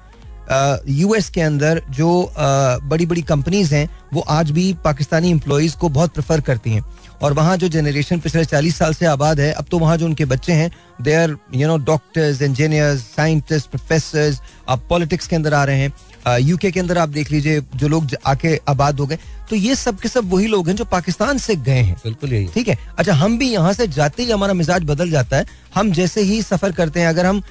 यूएस 0.90 1.28
के 1.30 1.40
अंदर 1.40 1.82
जो 1.90 2.32
बड़ी 2.36 3.06
बड़ी 3.06 3.22
कंपनीज़ 3.22 3.74
हैं, 3.74 3.88
वो 4.12 4.20
आज 4.20 4.50
भी 4.50 4.72
पाकिस्तानी 4.84 5.30
एम्प्लॉयज़ 5.30 5.76
को 5.76 5.88
बहुत 5.88 6.12
प्रेफर 6.14 6.40
करती 6.40 6.70
हैं। 6.70 6.84
और 7.22 7.32
वहाँ 7.32 7.56
जो 7.56 7.68
जनरेशन 7.68 8.18
पिछले 8.20 8.44
चालीस 8.44 8.76
साल 8.76 8.94
से 8.94 9.06
आबाद 9.06 9.40
है, 9.40 9.50
अब 9.52 9.64
तो 9.70 9.78
वहाँ 9.78 9.96
जो 9.96 10.06
उनके 10.06 10.24
बच्चे 10.24 10.52
हैं 10.52 10.70
they 11.02 11.14
are 11.14 11.36
you 11.54 11.68
know 11.68 11.76
doctors 11.84 12.42
engineers 12.42 13.00
scientist 13.16 13.70
professors 13.70 14.40
अब 14.68 14.86
पॉलिटिक्स 14.88 15.26
के 15.26 15.36
अंदर 15.36 15.54
आ 15.54 15.64
रहे 15.64 15.78
हैं। 15.78 16.38
यूके 16.40 16.70
के 16.70 16.80
अंदर 16.80 16.98
आप 16.98 17.08
देख 17.08 17.30
लीजिए, 17.30 17.60
जो 17.76 17.88
लोग 17.88 18.10
आके 18.26 18.56
आबाद 18.68 19.00
हो 19.00 19.06
गए 19.06 19.18
तो 19.50 19.56
ये 19.56 19.74
सब 19.74 19.98
के 20.00 20.08
सब 20.08 20.30
वही 20.30 20.46
लोग 20.46 20.68
हैं 20.68 20.74
जो 20.76 20.84
पाकिस्तान 20.86 21.38
से 21.38 21.54
गए 21.56 21.80
हैं। 21.80 21.96
बिल्कुल 22.04 22.32
यही 22.32 22.46
ठीक 22.54 22.68
है? 22.68 22.78
अच्छा 22.98 23.12
हम 23.14 23.36
भी 23.38 23.48
यहाँ 23.50 23.72
से 23.72 23.86
जाते 23.88 24.22
ही 24.22 24.30
हमारा 24.30 24.54
मिजाज 24.54 24.84
बदल 24.84 25.10
जाता 25.10 25.36
है। 25.36 25.46
हम 25.74 25.92
जैसे 25.92 26.20
ही 26.22 26.40
सफ़र 26.42 26.72
करते 26.72 27.00
हैं 27.00 27.08
अगर 27.08 27.26
हम 27.26 27.42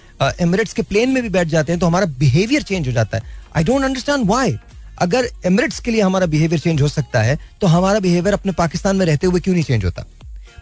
एमिरेट्स 0.41 0.73
के 0.73 0.81
प्लेन 0.83 1.09
में 1.09 1.21
भी 1.23 1.29
बैठ 1.29 1.47
जाते 1.47 1.71
हैं 1.71 1.79
तो 1.79 1.87
हमारा 1.87 2.05
बिहेवियर 2.19 2.63
चेंज 2.63 2.87
हो 2.87 2.93
जाता 2.93 3.17
है। 3.17 3.23
आई 3.55 3.63
डोंट 3.63 3.83
अंडरस्टैंड 3.83 4.27
वाई 4.27 4.57
अगर 5.01 5.27
एमिरेट्स 5.45 5.79
के 5.79 5.91
लिए 5.91 6.01
हमारा 6.01 6.25
बिहेवियर 6.25 6.61
चेंज 6.61 6.81
हो 6.81 6.87
सकता 6.87 7.21
है 7.21 7.37
तो 7.61 7.67
हमारा 7.67 7.99
बिहेवियर 7.99 8.33
अपने 8.33 8.51
पाकिस्तान 8.53 8.95
में 8.95 9.05
रहते 9.05 9.27
हुए 9.27 9.39
क्यों 9.39 9.53
नहीं 9.55 9.63
चेंज 9.63 9.85
होता? 9.85 10.05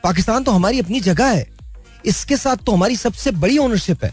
पाकिस्तान 0.04 0.44
तो 0.44 0.52
हमारी 0.52 0.80
अपनी 0.80 1.00
जगह 1.02 1.28
है। 1.28 1.48
इसके 2.06 2.38
साथ 2.38 2.58
तो 2.58 2.72
हमारी 2.72 2.96
सबसे 2.96 3.32
बड़ी 3.34 3.58
ओनरशिप 3.58 4.04
है। 4.04 4.12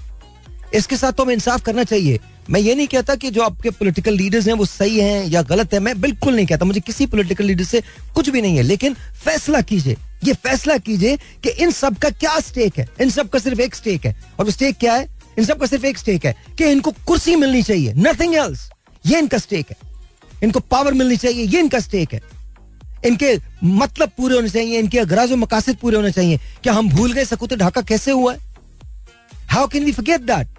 इसके 0.75 0.97
साथ 0.97 1.13
तो 1.13 1.23
हमें 1.23 1.35
इंसाफ 1.35 1.63
करना 1.63 1.85
चाहिए। 1.85 2.19
मैं 2.51 2.61
ये 2.61 2.75
नहीं 2.75 2.87
कहता 2.87 3.15
कि 3.15 3.31
जो 3.31 3.43
आपके 3.43 3.71
पॉलिटिकल 3.71 4.15
लीडर्स 4.15 4.47
हैं 4.47 4.55
वो 4.55 4.65
सही 4.65 4.99
हैं 5.01 5.27
या 5.27 5.43
गलत 5.43 5.75
है, 5.75 5.81
मैं 5.81 6.01
बिल्कुल 6.01 6.35
नहीं 6.35 6.47
कहता। 6.47 6.65
मुझे 6.65 6.81
किसी 6.81 7.07
पॉलिटिकल 7.07 7.45
लीडर 7.45 7.65
से 7.65 7.83
कुछ 8.15 8.29
भी 8.29 8.43
नहीं 8.43 8.57
है, 8.57 8.63
लेकिन 8.63 8.95
फैसला 9.25 9.61
कीजिए। 9.61 9.97
ये 10.25 10.33
फैसला 10.35 10.77
कीजिए 10.79 11.17
कि 11.43 11.51
इन 11.63 11.71
सब 11.71 11.99
का 11.99 12.11
क्या 12.11 12.39
स्टेक 12.41 12.79
है। 12.79 12.89
इन 13.01 13.11
सब 13.11 13.29
का 13.29 13.39
सिर्फ़ 13.39 13.61
एक 13.61 13.75
स्टेक 13.75 14.07
है। 14.07 14.17
और 14.39 14.45
वो 14.45 14.51
स्टेक 14.51 14.77
क्या 14.77 14.95
है? 14.95 15.09
इन 15.39 15.45
सब 15.45 15.61
का 15.61 15.67
सिर्फ़ 15.67 15.87
एक 15.87 15.99
स्टेक 15.99 16.27
है 16.27 16.35
कि 16.59 16.65
इनको 16.65 16.91
कुर्सी 17.07 17.37
मिलनी 17.37 17.63
चाहिए 17.63 17.93
नथिंग 17.97 18.35
एल्स 18.35 18.69
ये 19.07 19.19
इनका 19.19 19.39
स्टेक 19.39 19.71
है। 19.71 19.77
इनको 20.43 20.61
पावर 20.61 20.95
मिलनी 20.95 21.17
चाहिए, 21.17 21.45
ये 21.45 21.61
इनका 21.61 21.79
स्टेक 21.79 22.13
है। 22.15 22.21
इनके 23.07 23.37
मतलब 23.65 24.11
पूरे 24.17 24.35
होने 24.35 24.49
चाहिए, 24.49 24.79
इनके 24.79 24.99
अगराज 24.99 25.33
मकासद 25.33 25.77
पूरे 25.77 25.97
होने 25.97 26.11
चाहिए। 26.13 26.39
क्या 26.63 26.73
हम 26.73 26.89
भूल 26.89 27.13
गए 27.13 27.25
सकूत 27.25 27.55
ढाका 27.55 27.81
कैसे 27.81 28.11
हुआ 28.11 28.33
है? 28.33 28.39
How 29.49 29.67
can 29.67 29.85
we 29.85 29.93
forget 29.93 30.21
that 30.21 30.58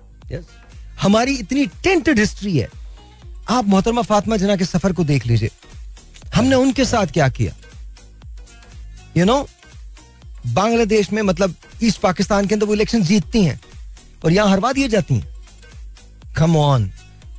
हमारी 1.02 1.34
इतनी 1.34 1.66
टेंटेड 1.66 2.20
हिस्ट्री 2.20 2.58
है। 2.58 2.70
आप 3.50 3.66
मोहतरमा 3.66 4.02
फातिमा 4.02 4.38
जना 4.38 4.56
के 4.56 4.66
सफ़र 4.66 4.94
को 4.94 5.04
देख 5.04 5.26
लीजिए। 5.26 5.50
हमने 6.36 6.56
उनके 6.56 6.86
साथ 6.86 7.08
क्या 7.08 7.30
किया? 7.30 7.54
यू 9.18 9.26
नो 9.26 9.48
बांग्लादेश 10.48 11.12
में 11.12 11.22
मतलब 11.22 11.56
ईस्ट 11.84 12.02
पाकिस्तान 12.02 12.48
के 12.48 12.56
अंदर 12.56 12.66
वो 12.66 12.74
इलेक्शन 12.74 13.04
जीतती 13.04 13.44
हैं 13.44 13.62
और 14.26 14.32
यहाँ 14.32 14.50
हरवा 14.50 14.74
दिए 14.74 14.88
जाती 14.88 15.16
हैं। 15.16 15.28
कम 16.38 16.58
ऑन 16.58 16.92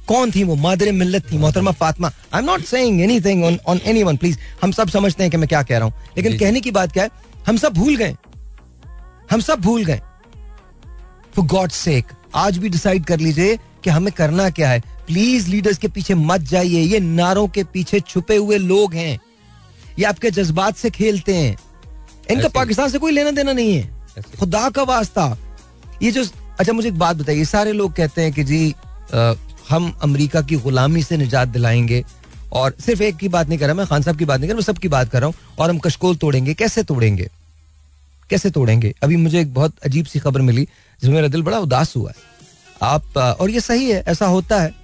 कौन 0.09 0.30
थी 0.30 0.45
वो? 0.45 0.55
मादर 0.55 0.93
मिल्लत 0.93 1.32
थी 1.32 1.38
मोहतरमा 1.38 1.70
Fatima. 1.70 2.09
I 2.09 2.41
am 2.41 2.47
not 2.47 2.64
saying 2.64 3.01
anything 3.01 3.45
on 3.45 3.59
on 3.66 3.80
anyone 3.84 4.16
please 4.16 4.38
हम 4.62 4.72
सब 4.72 4.88
समझते 4.88 5.22
हैं 5.22 5.30
कि 5.30 5.36
मैं 5.36 5.49
क्या 5.49 5.62
कह 5.62 5.78
रहा 5.78 5.88
हूँ। 5.88 5.95
लेकिन। 6.16 6.38
कहने 6.38 6.61
की 6.61 6.70
बात 6.70 6.93
क्या 6.93 7.05
है? 7.05 7.11
हम 7.49 7.57
सब 7.57 7.72
भूल 7.72 7.97
गए। 7.97 8.16
हम 9.30 9.41
सब 9.41 9.61
भूल 9.61 9.84
गए। 9.84 10.01
फॉर 11.36 11.45
गॉड 11.45 11.70
सेक 11.70 12.05
आज 12.35 12.59
भी 12.59 12.68
डिसाइड 12.68 13.05
कर 13.05 13.20
लीजिए 13.20 13.57
कि 13.57 13.91
हमें 13.91 14.12
करना 14.12 14.51
क्या 14.51 14.70
है। 14.70 14.81
प्लीज़ 14.81 15.49
लीडर्स 15.49 15.78
के 15.78 15.89
पीछे 15.89 16.14
मत 16.14 16.41
जाइए। 16.41 16.81
ये 16.81 17.01
नारों 17.01 17.49
के 17.49 17.64
पीछे 17.64 18.01
छुपे 18.01 18.37
हुए 18.37 18.59
लोग 18.59 18.95
हैं। 18.95 19.20
ये 19.99 20.05
आपके 20.05 20.31
जज्बात 20.31 20.76
से 20.76 20.91
खेलते 20.91 21.35
हैं। 21.35 21.57
इनका 22.31 22.49
पाकिस्तान 22.49 22.89
से 22.89 22.99
कोई 22.99 23.12
लेना 23.12 23.31
देना 23.31 23.53
नहीं 23.53 23.74
है। 23.74 23.91
खुदा 24.41 24.70
का 24.70 24.83
वास्ता। 24.83 25.39
ये 26.03 26.11
जो 26.11 26.24
अच्छा 26.61 26.72
मुझे 26.72 26.89
एक 26.89 26.99
बात 26.99 27.16
बताइए। 27.16 27.45
सारे 27.45 27.72
लोग 27.72 27.93
कहते 27.93 28.22
हैं 28.22 28.33
कि 28.33 28.45
जी 28.45 28.74
अ, 29.14 29.33
हम 29.70 29.99
अमेरिका 30.03 30.43
की 30.43 30.57
गुलामी 30.57 31.03
से 31.03 31.16
निजात 31.16 31.49
दिलाएँगे। 31.49 32.05
और 32.53 32.74
सिर्फ़ 32.81 33.03
एक 33.03 33.16
की 33.16 33.28
बात 33.28 33.49
नहीं 33.49 33.59
कर 33.59 33.66
रहा 33.66 33.74
मैं 33.74 33.87
खान 33.87 34.03
साहब 34.03 34.16
की 34.16 34.24
बात 34.24 34.41
नहीं 34.41 34.49
कर 34.49 34.55
रहा 34.55 34.59
मैं 34.59 34.64
सबकी 34.64 34.89
बात 34.89 35.11
कर 35.11 35.18
रहा 35.20 35.26
हूँ। 35.26 35.35
और 35.59 35.70
हम 35.70 35.78
कशकोल 35.78 36.16
तोड़ेंगे। 36.16 36.55
कैसे 36.55 36.83
तोड़ेंगे? 36.83 37.28
कैसे 38.31 38.51
तोड़ेंगे? 38.51 38.95
अभी 39.03 39.16
मुझे 39.16 39.41
एक 39.41 39.55
बहुत 39.55 39.74
अजीब 39.87 40.07
सी 40.07 40.18
खबर 40.18 40.41
मिली। 40.41 40.68
जिसमें 41.01 41.16
मेरा 41.16 41.28
दिल 41.28 41.42
बड़ा 41.42 41.59
उदास 41.59 41.96
हुआ 41.96 42.11
है। 42.11 42.16
आप 42.82 43.16
और 43.16 43.51
ये 43.51 43.61
सही 43.61 43.90
है, 43.90 44.05
ऐसा 44.09 44.26
होता 44.26 44.61
है। 44.62 44.74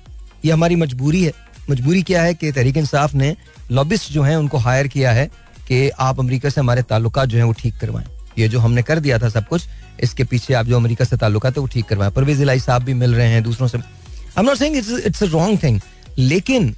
ये 0.44 0.52
हमारी 0.52 0.76
मजबूरी 0.76 1.22
है। 1.24 1.32
मजबूरी 1.70 2.02
क्या 2.02 2.22
है 2.22 2.34
कि 2.34 2.52
तहरीक 2.52 2.76
इंसाफ 2.76 3.14
ने 3.14 3.36
लॉबिस्ट 3.70 4.12
जो 4.12 4.22
हैं, 4.22 4.36
उनको 4.36 4.58
हायर 4.58 4.88
किया 4.88 5.12
है 5.12 5.26
कि 5.68 5.88
आप 5.88 6.20
अमेरिका 6.20 6.48
से 6.48 6.60
हमारे 6.60 6.82
ताल्लुकात 6.82 7.28
जो 7.28 7.38
हैं, 7.38 7.44
वो 7.44 7.52
ठीक 7.52 7.78
करवाएँ। 7.78 8.06
ये 8.38 8.48
जो 8.48 8.60
हमने 8.60 8.82
कर 8.82 9.00
दिया 9.00 9.18
था 9.18 9.28
सब 9.28 9.48
कुछ, 9.48 9.66
इसके 10.00 10.24
पीछे 10.24 10.54
आप 10.54 10.66
जो 10.66 10.76
अमेरिका 10.76 11.04
से 11.04 11.16
ताल्लुकात 11.16 11.56
है, 11.56 11.60
वो 11.60 11.66
ठीक 11.66 11.86
करवाएँ। 11.86 12.10
परवेज 12.10 12.40
इलाई 12.40 12.60
साहब 12.60 12.82
भी 12.82 12.94
मिल 12.94 13.14
रहे 13.14 13.28
हैं, 13.28 13.42
दूसरों 13.42 13.68
से। 13.68 13.78
I 13.78 14.42
not 14.42 14.62
it's 14.62 15.22
a 15.22 15.26
wrong 15.26 15.62
thing 15.62 15.80
लेकिन 16.18 16.74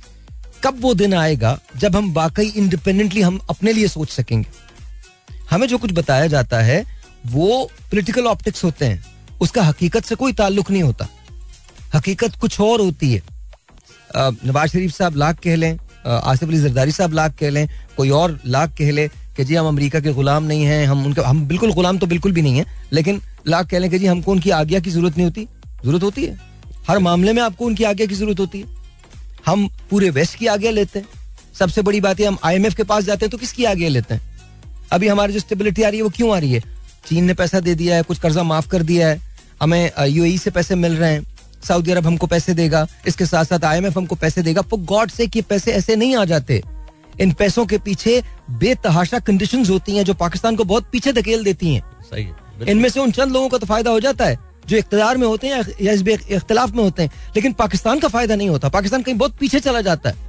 कब 0.64 0.78
वो 0.80 0.95
दिन 0.95 1.14
आएगा 1.14 1.59
जब 1.76 1.97
हम 1.97 2.12
वाकई 2.12 2.47
इंडिपेंडेंटली 2.47 3.20
हम 3.20 3.41
अपने 3.51 3.72
लिए 3.72 3.89
सोच 3.89 4.11
सकेंगे? 4.11 4.49
हमें 5.51 5.66
जो 5.66 5.78
कुछ 5.78 5.93
बताया 5.93 6.26
जाता 6.26 6.61
है, 6.61 6.84
वो 7.26 7.70
पॉलिटिकल 7.82 8.26
ऑप्टिक्स 8.26 8.64
होते 8.64 8.86
हैं। 8.86 9.18
उसका 9.41 9.62
हकीकत 9.62 10.05
से 10.05 10.14
कोई 10.14 10.32
ताल्लुक 10.32 10.70
नहीं 10.70 10.82
होता। 10.82 11.09
हकीकत 11.95 12.36
कुछ 12.41 12.61
और 12.61 12.80
होती 12.80 13.12
है। 13.12 13.22
नवाज़ 14.16 14.70
शरीफ 14.70 14.97
साहब 14.97 15.16
लाख 15.16 15.39
कह 15.39 15.57
लें 15.57 15.78
आसिफ 16.07 16.49
अली 16.49 16.59
जरदारी 16.59 16.93
साहब 16.93 17.12
लाख 17.12 17.34
कह 17.39 17.51
लें, 17.51 17.68
कोई 17.97 18.11
और 18.11 18.39
लाख 18.47 18.70
कह 18.78 18.91
ले 18.91 19.07
कि 19.09 19.45
जी 19.45 19.55
हम 19.55 19.66
अमेरिका 19.68 20.01
के 20.01 20.12
गुलाम 20.12 20.45
नहीं 20.45 20.64
हैं, 20.64 20.86
हम 20.86 21.05
उनके, 21.07 21.20
हम 21.20 21.47
बिल्कुल 21.49 21.72
गुलाम 21.72 21.99
तो 21.99 22.07
बिल्कुल 22.07 22.32
भी 22.32 22.43
नहीं 22.43 22.59
है, 22.59 22.64
लेकिन 22.93 23.20
लाख 23.49 23.66
कह 23.66 23.78
लें 23.78 23.91
कि 23.91 23.99
जी 23.99 24.07
हमको 24.07 24.32
उनकी 24.32 24.51
आज्ञा 24.51 24.80
की 24.80 24.91
ज़रूरत 24.91 25.16
नहीं 25.16 25.26
होती। 25.26 25.45
ज़रूरत 25.84 26.03
होती 26.03 26.24
है। 26.24 26.39
हर 26.89 26.99
मामले 26.99 27.32
में 27.32 27.43
आपको 27.43 27.66
उनकी 27.66 27.84
आज्ञा 27.84 28.07
की 28.07 28.14
ज़रूरत 28.14 28.41
होती 28.41 28.61
है। 28.61 28.76
हम 29.47 29.68
पूरे 29.91 30.11
वेस्ट 30.11 30.39
की 30.39 30.47
आज्ञा 30.47 30.70
लेते 30.70 30.99
हैं। 30.99 31.07
सबसे 31.59 31.82
बड़ी 31.82 32.01
बात 32.01 32.20
है, 32.20 32.26
हम 32.26 32.39
आईएमएफ 32.45 32.74
के 32.74 32.84
पास 32.84 33.05
जाते 33.05 33.24
हैं 33.24 33.30
तो 33.30 33.39
किसकी 33.39 33.64
आज्ञा 33.64 33.89
लेते 33.89 34.14
हैं? 34.14 34.22
अभी 34.93 35.09
हमारी 35.09 35.32
जो 35.32 35.39
स्टेबिलिटी 35.39 35.82
आ 35.82 35.89
रही 35.89 35.99
है, 35.99 36.05
वो 36.05 36.11
क्यों 36.11 36.34
आ 36.36 36.39
रही 36.39 36.53
है? 36.53 36.62
चीन 37.07 37.24
ने 37.24 37.34
पैसा 37.34 37.61
दे 37.61 37.74
दिया 37.74 37.97
है, 37.97 38.03
कुछ 38.03 38.18
कर्जा 38.18 38.43
माफ़ 38.43 38.68
कर 38.68 38.82
दिया 38.82 39.09
है। 39.09 39.28
हमें 39.62 39.90
यूएई 40.04 40.38
से 40.38 40.50
पैसे 40.50 40.74
मिल 40.74 40.96
रहे 40.96 41.12
हैं। 41.12 41.38
सऊदी 41.68 41.90
अरब 41.90 42.06
हमको 42.06 42.26
पैसे 42.26 42.54
देगा 42.54 42.86
इसके 43.06 43.26
साथ 43.26 43.44
साथ 43.44 43.64
आईएमएफ 43.64 43.96
हमको 43.96 44.14
पैसे 44.14 44.42
देगा। 44.42 44.62
फॉर 44.62 44.80
गॉड 44.80 45.11
से 45.11 45.26
कि 45.26 45.42
पैसे 45.42 45.72
ऐसे 45.72 45.96
नहीं 45.96 46.16
आ 46.16 46.24
जाते। 46.24 46.62
इन 47.20 47.32
पैसों 47.32 47.66
के 47.66 47.78
पीछे 47.78 48.24
बेतहाशा 48.50 49.18
कंडीशन 49.18 49.66
होती 49.66 49.96
हैं 49.96 50.04
जो 50.04 50.14
पाकिस्तान 50.14 50.56
को 50.56 50.64
बहुत 50.64 50.88
पीछे 50.92 51.12
धकेल 51.12 51.44
देती 51.44 51.74
हैं। 51.74 51.82
सही 52.02 52.24
इनमें 52.70 52.88
से 52.88 53.00
उन 53.00 53.11
चंद 53.11 53.32
लोगों 53.32 53.48
का 53.48 53.59
तो 53.59 53.66
फ़ायदा 53.66 53.90
हो 53.90 54.00
जाता 54.00 54.24
है 54.24 54.38
जो 54.68 54.76
इकतदार 54.76 55.16
में 55.16 55.26
होते 55.26 55.46
हैं 55.46 55.54
या- 55.54 55.68
इस 55.68 56.02
इख्तिलाफ 56.30 56.70
में 56.70 56.84
होते 56.84 57.02
हैं। 57.02 57.11
लेकिन 57.36 57.52
पाकिस्तान 57.52 57.98
का 57.98 58.09
फ़ायदा 58.09 58.36
नहीं 58.36 58.48
होता। 58.48 58.68
पाकिस्तान 58.68 59.02
कहीं 59.02 59.14
बहुत 59.14 59.36
पीछे 59.36 59.61
चला 59.61 59.80
जाता 59.80 60.11
है। 60.11 60.28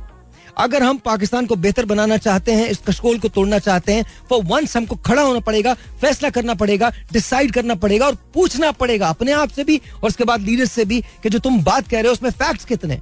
अगर 0.60 0.84
हम 0.84 0.98
पाकिस्तान 0.98 1.46
को 1.46 1.56
बेहतर 1.56 1.86
बनाना 1.86 2.18
चाहते 2.18 2.54
हैं, 2.54 2.68
इस 2.68 2.78
कशकोल 2.88 3.20
को 3.20 3.30
तोड़ना 3.30 3.60
चाहते 3.60 3.94
हैं 3.94 4.06
फॉर 4.30 4.44
वंस 4.46 4.76
हमको 4.78 4.96
खड़ा 4.98 5.22
होना 5.22 5.40
पड़ेगा, 5.42 5.74
फैसला 6.02 6.30
करना 6.30 6.54
पड़ेगा 6.56 6.92
डिसाइड 7.12 7.52
करना 7.52 7.76
पड़ेगा 7.76 8.06
और 8.06 8.16
पूछना 8.34 8.72
पड़ेगा 8.74 9.10
अपने 9.10 9.32
आप 9.34 9.50
से 9.50 9.64
भी 9.64 9.78
और 9.78 10.08
उसके 10.08 10.24
बाद 10.24 10.42
लीडर्स 10.42 10.72
से 10.72 10.86
भी 10.86 11.02
कि 11.24 11.30
जो 11.30 11.40
तुम 11.40 11.62
बात 11.64 11.88
कह 11.88 11.98
रहे 11.98 12.08
हो, 12.08 12.14
उसमें 12.14 12.30
फैक्ट्स 12.32 12.66
कितने 12.66 13.00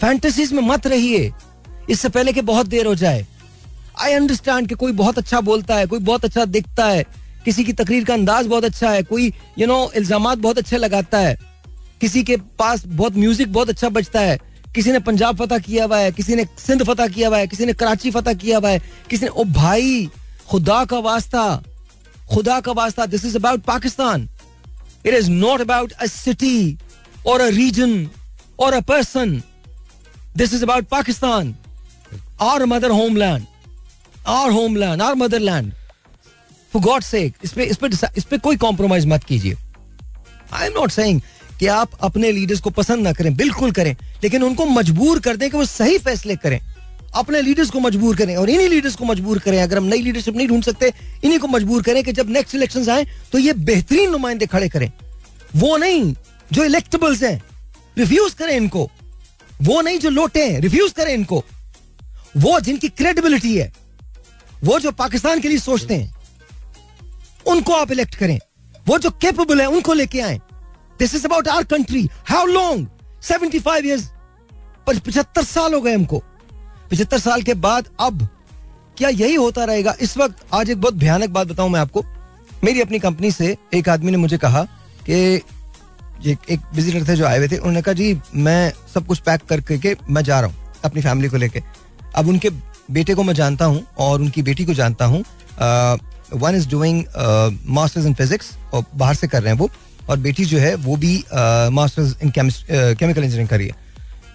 फैंटेसीज 0.00 0.52
में 0.52 0.62
मत 0.64 0.86
रहिए। 0.86 1.32
इससे 1.90 2.08
पहले 2.08 2.32
कि 2.32 2.40
बहुत 2.42 2.66
देर 2.66 2.86
हो 2.86 2.94
जाए। 2.94 3.26
आई 3.98 4.12
अंडरस्टैंड 4.12 4.68
कि 4.68 4.74
कोई 4.74 4.92
बहुत 4.94 5.18
अच्छा 5.18 5.40
बोलता 5.42 5.76
है, 5.76 5.86
कोई 5.86 5.98
बहुत 6.00 6.24
अच्छा 6.24 6.44
दिखता 6.46 6.86
है, 6.86 7.04
किसी 7.44 7.64
की 7.64 7.72
तकरीर 7.74 8.04
का 8.04 8.14
अंदाज 8.14 8.46
बहुत 8.46 8.64
अच्छा 8.64 8.90
है, 8.90 9.02
कोई 9.02 9.32
यू 9.58 9.66
नो 9.66 9.90
इल्ज़ाम 9.96 10.34
बहुत 10.36 10.58
अच्छे 10.58 10.76
लगाता 10.76 11.18
है, 11.18 11.36
किसी 12.00 12.22
के 12.22 12.36
पास 12.58 12.86
बहुत 12.86 13.16
म्यूज़िक 13.16 13.52
बहुत 13.52 13.68
अच्छा 13.68 13.88
बजता 13.90 14.20
है 14.20 14.38
किसी 14.74 14.92
ने 14.92 14.98
पंजाब 15.00 15.36
फतह 15.36 15.58
किया 15.58 15.84
हुआ 15.84 15.98
है, 15.98 16.12
किसी 16.12 16.34
ने 16.34 16.44
सिंध 16.58 16.82
फतह 16.84 17.08
किया 17.08 17.28
हुआ 17.28 17.38
है, 17.38 17.46
किसी 17.46 17.66
ने 17.66 17.72
कराची 17.72 18.10
फतह 18.10 18.34
किया 18.34 18.58
हुआ 18.58 18.70
है, 18.70 18.80
किसी 19.10 19.24
ने 19.24 19.30
ओ 19.30 19.44
भाई, 19.44 20.08
खुदा 20.48 20.84
का 20.84 20.98
वास्ता, 21.00 21.62
खुदा 22.32 22.60
का 22.60 22.72
वास्ता 22.72 23.06
this 23.06 23.24
is 23.24 23.36
about 23.36 23.62
Pakistan. 23.64 24.28
It 25.06 25.14
is 25.14 25.30
not 25.30 25.60
about 25.60 25.92
a 25.92 26.06
city 26.06 26.78
or 27.26 27.40
a 27.40 27.48
region 27.50 28.08
or 28.58 28.74
a 28.74 28.80
person 28.88 29.42
this 30.36 30.54
is 30.54 30.62
about 30.62 30.88
Pakistan. 30.88 31.54
Our 32.42 32.64
mother 32.66 32.90
homeland 32.90 33.46
our 34.28 34.50
homeland 34.50 35.02
our 35.02 35.14
motherland 35.14 35.72
for 36.72 36.82
God 36.82 37.02
sake 37.02 37.34
इस 37.44 37.52
पे 37.52 37.64
इस 37.64 37.76
पे 37.76 37.88
इस 38.16 38.24
पे 38.24 38.38
कोई 38.38 38.56
कॉम्प्रोमाइज 38.56 39.06
मत 39.06 39.24
कीजिए। 39.24 39.56
आई 40.52 40.66
am 40.66 40.72
not 40.74 40.90
saying 40.90 41.20
कि 41.60 41.66
आप 41.66 41.90
अपने 42.00 42.30
लीडर्स 42.32 42.60
को 42.60 42.70
पसंद 42.70 43.02
ना 43.04 43.12
करें, 43.12 43.34
बिल्कुल 43.36 43.72
करें, 43.72 43.94
लेकिन 44.22 44.42
उनको 44.42 44.66
मजबूर 44.66 45.20
कर 45.20 45.36
दें 45.36 45.50
कि 45.50 45.56
वो 45.56 45.64
सही 45.64 45.98
फैसले 45.98 46.36
करें। 46.36 46.60
अपने 47.14 47.40
लीडर्स 47.42 47.70
को 47.70 47.80
मजबूर 47.80 48.16
करें 48.16 48.36
और 48.36 48.50
इन्हीं 48.50 48.68
लीडर्स 48.68 48.94
को 48.96 49.04
मजबूर 49.04 49.38
करें। 49.38 49.60
अगर 49.62 49.76
हम 49.76 49.84
नई 49.84 50.02
लीडरशिप 50.02 50.36
नहीं 50.36 50.48
ढूंढ 50.48 50.64
सकते, 50.64 50.92
इन्हीं 51.24 51.38
को 51.38 51.48
मजबूर 51.48 51.82
करें 51.82 52.02
कि 52.04 52.12
जब 52.12 52.30
नेक्स्ट 52.30 52.54
इलेक्शन 52.54 52.88
आए 52.90 53.06
तो 53.32 53.38
ये 53.38 53.52
बेहतरीन 53.52 54.10
नुमाइंदे 54.10 54.46
खड़े 54.46 54.68
करें। 54.68 54.90
वो 55.56 55.76
नहीं 55.76 56.14
जो 56.52 56.64
इलेक्टेबल्स 56.64 57.22
हैं 57.22 57.42
रिफ्यूज 57.98 58.34
करें 58.34 58.56
इनको। 58.56 58.88
वो 59.62 59.80
नहीं 59.80 59.98
जो 59.98 60.10
लोटे 60.10 60.44
हैं 60.44 60.60
रिफ्यूज 60.60 60.92
करें 60.92 61.12
इनको। 61.14 61.44
वो 62.36 62.58
जिनकी 62.60 62.88
क्रेडिबिलिटी 62.90 63.56
है, 63.56 63.72
वो 64.64 64.78
जो 64.80 64.90
पाकिस्तान 64.92 65.40
के 65.40 65.48
लिए 65.48 65.58
सोचते 65.58 65.94
हैं, 65.94 66.14
उनको 67.46 67.72
आप 67.72 67.92
इलेक्ट 67.92 68.14
करें। 68.14 68.38
वो 68.86 68.98
जो 68.98 69.10
कैपेबल 69.12 69.60
है, 69.60 69.66
उनको 69.68 69.92
लेके 69.92 70.20
आए। 70.20 70.40
This 71.00 71.14
is 71.14 71.26
about 71.26 71.48
our 71.48 71.64
country 71.66 72.08
how 72.28 72.46
long 72.46 72.88
seventy 73.24 73.58
five 73.60 73.86
years 73.86 74.08
पचहत्तर 74.88 75.42
साल 75.44 75.74
हो 75.74 75.80
गए 75.80 75.94
हमको। 75.94 76.22
पचहत्तर 76.90 77.18
साल 77.18 77.42
के 77.42 77.54
बाद 77.56 77.88
अब 78.00 78.28
क्या 78.98 79.08
यही 79.08 79.34
होता 79.34 79.64
रहेगा? 79.64 79.94
इस 80.00 80.16
वक्त 80.18 80.44
आज 80.54 80.70
एक 80.70 80.80
बहुत 80.80 80.94
भयानक 80.96 81.30
बात 81.30 81.46
बताऊँ 81.48 81.70
मैं 81.70 81.80
आपको। 81.80 82.04
मेरी 82.64 82.80
अपनी 82.80 82.98
कंपनी 82.98 83.30
से 83.32 83.56
एक 83.74 83.88
आदमी 83.88 84.10
ने 84.10 84.16
मुझे 84.16 84.38
कहा 84.38 84.62
कि 85.06 85.12
ये 86.22 86.36
एक 86.50 86.60
विजिटर 86.74 87.06
थे 87.08 87.16
जो 87.16 87.26
आए 87.26 87.38
हुए 87.38 87.48
थे, 87.48 87.56
उन्होंने 87.56 87.82
कहा, 87.82 87.92
जी, 87.94 88.20
मैं 88.36 88.72
सब 88.94 89.06
कुछ 89.06 89.18
पैक 89.20 89.44
कर 89.48 89.60
करके 89.60 89.96
मैं 90.10 90.22
जा 90.22 90.40
रहा 90.40 90.50
हूँ, 90.50 90.56
अपनी 90.84 91.02
फैमिली 91.02 91.28
को 91.28 91.36
लेके। 91.36 91.62
अब 92.14 92.28
उनके 92.28 92.50
बेटे 92.90 93.14
को 93.14 93.22
मैं 93.22 93.34
जानता 93.34 93.64
हूँ 93.64 93.84
और 93.98 94.20
उनकी 94.20 94.42
बेटी 94.42 94.64
को 94.64 94.74
जानता 94.74 95.04
हूँ। 95.04 95.24
One 96.34 96.54
is 96.54 96.68
doing 96.70 97.04
masters 97.68 98.06
in 98.06 98.14
physics 98.14 98.50
और 98.74 98.84
बाहर 98.94 99.14
से 99.14 99.28
कर 99.28 99.42
रहे 99.42 99.52
हैं 99.52 99.58
वो। 99.58 99.70
और 100.10 100.16
बेटी 100.18 100.44
जो 100.44 100.58
है, 100.58 100.74
वो 100.76 100.96
भी 100.96 101.12
मास्टर्स 101.72 102.16
इन 102.22 102.30
केमिकल 102.30 103.22
इंजीनियरिंग 103.22 103.48
करी 103.48 103.66
है। 103.66 103.74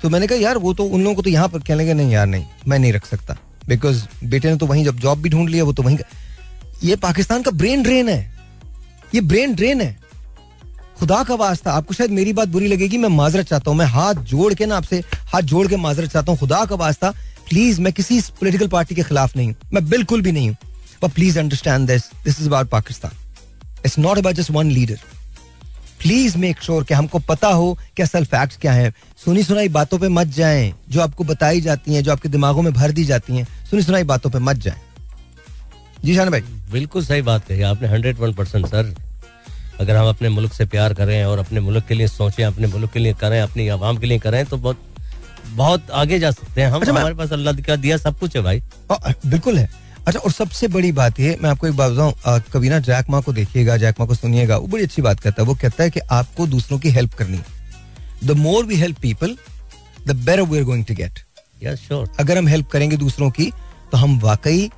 तो 0.02 0.10
मैंने 0.10 0.28
कहा, 0.28 0.38
यार, 0.40 0.58
वो 0.58 0.74
तो 0.74 0.84
उन 0.86 1.04
लोगों 1.04 1.16
को 1.16 1.22
तो 1.22 1.30
यहाँ 1.30 1.48
पर 1.50 1.60
कहने 1.60 1.84
लगे, 1.84 1.94
नहीं 1.94 2.12
यार, 2.12 2.28
नहीं, 2.28 2.46
मैं 2.68 2.80
नहीं 2.80 2.94
रख 2.94 3.06
सकता। 3.06 3.38
बिकॉज़ 3.68 4.04
बेटे 4.24 4.50
ने 4.52 4.58
तो 4.58 4.66
वहीं 4.66 4.86
जब 4.86 5.00
जॉब 5.00 5.22
भी 5.22 5.30
ढूंढ 5.30 5.50
लिया, 5.50 5.64
वो 5.64 5.74
तो 5.74 5.84
वहीं 5.84 5.98
ये 6.84 6.96
पाकिस्तान 6.98 7.42
का 7.42 7.52
ब्रेन 7.54 7.84
ड्रेन 7.84 8.10
है। 8.10 8.20
ये 9.16 9.22
ब्रेन 9.24 9.56
ड्रेन 9.56 9.82
है। 9.82 9.98
खुदा 11.00 11.24
का 11.24 11.36
वास्ता, 11.36 11.72
आपको 11.72 11.94
शायद 11.94 12.12
मेरी 12.12 12.34
बात 12.34 12.48
बुरी 12.48 12.68
लगेगी, 12.68 12.98
मैं 12.98 13.10
माजरत 13.12 13.48
चाहता 13.48 13.72
हूँ, 13.72 13.78
मैं 13.80 13.86
हाथ 13.88 14.24
जोड़ 14.26 14.54
के 14.54 14.66
ना 14.66 14.78
आपसे, 14.78 15.04
हाथ 15.34 15.42
जोड़ 15.44 15.68
के 15.68 15.78
माजरत 15.78 16.12
चाहता 16.12 16.32
हूँ, 16.32 16.40
खुदा 16.40 16.64
का 16.66 16.76
वास्ता 16.76 17.12
प्लीज़ 17.50 17.82
मैं 17.82 17.94
किसी 17.94 18.20
पोलिटिकल 18.40 18.68
पार्टी 18.68 18.96
के 18.96 19.04
खिलाफ 19.04 19.36
नहीं 19.38 19.48
हूँ। 19.48 19.56
मैं 19.74 19.88
बिल्कुल 19.90 20.22
भी 20.22 20.32
नहीं 20.32 20.50
हूँ। 20.50 20.58
Please 21.06 21.38
understand 21.40 21.88
this 21.88 22.04
this 22.24 22.40
is 22.40 22.48
about 22.48 22.70
Pakistan 22.70 23.12
it's 23.86 23.98
not 24.00 24.18
about 24.18 24.36
just 24.36 24.52
one 24.52 24.72
leader 24.72 25.00
please 26.06 26.38
make 26.38 26.62
sure 26.62 26.84
कि 26.84 26.94
हमको 26.94 27.20
पता 27.20 27.48
हो 27.50 27.68
कि 27.98 28.04
असल 28.04 28.26
फैक्ट 28.26 28.60
क्या 28.62 28.72
है। 28.74 28.94
सुनी 29.26 29.44
सुनाई 29.44 29.70
बातों 29.70 29.98
पे 30.00 30.08
मत 30.08 30.28
जाएँ 30.28 30.74
जो 30.90 31.02
आपको 31.02 31.24
बताई 31.24 31.62
जाती 31.62 31.94
हैं 31.94 32.04
जो 32.04 32.12
आपके 32.12 32.30
दिमागों 32.30 32.62
में 32.62 32.72
भर 32.74 32.92
दी 32.92 33.04
जाती 33.06 33.38
हैं। 33.38 33.46
सुनी 33.70 33.82
सुनाई 33.82 34.04
बातों 34.04 34.30
पे 34.30 34.40
मत 34.40 34.58
जाएँ। 34.58 34.78
जी 36.06 36.16
शान 36.16 36.30
भाई। 36.30 36.42
बिल्कुल 36.72 37.06
सही 37.06 37.22
बात 37.22 37.48
कही 37.48 37.62
आपने 37.62 37.88
हंड्रेड 37.88 38.20
वन 38.20 38.34
परसेंट 38.34 38.66
सर 38.66 38.94
अगर 39.80 39.96
हम 39.96 40.10
अपने 40.10 40.30
मुल्क 40.30 40.54
से 40.54 40.66
प्यार 40.66 40.94
करें 40.94 41.24
और 41.26 41.40
अपने 41.40 41.60
मुल्क 41.60 41.86
के 41.88 41.94
लिए 41.94 42.08
सोचें 42.08 42.44
अपने 42.44 42.68
मुल्क 42.68 42.92
के 42.92 43.00
लिए 43.00 43.14
करें 43.14 43.40
अपनी 43.42 43.68
आवाम 43.68 43.98
के 43.98 44.08
लिए 44.08 44.20
करें 44.20 44.46
तो 44.46 44.58
बहुत 44.58 44.84
बहुत 45.48 45.92
आगे 45.94 46.20
जा 46.20 46.32
सकते 46.32 46.62
हैं 46.62 46.70
हम। 46.70 46.82
अच्छा, 46.82 46.92
हमारे 46.92 47.16
पास 47.16 47.34
अल्लाह 47.34 47.54
का 47.62 47.76
दिया 47.76 47.98
सब 47.98 48.20
कुछ 48.20 48.36
है 48.36 48.42
भाई। 48.42 48.60
हाँ, 48.92 49.14
बिल्कुल 49.26 49.58
है। 49.58 49.70
अच्छा 50.08 50.20
और 50.20 50.32
सबसे 50.32 50.68
बड़ी 50.68 50.92
बात 50.92 51.20
ये 51.20 51.38
मैं 51.42 51.50
आपको 51.50 51.68
एक 51.68 51.76
बात 51.76 51.92
बताऊँ 51.92 52.40
कभी 52.54 52.70
ना 52.70 52.80
जैक 52.80 53.10
मा 53.10 53.20
को 53.22 53.34
देखिएगा 53.34 53.78
जैक 53.78 54.00
मा 54.00 54.06
को 54.06 54.16
सुनिएगा 54.16 54.58
वो 54.58 54.68
बड़ी 54.68 54.84
अच्छी 54.84 55.02
बात 55.02 55.20
कहता 55.20 55.42
है। 55.42 55.48
वो 55.48 55.56
कहता 55.62 55.84
है 55.84 55.90
कि 55.90 56.00
आपको 56.12 56.48
दूसरों 56.48 56.80
की 56.80 56.90
हेल्प 56.92 57.14
करनी 57.14 57.40
the 58.24 58.32
more 58.38 58.66
we 58.66 58.76
help 58.76 59.00
people 59.02 59.36
the 60.08 60.16
better 60.16 60.42
we 60.42 60.58
are 60.58 60.64
going 60.64 60.86
to 60.86 60.96
get 60.96 61.20
sure 61.78 62.10
अगर 62.20 62.38
हम 62.38 62.48
हेल्प 62.48 62.68
करेंगे 62.70 62.98
दूसरों 62.98 63.30
की 63.32 63.52
तो 63.92 63.98
हम 63.98 64.20
वाकई 64.20 64.70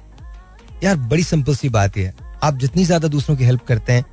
यार 0.83 0.95
बड़ी 0.95 1.23
सिंपल 1.23 1.55
सी 1.55 1.69
बात 1.69 1.97
है। 1.97 2.13
आप 2.43 2.57
जितनी 2.57 2.85
ज़्यादा 2.85 3.07
दूसरों 3.07 3.35
की 3.37 3.43
हेल्प 3.43 3.65
करते 3.67 3.93
हैं 3.93 4.05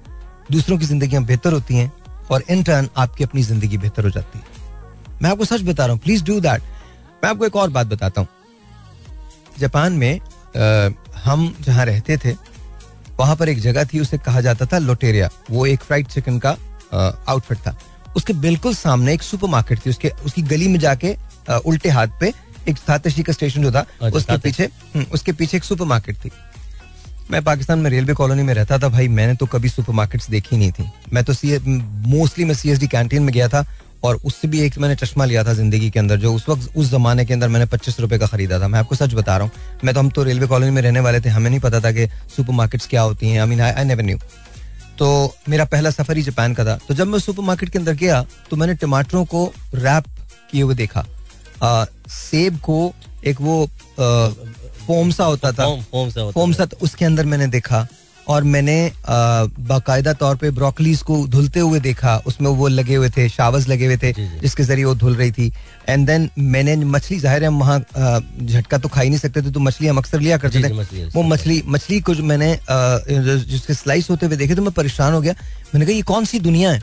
दूसरों 0.53 0.79
की 0.79 0.87
ज़िंदगी 0.87 1.19
बेहतर 1.21 1.53
होती 1.53 1.77
हैं 1.77 1.93
और 2.31 2.45
इन 2.51 2.62
टर्न 2.62 2.89
आपकी 2.97 3.25
अपनी 3.25 3.43
ज़िंदगी 3.43 3.79
बेहतर 3.79 4.05
हो 4.05 4.11
जाती 4.11 4.39
है। 4.39 4.45
मैं 5.23 5.31
आपको 5.31 5.45
सच 5.45 5.62
बता 5.62 5.87
रहा 5.87 5.95
हूँ 5.95 6.03
प्लीज़ 6.03 6.25
डू 6.25 6.41
दैट 6.41 6.62
मैं 7.25 7.31
आपको 7.31 7.47
एक 7.47 7.57
और 7.57 7.71
बात 7.71 7.87
बताता 7.87 8.21
हूँ। 8.21 8.29
जापान 9.59 9.93
में 9.93 10.21
हम 11.25 11.55
जहाँ 11.61 11.85
रहते 11.87 12.17
थे 12.17 12.35
वहाँ 13.19 13.37
पर 13.37 13.49
एक 13.49 13.59
जगह 13.61 13.85
थी 13.85 14.01
उसे 14.01 14.19
कहा 14.19 14.41
जाता 14.41 14.67
था 14.67 14.79
लोटेरिया। 14.79 15.29
वो 15.51 15.67
एक 15.67 15.83
फ्राइड 15.83 16.07
चिकन 16.07 16.39
का 16.39 16.57
आउटफिट 17.29 17.59
था। 17.59 17.77
उसके 18.17 18.33
बिल्कुल 18.33 18.75
सामने 18.75 19.13
एक 19.15 19.23
सुपरमार्केट 19.23 19.79
थी 19.87 19.91
उसके 19.91 20.09
उसकी 20.27 20.43
गली 20.45 20.69
में 20.69 20.79
जाके 20.81 21.17
उल्टे 21.67 21.89
हाथ 21.89 22.09
पे 22.21 22.33
एक 22.69 22.79
तातशी 22.87 23.23
का 23.23 23.33
स्टेशन 23.33 23.63
जो 23.63 23.73
था 23.73 23.81
अच्छा, 23.81 24.17
उसके 24.17 24.37
पीछे 24.39 24.65
हम्म, 24.65 25.05
उसके 25.13 25.33
पीछे 25.33 25.57
एक 25.57 25.65
सुपरमार्केट 25.65 26.17
थी। 26.17 26.31
मैं 27.31 27.43
पाकिस्तान 27.45 27.79
में 27.79 27.91
रेलवे 27.91 28.15
कॉलोनी 28.15 28.43
में 28.43 28.53
रहता 28.55 28.79
था 28.79 28.89
भाई 28.89 29.09
मैंने 29.09 29.35
तो 29.35 29.47
कभी 29.47 29.69
सुपरमार्केट्स 29.69 30.31
देखी 30.31 30.57
नहीं 30.57 30.73
थी। 30.73 30.91
मैं 31.13 31.25
तो 31.25 31.33
सी 31.33 31.59
मोस्टली 32.09 32.45
मैं 32.45 32.55
सीएसडी 32.55 32.87
कैंटीन 32.87 33.23
में 33.23 33.33
गया 33.35 33.49
था 33.49 33.65
और 34.05 34.19
उससे 34.25 34.49
भी 34.49 34.61
एक 34.61 34.79
मैंने 34.79 34.95
चश्मा 34.97 35.25
लिया 35.25 35.45
था 35.45 35.53
ज़िंदगी 35.55 35.91
के 35.91 35.99
अंदर 35.99 36.17
जो 36.21 36.33
उस 36.35 36.49
वक्त 36.49 36.77
उस 36.77 36.91
जमाने 36.91 37.25
के 37.25 37.35
अंदर 37.35 37.49
मैंने 37.49 37.67
पच्चीस 37.67 38.01
रुपए 38.01 38.19
का 38.19 38.27
खरीदा 38.27 38.59
था। 38.61 38.69
मैं 38.69 38.79
आपको 38.79 38.95
सच 38.95 39.15
बता 39.15 39.37
रहा 39.37 39.47
हूँ 39.47 39.81
मैं 39.85 39.95
तो 39.95 40.01
हम 40.01 40.11
तो 40.11 40.23
रेलवे 40.23 40.47
कॉलोनी 40.47 40.71
में 40.71 40.81
रहने 40.83 41.01
वाले 41.01 41.21
थे 41.21 41.29
हमें 41.29 41.49
नहीं 41.51 41.61
पता 41.61 41.81
था 41.81 41.93
कि 41.93 42.07
सुपरमार्केट्स 42.37 42.87
क्या 42.87 43.03
होती 43.03 43.29
हैं। 43.29 43.41
I 43.41 43.47
mean 43.49 43.61
I 43.61 43.85
never 43.85 44.03
knew 44.03 44.19
तो 44.99 45.09
मेरा 45.49 45.65
पहला 45.67 45.91
सफ़र 45.91 46.17
ही 46.17 46.23
जापान 46.23 46.55
का 46.55 46.65
था। 46.65 46.79
तो 46.89 46.95
जब 46.95 47.07
मैं 47.07 47.19
सुपरमार्केट 47.21 47.69
के 47.69 47.79
अंदर 47.79 47.95
गया 47.97 48.25
तो 48.51 48.57
मैंने 48.57 48.75
टमाटरों 48.77 49.25
को 49.25 49.45
रैप 49.75 50.05
किए 50.51 50.63
हुए 50.63 50.75
देखा। 50.75 51.05
आ, 51.63 51.85
सेब 52.11 52.59
को 52.61 52.93
एक 53.25 53.41
वो 53.41 53.65
आ, 53.65 54.29
फोम 54.87 55.11
सा 55.11 55.25
होता 55.25 55.53
था। 55.53 55.65
फोम 55.65 55.83
फोम 55.83 56.11
सा 56.11 56.21
होता 56.21 56.33
फोम 56.33 56.53
सा 56.53 56.65
तो 56.67 56.77
उसके 56.83 57.05
अंदर 57.05 57.27
मैंने 57.27 57.47
देखा। 57.49 57.87
और 58.29 58.45
मैंने 58.45 58.77
बाकायदा 59.09 60.12
तौर 60.12 60.37
पे 60.37 60.51
ब्रोकलीज 60.51 61.03
को 61.03 61.16
धुलते 61.29 61.61
हुए 61.61 61.81
देखा 61.81 62.16
उसमें 62.27 62.51
वो 62.51 62.68
लगे 62.68 62.95
हुए 62.95 63.11
थे 63.16 63.29
शावर्स 63.29 63.68
लगे 63.68 63.87
हुए 63.87 63.97
थे 63.97 64.12
जी, 64.12 64.25
जी। 64.25 64.41
जिसके 64.41 64.62
ज़रिए 64.62 64.85
वो 64.85 64.95
धुल 64.95 65.14
रही 65.14 65.33
थी। 65.33 65.53
एंड 65.89 66.07
देन 66.07 66.29
मैंने 66.39 66.77
मछली 66.77 67.18
ज़ाहिर 67.20 67.43
है 67.43 67.49
वहाँ 67.51 67.79
झटका 67.79 68.79
तो 68.79 68.89
खा 68.89 69.01
ही 69.01 69.09
नहीं 69.09 69.18
सकते 69.18 69.43
थे 69.43 69.51
तो 69.51 69.61
मछली 69.61 69.89
हम 69.89 69.99
अक्सर 69.99 70.20
लिया 70.20 70.39
करते 70.39 70.62
जी, 70.62 70.99
थे। 70.99 71.05
वो 71.07 71.22
मछली 71.25 71.62
मछली 71.66 72.01
को 72.01 72.14
जो 72.14 72.22
मैंने 72.25 72.59
जिसके 73.11 73.75
स्लाइस 73.75 74.11
होते 74.11 74.27
हुए 74.27 74.37
देखे 74.37 74.55
तो 74.55 74.62
मैं 74.62 74.72
परेशान 74.72 75.12
हो 75.14 75.20
गया। 75.20 75.33
मैंने 75.75 75.87
कहा 75.87 75.95
ये 75.95 76.03
कौन 76.05 76.25
सी 76.25 76.41
दुनिया 76.41 76.72
है? 76.72 76.83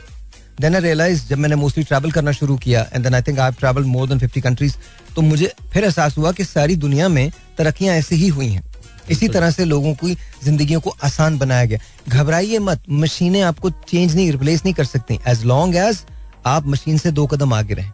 देन 0.60 0.74
आई 0.74 0.80
रियलाइज़ 0.80 1.26
जब 1.28 1.38
मैंने 1.38 1.56
मोस्टली 1.56 1.84
ट्रैवल 1.84 2.10
करना 2.10 2.32
शुरू 2.32 2.56
किया 2.56 2.80
and 2.94 3.04
then 3.04 3.14
I 3.14 3.22
think 3.22 3.38
I 3.40 3.50
travel 3.60 3.84
more 3.84 4.08
than 4.08 4.18
50 4.20 4.40
countries 4.42 4.74
तो 5.16 5.22
मुझे 5.22 5.52
फिर 5.72 5.84
एहसास 5.84 6.16
हुआ 6.18 6.32
कि 6.32 6.44
सारी 6.44 6.76
दुनिया 6.76 7.08
में 7.08 7.30
तरक्कियाँ 7.58 7.94
ऐसे 7.94 8.16
ही 8.16 8.28
हुई 8.28 8.48
हैं। 8.48 8.62
इसी 9.10 9.28
तरह 9.28 9.50
से 9.50 9.64
लोगों 9.64 9.92
की 9.94 10.14
ज़िंदगी 10.44 10.74
को 10.74 10.94
आसान 11.04 11.38
बनाया 11.38 11.64
गया। 11.64 11.78
घबराइए 12.08 12.58
मत 12.58 12.82
मशीनें 12.90 13.40
आपको 13.42 13.70
चेंज 13.70 14.14
नहीं 14.14 14.30
रिप्लेस 14.32 14.64
नहीं 14.64 14.74
कर 14.74 14.84
सकती। 14.84 15.18
एज 15.28 15.44
लॉन्ग 15.44 15.76
एज 15.76 16.04
आप 16.46 16.66
मशीन 16.66 16.98
से 16.98 17.10
दो 17.10 17.26
कदम 17.26 17.52
आगे 17.54 17.74
रहें। 17.74 17.92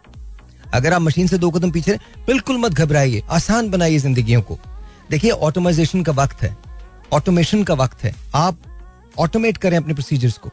अगर 0.74 0.92
आप 0.92 1.00
मशीन 1.00 1.26
से 1.26 1.38
दो 1.38 1.50
कदम 1.50 1.70
पीछे 1.70 1.90
रहें, 1.90 2.24
बिल्कुल 2.26 2.58
मत 2.58 2.72
घबराइए। 2.72 3.22
आसान 3.30 3.70
बनाइए 3.70 3.98
ज़िंदगी 3.98 4.40
को। 4.42 4.58
देखिए 5.10 5.30
ऑटोमाइजेशन 5.30 6.02
का 6.02 6.12
वक्त 6.12 6.42
है। 6.42 6.56
ऑटोमेशन 7.12 7.62
का 7.64 7.74
वक्त 7.74 8.04
है। 8.04 8.14
आप 8.34 8.58
ऑटोमेट 9.18 9.56
करें 9.56 9.76
अपने 9.76 9.94
प्रोसीजर्स 9.94 10.38
को। 10.38 10.50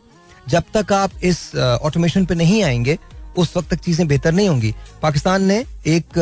जब 0.49 0.63
तक 0.73 0.93
आप 0.93 1.11
इस 1.23 1.55
ऑटोमेशन 1.55 2.25
पे 2.25 2.35
नहीं 2.35 2.63
आएँगे 2.63 2.97
उस 3.37 3.55
वक्त 3.57 3.69
तक 3.69 3.79
चीज़ें 3.79 4.07
बेहतर 4.07 4.31
नहीं 4.33 4.49
होंगी। 4.49 4.73
पाकिस्तान 5.01 5.43
ने 5.43 5.57
एक 5.87 6.17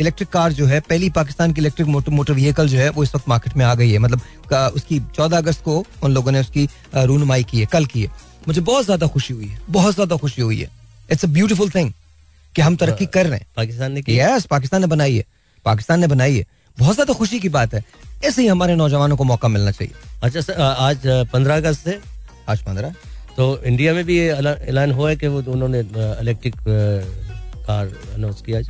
इलेक्ट्रिक 0.00 0.28
कार 0.28 0.52
जो 0.52 0.66
है 0.66 0.80
पहली 0.82 1.10
पाकिस्तान 1.12 1.52
की 1.52 1.60
इलेक्ट्रिक 1.60 1.88
मोटर 1.88 2.12
मोटर 2.12 2.32
व्हीकल 2.34 2.68
जो 2.68 2.78
है 2.78 2.88
वो 2.90 3.02
इस 3.02 3.14
वक्त 3.14 3.28
मार्केट 3.28 3.56
में 3.56 3.64
आ 3.64 3.74
गई 3.74 3.90
है। 3.90 3.98
मतलब 3.98 4.72
उसकी 4.74 5.00
चौदह 5.16 5.36
अगस्त 5.36 5.62
को 5.64 5.84
उन 6.02 6.14
लोगों 6.14 6.32
ने 6.32 6.40
उसकी 6.40 6.68
रूनुमाई 6.96 7.44
की 7.44 7.60
है 7.60 7.66
कल 7.72 7.86
की 7.86 8.02
है। 8.02 8.10
मुझे 8.48 8.60
बहुत 8.62 8.84
ज़्यादा 8.84 9.06
खुशी 9.06 9.34
हुई 9.34 9.46
है 9.46 9.58
बहुत 9.70 9.94
ज़्यादा 9.94 10.16
खुशी 10.16 10.42
हुई 10.42 10.60
है। 10.60 10.70
इट्स 11.10 11.24
अ 11.24 11.28
ब्यूटीफुल 11.28 11.70
थिंग 11.70 11.92
कि 12.54 12.62
हम 12.62 12.76
तरक्की 12.76 13.06
कर 13.08 13.26
रहे 13.26 13.38
हैं। 13.38 13.46
पाकिस्तान 13.56 13.92
ने 13.92 14.02
यस 14.10 14.46
पाकिस्तान 14.46 14.80
ने 14.80 14.86
बनाई 14.86 15.16
है। 15.16 15.24
पाकिस्तान 15.64 16.00
ने 16.00 16.06
बनाई 16.06 16.36
है। 16.36 16.46
बहुत 16.76 16.94
ज़्यादा 16.94 17.14
खुशी 17.14 17.40
की 17.40 17.48
बात 17.50 17.74
है। 17.74 17.84
ऐसे 18.24 18.42
ही 18.42 18.48
हमारे 18.48 18.74
नौजवानों 18.76 19.16
को 19.16 19.24
मौका 19.24 19.48
मिलना 19.48 19.70
चाहिए। 19.70 19.94
अच्छा 20.22 20.40
सर 20.40 20.60
आज 20.60 21.00
पंद्रह 21.32 21.56
अगस्त 21.56 21.84
से 21.84 21.98
आज 22.48 22.62
पंद्रह। 22.62 22.94
तो 23.38 23.44
इंडिया 23.64 23.92
में 23.94 24.04
भी 24.04 24.16
ये 24.18 24.28
ऐलान 24.68 24.92
हुआ 24.92 25.10
है 25.10 25.16
कि 25.16 25.26
वो 25.26 25.42
उन्होंने 25.52 25.80
इलेक्ट्रिक 26.20 26.54
कार 27.66 27.86
अनाउंस 28.14 28.42
किया 28.46 28.60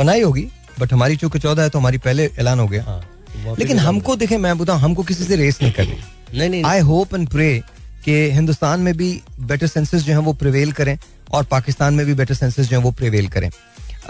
बनाई 0.00 0.22
होगी 0.22 0.46
बट 0.80 0.92
हमारी 0.92 1.16
चूँकि 1.16 1.38
चौदह 1.38 1.62
है 1.62 1.68
तो 1.68 1.78
हमारी 1.78 1.98
पहले 1.98 2.30
ऐलान 2.40 2.60
हो 2.60 2.66
गया। 2.68 2.82
हाँ 2.84 3.00
तो 3.44 3.54
लेकिन 3.58 3.78
हमको 3.78 4.16
देखे 4.16 4.36
मैं 4.38 4.56
बताऊँ 4.58 4.80
हमको 4.80 5.02
किसी 5.02 5.24
से 5.24 5.36
रेस 5.36 5.58
नहीं 5.62 5.72
करनी। 5.72 5.96
नहीं 6.38 6.48
नहीं 6.50 6.62
आई 6.64 6.80
होप 6.90 7.14
एंड 7.14 7.28
प्रे 7.28 7.62
कि 8.04 8.12
हिंदुस्तान 8.30 8.80
में 8.80 8.96
भी 8.96 9.10
बेटर 9.40 9.66
सेंसेस 9.66 10.02
जो 10.02 10.12
हैं 10.12 10.20
वो 10.20 10.32
प्रिवेल 10.42 10.72
करें 10.72 10.96
और 11.32 11.44
पाकिस्तान 11.50 11.94
में 11.94 12.04
भी 12.06 12.14
बेटर 12.14 12.34
सेंसेस 12.34 12.68
जो 12.68 12.76
हैं 12.76 12.84
वो 12.84 12.90
प्रिवेल 12.90 13.28
करें। 13.28 13.50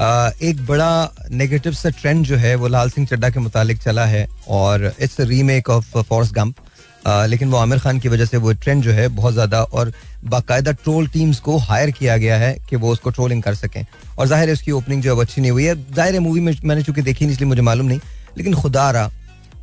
आ, 0.01 0.31
एक 0.43 0.67
बड़ा 0.67 1.15
नेगेटिव 1.31 1.73
सा 1.73 1.91
ट्रेंड 2.01 2.25
जो 2.27 2.37
है 2.37 2.55
वो 2.55 2.69
लाल 2.69 2.91
सिंह 2.91 3.07
चड्डा 3.07 3.31
के 3.31 3.41
मुतालिक 3.41 3.83
चला 3.83 4.05
है 4.07 4.27
और 4.49 4.93
it's 5.01 5.21
remake 5.21 5.71
of 5.71 5.99
Forrest 5.99 6.35
Gump 6.35 6.57
लेकिन 7.07 7.51
वो 7.51 7.57
आमिर 7.57 7.79
खान 7.79 7.99
की 7.99 8.09
वजह 8.09 8.25
से 8.25 8.37
वो 8.37 8.53
ट्रेंड 8.55 8.83
जो 8.83 8.93
है 8.93 9.07
बहुत 9.11 9.33
ज़्यादा 9.35 9.63
और 9.63 9.93
बाकायदा 10.25 10.73
ट्रोल 10.73 11.07
टीम्स 11.09 11.41
को 11.41 11.57
हायर 11.59 11.91
किया 11.91 12.17
गया 12.17 12.37
है 12.39 12.57
कि 12.71 12.77
वो 12.77 12.93
उसको 12.93 13.11
ट्रोलिंग 13.11 13.43
कर 13.43 13.55
सकें। 13.55 13.85
और 14.19 14.27
ज़ाहिर 14.27 14.49
है 14.49 14.53
उसकी 14.55 14.71
ओपनिंग 14.73 15.03
जो 15.03 15.15
है 15.15 15.21
अच्छी 15.21 15.41
नहीं 15.41 15.51
हुई 15.51 15.65
है। 15.65 15.75
ज़ाहिर 15.95 16.15
है 16.15 16.21
मूवी 16.21 16.41
में 16.41 16.55
मैंने 16.65 16.83
चूँकि 16.83 17.03
देखी 17.03 17.25
नहीं, 17.25 17.35
इसलिए 17.35 17.49
मुझे 17.49 17.63
मालूम 17.63 17.87
नहीं। 17.87 18.01
लेकिन 18.37 18.55
खुदा 18.55 18.91
रहा 18.91 19.11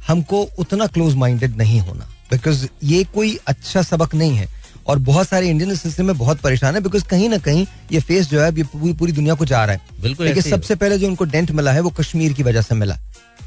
हमको 0.08 0.42
उतना 0.60 0.88
क्लोज 0.88 1.16
माइंडेड 1.16 1.56
नहीं 1.58 1.80
होना। 1.80 2.10
बिकॉज़ 2.32 2.66
ये 2.84 3.04
कोई 3.14 3.38
अच्छा 3.48 3.82
सबक 3.82 4.16
नहीं 4.16 4.36
है। 4.36 4.48
और 4.90 5.00
बहुत 5.00 5.28
सारे 5.28 5.50
इंडियन 5.50 5.76
सिस्टम 5.76 6.06
में 6.06 6.18
बहुत 6.18 6.40
परेशान 6.42 6.76
है 6.76 6.82
बिकॉज़ 6.82 7.04
कहीं 7.10 7.30
ना 7.30 7.38
कहीं 7.38 7.66
ये 7.92 8.00
फेस 8.00 8.30
जो 8.30 8.42
है 8.42 8.54
ये 8.58 8.64
पूरी 8.64 8.94
पूरी 8.94 9.12
दुनिया 9.12 9.34
को 9.36 9.46
जा 9.46 9.64
रहा 9.66 9.76
है। 9.76 10.02
बिल्कुल 10.02 10.28
ही 10.28 10.42
सबसे 10.42 10.76
पहले 10.76 10.98
जो 11.00 11.08
उनको 11.08 11.26
डेंट 11.26 11.52
मिला 11.52 11.72
है 11.72 11.82
वो 11.82 11.90
कश्मीर 12.00 12.34
की 12.34 12.44
वजह 12.44 12.62
से 12.62 12.76
मिला। 12.76 12.98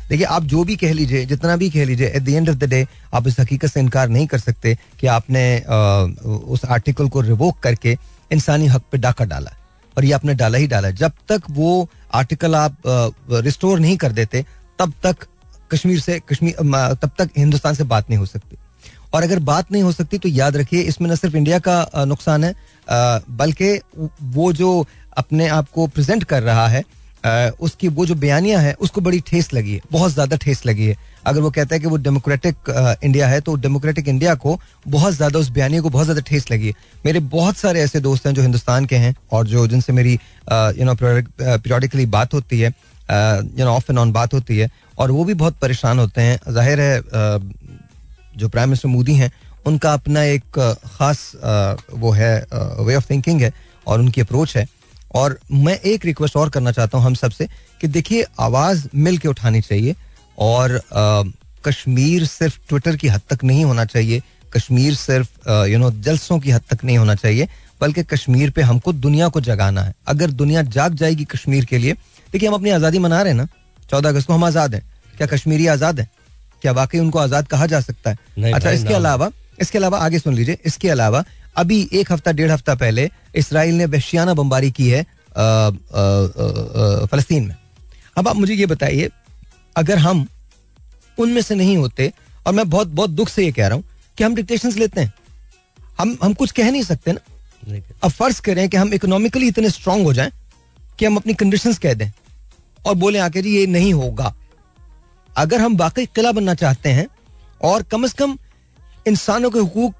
देखिए 0.08 0.26
आप 0.26 0.44
जो 0.44 0.62
भी 0.64 0.76
कह 0.76 0.92
लीजिए 0.92 1.24
जितना 1.26 1.56
भी 1.56 1.68
कह 1.70 1.84
लीजिए 1.84 2.06
at 2.06 2.22
the 2.22 2.28
end 2.28 2.48
of 2.50 2.56
the 2.56 2.64
day 2.70 2.86
आप 3.14 3.26
इस 3.28 3.40
हकीकत 3.40 3.68
से 3.68 3.80
इनकार 3.80 4.08
नहीं 4.08 4.26
कर 4.26 4.38
सकते 4.38 4.76
कि 5.00 5.06
आपने 5.06 5.44
अ, 5.58 5.74
उस 6.26 6.64
आर्टिकल 6.64 7.08
को 7.08 7.20
रिवोक 7.20 7.58
करके 7.62 7.96
इंसानी 8.32 8.66
हक 8.66 8.82
पे 8.92 8.98
डाका 8.98 9.24
डाला 9.24 9.52
और 9.96 10.04
ये 10.04 10.12
आपने 10.12 10.34
डाला 10.34 10.58
ही 10.58 10.66
डाला 10.66 10.90
जब 11.02 11.12
तक 11.28 11.50
वो 11.50 11.88
आर्टिकल 12.14 12.54
आप 12.54 12.76
रिस्टोर 13.30 13.80
नहीं 13.80 13.96
कर 13.96 14.12
देते 14.12 14.44
तब 14.78 14.92
तक 15.02 15.26
कश्मीर 15.72 16.00
से 16.00 16.20
कश्मीर 16.28 16.94
तब 17.02 17.10
तक 17.18 17.30
हिंदुस्तान 17.38 17.74
से 17.74 17.84
बात 17.84 18.10
नहीं 18.10 18.18
हो 18.18 18.26
सकती। 18.26 18.56
और 19.12 19.22
अगर 19.22 19.38
बात 19.40 19.72
नहीं 19.72 19.82
हो 19.82 19.92
सकती 19.92 20.18
तो 20.18 20.28
याद 20.30 20.56
रखिए, 20.56 20.80
इसमें 20.82 21.10
न 21.10 21.14
सिर्फ़ 21.16 21.36
इंडिया 21.36 21.58
का 21.60 22.04
नुकसान 22.06 22.44
है 22.44 22.54
बल्कि 23.30 23.78
वो 24.32 24.52
जो 24.54 24.86
अपने 25.18 25.48
आप 25.50 25.68
को 25.70 25.86
प्रेजेंट 25.88 26.24
कर 26.24 26.42
रहा 26.42 26.66
है 26.68 26.84
उसकी 27.60 27.88
वो 27.88 28.04
जो 28.06 28.14
बयानियाँ 28.16 28.60
है, 28.60 28.72
उसको 28.74 29.00
बड़ी 29.00 29.18
ठेस 29.22 29.52
लगी 29.54 29.74
है, 29.74 29.80
बहुत 29.92 30.12
ज़्यादा 30.12 30.36
ठेस 30.36 30.64
लगी 30.66 30.86
है। 30.86 30.96
अगर 31.26 31.40
वो 31.40 31.50
कहता 31.50 31.74
है 31.74 31.80
कि 31.80 31.86
वो 31.86 31.96
डेमोक्रेटिक 31.98 32.98
इंडिया 33.04 33.26
है 33.28 33.40
तो 33.40 33.54
डेमोक्रेटिक 33.56 34.08
इंडिया 34.08 34.34
को 34.36 34.58
बहुत 34.86 35.14
ज़्यादा, 35.14 35.38
उस 35.38 35.48
बयानी 35.50 35.78
को 35.78 35.90
बहुत 35.90 36.04
ज़्यादा 36.04 36.20
ठेस 36.22 36.50
लगी 36.50 36.66
है। 36.66 36.74
मेरे 37.04 37.20
बहुत 37.30 37.56
सारे 37.56 37.80
ऐसे 37.80 38.00
दोस्त 38.00 38.26
हैं 38.26 38.34
जो 38.34 38.42
हिंदुस्तान 38.42 38.86
के 38.86 38.96
हैं, 38.96 39.14
और 39.32 39.46
जो 39.46 39.66
जिनसे 39.66 39.92
मेरी 39.92 40.12
यू 40.12 40.84
नो 40.84 40.94
पीरियडिकली 40.94 42.06
बात 42.08 42.34
होती 42.34 42.60
है 42.60 42.68
you 42.68 43.64
know 43.64 43.70
off 43.70 43.90
and 43.90 43.98
on 43.98 44.12
बात 44.12 44.34
होती 44.34 44.58
है, 44.58 44.68
और 44.98 45.10
वो 45.10 45.24
भी 45.24 45.34
बहुत 45.36 45.58
परेशान 45.60 45.98
होते 45.98 46.20
हैं। 46.20 46.38
ज़ाहिर 46.48 46.80
है 46.80 47.00
जो 48.36 48.48
प्राइम 48.48 48.68
मिनिस्टर 48.68 48.88
मोदी 48.88 49.14
हैं 49.14 49.30
उनका 49.66 49.92
अपना 49.94 50.22
एक 50.24 50.58
खास 50.98 51.20
वो 51.92 52.10
है 52.12 52.34
वे 52.80 52.94
ऑफ़ 52.94 53.10
थिंकिंग 53.10 53.40
है 53.42 53.52
और 53.86 54.00
उनकी 54.00 54.20
अप्रोच 54.20 54.56
है। 54.56 54.66
और 55.14 55.38
मैं 55.52 55.78
एक 55.80 56.04
रिक्वेस्ट 56.04 56.36
और 56.36 56.50
करना 56.50 56.72
चाहता 56.72 56.98
हूँ 56.98 57.06
हम 57.06 57.14
सबसे 57.14 57.48
कि 57.80 57.88
देखिए 57.88 58.24
आवाज़ 58.40 58.86
मिल 58.96 59.18
के 59.18 59.28
उठानी 59.28 59.60
चाहिए 59.60 59.94
और 60.38 60.74
अ, 60.74 61.22
कश्मीर 61.64 62.24
सिर्फ़ 62.26 62.58
ट्विटर 62.68 62.96
की 62.96 63.08
हद 63.08 63.20
तक 63.30 63.44
नहीं 63.44 63.64
होना 63.64 63.84
चाहिए 63.84 64.22
कश्मीर 64.54 64.94
सिर्फ़ 64.94 65.48
यू 65.68 65.78
नो 65.78 65.90
जलसों 66.02 66.38
की 66.38 66.50
हद 66.50 66.62
तक 66.70 66.84
नहीं 66.84 66.96
होना 66.98 67.14
चाहिए 67.14 67.48
बल्कि 67.80 68.02
कश्मीर 68.04 68.50
पे 68.50 68.62
हमको 68.62 68.92
दुनिया 68.94 69.28
को 69.28 69.40
जगाना 69.40 69.82
है। 69.82 69.94
अगर 70.08 70.30
दुनिया 70.32 70.62
जाग 70.64 70.94
जाएगी 70.94 71.24
कश्मीर 71.26 71.64
के 71.64 71.78
लिए 71.78 71.92
देखिए 72.32 72.48
हम 72.48 72.54
अपनी 72.54 72.70
आज़ादी 72.70 72.98
मना 72.98 73.20
रहे 73.22 73.32
हैं 73.32 73.38
ना 73.38 73.46
चौदह 73.90 74.08
अगस्त 74.08 74.26
को 74.26 74.32
हम 74.32 74.44
आज़ाद 74.44 74.74
हैं। 74.74 74.82
क्या 75.16 75.26
कश्मीरी 75.26 75.66
आज़ाद 75.66 76.00
है? 76.00 76.08
क्या 76.62 76.72
वाकई 76.72 76.98
उनको 76.98 77.18
आज़ाद 77.18 77.46
कहा 77.48 77.66
जा 77.66 77.80
सकता 77.80 78.10
है? 78.10 78.52
अच्छा 78.52 78.70
इसके 78.70 78.94
अलावा 78.94 79.30
इसके 79.60 79.78
अलावा 79.78 79.98
आगे 80.00 80.18
सुन 80.18 80.34
लीजिए 80.34 80.58
इसके 80.66 80.88
अलावा 80.90 81.24
अभी 81.56 81.88
एक 81.92 82.12
हफ़्ता 82.12 82.32
डेढ़ 82.32 82.50
हफ़्ता 82.50 82.74
पहले 82.76 83.08
इसराइल 83.36 83.74
ने 83.74 83.84
वहशियाना 83.86 84.34
बमबारी 84.34 84.70
की 84.70 84.88
है 84.88 85.02
फलस्तीन 87.06 87.44
में। 87.44 87.56
अब 88.16 88.28
आप 88.28 88.36
मुझे 88.36 88.54
ये 88.54 88.66
बताइए 88.66 89.10
अगर 89.76 89.98
हम 89.98 90.26
उनमें 91.18 91.40
से 91.42 91.54
नहीं 91.54 91.76
होते 91.76 92.12
और 92.46 92.52
मैं 92.54 92.68
बहुत 92.70 92.88
बहुत 92.90 93.10
दुख 93.10 93.28
से 93.28 93.44
ये 93.44 93.52
कह 93.52 93.66
रहा 93.66 93.76
हूँ 93.76 93.84
कि 94.18 94.24
हम 94.24 94.34
डिक्टेशन 94.34 94.72
लेते 94.78 95.00
हैं। 95.00 95.12
हम 95.98 96.16
हम 96.22 96.34
कुछ 96.34 96.50
कह 96.52 96.70
नहीं 96.70 96.82
सकते 96.84 97.12
ना। 97.12 97.20
अब 98.02 98.10
फ़र्ज़ 98.10 98.40
करें 98.42 98.68
कि 98.68 98.76
हम 98.76 98.92
इकोनॉमिकली 98.94 99.48
इतने 99.48 99.70
स्ट्रांग 99.70 100.04
हो 100.04 100.12
जाएँ 100.12 100.30
कि 100.98 101.04
हम 101.04 101.16
अपनी 101.16 101.34
कंडीशंस 101.34 101.78
कह 101.78 101.94
दें 101.94 102.10
और 102.78 102.94
बोले 102.96 103.18
आके 103.20 103.42
जी 103.42 103.56
ये 103.56 103.66
नहीं 103.68 103.92
होगा। 103.94 104.34
अगर 105.36 105.60
हम 105.60 105.76
वाकई 105.76 106.06
किला 106.06 106.32
बनना 106.32 106.54
चाहते 106.54 106.88
हैं 106.90 107.06
और 107.64 107.82
कम 107.82 108.04
अज 108.04 108.12
कम 108.12 108.36
इंसानों 109.08 109.50
के 109.50 109.58
हकूक 109.58 109.94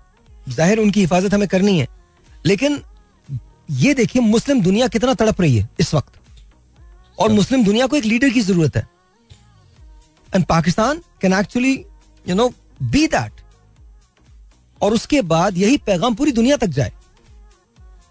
ज़ाहिर 0.49 0.79
उनकी 0.79 1.01
हिफाजत 1.01 1.35
हमें 1.35 1.49
करनी 1.49 1.79
है। 1.79 1.87
लेकिन 2.47 2.81
ये 3.71 3.95
देखिए 3.95 4.23
मुस्लिम 4.23 4.63
दुनिया 4.63 4.89
कितना 4.89 5.15
तड़प 5.15 5.41
रही 5.41 5.57
है 5.57 5.69
इस 5.81 5.95
वक्त। 5.95 6.21
और 7.19 7.31
मुस्लिम 7.33 7.65
दुनिया 7.65 7.87
को 7.87 7.97
एक 7.97 8.05
लीडर 8.05 8.31
की 8.31 8.41
ज़रूरत 8.43 8.77
है। 8.77 8.87
And 10.29 10.45
Pakistan 10.47 11.03
can 11.23 11.33
actually 11.33 11.73
you 12.25 12.35
know 12.35 12.49
be 12.83 13.07
that 13.09 13.41
और 14.81 14.95
उसके 14.95 15.21
बाद 15.25 15.57
यही 15.59 15.77
पैगाम 15.87 16.15
पूरी 16.15 16.33
दुनिया 16.33 16.57
तक 16.57 16.67
जाए। 16.71 16.93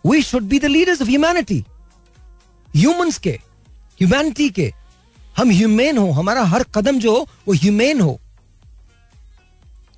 We 0.06 0.22
should 0.24 0.44
be 0.44 0.60
the 0.60 0.66
leaders 0.68 1.02
of 1.02 1.10
humanity 1.10 1.64
humans 2.72 3.18
के 3.18 3.32
ह्यूमैनिटी 4.00 4.50
के 4.50 4.72
हम 5.38 5.50
ह्यूमेन 5.50 5.98
हो, 5.98 6.12
हमारा 6.12 6.44
हर 6.44 6.64
कदम 6.64 7.00
जो 7.00 7.18
हो, 7.18 7.30
वो 7.48 7.54
ह्यूमेन 7.54 8.02
हो। 8.02 8.20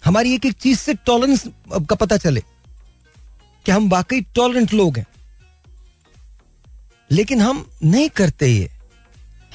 हमारी 0.05 0.33
एक 0.33 0.45
एक 0.45 0.53
चीज़ 0.53 0.79
से 0.79 0.93
टॉलरेंस 0.93 1.43
का 1.73 1.95
पता 1.95 2.17
चले 2.17 2.41
कि 3.65 3.71
हम 3.71 3.89
वाकई 3.89 4.21
टॉलरेंट 4.21 4.73
लोग 4.73 4.97
हैं। 4.97 5.05
लेकिन 7.11 7.41
हम 7.41 7.69
नहीं 7.83 8.09
करते 8.09 8.47
ये। 8.47 8.71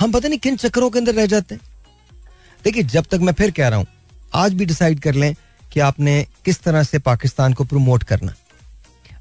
हम 0.01 0.13
पता 0.13 0.29
नहीं 0.29 0.39
किन 0.39 0.57
चक्करों 0.57 0.91
के 0.91 0.99
अंदर 0.99 1.15
रह 1.15 1.27
जाते 1.27 1.55
हैं। 1.55 1.63
देखिए, 2.65 2.83
जब 2.83 3.05
तक 3.05 3.15
मैं 3.15 3.33
फिर 3.33 3.51
कह 3.51 3.69
रहा 3.69 3.79
हूँ, 3.79 3.87
आज 4.35 4.55
भी 4.55 4.65
डिसाइड 4.65 5.01
कर 5.01 5.15
लें 5.15 5.35
कि 5.73 5.81
आपने 5.81 6.27
किस 6.45 6.61
तरह 6.61 6.83
से 6.83 6.99
पाकिस्तान 6.99 7.53
को 7.53 7.65
प्रमोट 7.65 8.03
करना। 8.03 8.35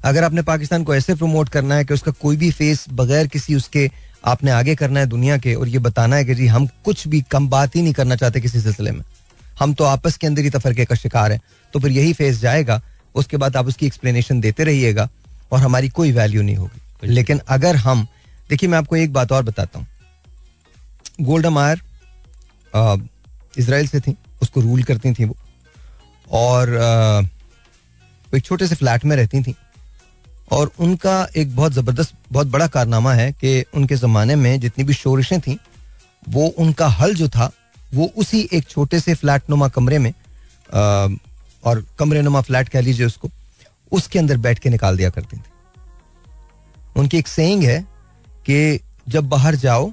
अगर 0.04 0.24
आपने 0.24 0.42
पाकिस्तान 0.42 0.84
को 0.84 0.94
ऐसे 0.94 1.14
प्रमोट 1.14 1.48
करना 1.48 1.74
है 1.74 1.84
कि 1.84 1.94
उसका 1.94 2.12
कोई 2.12 2.36
भी 2.36 2.50
फेस 2.50 2.84
बगैर 2.88 3.26
किसी 3.26 3.54
उसके 3.54 3.90
आपने 4.24 4.50
आगे 4.50 4.74
करना 4.74 5.00
है 5.00 5.06
दुनिया 5.06 5.36
के 5.38 5.54
और 5.54 5.68
ये 5.68 5.78
बताना 5.78 6.16
है 6.16 6.24
कि 6.24 6.34
जी 6.34 6.46
हम 6.46 6.66
कुछ 6.84 7.06
भी 7.08 7.20
कम 7.30 7.48
बात 7.48 7.76
ही 7.76 7.82
नहीं 7.82 7.92
करना 7.94 8.16
चाहते 8.16 8.40
किसी 8.40 8.60
सिलसिले 8.60 8.90
में। 8.90 9.02
हम 9.58 9.74
तो 9.74 9.84
आपस 9.84 10.16
के 10.16 10.26
अंदर 10.26 10.42
ही 10.42 10.50
तफरके 10.50 10.84
का 10.84 10.94
शिकार 10.94 11.32
है। 11.32 11.40
तो 11.74 11.80
फिर 11.80 11.90
यही 11.90 12.12
फेस 12.12 12.40
जाएगा 12.40 12.80
उसके 13.14 13.36
बाद 13.36 13.56
आप 13.56 13.66
उसकी 13.66 13.86
एक्सप्लेनेशन 13.86 14.40
देते 14.40 14.64
रहिएगा 14.64 15.08
और 15.52 15.58
हमारी 15.58 15.88
कोई 15.90 16.12
वैल्यू 16.12 16.42
नहीं 16.42 16.56
होगी। 16.56 17.06
लेकिन 17.06 17.40
अगर 17.48 17.76
हम 17.76 18.06
देखिए 18.50 18.68
मैं 18.68 18.78
आपको 18.78 18.96
एक 18.96 19.12
बात 19.12 19.32
और 19.32 19.42
बताता 19.42 19.78
हूँ। 19.78 19.86
गोल्डा 21.20 21.50
मायर 21.50 21.80
इसराइल 23.58 23.86
से 23.88 24.00
थी 24.00 24.16
उसको 24.42 24.60
रूल 24.60 24.82
करती 24.82 25.12
थी 25.14 25.24
वो। 25.24 25.36
और 26.30 26.76
आ, 26.76 27.20
वो 27.20 28.36
एक 28.36 28.44
छोटे 28.44 28.66
से 28.66 28.74
फ्लैट 28.74 29.04
में 29.04 29.16
रहती 29.16 29.42
थी। 29.42 29.54
और 30.52 30.70
उनका 30.78 31.26
एक 31.36 31.54
बहुत 31.56 31.72
ज़बरदस्त 31.72 32.14
बहुत 32.32 32.46
बड़ा 32.46 32.66
कारनामा 32.66 33.12
है 33.14 33.30
कि 33.32 33.64
उनके 33.74 33.96
ज़माने 33.96 34.36
में 34.36 34.60
जितनी 34.60 34.84
भी 34.84 34.94
शोरिशें 34.94 35.40
थी 35.40 35.58
वो 36.28 36.46
उनका 36.58 36.86
हल 36.88 37.14
जो 37.14 37.28
था 37.28 37.50
वो 37.94 38.10
उसी 38.16 38.48
एक 38.52 38.68
छोटे 38.68 39.00
से 39.00 39.14
फ्लैट 39.14 39.50
नुमा 39.50 39.68
कमरे 39.68 39.98
में 39.98 40.10
आ, 40.10 41.08
और 41.64 41.84
कमरे 41.98 42.22
नुमा 42.22 42.40
फ्लैट 42.40 42.68
कह 42.68 42.80
लीजिए 42.80 43.06
उसको 43.06 43.30
उसके 43.92 44.18
अंदर 44.18 44.36
बैठ 44.36 44.58
के 44.58 44.70
निकाल 44.70 44.96
दिया 44.96 45.10
करती 45.10 45.36
थी। 45.36 45.42
उनकी 46.96 47.18
एक 47.18 47.28
सेइंग 47.28 47.62
है 47.64 47.80
कि 48.46 48.80
जब 49.08 49.28
बाहर 49.28 49.54
जाओ 49.56 49.90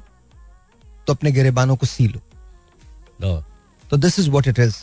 तो 1.08 1.14
अपने 1.14 1.32
गिरेबानों 1.32 1.76
को 1.76 1.86
सी 1.86 2.08
लो। 2.08 2.20
दो। 3.22 3.44
तो 3.90 3.98
this 3.98 4.20
is 4.20 4.30
what 4.30 4.48
it 4.48 4.60
is 4.60 4.76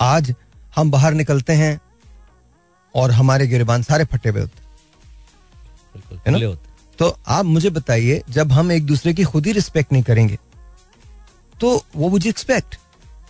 आज 0.00 0.34
हम 0.76 0.90
बाहर 0.90 1.14
निकलते 1.14 1.52
हैं 1.52 1.80
और 2.94 3.10
हमारे 3.10 3.46
गिरबान 3.46 3.82
सारे 3.82 4.04
फटे 4.04 4.28
हुए 4.28 4.40
होते 4.40 4.64
है 6.26 6.30
ना? 6.30 6.54
तो 6.98 7.16
आप 7.28 7.44
मुझे 7.44 7.70
बताइए 7.70 8.22
जब 8.30 8.52
हम 8.52 8.72
एक 8.72 8.86
दूसरे 8.86 9.14
की 9.14 9.24
खुद 9.24 9.46
ही 9.46 9.52
रिस्पेक्ट 9.52 9.92
नहीं 9.92 10.02
करेंगे 10.02 10.38
तो 11.60 11.70
वो 11.96 12.08
मुझे 12.08 12.28
एक्सपेक्ट 12.30 12.78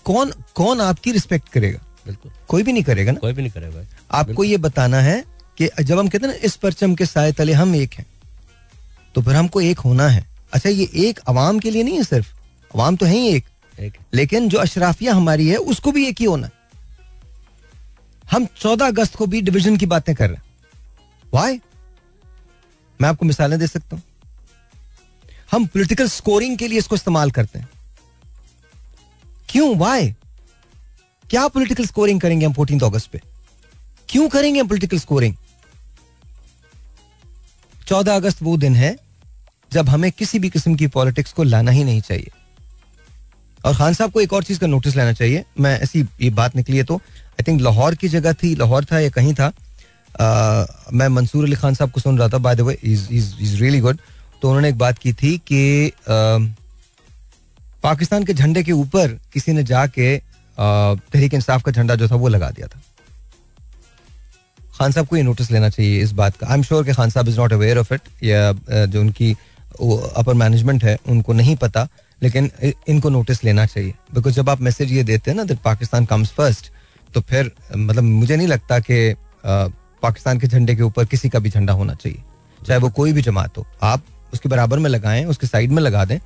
कौन 0.04 0.32
कौन 0.54 0.80
आपकी 0.80 1.12
रिस्पेक्ट 1.12 1.48
करेगा? 1.48 1.78
बिल्कुल। 2.06 2.32
कोई 2.48 2.62
भी 2.62 2.72
नहीं 2.72 2.82
करेगा 2.84 3.12
ना? 3.12 3.18
कोई 3.18 3.32
भी 3.32 3.42
नहीं 3.42 3.52
करेगा 3.52 3.84
आपको 4.10 4.44
ये 4.44 4.56
बताना 4.58 5.00
है 5.00 5.22
कि 5.58 5.68
जब 5.80 5.98
हम 5.98 6.08
कहते 6.08 6.26
हैं 6.26 6.34
ना 6.34 6.40
इस 6.44 6.56
परचम 6.56 6.94
के 6.94 7.06
साय 7.06 7.32
तले 7.32 7.52
हम 7.52 7.74
एक 7.76 7.94
हैं 7.94 8.06
तो 9.14 9.22
फिर 9.22 9.34
हमको 9.34 9.60
एक 9.60 9.78
होना 9.78 10.08
है। 10.08 10.24
अच्छा 10.52 10.70
ये 10.70 10.88
एक 10.98 11.18
अवाम 11.28 11.58
के 11.58 11.70
लिए 11.70 11.82
नहीं 11.82 11.96
है 11.96 12.02
सिर्फ़। 12.04 12.34
अवाम 12.74 12.96
तो 12.96 13.06
है 13.06 13.14
ही 13.14 13.28
एक। 13.28 13.44
एक 13.78 13.96
लेकिन 14.14 14.48
जो 14.48 14.58
अशराफिया 14.58 15.14
हमारी 15.14 15.48
है 15.48 15.56
उसको 15.56 15.92
भी 15.92 16.06
एक 16.06 16.20
ही 16.20 16.26
होना। 16.26 16.50
हम 18.24 18.46
चौदह 18.58 18.86
अगस्त 18.86 19.16
को 19.16 19.26
भी 19.26 19.40
डिवीज़न 19.40 19.76
की 19.76 19.86
बातें 19.86 20.14
कर 20.14 20.28
रहे 20.28 20.36
हैं। 20.36 20.44
वाई 21.34 21.60
मैं 23.00 23.08
आपको 23.08 23.26
मिसालें 23.26 23.58
दे 23.58 23.66
सकता 23.66 23.96
हूँ। 23.96 24.02
हम 25.50 25.66
पॉलिटिकल 25.66 26.08
स्कोरिंग 26.08 26.56
के 26.58 26.68
लिए 26.68 26.78
इसको 26.78 26.94
इस्तेमाल 26.94 27.30
करते 27.30 27.58
हैं। 27.58 27.68
क्यों? 29.48 29.76
वाई 29.76 30.14
क्या 31.30 31.46
पॉलिटिकल 31.48 31.86
स्कोरिंग 31.86 32.20
करेंगे 32.20 32.46
हम 32.46 32.52
फोर्टीन 32.52 32.80
अगस्त 32.80 33.10
पे? 33.10 33.20
क्यों 34.08 34.28
करेंगे 34.28 34.60
हम 34.60 34.68
पॉलिटिकल 34.68 34.98
स्कोरिंग 34.98 35.34
चौदह 37.86 38.16
अगस्त 38.16 38.42
वो 38.42 38.56
दिन 38.56 38.76
है 38.76 38.96
जब 39.72 39.88
हमें 39.88 40.10
किसी 40.12 40.38
भी 40.38 40.48
किस्म 40.50 40.74
की 40.74 40.86
पॉलिटिक्स 40.88 41.32
को 41.32 41.42
लाना 41.42 41.70
ही 41.70 41.84
नहीं 41.84 42.00
चाहिए। 42.00 42.30
और 43.64 43.76
खान 43.76 43.94
साहब 43.94 44.12
को 44.12 44.20
एक 44.20 44.32
और 44.32 44.44
चीज़ 44.44 44.58
का 44.60 44.66
नोटिस 44.66 44.96
लेना 44.96 45.12
चाहिए। 45.12 45.44
मैं 45.60 45.78
ऐसी 45.80 46.00
ये 46.20 46.30
बात 46.30 46.56
निकली 46.56 46.76
है 46.76 46.84
तो 46.84 46.96
आई 46.96 47.44
थिंक 47.48 47.60
लाहौर 47.60 47.94
की 47.94 48.08
जगह 48.08 48.32
थी, 48.32 48.54
लाहौर 48.54 48.84
था 48.84 48.98
या 49.00 49.10
कहीं 49.10 49.34
था 49.34 49.52
मैं 50.16 51.08
मंसूर 51.08 51.44
अली 51.44 51.56
खान 51.56 51.74
साहब 51.74 51.90
को 51.90 52.00
सुन 52.00 52.18
रहा 52.18 52.28
था 52.28 52.38
by 52.38 52.54
the 52.56 52.60
way 52.60 52.78
is 52.82 53.56
really 53.60 53.80
good 53.80 53.98
तो 54.42 54.48
उन्होंने 54.48 54.68
एक 54.68 54.78
बात 54.78 54.98
की 54.98 55.12
थी 55.12 55.36
कि 55.48 55.92
पाकिस्तान 57.82 58.24
के 58.24 58.34
झंडे 58.34 58.62
के 58.62 58.72
ऊपर 58.72 59.08
किसी 59.32 59.52
ने 59.52 59.62
जाके 59.64 60.16
तहरीक 60.58 61.34
इंसाफ 61.34 61.62
का 61.62 61.72
झंडा 61.72 61.94
जो 61.94 62.08
था 62.08 62.14
वो 62.14 62.28
लगा 62.28 62.50
दिया 62.50 62.66
था। 62.66 62.80
खान 64.78 64.92
साहब 64.92 65.06
को 65.06 65.16
ये 65.16 65.22
नोटिस 65.22 65.50
लेना 65.50 65.68
चाहिए 65.68 66.00
इस 66.02 66.12
बात 66.12 66.36
का। 66.36 66.46
आई 66.46 66.54
एम 66.54 66.62
श्योर 66.62 66.84
कि 66.84 66.92
खान 66.92 67.10
साहब 67.10 67.28
is 67.28 67.38
not 67.40 67.52
aware 67.52 67.78
of 67.78 67.92
it 67.94 68.00
या 68.22 68.52
जो 68.86 69.00
उनकी 69.00 69.32
अपर 69.32 70.34
मैनेजमेंट 70.34 70.84
है, 70.84 70.96
उनको 71.08 71.32
नहीं 71.32 71.56
पता, 71.56 71.86
लेकिन 72.22 72.50
इनको 72.88 73.08
नोटिस 73.10 73.44
लेना 73.44 73.66
चाहिए। 73.66 73.94
बिकॉज़ 74.14 74.34
जब 74.34 74.50
आप 74.50 74.60
मैसेज 74.60 74.92
ये 74.92 75.02
देते 75.04 75.30
हैं 75.30 75.36
ना 75.36 75.44
दैट 75.44 75.58
पाकिस्तान 75.64 76.04
कम्स 76.06 76.30
फ़र्स्ट 76.32 76.70
तो 77.14 77.20
फिर 77.20 77.50
मतलब 77.76 78.02
मुझे 78.02 78.36
नहीं 78.36 78.46
लगता 78.48 78.78
कि 78.80 79.14
पाकिस्तान 80.06 80.38
के 80.38 80.46
झंडे 80.48 80.76
के 80.76 80.82
ऊपर 80.82 81.04
किसी 81.06 81.28
का 81.28 81.38
भी 81.38 81.50
झंडा 81.50 81.72
होना 81.74 81.94
चाहिए। 81.96 82.22
चाहे 82.60 82.80
वो 82.80 82.90
कोई 82.92 83.12
भी 83.12 83.22
जमात 83.22 83.58
हो। 83.58 83.66
आप 83.84 84.02
उसके 84.32 84.48
बराबर 84.48 84.78
में 84.78 84.90
लगाएँ, 84.90 85.24
उसके 85.26 85.46
साइड 85.46 85.72
में 85.72 85.82
लगा 85.82 86.04
दें। 86.04 86.18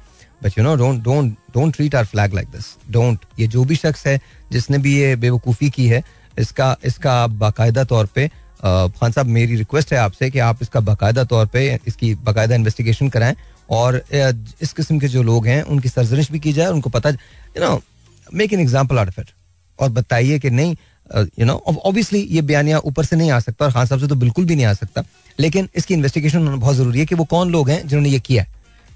But 0.42 0.58
you 0.58 0.64
know 0.64 0.74
don't 0.76 1.02
don't 1.04 1.32
don't 1.54 1.74
treat 1.76 1.94
our 1.94 2.04
flag 2.06 2.34
like 2.34 2.48
this 2.50 2.66
don't 2.90 3.24
ये 3.38 3.46
जो 3.46 3.64
भी 3.64 3.76
शख्स 3.76 4.06
है, 4.06 4.20
जिसने 4.52 4.78
भी 4.78 4.94
ये 4.96 5.14
बेवकूफ़ी 5.16 5.70
की 5.70 5.86
है, 5.88 6.02
इसका 6.38 6.76
इसका 6.84 7.12
आप 7.22 7.30
बाकायदा 7.32 7.84
तौर 7.84 8.06
पे 8.14 8.26
खान 8.28 9.12
साहब, 9.12 9.26
मेरी 9.28 9.56
रिक्वेस्ट 9.56 9.92
है 9.92 9.98
आपसे 9.98 10.30
कि 10.30 10.38
आप 10.40 10.62
इसका 10.62 10.80
बाकायदा 10.82 11.24
तौर 11.24 11.46
पे, 11.46 11.78
इसकी 11.86 12.14
बाकायदा 12.16 12.54
इन्वेस्टिगेशन 12.54 13.08
कराएँ। 13.08 13.36
और 13.70 14.02
इस 14.62 14.72
किस्म 14.72 14.98
के 14.98 15.08
जो 15.08 15.22
लोग 15.22 15.46
हैं, 15.46 15.62
उनकी 15.64 15.88
सरजनिश 15.88 16.30
भी 16.32 16.38
की 16.40 16.52
जाए 16.52 16.68
उनको 16.68 16.90
पता 16.90 17.10
you 17.10 17.60
know 17.60 17.80
make 18.34 18.52
an 18.52 18.60
example 18.60 18.98
out 18.98 19.08
of 19.08 19.20
it 19.20 19.30
और 19.78 19.90
बताइए 19.90 20.38
कि 20.38 20.50
नहीं 20.50 20.76
यू 21.10 21.46
नो 21.46 21.54
ऑब्वियसली 21.66 22.20
ये 22.30 22.42
बयानिया 22.42 22.78
ऊपर 22.80 23.04
से 23.04 23.16
नहीं 23.16 23.30
आ 23.30 23.38
सकता 23.40 23.64
और 23.64 23.72
खान 23.72 23.86
साहब 23.86 24.00
से 24.00 24.06
तो 24.08 24.14
बिल्कुल 24.16 24.44
भी 24.44 24.56
नहीं 24.56 24.66
आ 24.66 24.72
सकता, 24.74 25.04
लेकिन 25.38 25.68
इसकी 25.76 25.94
इन्वेस्टिगेशन 25.94 26.38
होना 26.38 26.56
बहुत 26.56 26.76
ज़रूरी 26.76 26.98
है 26.98 27.06
कि 27.06 27.14
वो 27.14 27.24
कौन 27.26 27.50
लोग 27.52 27.70
हैं 27.70 27.80
जिन्होंने 27.80 28.08
ये 28.08 28.18
किया 28.20 28.42
है। 28.42 28.48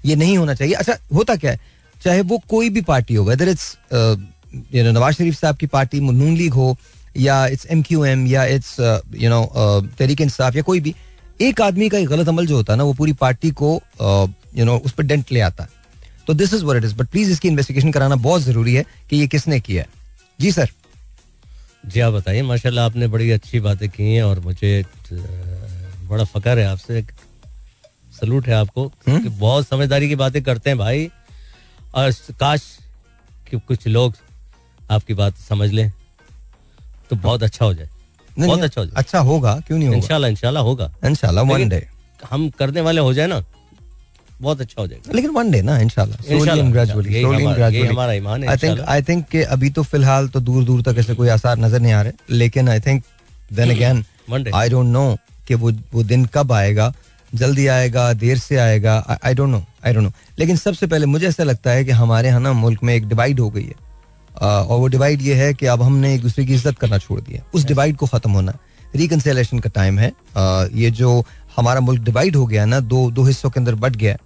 ये 0.05 0.15
नहीं 0.15 0.37
होना 0.37 0.53
चाहिए। 0.53 0.73
अच्छा 0.73 0.97
होता 1.13 1.35
क्या 1.35 1.51
है? 1.51 1.59
चाहे 2.01 2.21
वो 2.23 2.41
कोई 2.49 2.69
भी 2.69 2.81
पार्टी 2.83 3.13
हो 3.13 3.23
whether 3.25 3.49
it's 3.49 3.75
you 3.93 4.83
know 4.83 4.91
Nawaz 4.91 5.15
Sharif 5.15 5.39
साहब 5.39 5.55
की 5.57 5.67
पार्टी 5.67 5.99
नून 6.01 6.35
लीग 6.37 6.53
हो, 6.53 6.77
या 7.17 7.45
इट्स 7.47 7.65
एम 7.71 7.81
क्यू 7.83 8.03
एम 8.05 8.25
या 8.27 8.45
it's 8.45 8.79
you 9.15 9.29
know 9.29 9.43
Tehreek 9.99 10.21
Insaf, 10.21 10.55
या 10.55 10.61
कोई 10.61 10.79
भी, 10.79 10.95
एक 11.41 11.61
आदमी 11.61 11.89
का 11.89 11.97
एक 11.97 12.07
गलत 12.07 12.29
अमल 12.29 12.47
जो 12.47 12.55
होता 12.55 12.73
है 12.73 12.77
ना, 12.77 12.83
वो 12.83 12.93
पूरी 12.93 13.13
पार्टी 13.15 13.51
को 13.53 13.81
यू 14.57 14.65
नो 14.65 14.77
उस 14.77 14.91
पर 14.91 15.03
डेंट 15.03 15.31
ले 15.31 15.39
आता 15.41 15.63
है। 15.63 15.69
तो 16.27 16.33
this 16.33 16.53
is 16.53 16.63
what 16.65 16.77
it 16.77 16.83
is 16.83 16.95
but 16.95 17.07
please 17.07 17.31
इसकी 17.31 17.47
इन्वेस्टिगेशन 17.47 17.91
कराना 17.91 18.15
बहुत 18.17 18.41
ज़रूरी 18.41 18.73
है 18.73 18.85
कि 19.09 19.17
ये 19.17 19.27
किसने 19.27 19.59
किया 19.59 19.81
है। 19.81 19.87
जी 20.39 20.51
सर 20.51 20.69
जी 21.85 21.99
आप 21.99 22.13
बताइए। 22.13 22.41
माशाल्लाह 22.41 22.85
आपने 22.85 23.07
बड़ी 23.07 23.29
अच्छी 23.31 23.59
बातें 23.59 23.89
की 23.89 24.03
हैं 24.03 24.23
और 24.23 24.39
मुझे 24.39 24.83
बड़ा 25.11 26.23
फकर 26.23 26.59
है 26.59 26.65
आपसे। 26.65 27.01
सलूट 28.19 28.47
है 28.47 28.53
आपको। 28.53 28.87
कि 29.09 29.29
बहुत 29.29 29.67
समझदारी 29.67 30.07
की 30.07 30.15
बातें 30.15 30.41
करते 30.43 30.69
हैं 30.69 30.77
भाई। 30.79 31.09
और 31.95 32.11
काश 32.39 32.63
कि 33.49 33.59
कुछ 33.59 33.87
लोग 33.87 34.13
आपकी 34.91 35.13
बात 35.13 35.37
समझ 35.39 35.69
लें 35.71 35.91
तो 37.09 37.15
बहुत 37.15 37.43
अच्छा 37.43 37.65
हो 37.65 37.73
जाए। 37.73 37.89
बहुत 38.37 38.61
अच्छा 38.61 38.81
हो 38.81 38.85
जाए। 38.87 38.95
अच्छा 38.97 39.19
होगा 39.19 39.59
क्यों 39.67 39.77
नहीं 39.77 39.87
होगा? 39.87 39.97
इंशाल्लाह 39.97 40.31
इंशाल्लाह 40.31 40.63
होगा। 40.63 40.91
इंशाल्लाह 41.05 41.43
वन 41.43 41.69
डे 41.69 41.87
हम 42.31 42.49
करने 42.49 42.81
वाले 42.81 43.01
हो 43.01 43.13
जाए 43.13 43.27
ना 43.27 43.43
बहुत 44.41 44.61
अच्छा 44.61 44.81
हो 44.81 44.87
जाएगा। 44.87 45.11
लेकिन 45.15 45.31
वन 45.31 45.51
डे 45.51 45.61
ना 45.61 45.77
इंशाल्लाह। 45.79 46.17
slowly 46.17 46.39
इंशाल्लाह, 46.39 46.67
and 46.67 46.75
gradually, 46.75 47.11
यही 47.11 47.23
slowly 47.23 47.37
and 47.37 47.45
हमारा- 47.45 47.59
यही 47.59 47.71
gradually. 47.71 47.91
हमारा 47.91 48.13
ईमान 48.13 48.43
है, 48.43 48.49
I 48.49 48.51
think 48.51 48.71
इंशाल्लाह। 48.71 48.99
I 48.99 49.03
think 49.03 49.29
कि 49.31 49.41
अभी 49.41 49.69
तो 49.69 49.83
फ़िलहाल 49.83 50.27
तो 50.27 50.39
दूर 50.39 50.63
दूर 50.63 50.81
तक 50.81 50.95
ऐसे 50.97 51.13
कोई 51.13 51.29
आसार 51.29 51.57
नज़र 51.57 51.79
नहीं 51.79 51.93
आ 51.93 52.01
रहे 52.01 52.35
लेकिन 52.35 52.69
I 52.69 52.79
think 52.79 53.03
then 53.53 53.71
again 53.71 54.03
I 54.55 54.69
don't 54.69 54.87
know 54.87 55.17
कि 55.47 55.55
वो 55.55 55.71
वो 55.93 56.03
दिन 56.03 56.25
कब 56.25 56.51
आएगा 56.51 56.93
जल्दी 57.35 57.67
आएगा 57.67 58.13
देर 58.13 58.37
से 58.37 58.57
आएगा 58.57 59.19
I 59.23 59.33
don't 59.33 59.49
know 59.49 59.63
I 59.85 59.93
don't 59.93 60.03
know 60.03 60.11
लेकिन 60.39 60.55
सबसे 60.57 60.87
पहले 60.87 61.05
मुझे 61.05 61.27
ऐसा 61.27 61.43
लगता 61.43 61.71
है 61.71 61.85
कि 61.85 61.91
हमारे 61.91 62.27
यहाँ 62.27 62.41
ना 62.41 62.53
मुल्क 62.53 62.83
में 62.83 62.93
एक 62.95 63.07
डिवाइड 63.09 63.39
हो 63.39 63.49
गई 63.49 63.63
है। 63.63 63.83
और 64.41 64.79
वो 64.79 64.87
डिवाइड 64.87 65.21
ये 65.21 65.35
है 65.35 65.53
कि 65.53 65.65
अब 65.65 65.81
हमने 65.81 66.13
एक 66.15 66.21
दूसरे 66.21 66.45
की 66.45 66.53
इज़्ज़त 66.53 66.77
करना 66.79 66.97
छोड़ 66.97 67.19
दिया। 67.21 67.43
उस 67.53 67.65
डिवाइड 67.65 67.95
को 67.95 68.05
खत्म 68.05 68.31
होना 68.31 68.57
रिकनसेलेशन 68.95 69.59
का 69.59 69.69
टाइम 69.75 69.99
है। 69.99 70.11
ये 70.79 70.91
जो 70.91 71.25
हमारा 71.57 71.79
मुल्क 71.79 72.01
डिवाइड 72.03 72.35
हो 72.35 72.45
गया 72.45 72.65
ना 72.65 72.79
दो 72.81 73.09
दो 73.11 73.23
हिस्सों 73.23 73.49
के 73.49 73.59
अंदर 73.59 73.75
बट 73.77 73.95
गया 73.95 74.17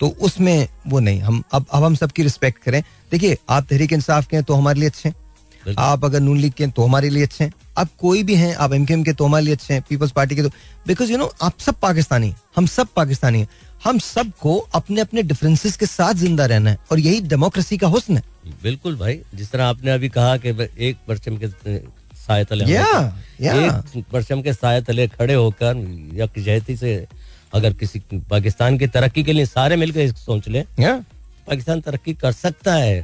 तो 0.00 0.08
उसमें 0.20 0.68
वो 0.86 1.00
नहीं। 1.00 1.20
हम 1.20 1.42
अब 1.52 1.66
अब 1.72 1.84
हम 1.84 1.94
सबकी 1.94 2.22
रिस्पेक्ट 2.22 2.62
करें। 2.62 2.82
देखिए 3.12 3.36
आप 3.50 3.66
तहरीक 3.70 3.92
इंसाफ 3.92 4.26
के 4.26 4.36
हैं 4.36 4.44
तो 4.44 4.54
हमारे 4.54 4.80
लिए 4.80 4.88
अच्छे 4.88 5.08
हैं। 5.08 5.74
आप 5.78 6.04
अगर 6.04 6.20
नून 6.20 6.38
लीग 6.38 6.52
के 6.52 6.64
हैं 6.64 6.72
तो 6.72 6.84
हमारे 6.84 7.08
लिए 7.10 7.22
अच्छे 7.22 7.44
हैं। 7.44 7.52
आप 7.78 7.88
कोई 7.98 8.22
भी 8.22 8.34
हैं 8.34 8.54
आप 8.56 8.72
एमकेएम 8.72 9.02
के 9.04 9.12
तो 9.12 9.24
हमारे 9.24 9.44
लिए 9.44 9.54
अच्छे 9.54 9.74
हैं 9.74 9.82
पीपल्स 9.88 10.12
पार्टी 10.12 10.36
के 10.36 10.42
तो। 10.42 10.48
बिकॉज़ 10.86 11.12
यू 11.12 11.18
नो 11.18 11.30
आप 11.42 11.58
सब 11.60 11.80
पाकिस्तानी 11.82 12.32
हम 12.56 12.66
सब 12.68 12.88
पाकिस्तानी 12.96 13.40
हैं। 13.40 13.48
हम 13.84 13.98
सबको 14.00 14.56
अपने 14.74 15.00
अपने 15.00 15.22
डिफरेंसेस 15.22 15.76
के 15.76 15.86
साथ 15.86 16.14
ज़िंदा 16.16 16.46
रहना 16.46 16.70
है 16.70 16.78
और 16.92 17.00
यही 17.00 17.20
डेमोक्रेसी 17.22 17.76
का 17.78 17.86
हुस्न 17.88 18.16
है। 18.16 18.22
बिल्कुल 18.62 18.96
भाई 18.96 19.20
जिस 19.34 19.50
तरह 19.50 19.64
आपने 19.66 19.90
अभी 19.90 20.08
कहा 20.08 20.36
कि 20.36 20.68
एक 20.80 20.96
परचम 21.08 21.36
के 21.36 21.46
साय 22.28 22.44
तले 22.44 22.64
Yeah, 22.64 23.10
yeah. 23.40 23.98
एक 23.98 24.04
परचम 24.12 24.42
के 24.42 24.52
साय 24.52 24.80
तले 24.88 25.06
खड़े 25.08 25.34
होकर 25.34 25.84
यकजहती 26.22 26.76
से 26.76 26.96
अगर 27.54 27.72
किसी 27.82 28.02
पाकिस्तान 28.30 28.78
की 28.78 28.86
तरक्की 28.96 29.22
के 29.24 29.32
लिए 29.32 29.46
सारे 29.46 29.76
मिलकर 29.76 30.12
सोच 30.16 30.48
लें 30.48 30.64
yeah. 30.80 30.98
पाकिस्तान 31.46 31.80
तरक्की 31.80 32.14
कर 32.24 32.32
सकता 32.32 32.74
है 32.74 33.00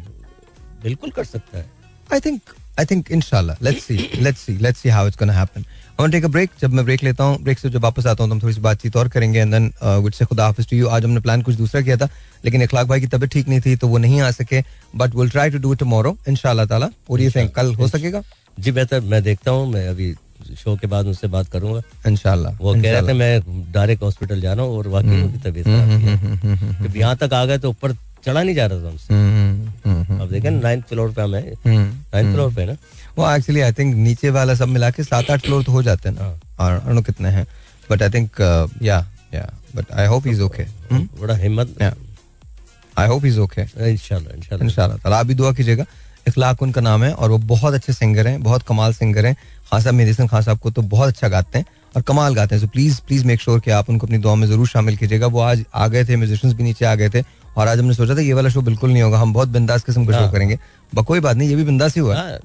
बिल्कुल 0.83 1.11
कर 1.11 1.25
सकता 1.25 1.59
है। 1.59 1.67
I 2.13 2.21
think 2.25 2.55
I 2.83 2.85
think 2.91 3.11
inshallah 3.17 3.55
let's 3.67 3.85
see 3.89 4.05
let's 4.25 4.41
see 4.47 4.55
let's 4.65 4.81
see 4.85 4.91
how 4.95 5.03
it's 5.09 5.19
gonna 5.21 5.37
happen. 5.37 5.65
I 5.97 6.03
want 6.03 6.13
to 6.13 6.17
take 6.17 6.27
a 6.29 6.31
break 6.35 6.59
जब 6.61 6.73
मैं 6.75 6.85
ब्रेक 6.85 7.03
लेता 7.05 7.25
हूँ 7.25 7.39
ब्रेक 7.43 7.59
से 7.59 7.71
जब 7.71 7.83
वापस 7.83 8.07
आता 8.07 8.23
हूँ 8.23 8.31
तो 8.31 8.35
हम 8.35 8.43
थोड़ी 8.43 8.55
सी 8.55 8.61
बातचीत 8.61 8.97
और 8.97 9.09
करेंगे 9.09 9.41
एंड 9.41 9.53
देन 9.53 9.71
विद 10.05 10.13
से 10.13 10.25
खुदा 10.25 10.45
हाफिज 10.45 10.69
टू 10.71 10.77
यू 10.77 10.89
आज 10.89 11.05
हमने 11.05 11.21
प्लान 11.21 11.43
कुछ 11.43 11.55
दूसरा 11.57 11.81
किया 11.81 11.97
था 11.97 12.09
लेकिन 12.45 12.63
इखलाक 12.63 12.87
भाई 12.87 13.01
की 13.01 13.07
तबीयत 13.07 13.33
ठीक 13.33 13.49
नहीं 13.49 13.61
थी 13.67 13.77
तो 13.77 13.89
वो 13.89 13.99
नहीं 13.99 14.21
आ 14.21 14.31
सके 14.31 14.63
but 14.97 15.15
will 15.15 15.31
try 15.31 15.51
to 15.51 15.59
do 15.59 15.73
it 15.73 15.79
tomorrow 15.79 16.17
ताला। 16.29 16.89
और 17.11 17.21
ये 17.21 17.31
थिंक 17.37 17.55
कल 17.55 17.75
हो 17.75 17.89
सकेगा। 17.89 18.23
जी 18.59 18.73
बेहतर। 18.73 19.01
मैं 19.03 19.23
देखता 19.23 19.51
हूँ 19.51 19.67
मैं 19.73 19.87
अभी 19.89 20.15
शो 20.59 20.77
के 20.77 20.87
बाद 20.87 21.07
उनसे 21.07 21.27
बात 21.29 21.49
करूँगा। 21.53 21.83
इंशाल्लाह 22.09 22.57
वो 22.61 22.75
कह 22.75 22.93
रहे 22.93 23.03
थे 23.09 23.13
मैं 23.13 23.73
डायरेक्ट 23.73 24.03
हॉस्पिटल 24.03 24.41
जा 24.41 24.53
रहा 24.53 24.65
हूँ 24.65 24.77
और 24.79 24.89
वाकई 24.89 25.23
उनकी 25.23 25.39
तबीयत 25.41 25.67
खराब 25.67 26.83
जब 26.83 26.97
यहाँ 26.97 27.17
तक 27.17 27.33
आ 27.33 27.45
गए 27.45 27.59
तो 27.59 27.71
ऊपर 27.71 27.93
चढ़ा 28.25 28.43
नहीं 28.43 28.55
जा 28.55 28.67
रहा 28.67 28.83
था 28.83 28.89
उनसे 28.89 29.15
हम्म, 29.15 30.21
अब 30.21 30.31
देखें 30.31 30.51
नाइन्थ 30.51 30.85
फ्लोर 30.89 31.11
पे 31.13 31.23
हमें 31.23 31.53
नाइन्थ 31.67 32.35
फ्लोर 32.35 32.53
पे 32.55 32.65
ना? 32.67 32.77
वो 33.19 33.31
एक्चुअली 33.31 33.61
आई 33.61 33.73
थिंक 33.73 33.95
नीचे 33.97 34.31
वाला 34.31 34.55
सब 34.55 34.69
मिला 34.69 34.91
के 34.91 35.05
सात 35.05 35.31
आठ 35.31 35.41
फ्लोर 35.45 35.65
तो 35.65 35.73
हो 35.73 35.83
जाते 35.83 36.09
हैं 36.09 36.17
ना। 36.17 36.29
और 36.59 36.79
I 36.79 36.83
don't 36.85 36.95
know 36.95 37.05
कितने 37.07 37.29
हैं। 37.29 37.47
बट 37.91 38.03
आई 38.03 38.11
थिंक 38.11 38.41
या 38.83 38.99
या 39.35 39.51
but 39.77 39.93
I 39.93 40.07
hope 40.07 40.27
is 40.27 40.43
okay 40.43 40.65
बड़ा 40.93 41.35
हिम्मत। 41.37 41.83
आई 41.83 43.07
होप 43.09 43.25
इज़ 43.25 43.39
ओके 43.41 43.63
इंशाल्लाह 43.91 44.37
इंशाल्लाह। 44.37 44.67
इंशाल्लाह 44.69 45.19
आप 45.19 45.27
भी 45.27 45.35
दुआ 45.35 45.53
कीजिएगा। 45.53 45.85
इखलाक 46.29 46.63
उनका 46.63 46.81
नाम 46.81 47.05
है 47.05 47.13
और 47.13 47.31
वो 47.31 47.39
बहुत 47.47 47.75
अच्छे 47.75 47.93
सिंगर 47.93 48.29
हैं 48.29 48.43
बहुत 48.43 48.63
कमाल 48.69 48.93
सिंगर 48.95 49.27
हैं। 49.27 49.35
खान 49.71 49.81
साहब 49.81 49.95
मेहदी 49.95 50.27
खान 50.27 50.43
साहब 50.43 50.59
को 50.59 50.71
तो 50.71 50.83
बहुत 50.85 51.09
अच्छा 51.09 51.29
गाते 51.29 51.59
हैं 51.59 51.67
और 51.97 52.03
कमाल 52.03 52.35
गाते 52.35 52.55
हैं। 52.55 52.63
So 52.63 52.69
please 52.69 53.01
please 53.07 53.25
make 53.27 53.41
sure 53.41 53.61
कि 53.61 53.71
आप 53.71 53.91
उनको 53.91 54.07
अपनी 54.07 54.19
दुआ 54.19 54.35
में 54.35 54.47
ज़रूर 54.49 54.67
शामिल 54.69 54.97
कीजिएगा। 54.97 55.27
वो 55.27 55.41
आज 55.43 55.65
आ 55.75 55.87
गए 55.89 56.05
थे 56.05 56.17
म्यूजिशियंस 56.17 56.57
भी 56.57 56.63
नीचे 56.63 56.85
आ 56.85 56.95
गए 56.95 57.09
थे 57.11 57.23
और 57.57 57.69
आज 57.69 57.79
हमने 57.79 57.95
सोचा 57.95 58.15
था 58.17 58.21
ये 58.21 58.33
वाला 58.33 58.49
शो 58.49 58.61
बिल्कुल 58.63 58.93
नहीं 58.93 59.03
होगा। 59.03 59.19
हम 59.19 59.33
बहुत 59.33 59.49
बिंदास 59.49 59.85
किस्म 59.85 60.05
का 60.07 60.13
शो 60.13 60.19
हाँ। 60.19 60.33
करेंगे। 60.33 60.59
कोई 60.97 61.21
बात 61.21 61.37
नहीं 61.37 61.49
ये 61.49 61.57
भी 61.57 61.65
बिंदास 61.65 61.95
ही 61.95 62.01
हुआ। 62.01 62.17
हाँ, 62.17 62.39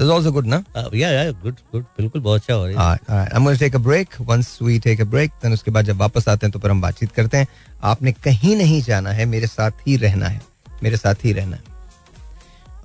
इज़ 0.00 0.08
ऑल्सो 0.08 0.32
गुड 0.32 0.46
ना? 0.46 0.62
हाँ, 0.76 0.88
या 0.94 1.08
या 1.10 1.30
गुड 1.32 1.54
गुड 1.72 1.82
बिल्कुल 1.98 2.20
बहुत 2.20 2.40
अच्छा 2.40 2.54
हो 2.54 2.66
रही 2.66 2.74
है 2.74 2.80
Alright, 2.80 3.08
alright. 3.10 3.32
I'm 3.34 3.44
going 3.44 3.56
to 3.56 3.62
take 3.62 3.78
a 3.78 3.82
break. 3.86 4.18
Once 4.26 4.50
we 4.62 4.78
take 4.80 5.00
a 5.00 5.08
break, 5.14 5.32
then 5.42 5.52
उसके 5.52 5.70
बाद 5.70 5.84
जब 5.84 5.96
वापस 5.96 6.28
आते 6.28 6.46
हैं 6.46 6.52
तो 6.52 6.58
फिर 6.58 6.70
हम 6.70 6.80
बातचीत 6.80 7.12
करते 7.12 7.36
हैं। 7.36 7.46
आपने 7.82 8.12
कहीं 8.24 8.56
नहीं 8.56 8.80
जाना 8.82 9.10
है 9.10 9.24
मेरे 9.26 9.46
साथ 9.46 9.86
ही 9.86 9.96
रहना 9.96 10.26
है। 10.26 10.40
मेरे 10.82 10.96
साथ 10.96 11.24
ही 11.24 11.32
रहना 11.32 11.56
है। 11.56 11.77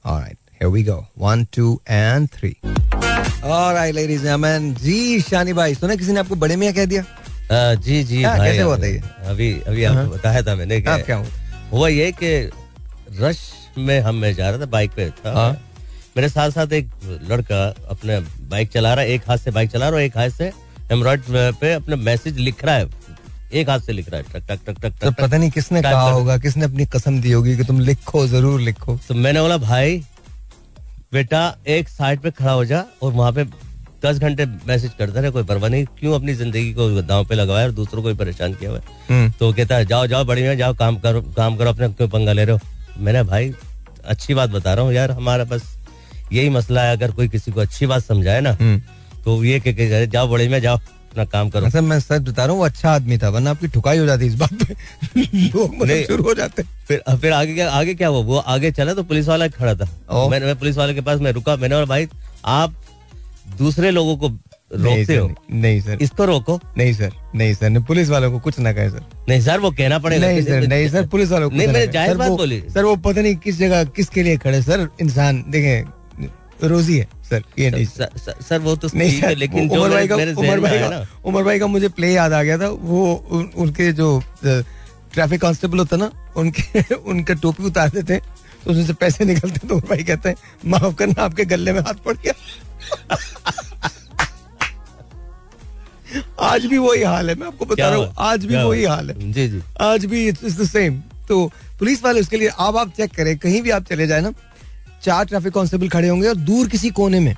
Alright, 0.05 0.37
here 0.59 0.69
we 0.69 0.83
go. 0.83 1.07
One, 1.15 1.47
two, 1.51 1.81
and 1.87 2.29
three. 2.29 2.57
Alright, 3.43 3.93
ladies 3.95 4.23
and 4.23 4.27
gentlemen. 4.29 4.73
जी 4.75 5.19
शानी 5.21 5.53
भाई 5.53 5.75
सुना 5.75 5.95
किसी 5.95 6.11
ने 6.13 6.19
आपको 6.19 6.35
बड़े 6.43 6.55
मियाँ 6.55 6.73
कह 6.73 6.85
दिया 6.85 7.03
हाँ, 7.51 7.75
जी 7.75 8.03
जी 8.03 8.21
हाँ, 8.23 8.37
भाई 8.37 8.49
कैसे 8.49 8.61
हुआ 8.61 8.77
था 8.77 8.81
अभी- 8.81 8.93
ये? 8.93 9.29
अभी 9.29 9.51
अभी 9.67 9.83
आपको 9.83 10.11
बताया 10.15 10.41
था 10.43 10.55
मैंने 10.55 10.79
क्या 10.81 11.15
हुआ 11.15 11.25
हुआ 11.71 11.87
ये 11.87 12.11
कि 12.21 12.31
रश 13.19 13.39
में 13.77 13.99
हम 14.01 14.15
मैं 14.15 14.33
जा 14.35 14.49
रहा 14.49 14.59
था 14.61 14.65
बाइक 14.71 14.91
पे 14.95 15.09
था 15.09 15.31
हाँ। 15.39 15.51
मेरे 16.17 16.29
साथ 16.29 16.49
साथ 16.51 16.73
एक 16.73 16.89
लड़का 17.29 17.63
अपने 17.91 18.19
बाइक 18.49 18.71
चला 18.71 18.93
रहा 18.93 19.03
है 19.05 19.11
एक 19.11 19.29
हाथ 19.29 19.37
से 19.37 19.51
बाइक 19.51 19.71
चला 19.71 19.89
रहा 19.89 19.99
है 19.99 20.03
और 20.03 20.05
एक 20.05 20.17
हाथ 20.17 20.29
से 20.37 20.51
एमरॉइड 20.91 21.21
पे 21.59 21.73
अपने 21.73 21.95
मैसेज 22.09 22.37
लिख 22.37 22.63
रहा 22.65 22.75
है 22.75 22.85
एक 23.53 23.69
हाथ 23.69 23.79
से 23.79 23.93
लिख 23.93 24.09
रहा 24.09 24.19
है 24.19 24.23
टक 24.33 24.43
टक 24.49 24.59
टक 24.67 24.79
टक 24.83 24.93
तो 25.01 25.11
पता 25.13 25.37
नहीं 25.37 25.49
किसने 25.51 25.81
कहा 25.81 26.09
होगा 26.09 26.37
किसने 26.37 26.65
अपनी 26.65 26.85
कसम 26.93 27.19
दी 27.21 27.31
होगी 27.31 27.55
कि 27.57 27.63
तुम 27.63 27.79
लिखो 27.81 28.25
ज़रूर 28.27 28.59
लिखो। 28.61 28.97
तो 29.07 29.13
मैंने 29.15 29.41
बोला 29.41 29.57
भाई 29.59 30.01
बेटा 31.13 31.43
एक 31.67 31.89
साइड 31.89 32.19
पे 32.21 32.31
खड़ा 32.31 32.51
हो 32.51 32.65
जा 32.65 32.85
और 33.03 33.11
वहाँ 33.13 33.31
पे 33.33 33.43
दस 34.05 34.17
घंटे 34.19 34.45
मैसेज 34.67 34.91
करता 34.97 35.19
रहे 35.19 35.31
कोई 35.31 35.43
परवाह 35.43 35.69
नहीं 35.69 35.85
क्यों 35.99 36.13
अपनी 36.15 36.33
ज़िंदगी 36.35 36.73
को 36.73 37.01
दांव 37.01 37.25
पे 37.25 37.35
लगाया 37.35 37.65
और 37.65 37.71
दूसरों 37.73 38.01
को 38.03 38.07
भी 38.07 38.15
परेशान 38.15 38.53
किया 38.53 38.69
हुआ 38.71 38.79
हम्म, 39.09 39.31
तो 39.31 39.51
कहता 39.53 39.75
है 39.75 39.85
जाओ 39.85 40.07
जाओ 40.07 40.25
बड़ी 40.25 40.43
में 40.43 40.57
जाओ 40.57 40.73
काम 40.75 40.97
करो 40.99 41.21
काम 41.37 41.55
करो 41.57 41.69
अपने 41.69 41.89
क्यों 41.89 42.07
पंगा 42.09 42.33
ले 42.33 42.45
रहे 42.45 42.55
हो। 42.55 43.01
मैंने 43.03 43.23
भाई 43.23 43.53
अच्छी 44.05 44.33
बात 44.33 44.49
बता 44.49 44.73
रहा 44.73 44.85
हूँ 44.85 44.93
यार 44.93 45.11
हमारा 45.11 45.43
बस 45.45 45.63
यही 46.31 46.49
मसला 46.49 46.81
है 46.83 46.95
अगर 46.97 47.11
कोई 47.11 47.27
किसी 47.29 47.51
को 47.51 47.61
अच्छी 47.61 47.85
बात 47.85 48.03
समझाए 48.03 48.41
ना 48.41 48.51
हम्म। 48.59 48.81
तो 49.23 49.43
ये 49.43 49.59
कह 49.59 49.71
के 49.73 50.05
जाओ 50.07 50.27
बड़ी 50.27 50.47
में 50.47 50.59
जाओ। 50.61 50.79
अपना 51.13 51.25
काम 51.25 51.49
करो। 51.49 51.65
मतलब 51.65 51.83
मैं 51.83 51.99
सच 51.99 52.21
बता 52.21 52.43
रहा 52.43 52.51
हूँ 52.51 52.59
वो 52.59 52.65
अच्छा 52.65 52.91
आदमी 52.91 53.17
था 53.17 53.29
वरना 53.29 53.49
आपकी 53.51 53.67
ठुकाई 53.67 53.97
हो 53.97 54.05
जाती 54.05 54.25
इस 54.25 54.35
बात 54.35 54.53
पे। 54.53 54.73
लोग 55.47 55.75
मतलब 55.75 56.05
शुरू 56.05 56.23
हो 56.23 56.33
जाते। 56.33 56.63
फिर 56.87 57.03
फिर 57.17 57.31
आगे 57.31 57.53
क्या 57.53 57.69
आगे 57.71 57.93
क्या 57.93 58.07
हुआ? 58.07 58.23
वो 58.23 58.37
आगे 58.55 58.71
चला 58.71 58.93
तो 58.93 59.03
पुलिस 59.03 59.27
वाला 59.27 59.47
खड़ा 59.47 59.75
था। 59.75 60.27
मैंने 60.29 60.45
मैं 60.45 60.55
पुलिस 60.59 60.77
वाले 60.77 60.93
के 60.93 61.01
पास 61.01 61.19
मैं 61.19 61.31
रुका 61.31 61.55
मैंने 61.55 61.75
बोला 61.75 61.85
भाई 61.85 62.07
आप 62.45 62.81
दूसरे 63.57 63.91
लोगों 63.91 64.17
को 64.17 64.27
रोकते 64.73 65.15
हो? 65.15 65.27
नहीं, 65.51 65.81
सर। 65.81 65.97
इसको 66.01 66.25
रोको। 66.25 66.59
नहीं 66.77 66.93
सर 66.93 67.11
नहीं 67.35 67.53
सर 67.53 67.69
नहीं 67.69 67.83
पुलिस 67.83 68.09
वालों 68.09 68.31
को 68.31 68.39
कुछ 68.39 68.59
ना 68.59 68.71
कहे 68.73 68.89
सर। 68.89 69.05
नहीं 69.29 69.41
सर 69.41 69.59
वो 69.59 69.71
कहना 69.71 69.99
पड़ेगा। 69.99 70.27
नहीं 70.27 70.41
सर 70.41 70.67
नहीं 70.67 70.87
सर 70.89 71.07
पुलिस 71.07 71.31
वालों 71.31 71.49
को 71.49 71.55
नहीं 71.55 71.67
मैंने 71.67 71.85
सर, 72.07 72.17
बात 72.17 72.31
बोली। 72.31 72.59
सर 72.69 72.83
वो 72.83 72.95
पता 72.95 73.21
नहीं 73.21 73.35
किस 73.35 73.57
जगह 73.57 73.83
किसके 73.97 74.23
लिए 74.23 74.37
खड़े 74.37 74.61
सर 74.61 74.87
इंसान 75.01 75.43
देखें 75.49 75.91
रोजी 76.63 76.97
है 76.97 77.07
सर 77.29 77.43
ये 77.59 77.69
नहीं। 77.71 77.85
सर 77.85 78.09
सर, 78.17 78.17
सर, 78.19 78.41
सर 78.43 78.59
वो 78.59 78.75
तो 78.75 78.89
नहीं 78.95 79.19
है 79.21 79.33
लेकिन 79.35 79.69
उमर 79.69 79.89
भाई 79.89 80.07
का 80.07 80.17
मेरे 80.17 80.33
उमर 80.33 80.59
भाई 80.59 80.79
का 80.79 81.05
उमर 81.25 81.43
भाई 81.43 81.59
का 81.59 81.67
मुझे 81.67 81.89
प्ले 81.89 82.11
याद 82.13 82.33
आ 82.33 82.41
गया 82.43 82.57
था 82.57 82.67
वो 82.69 83.13
उनके 83.55 83.91
जो 83.93 84.07
ट्रैफ़िक 84.45 85.41
कांस्टेबल 85.41 85.77
होता 85.79 85.97
ना 85.97 86.11
उनके 86.37 86.95
उनका 86.95 87.33
टोपी 87.33 87.63
उतारते 87.63 88.03
थे 88.03 88.17
तो 88.63 88.71
उसमें 88.71 88.85
से 88.85 88.93
पैसे 88.93 89.25
निकलते 89.25 89.67
तो 89.67 89.75
उमर 89.75 89.87
भाई 89.89 90.03
कहते 90.03 90.29
हैं 90.29 90.35
माफ़ 90.71 90.95
करना 90.95 91.23
आपके 91.23 91.45
गले 91.45 91.73
में 91.73 91.81
हाथ 91.81 92.03
पड़ 92.05 92.15
गया। 92.17 92.33
आज 96.39 96.65
भी 96.65 96.77
वही 96.77 97.03
हाल 97.03 97.29
है 97.29 97.35
मैं 97.35 97.47
आपको 97.47 97.65
बता 97.65 97.89
रहा 97.89 97.97
हूँ 97.97 98.13
आज 98.19 98.45
भी 98.45 98.55
वही 98.55 98.83
हाल 98.83 99.09
है। 99.09 99.31
जी 99.31 99.47
जी। 99.47 99.61
आज 99.81 100.05
भी 100.05 100.27
इट्स 100.27 100.59
द 100.61 100.67
सेम 100.69 100.99
तो 101.27 101.45
पुलिस 101.79 102.03
वाले 102.03 102.21
उसके 102.21 102.37
लिए 102.37 102.47
अब 102.59 102.77
आप 102.77 102.91
चेक 102.97 103.11
करें 103.15 103.37
कहीं 103.37 103.61
भी 103.61 103.69
आप 103.69 103.83
चले 103.83 104.07
जाए 104.07 104.21
ना 104.21 104.31
चार 105.03 105.25
ट्रैफ़िक 105.25 105.53
कांस्टेबल 105.53 105.89
खड़े 105.89 106.07
होंगे 106.07 106.27
और 106.27 106.35
दूर 106.37 106.67
किसी 106.67 106.89
कोने 106.91 107.19
में। 107.19 107.35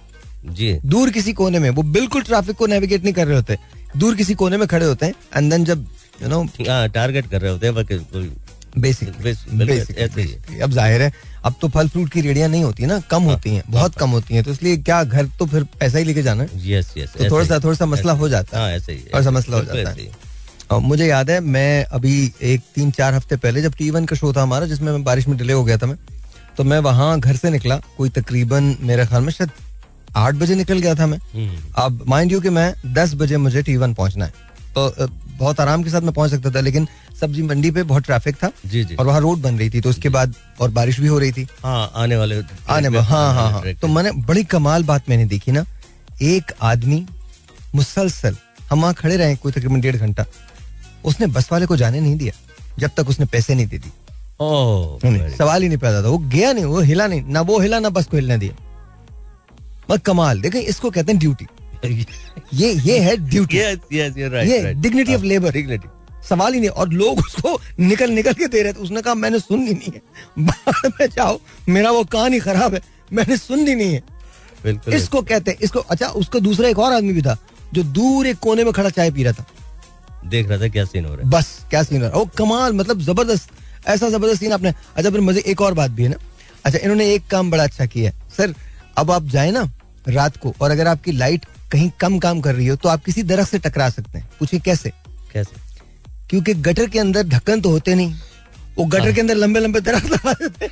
जी। 0.47 0.73
दूर 0.85 1.09
किसी 1.09 1.33
कोने 1.33 1.59
में 1.59 1.69
वो 1.69 1.83
बिल्कुल 1.83 2.21
ट्रैफ़िक 2.23 2.55
को 2.55 2.65
नेविगेट 2.67 3.03
नहीं 3.03 3.13
कर 3.13 3.27
रहे 3.27 3.35
होते। 3.35 3.57
दूर 3.97 4.15
किसी 4.15 4.33
कोने 4.35 4.57
में 4.57 4.67
खड़े 4.67 4.85
होते 4.85 5.05
हैं 5.05 5.13
एंड 5.35 5.51
देन 5.51 5.65
जब 5.65 5.85
यू 6.21 6.27
नो 6.29 6.43
हाँ 6.61 6.87
टारगेट 6.89 7.29
कर 7.29 7.41
रहे 7.41 7.51
होते 7.51 7.67
हैं 7.67 7.75
बेसिक 8.77 9.09
ही 9.19 10.27
है। 10.51 10.59
अब 10.61 10.71
ज़ाहिर 10.71 11.01
है 11.01 11.11
अब 11.45 11.55
तो 11.61 11.67
फल 11.69 11.87
फ्रूट 11.89 12.11
की 12.11 12.21
रेडियाँ 12.21 12.49
नहीं 12.49 12.63
होती 12.63 12.85
ना 12.85 12.99
कम 13.11 13.23
होती 13.23 13.49
हैं 13.49 13.63
बहुत 13.69 13.95
कम 13.95 14.09
होती 14.09 14.35
हैं 14.35 14.43
तो 14.43 14.51
इसलिए 14.51 14.77
क्या 14.79 15.03
घर 15.03 15.27
तो 15.39 15.45
फिर 15.45 15.63
पैसा 15.79 15.97
ही 15.97 16.05
लेके 16.05 16.23
जाना 16.23 16.43
है? 16.43 16.49
यस 16.65 16.93
यस 16.97 17.13
तो 17.13 17.29
थोड़ा 17.31 17.45
सा 17.45 17.59
थोड़ा 17.59 17.75
सा 17.75 17.85
मसला 17.85 18.13
हो 18.13 18.29
जाता 18.29 18.57
है। 18.57 18.63
हाँ 18.63 18.71
ऐसे 18.71 18.91
ही 18.91 18.99
थोड़ा 18.99 19.21
सा 19.21 19.31
मसला 19.31 19.57
हो 19.57 19.63
जाता 19.63 19.89
है। 19.91 20.07
और 20.71 20.79
मुझे 20.81 21.07
याद 21.07 21.29
है 21.29 21.39
मैं 21.41 21.85
अभी 21.85 22.31
एक 22.43 22.61
तीन 22.75 22.91
चार 22.91 23.13
हफ़्ते 23.13 23.35
पहले 23.37 23.61
जब 23.61 23.73
टी 23.77 23.89
वन 23.89 24.05
का 24.05 24.15
शो 24.15 24.33
था 24.33 24.41
हमारा 24.41 24.65
जिसमें 24.65 24.91
मैं 24.91 25.03
बारिश 25.03 25.27
में 25.27 25.37
डिले 25.37 25.53
हो 25.53 25.63
गया 25.63 25.77
था 25.77 25.85
मैं 25.85 25.97
तो 26.57 26.63
मैं 26.63 26.79
वहाँ 26.79 27.19
घर 27.19 27.35
से 27.35 27.49
निकला। 27.49 27.77
कोई 27.97 28.09
तकरीबन 28.11 28.75
मेरे 28.81 29.05
ख्याल 29.05 29.21
में 29.23 29.31
शायद 29.33 29.51
आठ 30.17 30.35
बजे 30.35 30.55
निकल 30.55 30.79
गया 30.79 30.95
था 30.95 31.05
मैं। 31.07 31.17
हम्म, 31.33 31.57
अब 31.75 32.03
माइंड 32.07 32.31
यू 32.31 32.41
कि 32.41 32.49
मैं 32.49 32.73
दस 32.93 33.13
बजे 33.15 33.37
मुझे 33.37 33.61
टी 33.63 33.75
वन 33.77 33.93
पहुँचना 33.93 34.25
है। 34.25 34.33
तो 34.75 35.07
बहुत 35.37 35.59
आराम 35.59 35.83
के 35.83 35.89
साथ 35.89 36.01
मैं 36.01 36.13
पहुँच 36.13 36.31
सकता 36.31 36.51
था 36.51 36.59
लेकिन 36.61 36.87
सब्ज़ी 37.19 37.41
मंडी 37.43 37.71
पे 37.71 37.83
बहुत 37.83 38.03
ट्रैफ़िक 38.03 38.35
था 38.35 38.49
जी 38.65 38.83
जी। 38.83 38.95
और 38.95 39.05
वहाँ 39.05 39.19
रोड 39.21 39.41
बन 39.41 39.57
रही 39.59 39.69
थी 39.69 39.81
तो 39.81 39.89
उसके 39.89 40.09
बाद 40.09 40.33
और 40.61 40.69
बारिश 40.71 40.99
भी 40.99 41.07
हो 41.07 41.19
रही 41.19 41.31
थी। 41.31 41.47
हाँ 41.63 41.91
आने 41.95 42.15
वाले 42.15 42.41
आने 42.69 42.89
में 42.89 42.99
हाँ 43.01 43.33
हाँ 43.33 43.51
हाँ। 43.51 43.73
तो 43.73 43.87
मैंने 43.87 44.11
बड़ी 44.23 44.43
कमाल 44.45 44.83
बात 44.83 45.09
मैंने 45.09 45.25
देखी 45.25 45.51
ना। 45.51 45.65
एक 46.21 46.51
आदमी 46.63 47.05
मुसलसल 47.75 48.35
हम 48.69 48.81
वहाँ 48.81 48.93
खड़े 48.93 49.15
रहे 49.17 49.35
कोई 49.35 49.51
तकरीबन 49.51 49.81
डेढ़ 49.81 49.95
घंटा 49.97 50.25
उसने 51.05 51.27
बस 51.27 51.51
वाले 51.51 51.65
को 51.65 51.77
जाने 51.77 51.99
नहीं 51.99 52.15
दिया 52.17 52.33
जब 52.79 52.91
तक 52.97 53.09
उसने 53.09 53.25
पैसे 53.25 53.55
नहीं 53.55 53.67
दे 53.67 53.77
दी 53.77 53.91
सवाल 54.39 55.61
ही 55.61 55.67
नहीं 55.67 55.77
पैदा 55.77 56.03
था 56.03 56.07
वो 56.07 56.17
गया 56.17 56.51
नहीं 56.53 56.65
वो 56.65 56.79
हिला 56.81 57.07
नहीं 57.07 57.23
ना 57.25 57.41
वो 57.41 57.59
हिला 57.59 57.79
ना 57.79 57.89
बस 57.89 58.07
को 58.07 58.17
हिलने 58.17 58.37
दिया 58.37 58.55
बस 59.89 59.99
कमाल 60.05 60.41
देखें 60.41 60.59
इसको 60.61 60.91
कहते 60.91 61.11
हैं 61.11 61.19
ड्यूटी 61.19 61.47
ये 62.53 62.71
ये 62.73 62.99
है 62.99 63.15
ड्यूटी 63.29 63.57
yes 63.57 64.17
yes 64.17 64.31
right 64.31 64.47
ये 64.47 64.61
of 64.61 65.09
हाँ, 65.09 65.19
labor. 65.23 65.51
dignity. 65.51 65.89
सवाल 66.29 66.53
ही 66.53 66.59
नहीं 66.59 66.69
और 66.71 66.89
लोग 66.91 67.19
उसको 67.19 67.59
निकल 67.79 68.11
निकल 68.11 68.33
के 68.33 68.47
दे 68.47 68.61
रहे 68.61 68.73
थे 68.73 68.79
उसने 68.79 69.01
कहा 69.01 69.13
मैंने 69.15 69.39
सुननी 69.39 69.73
नहीं 69.73 69.91
है 69.93 70.01
बाद 70.39 70.91
में 70.99 71.07
जाओ 71.07 71.39
मेरा 71.69 71.91
वो 71.91 72.03
कान 72.13 72.33
ही 72.33 72.39
खराब 72.39 72.73
है 72.73 72.81
मैंने 73.13 73.37
सुननी 73.37 73.75
नहीं 73.75 73.93
है 73.93 74.95
इसको 74.95 75.21
कहते 75.21 75.51
हैं 75.51 75.57
इसको 75.63 75.79
अच्छा 75.79 76.07
उसका 76.21 76.39
दूसरा 76.39 76.69
एक 76.69 76.79
और 76.79 76.93
आदमी 76.93 77.13
भी 77.13 77.21
था 77.21 77.37
जो 77.73 77.83
दूर 77.93 78.27
एक 78.27 78.39
कोने 78.39 78.63
में 78.63 78.73
खड़ा 78.73 78.89
चाय 78.89 79.11
पी 79.11 79.23
रहा 79.23 79.33
था 79.33 79.45
देख 80.25 80.49
रहा 80.49 80.59
था 80.61 80.67
क्या 80.67 80.85
सीन 80.85 81.05
हो 81.05 81.13
रहा 81.13 81.23
है 81.23 81.29
बस 81.29 81.49
क्या 81.69 81.83
सीन 81.83 82.01
हो 82.01 82.07
रहा 82.07 82.17
है 82.17 82.23
वो 82.23 82.29
कमाल 82.37 82.73
मतलब 82.73 83.01
ज़बरदस्त 83.01 83.49
ऐसा 83.87 84.09
ज़बरदस्त 84.09 84.39
सीन 84.39 84.51
आपने 84.53 84.69
अच्छा 84.69 85.09
फिर 85.09 85.21
मज़े 85.21 85.41
एक 85.47 85.61
और 85.61 85.73
बात 85.73 85.91
भी 85.91 86.03
है 86.03 86.09
ना। 86.09 86.17
अच्छा 86.65 86.79
इन्होंने 86.79 87.09
एक 87.13 87.27
काम 87.27 87.51
बड़ा 87.51 87.63
अच्छा 87.63 87.85
किया 87.85 88.11
है। 88.11 88.17
सर 88.37 88.53
अब 88.97 89.11
आप 89.11 89.23
जाए 89.27 89.51
ना 89.51 89.69
रात 90.07 90.37
को 90.37 90.53
और 90.61 90.71
अगर 90.71 90.87
आपकी 90.87 91.11
लाइट 91.13 91.45
कहीं 91.71 91.89
कम 92.01 92.17
काम 92.19 92.41
कर 92.41 92.55
रही 92.55 92.67
हो 92.67 92.75
तो 92.75 92.89
आप 92.89 93.03
किसी 93.05 93.23
दरख्त 93.25 93.51
से 93.51 93.59
टकरा 93.59 93.89
सकते 93.89 94.17
हैं। 94.17 94.29
पूछिए 94.39 94.59
कैसे? 94.59 94.91
कैसे? 95.33 95.63
क्योंकि 96.29 96.53
गटर 96.55 96.87
के 96.89 96.99
अंदर 96.99 97.27
ढक्कन 97.27 97.61
तो 97.61 97.69
होते 97.69 97.95
नहीं। 97.95 98.13
वो 98.77 98.85
गटर 98.85 99.11
के 99.13 99.21
अंदर 99.21 99.35
लंबे 99.35 99.59
लंबे 99.59 99.79
दरख्त 99.81 100.11
लगा 100.11 100.33
देते 100.33 100.69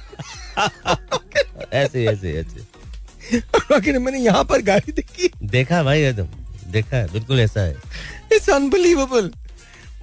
ऐसे 1.74 2.06
ऐसे 2.06 2.32
ऐसे 2.32 2.60
हैं। 2.60 4.00
मैंने 4.00 4.20
यहाँ 4.20 4.44
पर 4.44 4.62
गाड़ी 4.62 4.92
देखी। 4.92 5.30
देखा 5.44 5.84
भाई 5.84 6.02
एकदम 6.02 6.28
देखा 6.72 6.98
है 6.98 7.12
बिल्कुल 7.14 7.40
ऐसा 7.40 7.62
है। 7.62 7.76
इट्स 8.34 8.50
अनबिलीवेबल 8.50 9.32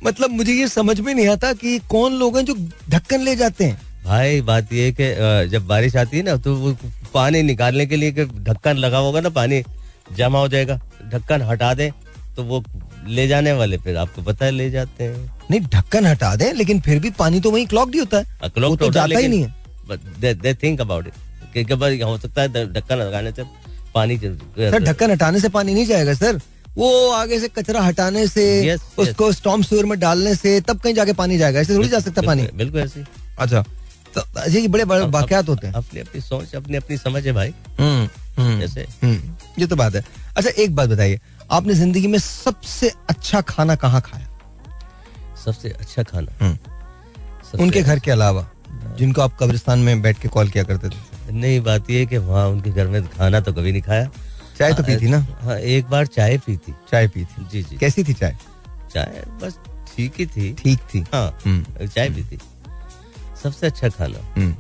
मतलब 0.05 0.31
मुझे 0.31 0.53
ये 0.53 0.69
समझ 0.69 1.01
में 1.01 1.15
नहीं 1.15 1.29
आता 1.29 1.53
कि 1.53 1.79
कौन 1.91 2.13
लोग 2.13 2.37
हैं 2.37 2.45
जो 2.45 2.55
ढक्कन 2.91 3.21
ले 3.21 3.37
जाते 3.37 3.65
हैं। 3.65 3.81
भाई 4.05 4.41
बात 4.41 4.73
ये 4.73 4.85
है 4.85 4.93
कि 5.01 5.49
जब 5.51 5.67
बारिश 5.67 5.97
आती 5.97 6.17
है 6.17 6.23
ना 6.23 6.37
तो 6.37 6.55
वो 6.57 6.77
पानी 7.15 7.43
निकालने 7.43 7.87
के 7.87 7.97
लिए 7.97 8.25
ढक्कन 8.25 8.77
लगा 8.77 8.99
होगा 8.99 9.21
ना 9.21 9.29
पानी 9.29 9.63
जमा 10.17 10.39
हो 10.39 10.49
जाएगा। 10.49 10.81
ढक्कन 11.15 11.43
हटा 11.43 11.73
दे 11.75 11.93
तो 12.37 12.43
वो 12.43 12.63
ले 13.09 13.27
जाने 13.29 13.53
वाले 13.53 13.79
फिर 13.79 13.97
आपको 13.97 14.23
पता 14.23 14.45
है 14.45 14.51
ले 14.51 14.71
जाते 14.71 15.05
हैं। 15.05 15.31
नहीं 15.51 15.61
ढक्कन 15.61 16.07
हटा 16.07 16.35
दें 16.37 16.53
लेकिन 16.53 16.81
फिर 16.81 16.99
भी 17.01 17.11
पानी 17.11 17.41
तो 17.41 17.51
वहीं 17.51 17.67
क्लॉक 17.67 17.93
ही 17.95 17.99
होता 17.99 18.19
है। 18.19 18.25
clock 18.25 18.69
वो 18.69 18.77
तो 18.77 18.91
जाता 18.91 19.19
ही 19.19 19.29
नहीं 19.29 19.43
है। 19.43 19.55
but 19.91 19.99
they- 20.21 20.39
they 20.43 20.55
think 20.65 20.81
about 20.87 21.07
it. 21.07 21.15
कि 21.55 21.65
कि 21.65 21.75
भाई 21.75 22.01
हो 22.01 22.19
सकता 22.19 22.43
है 22.43 22.73
ढक्कन 22.73 22.97
लगाने 22.97 23.33
से 23.33 23.45
पानी 23.95 24.17
सर 24.19 24.79
ढक्कन 24.83 25.11
हटाने 25.11 25.41
से 25.41 25.49
पानी 25.49 25.75
नहीं 25.75 25.87
जाएगा 25.87 26.15
सर। 26.15 26.41
वो 26.79 27.11
आगे 27.11 27.41
से 27.41 27.49
कचरा 27.49 27.83
हटाने 27.83 28.27
से 28.27 28.77
Yes, 28.77 28.99
उसको 28.99 29.27
yes. 29.27 29.37
स्टॉम 29.37 29.63
सूर 29.63 29.87
में 29.87 30.01
डालने 30.01 30.35
से 30.35 30.61
तब 30.61 30.81
कहीं 30.81 30.95
जाके 30.95 31.13
पानी 31.13 31.39
जाएगा। 31.39 31.61
ऐसे 31.61 31.75
थोड़ी 31.75 31.89
जा 31.89 31.99
सकता 32.01 32.23
पानी। 32.23 32.49
बिल्कुल- 32.55 32.85
ऐसे 32.85 33.05
अच्छा। 33.39 33.65
तो 34.19 34.51
ये 34.51 34.69
बड़े 34.69 34.85
बड़े 34.85 35.05
अब- 35.05 35.49
होते 35.49 35.67
हैं। 35.67 35.75
अपनी 35.75 36.01
अपनी 36.01 36.21
सोच 36.21 36.55
अपनी 36.55 36.77
अपनी 36.77 36.97
समझ 36.97 37.27
है 37.27 37.33
भाई। 37.33 37.55
हम्म, 37.81 38.09
हम्म, 38.43 38.61
जैसे। 38.61 38.81
हम्म, 38.81 39.35
ये 39.59 39.67
तो 39.67 39.77
बात 39.77 39.95
है। 39.95 40.05
अच्छा 40.37 40.51
एक 40.51 40.77
बात 40.77 40.89
बताइए 40.89 41.21
आपने 41.51 41.75
ज़िंदगी 41.75 42.07
में 42.07 42.19
सबसे 42.19 42.93
अच्छा 43.11 43.41
खाना 43.41 43.77
कहाँ 43.77 44.01
खाया? 44.01 44.29
सबसे 45.45 45.69
अच्छा 45.69 46.03
खाना? 46.03 46.59
उनके 47.61 47.83
घर 47.83 47.99
के 47.99 48.11
अलावा 48.11 48.51
जिनको 48.99 49.23
आप 49.23 49.39
कब्रिस्तान 49.41 49.79
में 49.79 50.03
बैठ 50.03 50.21
के 50.21 50.29
कॉल 50.29 50.49
किया 50.49 50.65
करते 50.65 50.89
थे? 50.89 51.33
नहीं 51.33 51.61
बात 51.61 51.91
ये 51.91 52.07
कि 52.07 52.19
वहाँ 52.19 52.49
उनके 52.49 52.71
घर 52.71 52.87
में 52.87 53.09
खाना 53.09 53.41
तो 53.41 53.53
कभी 53.53 53.73
नहीं 53.73 53.83
खाया। 53.83 54.11
चाय 54.61 54.73
तो 54.75 54.83
पी 54.83 54.97
थी 54.97 55.09
ना? 55.09 55.19
हाँ 55.43 55.57
एक 55.75 55.87
बार 55.91 56.07
चाय 56.07 56.37
पी 56.39 56.57
थी। 56.57 56.75
चाय 56.91 57.07
पी 57.09 57.25
थी। 57.25 57.45
जी 57.53 57.63
जी। 57.63 57.77
कैसी 57.77 58.05
थी 58.05 58.15
चाय? 58.15 58.37
चाय 58.95 59.23
बस 59.43 59.59
ठीक 59.89 60.15
ही 60.19 60.27
थी। 60.27 60.53
ठीक 60.55 60.79
थी। 60.95 60.99
हाँ 61.13 61.27
हम्म, 61.45 61.87
चाय 61.87 62.09
भी 62.09 62.23
थी। 62.23 62.39
सबसे 63.43 63.67
अच्छा 63.67 63.89
खाना। 63.89 64.19
हम्म, 64.37 64.51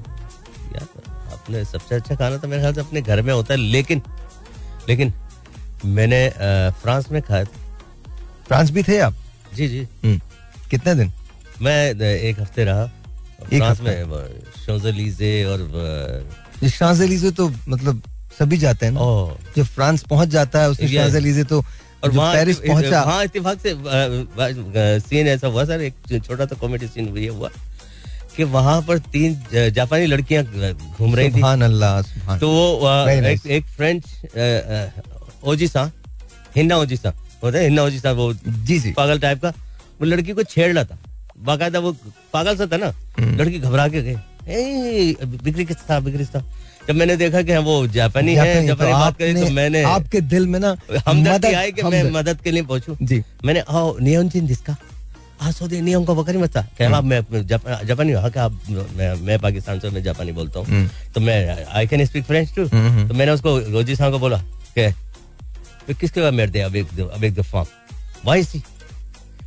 यार 0.74 0.86
अपने 1.32 1.64
सबसे 1.64 1.94
अच्छा 1.94 2.14
खाना 2.14 2.36
तो 2.36 2.48
मेरे 2.48 2.62
ख्याल 2.62 2.74
से 2.74 2.81
अपने 2.81 3.01
घर 3.02 3.22
में 3.22 3.32
होता 3.32 3.55
है 3.55 3.60
लेकिन 3.60 4.02
लेकिन 4.89 5.12
मैंने 5.85 6.28
फ्रांस 6.82 7.10
में 7.12 7.20
खाया 7.22 7.44
था। 7.44 7.59
फ्रांस 8.47 8.70
भी 8.70 8.82
थे 8.82 8.98
आप? 8.98 9.14
जी 9.55 9.68
जी। 9.68 9.81
हम्म, 10.05 10.20
कितने 10.70 10.94
दिन? 10.94 11.12
मैं 11.62 11.94
एक 12.01 12.40
हफ़्ते 12.40 12.64
रहा। 12.64 12.86
फ्रांस? 13.44 13.81
में 13.81 14.40
शोजलीजे 14.66 15.32
और 15.44 16.68
शांजेलीजे 16.68 17.31
तो 17.31 17.48
मतलब 17.68 18.02
सभी 18.41 18.57
जाते 18.59 18.87
हैं 18.87 18.93
ना। 18.93 19.01
ओह, 19.01 19.37
जो 19.57 19.65
फ्रांस 19.65 20.03
पहुँच 20.11 20.29
जाता 20.29 20.62
है. 20.62 20.75
शांजेलीजे 20.75 21.45
तो 21.45 21.65
और 22.05 22.11
वहाँ 22.11 22.35
पेरिस 22.35 22.59
पहुँचा 22.67 23.03
वहाँ 23.03 23.25
इत्तेफाक 23.25 23.59
से 23.61 23.75
सीन 25.09 25.29
ऐसा 25.29 25.47
हुआ 25.47 25.65
सर 25.65 25.81
एक 25.83 25.95
छोटा 26.25 26.45
सा 26.47 26.57
कॉमेडी 26.61 26.87
सीन 26.89 27.17
ये 27.19 27.29
हुआ 27.29 27.49
कि 28.37 28.45
वहाँ 28.55 28.81
पर 28.89 28.99
तीन 29.12 29.37
जापानी 29.77 30.07
लड़कियाँ 30.07 30.45
घूम 30.45 31.15
रही 31.15 31.29
थी। 31.29 31.33
सुभान 31.33 31.62
अल्लाह 31.62 32.37
तो 32.39 32.49
वो 32.49 33.09
एक, 33.11 33.47
एक 33.47 33.65
फ्रेंच 33.77 34.03
ओजी 35.45 35.69
सा 35.69 35.91
हिन्ना 36.57 36.77
ओजी 36.79 36.97
सा 36.97 37.12
होता 37.43 37.59
है 37.59 37.65
हिन्ना 37.65 37.83
ओजी 37.85 37.99
सा 37.99 38.12
वो 38.12 38.33
जी 38.33 38.79
जी। 38.81 38.93
पागल 38.93 39.19
टाइप 39.21 39.43
का 39.43 39.49
वो 40.01 40.07
लड़की 40.07 40.33
को 40.33 40.43
छेड़ 40.43 40.73
रहा 40.73 40.85
था। 40.85 40.99
बाकायदा 41.45 41.79
वो 41.79 41.93
पागल 42.33 42.57
सा 42.57 42.67
था 42.73 42.77
ना 42.77 42.93
हम्म। 43.19 43.37
लड़की 43.37 43.59
घबरा 43.59 43.87
के 43.89 44.03
गए 44.03 44.17
"ए, 44.49 45.17
बिक्री 45.45 45.65
किस्ता 45.65 46.01
बिक्री 46.01 46.19
किस्ता 46.19 46.43
जब 46.89 46.94
मैंने 46.94 47.16
देखा 47.16 47.43
कि 47.43 47.57
वो 47.57 47.86
जापानी 47.86 48.35
है 48.35 48.66
जापानी, 48.66 48.90
तो 48.90 48.98
बात 48.98 49.19
करी 49.19 49.35
तो 49.35 49.51
मैंने 49.51 49.82
आपके 49.82 50.20
दिल 50.20 50.47
में 50.47 50.61
ना 50.61 50.77
हमदर्दी 51.07 51.31
मदद- 51.31 51.55
आई 51.55 51.73
कि 51.73 51.82
मैं 51.82 52.11
मदद 52.11 52.40
के 52.40 52.51
लिए 52.51 52.62
पहुंचूं। 52.62 52.94
जी। 53.02 53.23
मैंने 53.44 53.61
आओ 53.61 53.98
नियम 53.98 54.28
चिन 54.28 54.47
जिसका 54.47 54.77
आ 55.43 55.51
सो 55.51 55.69
दे 55.69 55.81
नियम 55.81 56.05
को 56.05 56.15
बकरी 56.15 56.39
मत 56.39 56.57
था 56.57 56.61
आप 56.94 57.05
मैं 57.05 57.47
जापानी 57.86 58.12
हाँ। 58.12 58.31
क्या 58.31 58.48
मैं 58.48 59.23
मैं 59.23 59.39
पाकिस्तान 59.39 59.78
से 59.78 59.90
मैं 59.90 60.02
जापानी 60.02 60.32
बोलता 60.32 60.59
हूँ। 60.59 60.66
हम्म। 60.66 60.89
तो 61.15 61.20
मैं 61.20 61.65
I 61.65 61.86
can 61.86 62.05
speak 62.05 62.24
French 62.24 62.55
too. 62.55 62.69
तो 62.69 63.15
मैंने 63.15 63.31
उसको 63.31 63.59
रोजी 63.59 63.97
साहब 63.97 64.12
को 64.12 64.19
बोला 64.19 64.39
कि 64.78 64.93
"तो 65.89 65.94
किसके 65.94 66.20
बाद 66.20 66.32
मेरे 66.32 66.51
दे 66.51 66.61
अब 66.61 66.77
एक 66.77 67.12
अब 67.15 67.24
एक 67.24 67.35
दफ़ा 67.35 67.65
वाई 68.24 68.43
सी 68.43 68.62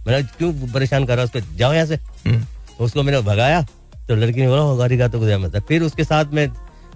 मैंने 0.08 0.24
क्यों 0.24 0.54
परेशान 0.54 1.06
कर 1.06 1.16
रहा 1.16 1.26
उस 1.26 1.32
पर 1.32 1.44
जाओ 1.56 1.74
यहाँ 1.74 1.86
से। 1.86 1.96
हम्म। 1.96 2.42
तो 2.78 2.86
उसको 2.86 3.04
मैंने 3.04 3.22
भगाया। 3.22 3.62
तो 4.08 4.16
लड़की 4.16 4.42
ने 4.42 4.48
बोला 4.48 4.76
गाड़ी 4.78 4.98
का 4.98 5.08
तो 5.08 5.20
गुजरा 5.20 5.38
मत 5.38 5.58
फिर 5.68 5.82
उसके 5.82 6.04
साथ 6.04 6.26
में 6.26 6.48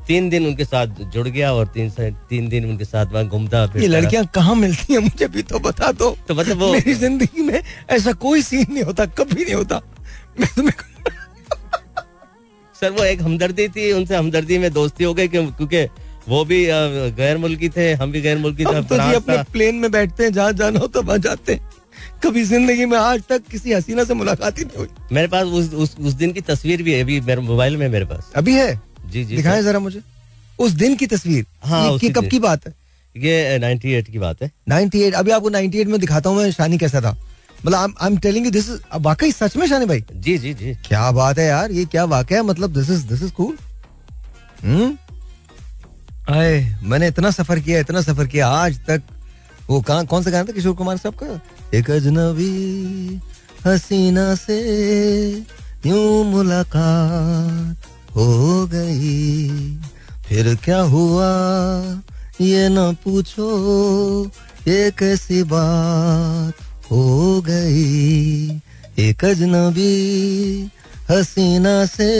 तीन 0.07 0.29
दिन 0.29 0.45
उनके 0.47 0.65
साथ 0.65 0.88
जुड़ 1.13 1.27
गया 1.27 1.51
और 1.53 1.67
तीन 1.67 1.89
तीन 2.29 2.47
दिन 2.49 2.65
उनके 2.69 2.85
साथ 2.85 3.05
वहाँ 3.13 3.25
घूमता 3.27 3.63
ये 3.75 3.88
लड़कियाँ 3.88 4.25
कहाँ 4.35 4.55
मिलती 4.55 4.93
हैं 4.93 4.99
मुझे 4.99 5.27
भी 5.27 5.41
तो 5.43 5.59
बता 5.59 5.91
दो। 5.91 6.09
तो 6.27 6.35
मतलब 6.35 6.57
वो 6.57 6.71
मेरी 6.73 6.93
ज़िंदगी 6.93 7.41
में 7.41 7.61
ऐसा 7.89 8.11
कोई 8.25 8.41
सीन 8.41 8.65
नहीं 8.73 8.84
होता 8.84 9.05
कभी 9.19 9.43
नहीं 9.43 9.55
होता। 9.55 9.81
मैं 10.39 10.49
तुम्हें 10.55 10.73
सर 12.75 12.91
वो 12.91 13.03
एक 13.03 13.21
हमदर्दी 13.21 13.67
थी 13.75 13.91
उनसे 13.91 14.15
हमदर्दी 14.15 14.57
में 14.57 14.71
दोस्ती 14.73 15.03
हो 15.03 15.13
गई 15.13 15.27
क्यों- 15.27 15.55
क्योंकि 15.57 15.84
वो 16.29 16.43
भी 16.45 16.65
गैर 17.17 17.38
मुल्की 17.38 17.69
थे 17.69 17.91
हम 17.93 18.11
भी 18.11 18.21
गैर 18.21 18.38
मुल्की 18.38 18.65
थे 18.65 18.81
तो 18.84 18.97
जी 18.97 19.13
अपने 19.13 19.41
प्लेन 19.51 19.75
में 19.75 19.91
बैठते 19.91 20.23
हैं 20.23 20.34
जहाँ 20.34 20.51
जाना 20.53 20.79
हो 20.79 20.88
तो 20.88 21.01
वहाँ 21.01 21.17
जाते 21.17 21.53
हैं। 21.53 21.69
कभी 22.23 22.43
ज़िंदगी 22.43 22.85
में 22.85 22.97
आज 22.97 23.21
तक 23.29 23.43
किसी 23.51 23.73
हसीना 23.73 24.03
से 24.03 24.13
मुलाकात 24.13 24.59
ही 24.59 24.63
नहीं 24.63 24.77
हुई। 24.77 24.88
मेरे 25.11 25.27
पास 25.27 25.45
उस 25.59 25.73
उस 25.73 25.95
उस 26.01 26.13
दिन 26.13 26.31
की 26.31 26.41
तस्वीर 26.41 26.84
भी 26.84 26.93
है 26.93 27.01
अभी 27.01 27.19
मेरे 27.21 27.41
मोबाइल 27.41 27.77
में 27.77 27.88
मेरे 27.89 28.05
पास। 28.05 28.31
अभी 28.35 28.55
है? 28.55 28.69
जी 29.11 29.23
जी 29.25 29.35
दिखाएँ 29.35 29.61
जरा 29.61 29.79
मुझे। 29.79 30.01
उस 30.59 30.71
दिन 30.71 30.95
की 30.95 31.07
तस्वीर। 31.07 31.45
हाँ, 31.63 31.97
ये, 32.03 32.09
कब 32.09 32.27
की 32.27 32.39
बात 32.39 32.67
है? 32.67 32.73
ये 33.15 33.59
98 33.59 34.09
की 34.11 34.19
बात 34.19 34.41
है। 34.43 34.51
98 34.69 35.13
अभी 35.13 35.31
आपको 35.31 35.49
98 35.49 35.85
में 35.88 35.99
दिखाता 35.99 36.29
हूँ 36.29 36.38
मैं 36.38 36.51
शानी 36.51 36.77
कैसा 36.77 37.01
था। 37.01 37.17
मतलब 37.65 37.95
I 38.01 38.07
am 38.07 38.17
telling 38.17 38.45
you 38.45 38.51
this 38.51 38.69
is 38.69 38.79
वाकई 38.95 39.31
सच 39.31 39.57
में 39.57 39.67
शानी 39.67 39.85
भाई? 39.85 40.03
जी 40.13 40.38
जी 40.38 40.53
जी। 40.53 40.73
क्या 40.88 41.11
बात 41.11 41.39
है 41.39 41.45
यार 41.45 41.71
ये 41.71 41.85
क्या 41.85 42.05
वाकया 42.05 42.38
है? 42.38 42.45
मतलब 42.45 42.73
this 42.73 42.89
is 42.89 43.05
this 43.07 43.23
is 43.23 43.31
cool 43.31 43.57
hmm? 44.63 44.97
आए 46.34 46.77
मैंने 46.84 47.07
इतना 47.07 47.31
सफ़र 47.31 47.59
किया 47.59 47.79
इतना 47.79 48.01
सफ़र 48.01 48.27
किया 48.27 48.47
आज 48.47 48.79
तक। 48.88 49.01
वो 49.69 49.81
कहा 49.81 50.03
कौन 50.03 50.23
सा 50.23 50.31
गाना 50.31 50.43
था 50.43 50.51
किशोर 50.53 50.73
कुमार 50.75 50.97
साहब 50.97 51.15
का? 51.15 51.39
एक 51.77 51.91
अजनबी 51.91 53.19
हसीना 53.65 54.35
से 54.35 54.59
यूँ 55.85 56.23
मुलाकात। 56.25 57.97
हो 58.18 58.65
गई। 58.68 59.49
फिर 60.27 60.56
क्या 60.56 60.80
हुआ? 60.80 61.27
ये 62.41 62.68
न 62.69 62.94
पूछो 63.03 63.49
ये 64.68 64.91
कैसी 64.91 65.44
बात 65.44 66.53
हो 66.91 67.41
गई? 67.41 68.61
एक 68.99 69.26
अजनबी 69.26 69.94
हसीना 71.10 71.85
से 71.85 72.11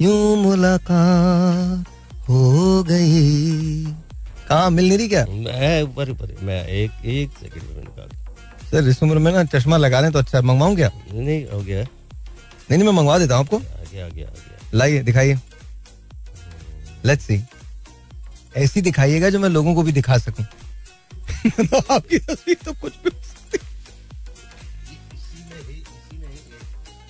यूँ 0.00 0.36
मुलाकात 0.36 1.84
हो 2.28 2.82
गई। 2.82 3.84
कहा? 4.48 4.70
मिल 4.70 4.88
नहीं 4.88 4.98
रही 4.98 5.08
क्या? 5.08 5.24
मैं 5.26 5.82
ऊपर 5.82 6.10
ऊपर 6.10 6.36
मैं 6.42 6.66
एक 6.66 7.04
एक 7.04 7.30
सेकंड 7.40 7.76
में 7.76 7.82
निकाल 7.82 8.08
सर 8.70 8.88
इस 8.88 9.02
उम्र 9.02 9.18
में 9.18 9.32
ना 9.32 9.44
चश्मा 9.44 9.76
लगा 9.76 10.00
लें 10.00 10.12
तो 10.12 10.18
अच्छा। 10.18 10.40
मंगवाऊं 10.40 10.76
क्या? 10.76 10.90
नहीं 11.12 11.44
हो 11.52 11.60
गया। 11.60 11.82
नहीं 11.82 12.78
नहीं 12.78 12.88
मैं 12.88 12.94
मंगवा 12.94 13.18
देता 13.18 13.34
हूँ 13.34 13.44
आपको। 13.44 13.56
आ 13.56 13.60
गया 13.92 14.06
आ 14.06 14.08
गया 14.08 14.26
आ 14.26 14.30
गया। 14.30 14.53
लाइए 14.74 15.02
दिखाइए। 15.02 15.38
लेट्स 17.06 17.24
सी 17.24 17.42
ऐसी 18.56 18.80
दिखाइएगा 18.82 19.30
जो 19.30 19.38
मैं 19.40 19.48
लोगों 19.48 19.74
को 19.74 19.82
भी 19.82 19.92
दिखा 19.92 20.18
सकूँ। 20.18 20.44
तो 21.44 21.78
आपकी 21.94 22.18
तस्वीर 22.18 22.56
तो 22.64 22.72
कुछ 22.72 22.92
भी 23.04 23.10
हो 23.10 23.20
है। 23.52 23.58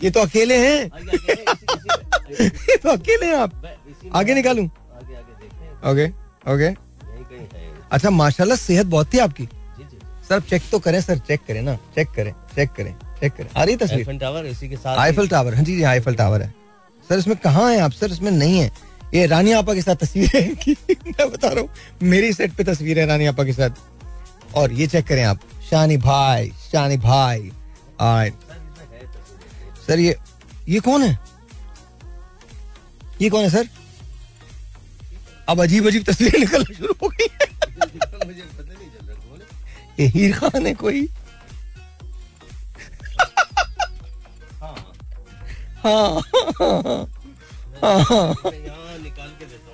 ये 0.03 0.11
तो 0.11 0.21
अकेले 0.21 0.57
हैं। 0.59 0.81
ये 2.41 2.77
तो 2.77 2.91
अकेले 2.91 3.27
हैं 3.27 3.37
आप। 3.37 3.63
आगे 4.17 4.35
निकालूं। 4.35 4.67
ओके 5.91 6.07
ओके 6.53 6.65
है 6.65 6.75
अच्छा 7.93 8.11
माशाल्लाह 8.11 8.57
सेहत 8.59 8.87
बहुत 8.87 9.13
थी 9.15 9.19
आपकी। 9.19 9.49
सर 10.29 10.41
चेक 10.51 10.63
तो 10.71 10.79
करें 10.79 11.01
सर 11.01 11.19
चेक 11.29 11.41
करें 11.49 11.63
ना। 11.63 11.75
चेक 11.95 12.09
करें 12.17 12.33
चेक 12.55 12.71
करें 12.77 12.95
चेक 13.21 13.33
करें। 13.33 13.49
आ 13.57 13.65
रही 13.65 13.77
तस्वीर? 13.77 13.99
एलिफेंट 13.99 14.21
टावर 14.21 14.47
इसी 14.47 14.69
के 14.69 14.77
साथ 14.77 14.97
आईफल 14.99 15.29
टावर 15.29 15.55
हाँ 15.55 15.65
जी 15.65 15.77
जी 15.77 15.83
आईफल 15.93 16.15
टावर 16.15 16.43
है। 16.43 16.53
सर, 17.09 17.19
इसमें 17.19 17.37
कहाँ 17.37 17.71
है 17.73 17.79
आप 17.81 17.93
सर, 17.93 18.13
इसमें 18.13 18.31
नहीं 18.31 18.59
है 18.59 18.71
ये 19.15 19.27
रानी 19.27 19.53
आपा 19.53 19.75
के 19.75 19.83
साथ 19.83 19.97
तस्वीर 19.97 20.31
है। 20.35 20.75
मैं 21.07 21.31
बता 21.31 21.49
रहा 21.49 21.61
हूँ, 21.61 21.69
मेरी 22.03 22.33
सेट 22.33 22.53
पे 22.57 22.65
तस्वीर 22.65 22.99
है 22.99 23.07
रानी 23.07 23.27
आपा 23.27 23.45
के 23.45 23.53
साथ 23.53 23.71
और 24.57 24.73
ये 24.73 24.87
चेक 24.87 25.07
करें 25.07 25.23
आप, 25.25 25.41
शानी 25.71 25.97
भाई 25.97 26.49
शानी 26.73 26.97
भाई. 26.97 27.51
सर, 29.87 29.99
ये 29.99 30.17
ये 30.69 30.81
कौन 30.81 31.03
है 31.03 31.19
ये 33.23 33.31
कौन 33.31 33.43
है, 33.45 33.51
सर 33.51 33.69
अब 35.49 35.63
अजीब 35.63 35.87
अजीब 35.87 36.05
तस्वीरें 36.05 36.39
निकलना 36.45 36.75
शुरू 36.75 36.95
हो 37.03 37.09
गई? 37.09 37.27
ये 40.01 40.07
हीर 40.09 40.33
खान 40.37 40.67
है 40.67 40.73
कोई 40.75 41.09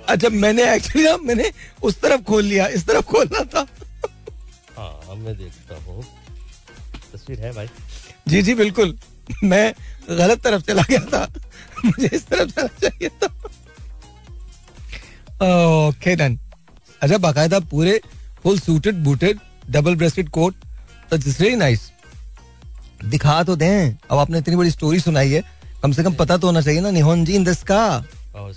अच्छा 0.07 0.29
मैंने 0.29 0.63
एक्चुअली 0.73 1.03
ना 1.03 1.15
मैंने 1.17 1.51
उस 1.83 1.99
तरफ़ 2.01 2.21
खोल 2.27 2.43
लिया 2.45 2.67
इस 2.77 2.85
तरफ़ 2.87 3.05
खोलना 3.11 3.43
था। 3.53 3.65
हाँ 4.77 5.15
मैं 5.15 5.37
देखता 5.37 5.75
हूँ। 5.85 6.03
तस्वीर 7.13 7.39
है 7.39 7.51
भाई। 7.53 7.67
जी 8.27 8.41
जी 8.41 8.53
बिल्कुल। 8.55 8.97
मैं 9.43 9.73
गलत 10.09 10.41
तरफ़ 10.43 10.61
चला 10.61 10.81
गया 10.89 10.99
था। 11.13 11.27
मुझे 11.85 12.09
इस 12.13 12.25
तरफ़ 12.27 12.51
चला 12.51 12.67
चाहिए 12.81 13.09
था। 13.09 13.27
ओके 15.87 16.15
डन 16.15 16.37
अच्छा 17.01 17.17
बाकायदा 17.17 17.59
पूरे 17.71 17.99
full 18.43 18.59
suited 18.59 18.95
booted 19.03 19.39
double 19.69 19.95
breasted 19.95 20.29
coat 20.29 20.55
it's 21.13 21.39
really 21.41 21.55
nice 21.55 21.91
दिखा 23.05 23.41
तो 23.43 23.55
दें 23.55 23.97
अब 24.11 24.17
आपने 24.17 24.37
इतनी 24.37 24.55
बड़ी 24.55 24.71
स्टोरी 24.71 24.99
सुनाई 24.99 25.31
है। 25.31 25.43
कम 25.83 25.91
से 25.91 26.03
कम 26.03 26.13
पता 26.15 26.37
तो 26.37 26.47
होना 26.47 26.61
चाहिए 26.61 26.81
ना 26.81 26.89
निहोन 26.97 27.23
जी 27.25 27.35
इन 27.35 27.43
दिस 27.43 27.63
का 27.71 27.81
Oh. 28.31 28.47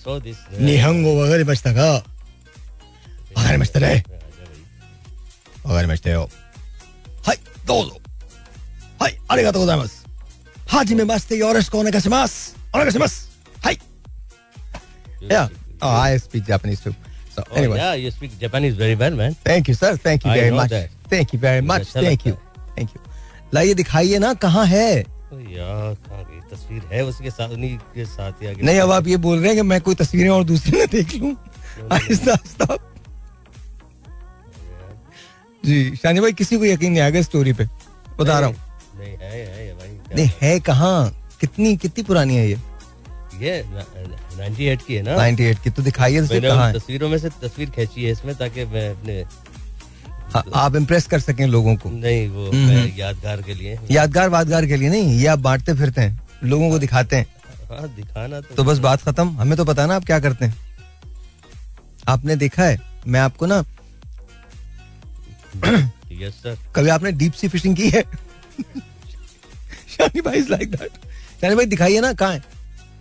निहंगो 0.60 1.12
वगैरह 1.22 1.44
बचता 1.44 1.72
का 1.74 1.86
वगैरह 3.38 3.58
बचता 3.58 3.80
रहे। 3.80 3.96
वगैरह 5.66 5.88
बचते 5.92 6.12
हो 6.12 6.22
हाय 7.26 7.36
दोजो 7.66 7.96
हाय 9.02 9.16
आरिगातो 9.30 9.58
गोजाइमास 9.60 9.94
हाजी 10.72 10.94
में 10.94 11.04
मस्ते 11.10 11.36
योरश 11.38 11.68
को 11.74 11.78
ओनेगाशिमास 11.80 12.32
ओनेगाशिमास 12.76 13.16
हाय 13.64 13.76
Yeah. 15.32 15.48
Oh, 15.82 15.90
I 15.90 16.16
speak 16.22 16.44
Japanese 16.52 16.80
too. 16.86 16.94
So 17.34 17.42
Oh, 17.50 17.56
anyway, 17.58 17.76
yeah, 17.78 17.94
you 18.04 18.10
speak 18.16 18.32
Japanese 18.40 18.74
very 18.80 18.94
well, 19.02 19.14
man. 19.20 19.36
thank 19.44 19.68
you, 19.70 19.74
sir. 19.74 19.92
Thank 20.06 20.24
you 20.26 20.30
I 20.32 20.34
very 20.40 20.50
know 20.50 20.58
much. 20.62 20.70
that. 20.74 20.90
Thank 21.12 21.32
you 21.36 21.38
very 21.44 21.62
much. 21.70 21.86
अच्छा 21.88 22.00
Thank 22.00 22.26
लगता 22.26 22.30
you. 22.30 22.74
Thank 22.76 22.94
you. 22.96 23.00
लाइए 23.54 23.74
दिखाइए 23.80 24.18
ना 24.26 24.32
कहाँ 24.46 24.66
है 24.74 24.88
तो 25.02 25.40
यार 25.56 25.94
कहाँ 26.08 26.22
गई 26.30 26.40
तस्वीर 26.54 26.82
है 26.92 27.04
उसके 27.04 27.30
साथ 27.30 27.48
उन्हीं 27.48 27.76
के 27.94 28.04
साथ 28.04 28.42
ही 28.42 28.46
आगे 28.48 28.62
नहीं 28.62 28.78
अब 28.80 28.90
आप 28.92 29.06
ये 29.06 29.16
बोल 29.26 29.38
रहे 29.38 29.46
हैं 29.48 29.56
कि 29.56 29.62
मैं 29.68 29.80
कोई 29.80 29.94
तस्वीरें 29.94 30.30
और 30.30 30.44
दूसरी 30.44 30.78
ना 30.78 30.84
देख 30.92 31.14
लूँ? 31.14 31.34
आहिस्ता 31.92 32.32
आहिस्ता। 32.32 32.76
जी 35.64 35.96
शानी 35.96 36.20
भाई 36.20 36.32
किसी 36.32 36.56
को 36.58 36.64
यकीन 36.64 36.92
नहीं 36.92 37.02
आएगा 37.02 37.22
स्टोरी 37.22 37.52
पे? 37.52 37.64
बता 38.18 38.38
रहा 38.38 38.48
हूँ। 38.48 38.56
नहीं 38.98 39.16
है 39.22 39.44
है 39.54 39.72
भाई 39.74 40.16
नहीं 40.16 40.30
है 40.42 40.58
कहाँ? 40.60 41.10
कितनी 41.40 41.76
कितनी 41.76 42.04
पुरानी 42.04 42.36
है 42.36 42.48
ये? 42.48 42.58
ये 43.40 43.62
नाइन्टी 43.68 44.64
एट 44.64 44.82
की 44.82 44.94
है 44.94 45.02
ना? 45.02 45.16
98 45.16 45.62
की 45.64 45.70
तो 45.70 45.82
दिखाइए 45.82 46.20
तस्वीरों 46.22 47.08
में 47.08 47.18
से 47.18 47.28
तस्वीर 47.42 47.70
खींची 47.70 48.04
है 48.04 48.12
इसमें 48.12 48.34
ताकि 48.34 48.64
मैं 48.64 48.88
अपने 48.90 49.24
हाँ, 50.34 50.44
आप 50.54 50.76
इम्प्रेस 50.76 51.06
कर 51.06 51.20
सकें 51.20 51.46
लोगों 51.46 51.74
को। 51.76 51.90
नहीं 51.90 52.28
वो 52.28 52.50
हम्म। 52.50 52.86
यादगार 52.98 53.42
के 53.42 53.54
लिए। 53.54 53.78
यादगार 53.90 54.28
वादगार 54.28 54.66
के 54.66 54.76
लिए 54.76 54.88
नहीं 54.88 55.18
ये 55.18 55.26
आप 55.26 55.38
बांटते 55.38 55.74
फिरते 55.74 56.00
हैं। 56.00 56.23
लोगों 56.42 56.70
को 56.70 56.78
दिखाते 56.78 57.16
हैं। 57.16 57.26
हाँ 57.70 57.88
दिखाना 57.96 58.40
तो 58.40 58.54
तो 58.54 58.64
बस 58.64 58.78
बात 58.78 59.02
खत्म। 59.02 59.28
हमें 59.38 59.56
तो 59.56 59.64
पता 59.64 59.82
है 59.82 59.88
ना 59.88 59.96
आप 59.96 60.04
क्या 60.04 60.18
करते 60.20 60.44
हैं। 60.44 60.56
आपने 62.08 62.36
देखा 62.36 62.64
है 62.64 62.78
मैं 63.06 63.20
आपको 63.20 63.46
ना 63.46 63.64
यस 66.12 66.34
सर 66.34 66.56
कभी 66.76 66.88
आपने 66.88 67.12
डीप 67.12 67.32
सी 67.32 67.48
फिशिंग 67.48 67.76
की 67.76 67.88
है? 67.90 68.02
शानी 69.90 70.20
भाई 70.20 70.38
इज़ 70.38 70.50
लाइक 70.50 70.70
दैट 70.70 70.98
शानी 71.40 71.54
भाई 71.54 71.66
दिखाइए 71.66 72.00
ना 72.00 72.12
कहाँ 72.12 72.32
है? 72.32 72.42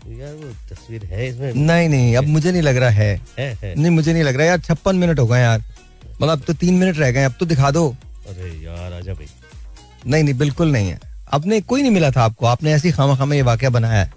यार 0.09 0.33
वो 0.33 0.49
तस्वीर 0.69 1.05
है 1.05 1.27
इसमें। 1.27 1.53
नहीं 1.55 1.89
नहीं 1.89 2.15
अब 2.17 2.23
मुझे 2.27 2.51
नहीं 2.51 2.61
लग 2.61 2.77
रहा 2.77 2.89
है। 2.89 3.15
है 3.39 3.53
है। 3.53 3.73
नहीं 3.75 3.91
मुझे 3.91 4.13
नहीं 4.13 4.23
लग 4.23 4.35
रहा 4.35 4.45
यार 4.47 4.59
छप्पन 4.59 4.95
मिनट 4.95 5.19
हो 5.19 5.27
गए 5.27 5.39
यार। 5.41 5.59
मतलब 5.59 6.29
अब 6.29 6.41
तो 6.41 6.53
तीन 6.53 6.73
मिनट 6.73 6.97
रह 6.97 7.11
गए 7.11 7.23
अब 7.23 7.33
तो 7.39 7.45
दिखा 7.45 7.71
दो। 7.71 7.89
अरे 8.29 8.49
यार 8.63 8.93
आजा 8.93 9.13
भाई। 9.13 9.27
नहीं 10.07 10.23
नहीं 10.23 10.33
बिल्कुल 10.33 10.71
नहीं 10.71 10.89
है। 10.89 10.99
आपने 11.33 11.61
कोई 11.61 11.81
नहीं 11.81 11.91
मिला 11.91 12.11
था 12.11 12.23
आपको। 12.23 12.45
आपने 12.45 12.73
ऐसी 12.73 12.91
खामा 12.91 13.15
खामा 13.15 13.35
ये 13.35 13.41
वाक्य 13.41 13.69
बनाया 13.69 14.01
है। 14.01 14.11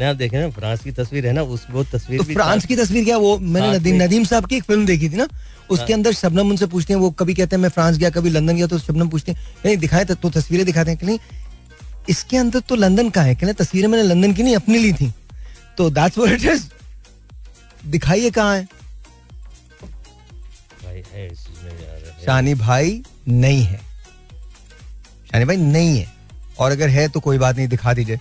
नहीं 0.00 0.08
आप 0.08 0.16
देखें 0.16 0.38
ना 0.38 0.48
फ्रांस 0.50 0.80
की 0.80 0.90
तस्वीर 0.92 1.26
है 1.26 1.32
ना 1.32 1.42
उस 1.42 1.66
वो 1.70 1.84
तस्वीर 1.84 2.18
तो 2.18 2.24
फ्रांस 2.24 2.66
की 2.66 2.76
तस्वीर 2.76 3.04
क्या 3.04 3.16
वो 3.16 3.38
मैंने 3.38 3.66
साथ 3.66 3.80
नदीम 3.80 4.02
नदीम 4.02 4.24
साहब 4.24 4.46
की 4.46 4.56
एक 4.56 4.64
फ़िल्म 4.64 4.86
देखी 4.86 5.08
थी 5.10 5.16
ना 5.16 5.28
उसके 5.70 5.92
अंदर 5.92 6.12
शबनम 6.12 6.50
उनसे 6.50 6.66
पूछते 6.66 6.92
हैं 6.92 7.00
वो 7.00 7.10
कभी 7.10 7.34
कहते 7.34 7.56
हैं 7.56 7.62
मैं 7.62 7.68
फ्रांस 7.68 7.96
गया 7.96 8.10
कभी 8.10 8.30
लंदन 8.30 8.56
गया 8.56 8.66
तो 8.66 8.78
शबनम 8.78 9.08
पूछते 9.08 9.32
हैं 9.32 9.46
नहीं 9.66 9.76
दिखाए 9.76 10.04
तो, 10.04 10.14
तो 10.14 10.30
तस्वीरें 10.30 10.66
दिखाते 10.66 10.90
हैं 10.90 10.98
कि 11.00 11.06
नहीं? 11.06 11.18
इसके 12.08 12.36
अंदर 12.36 12.60
तो 12.60 12.74
लंदन 12.74 13.10
का 13.10 13.22
है 13.22 13.34
कि 13.34 13.52
तस्वीरें 13.52 13.88
मैंने 13.88 14.04
लंदन 14.04 14.32
की 14.32 14.42
नहीं 14.42 14.56
अपनी 14.56 14.78
ली 14.78 14.92
थी। 14.92 15.12
तो 15.78 15.90
दैट्स 15.90 16.18
व्हाट 16.18 16.32
इट 16.32 16.44
इज़ 16.44 16.64
दिखाइए 17.86 18.30
कहाँ 18.30 18.56
है। 18.56 18.68
है 20.84 21.02
है। 21.14 21.34
शानी 22.26 22.54
भाई 22.54 23.02
नहीं 23.28 23.62
है। 23.62 23.80
शानी 25.32 25.44
भाई 25.44 25.56
नहीं 25.56 25.98
है। 25.98 26.15
और 26.60 26.72
अगर 26.72 26.88
है 26.88 27.08
तो 27.08 27.20
कोई 27.20 27.38
बात 27.38 27.56
नहीं 27.56 27.68
दिखा 27.68 27.92
दीजिए। 27.94 28.18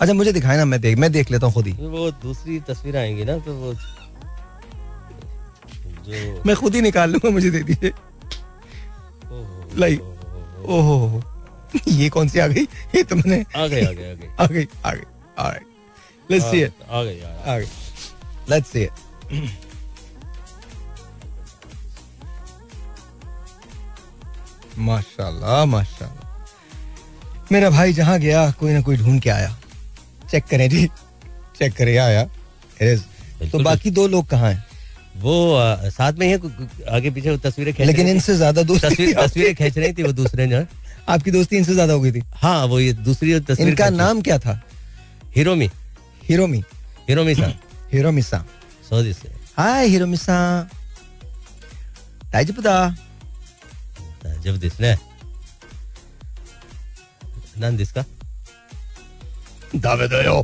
अच्छा 0.00 0.14
मुझे 0.14 0.32
दिखाए 0.32 0.56
ना 0.56 0.64
मैं 0.64 0.80
देख 0.80 0.98
मैं 0.98 1.10
देख 1.12 1.30
लेता 1.30 1.46
हूँ 1.46 1.54
खुद 1.54 1.66
ही। 1.66 1.72
वो 1.72 2.10
दूसरी 2.22 2.58
तस्वीर 2.68 2.96
आएँगी 2.96 3.24
ना 3.24 3.38
तो 3.38 3.54
वो 3.54 3.72
जो 6.04 6.42
मैं 6.46 6.56
खुद 6.56 6.74
ही 6.74 6.80
निकाल 6.82 7.10
लूँगा 7.10 7.30
मुझे 7.30 7.50
दे 7.50 7.62
दीजिए। 7.62 7.90
ओहो, 7.90 9.70
लाई। 9.78 9.96
ओहो, 10.68 11.22
ये 11.88 12.08
कौन 12.10 12.28
सी 12.28 12.38
आ 12.38 12.46
गई? 12.46 12.62
ये 12.94 13.02
तो 13.02 13.16
मैंने 13.16 13.44
आ 13.56 13.66
गए 13.66 13.84
आ 13.84 13.92
गए 13.92 14.10
आ 14.10 14.14
गई। 14.14 14.28
आ 14.40 14.46
गई 14.46 15.02
ऑलराइट 15.38 15.66
लेट्स 16.30 16.50
सी 16.50 16.62
इट 16.62 16.72
आ 16.90 17.02
यार 17.02 17.48
आ 17.48 17.58
गई 17.58 17.66
लेट्स 18.50 18.72
सी 18.72 18.82
इट 18.82 18.92
माशाल्लाह 24.78 25.64
माशाल्लाह। 25.66 26.27
मेरा 27.52 27.70
भाई 27.70 27.92
जहाँ 27.92 28.18
गया 28.20 28.50
कोई 28.60 28.72
ना 28.72 28.80
कोई 28.82 28.96
ढूंढ 28.96 29.20
के 29.22 29.30
आया। 29.30 29.56
चेक 30.30 30.44
करें 30.50 30.68
जी। 30.70 30.86
चेक 31.58 31.74
करें 31.76 31.96
आया 31.98 32.24
तो 33.52 33.58
बाकी 33.58 33.90
दो 33.90 34.06
लोग 34.08 34.26
कहाँ 34.28 34.50
हैं? 34.52 34.64
वो 35.16 35.54
आ, 35.54 35.88
साथ 35.90 36.12
में 36.18 36.26
ही 36.26 36.32
है, 36.32 36.38
आगे 36.96 37.10
पीछे 37.10 37.30
वो 37.30 37.36
तस्वीरें 37.36 37.72
खींच 37.74 37.86
लेकिन 37.86 38.08
इनसे 38.08 38.34
ज़्यादा 38.36 38.62
दोस्ती 38.62 38.88
तस्वीर 38.88 39.14
तस्वीरें 39.18 39.54
खींच 39.54 39.78
रही 39.78 39.92
थी 39.92 40.02
वो 40.02 40.12
दूसरे 40.12 40.46
जो 40.46 40.64
आपकी 41.08 41.30
दोस्ती 41.30 41.56
इनसे 41.56 41.74
ज़्यादा 41.74 41.92
हो 41.92 42.00
गई 42.00 42.12
थी। 42.12 42.22
हाँ 42.34 42.64
वो 42.66 42.80
ये 42.80 42.92
दूसरी 42.92 43.38
तस्वीर 43.40 43.68
इनका 43.68 43.88
नाम 43.90 44.20
क्या 44.22 44.38
था? 44.38 44.60
हिरोमी। 45.36 45.70
हिरोमी। 46.28 46.62
हिरोमी 47.08 47.34
सा 47.34 47.52
हिरोमी 47.92 48.22
सा 48.22 48.44
सऊदी 48.90 49.12
से 49.12 49.28
हाय 49.58 49.86
हिरोमी 49.88 50.16
सा 50.16 50.38
दाइजपुदा 52.32 52.74
जब 54.44 54.58
दिसने 54.60 54.94
नाम 57.60 57.76
दिसका 57.76 58.04
दावे 59.76 60.08
दो 60.08 60.40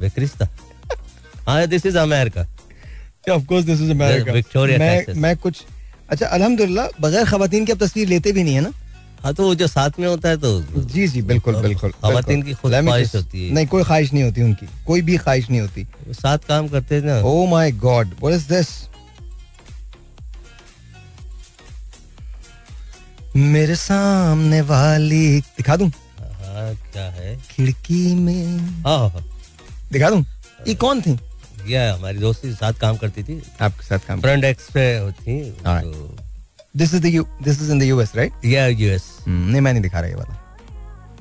विक्रिस्ता 0.00 0.48
हाँ 1.46 1.66
this 1.66 1.86
is 1.86 1.98
America 1.98 2.46
of 3.32 3.44
course 3.46 3.64
this 3.64 3.80
is 3.80 3.90
America 3.90 4.32
Victoria, 4.32 4.78
मैं. 4.78 5.14
मैं 5.22 5.36
कुछ 5.36 5.64
अच्छा 6.10 6.26
अल्हम्दुलिल्लाह 6.26 6.86
बगैर 7.00 7.24
खवातीन 7.26 7.64
की 7.64 7.72
आप 7.72 7.78
तस्वीर 7.82 8.08
लेते 8.08 8.32
भी 8.32 8.42
नहीं 8.42 8.54
है 8.54 8.60
ना? 8.60 8.72
हाँ 9.22 9.32
तो 9.34 9.44
वो 9.44 9.54
जो 9.54 9.66
साथ 9.66 9.98
में 10.00 10.06
होता 10.08 10.28
है 10.28 10.36
तो 10.40 10.50
जी 10.92 11.06
जी 11.08 11.22
बिल्कुल 11.22 11.56
बिल्कुल 11.62 11.90
खवातीन 12.02 12.42
की 12.42 12.52
खुद 12.60 12.72
ख्वाहिश 12.72 13.14
होती 13.14 13.46
है। 13.46 13.54
नहीं 13.54 13.66
कोई 13.66 13.82
ख्वाहिश 13.84 14.12
नहीं 14.12 14.22
होती 14.24 14.42
उनकी। 14.42 14.66
कोई 14.86 15.02
भी 15.02 15.16
ख्वाहिश 15.16 15.50
नहीं 15.50 15.60
होती। 15.60 15.86
साथ 16.20 16.38
काम 16.48 16.68
करते 16.68 16.94
हैं 16.94 17.02
ना। 17.02 17.18
ओ 17.20 17.46
my 17.46 17.72
God 17.84 18.14
what 18.22 18.34
is 18.34 18.48
this 18.52 18.68
मेरे 23.36 23.74
सामने 23.76 24.60
वाली 24.70 25.40
दिखा 25.40 25.76
दूँ? 25.76 25.90
क्या 26.92 27.04
है? 27.10 27.36
खिड़की 27.50 28.14
में। 28.14 28.58
हाँ 28.86 29.08
हाँ 29.10 29.24
दिखा 29.92 30.10
दूँ? 30.10 30.24
ये 30.68 30.74
कौन 30.74 31.00
थी? 31.02 31.18
ये 31.66 31.88
हमारी 31.88 32.18
दोस्ती 32.18 32.52
साथ 32.52 32.80
काम 32.80 32.96
करती 32.96 33.22
थी। 33.22 33.40
आपके 33.60 33.86
साथ 33.86 34.06
काम 34.08 34.20
फ्रंट 34.20 34.44
एक्स 34.44 34.68
पे 34.76 35.10
थी 35.12 35.40
तो 35.60 36.16
this 36.76 36.94
is 36.94 37.02
the 37.02 37.24
this 37.44 37.60
is 37.62 37.70
in 37.72 37.78
the 37.78 37.82
US 37.82 38.12
right 38.16 38.44
ये 38.44 38.68
यूएस 38.70 39.04
नहीं 39.28 39.60
मैं 39.60 39.72
नहीं 39.72 39.82
दिखा 39.82 40.00
रहा 40.00 40.08
ये 40.08 40.14
वाला। 40.14 40.36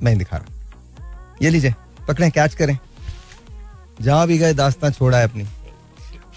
मैं 0.04 0.12
नहीं 0.12 0.20
दिखा 0.20 0.38
रहा। 0.38 1.38
ये 1.42 1.50
लीजिए 1.50 1.74
पकड़ें 2.08 2.30
कैच 2.32 2.54
करें। 2.56 2.78
जहाँ 4.02 4.28
भी 4.28 4.38
गए 4.38 4.54
दास्तां 4.54 4.92
छोड़ा 4.92 5.18
है 5.18 5.24
अपनी। 5.24 5.46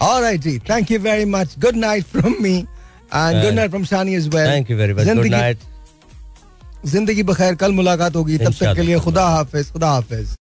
Alright 0.01 0.41
ji 0.41 0.57
thank 0.69 0.91
you 0.91 0.99
very 0.99 1.25
much 1.25 1.53
good 1.59 1.75
night 1.75 2.03
from 2.05 2.35
me 2.41 2.55
and 2.57 3.43
good 3.43 3.53
night 3.53 3.69
from 3.69 3.85
Shani 3.85 4.15
as 4.15 4.27
well 4.35 4.47
thank 4.51 4.71
you 4.71 4.77
very 4.77 4.93
much 4.93 5.07
good 5.07 5.25
night 5.27 5.59
ज़िंदगी 6.85 7.23
बखैर 7.23 7.55
कल 7.55 7.71
मुलाकात 7.71 8.15
होगी 8.15 8.37
तब 8.37 8.53
तक 8.53 8.75
के 8.75 8.81
लिए 8.81 8.99
खुदा 8.99 9.27
हाफिज 9.27 9.71
खुदा 9.71 9.89
हाफिज। 9.89 10.35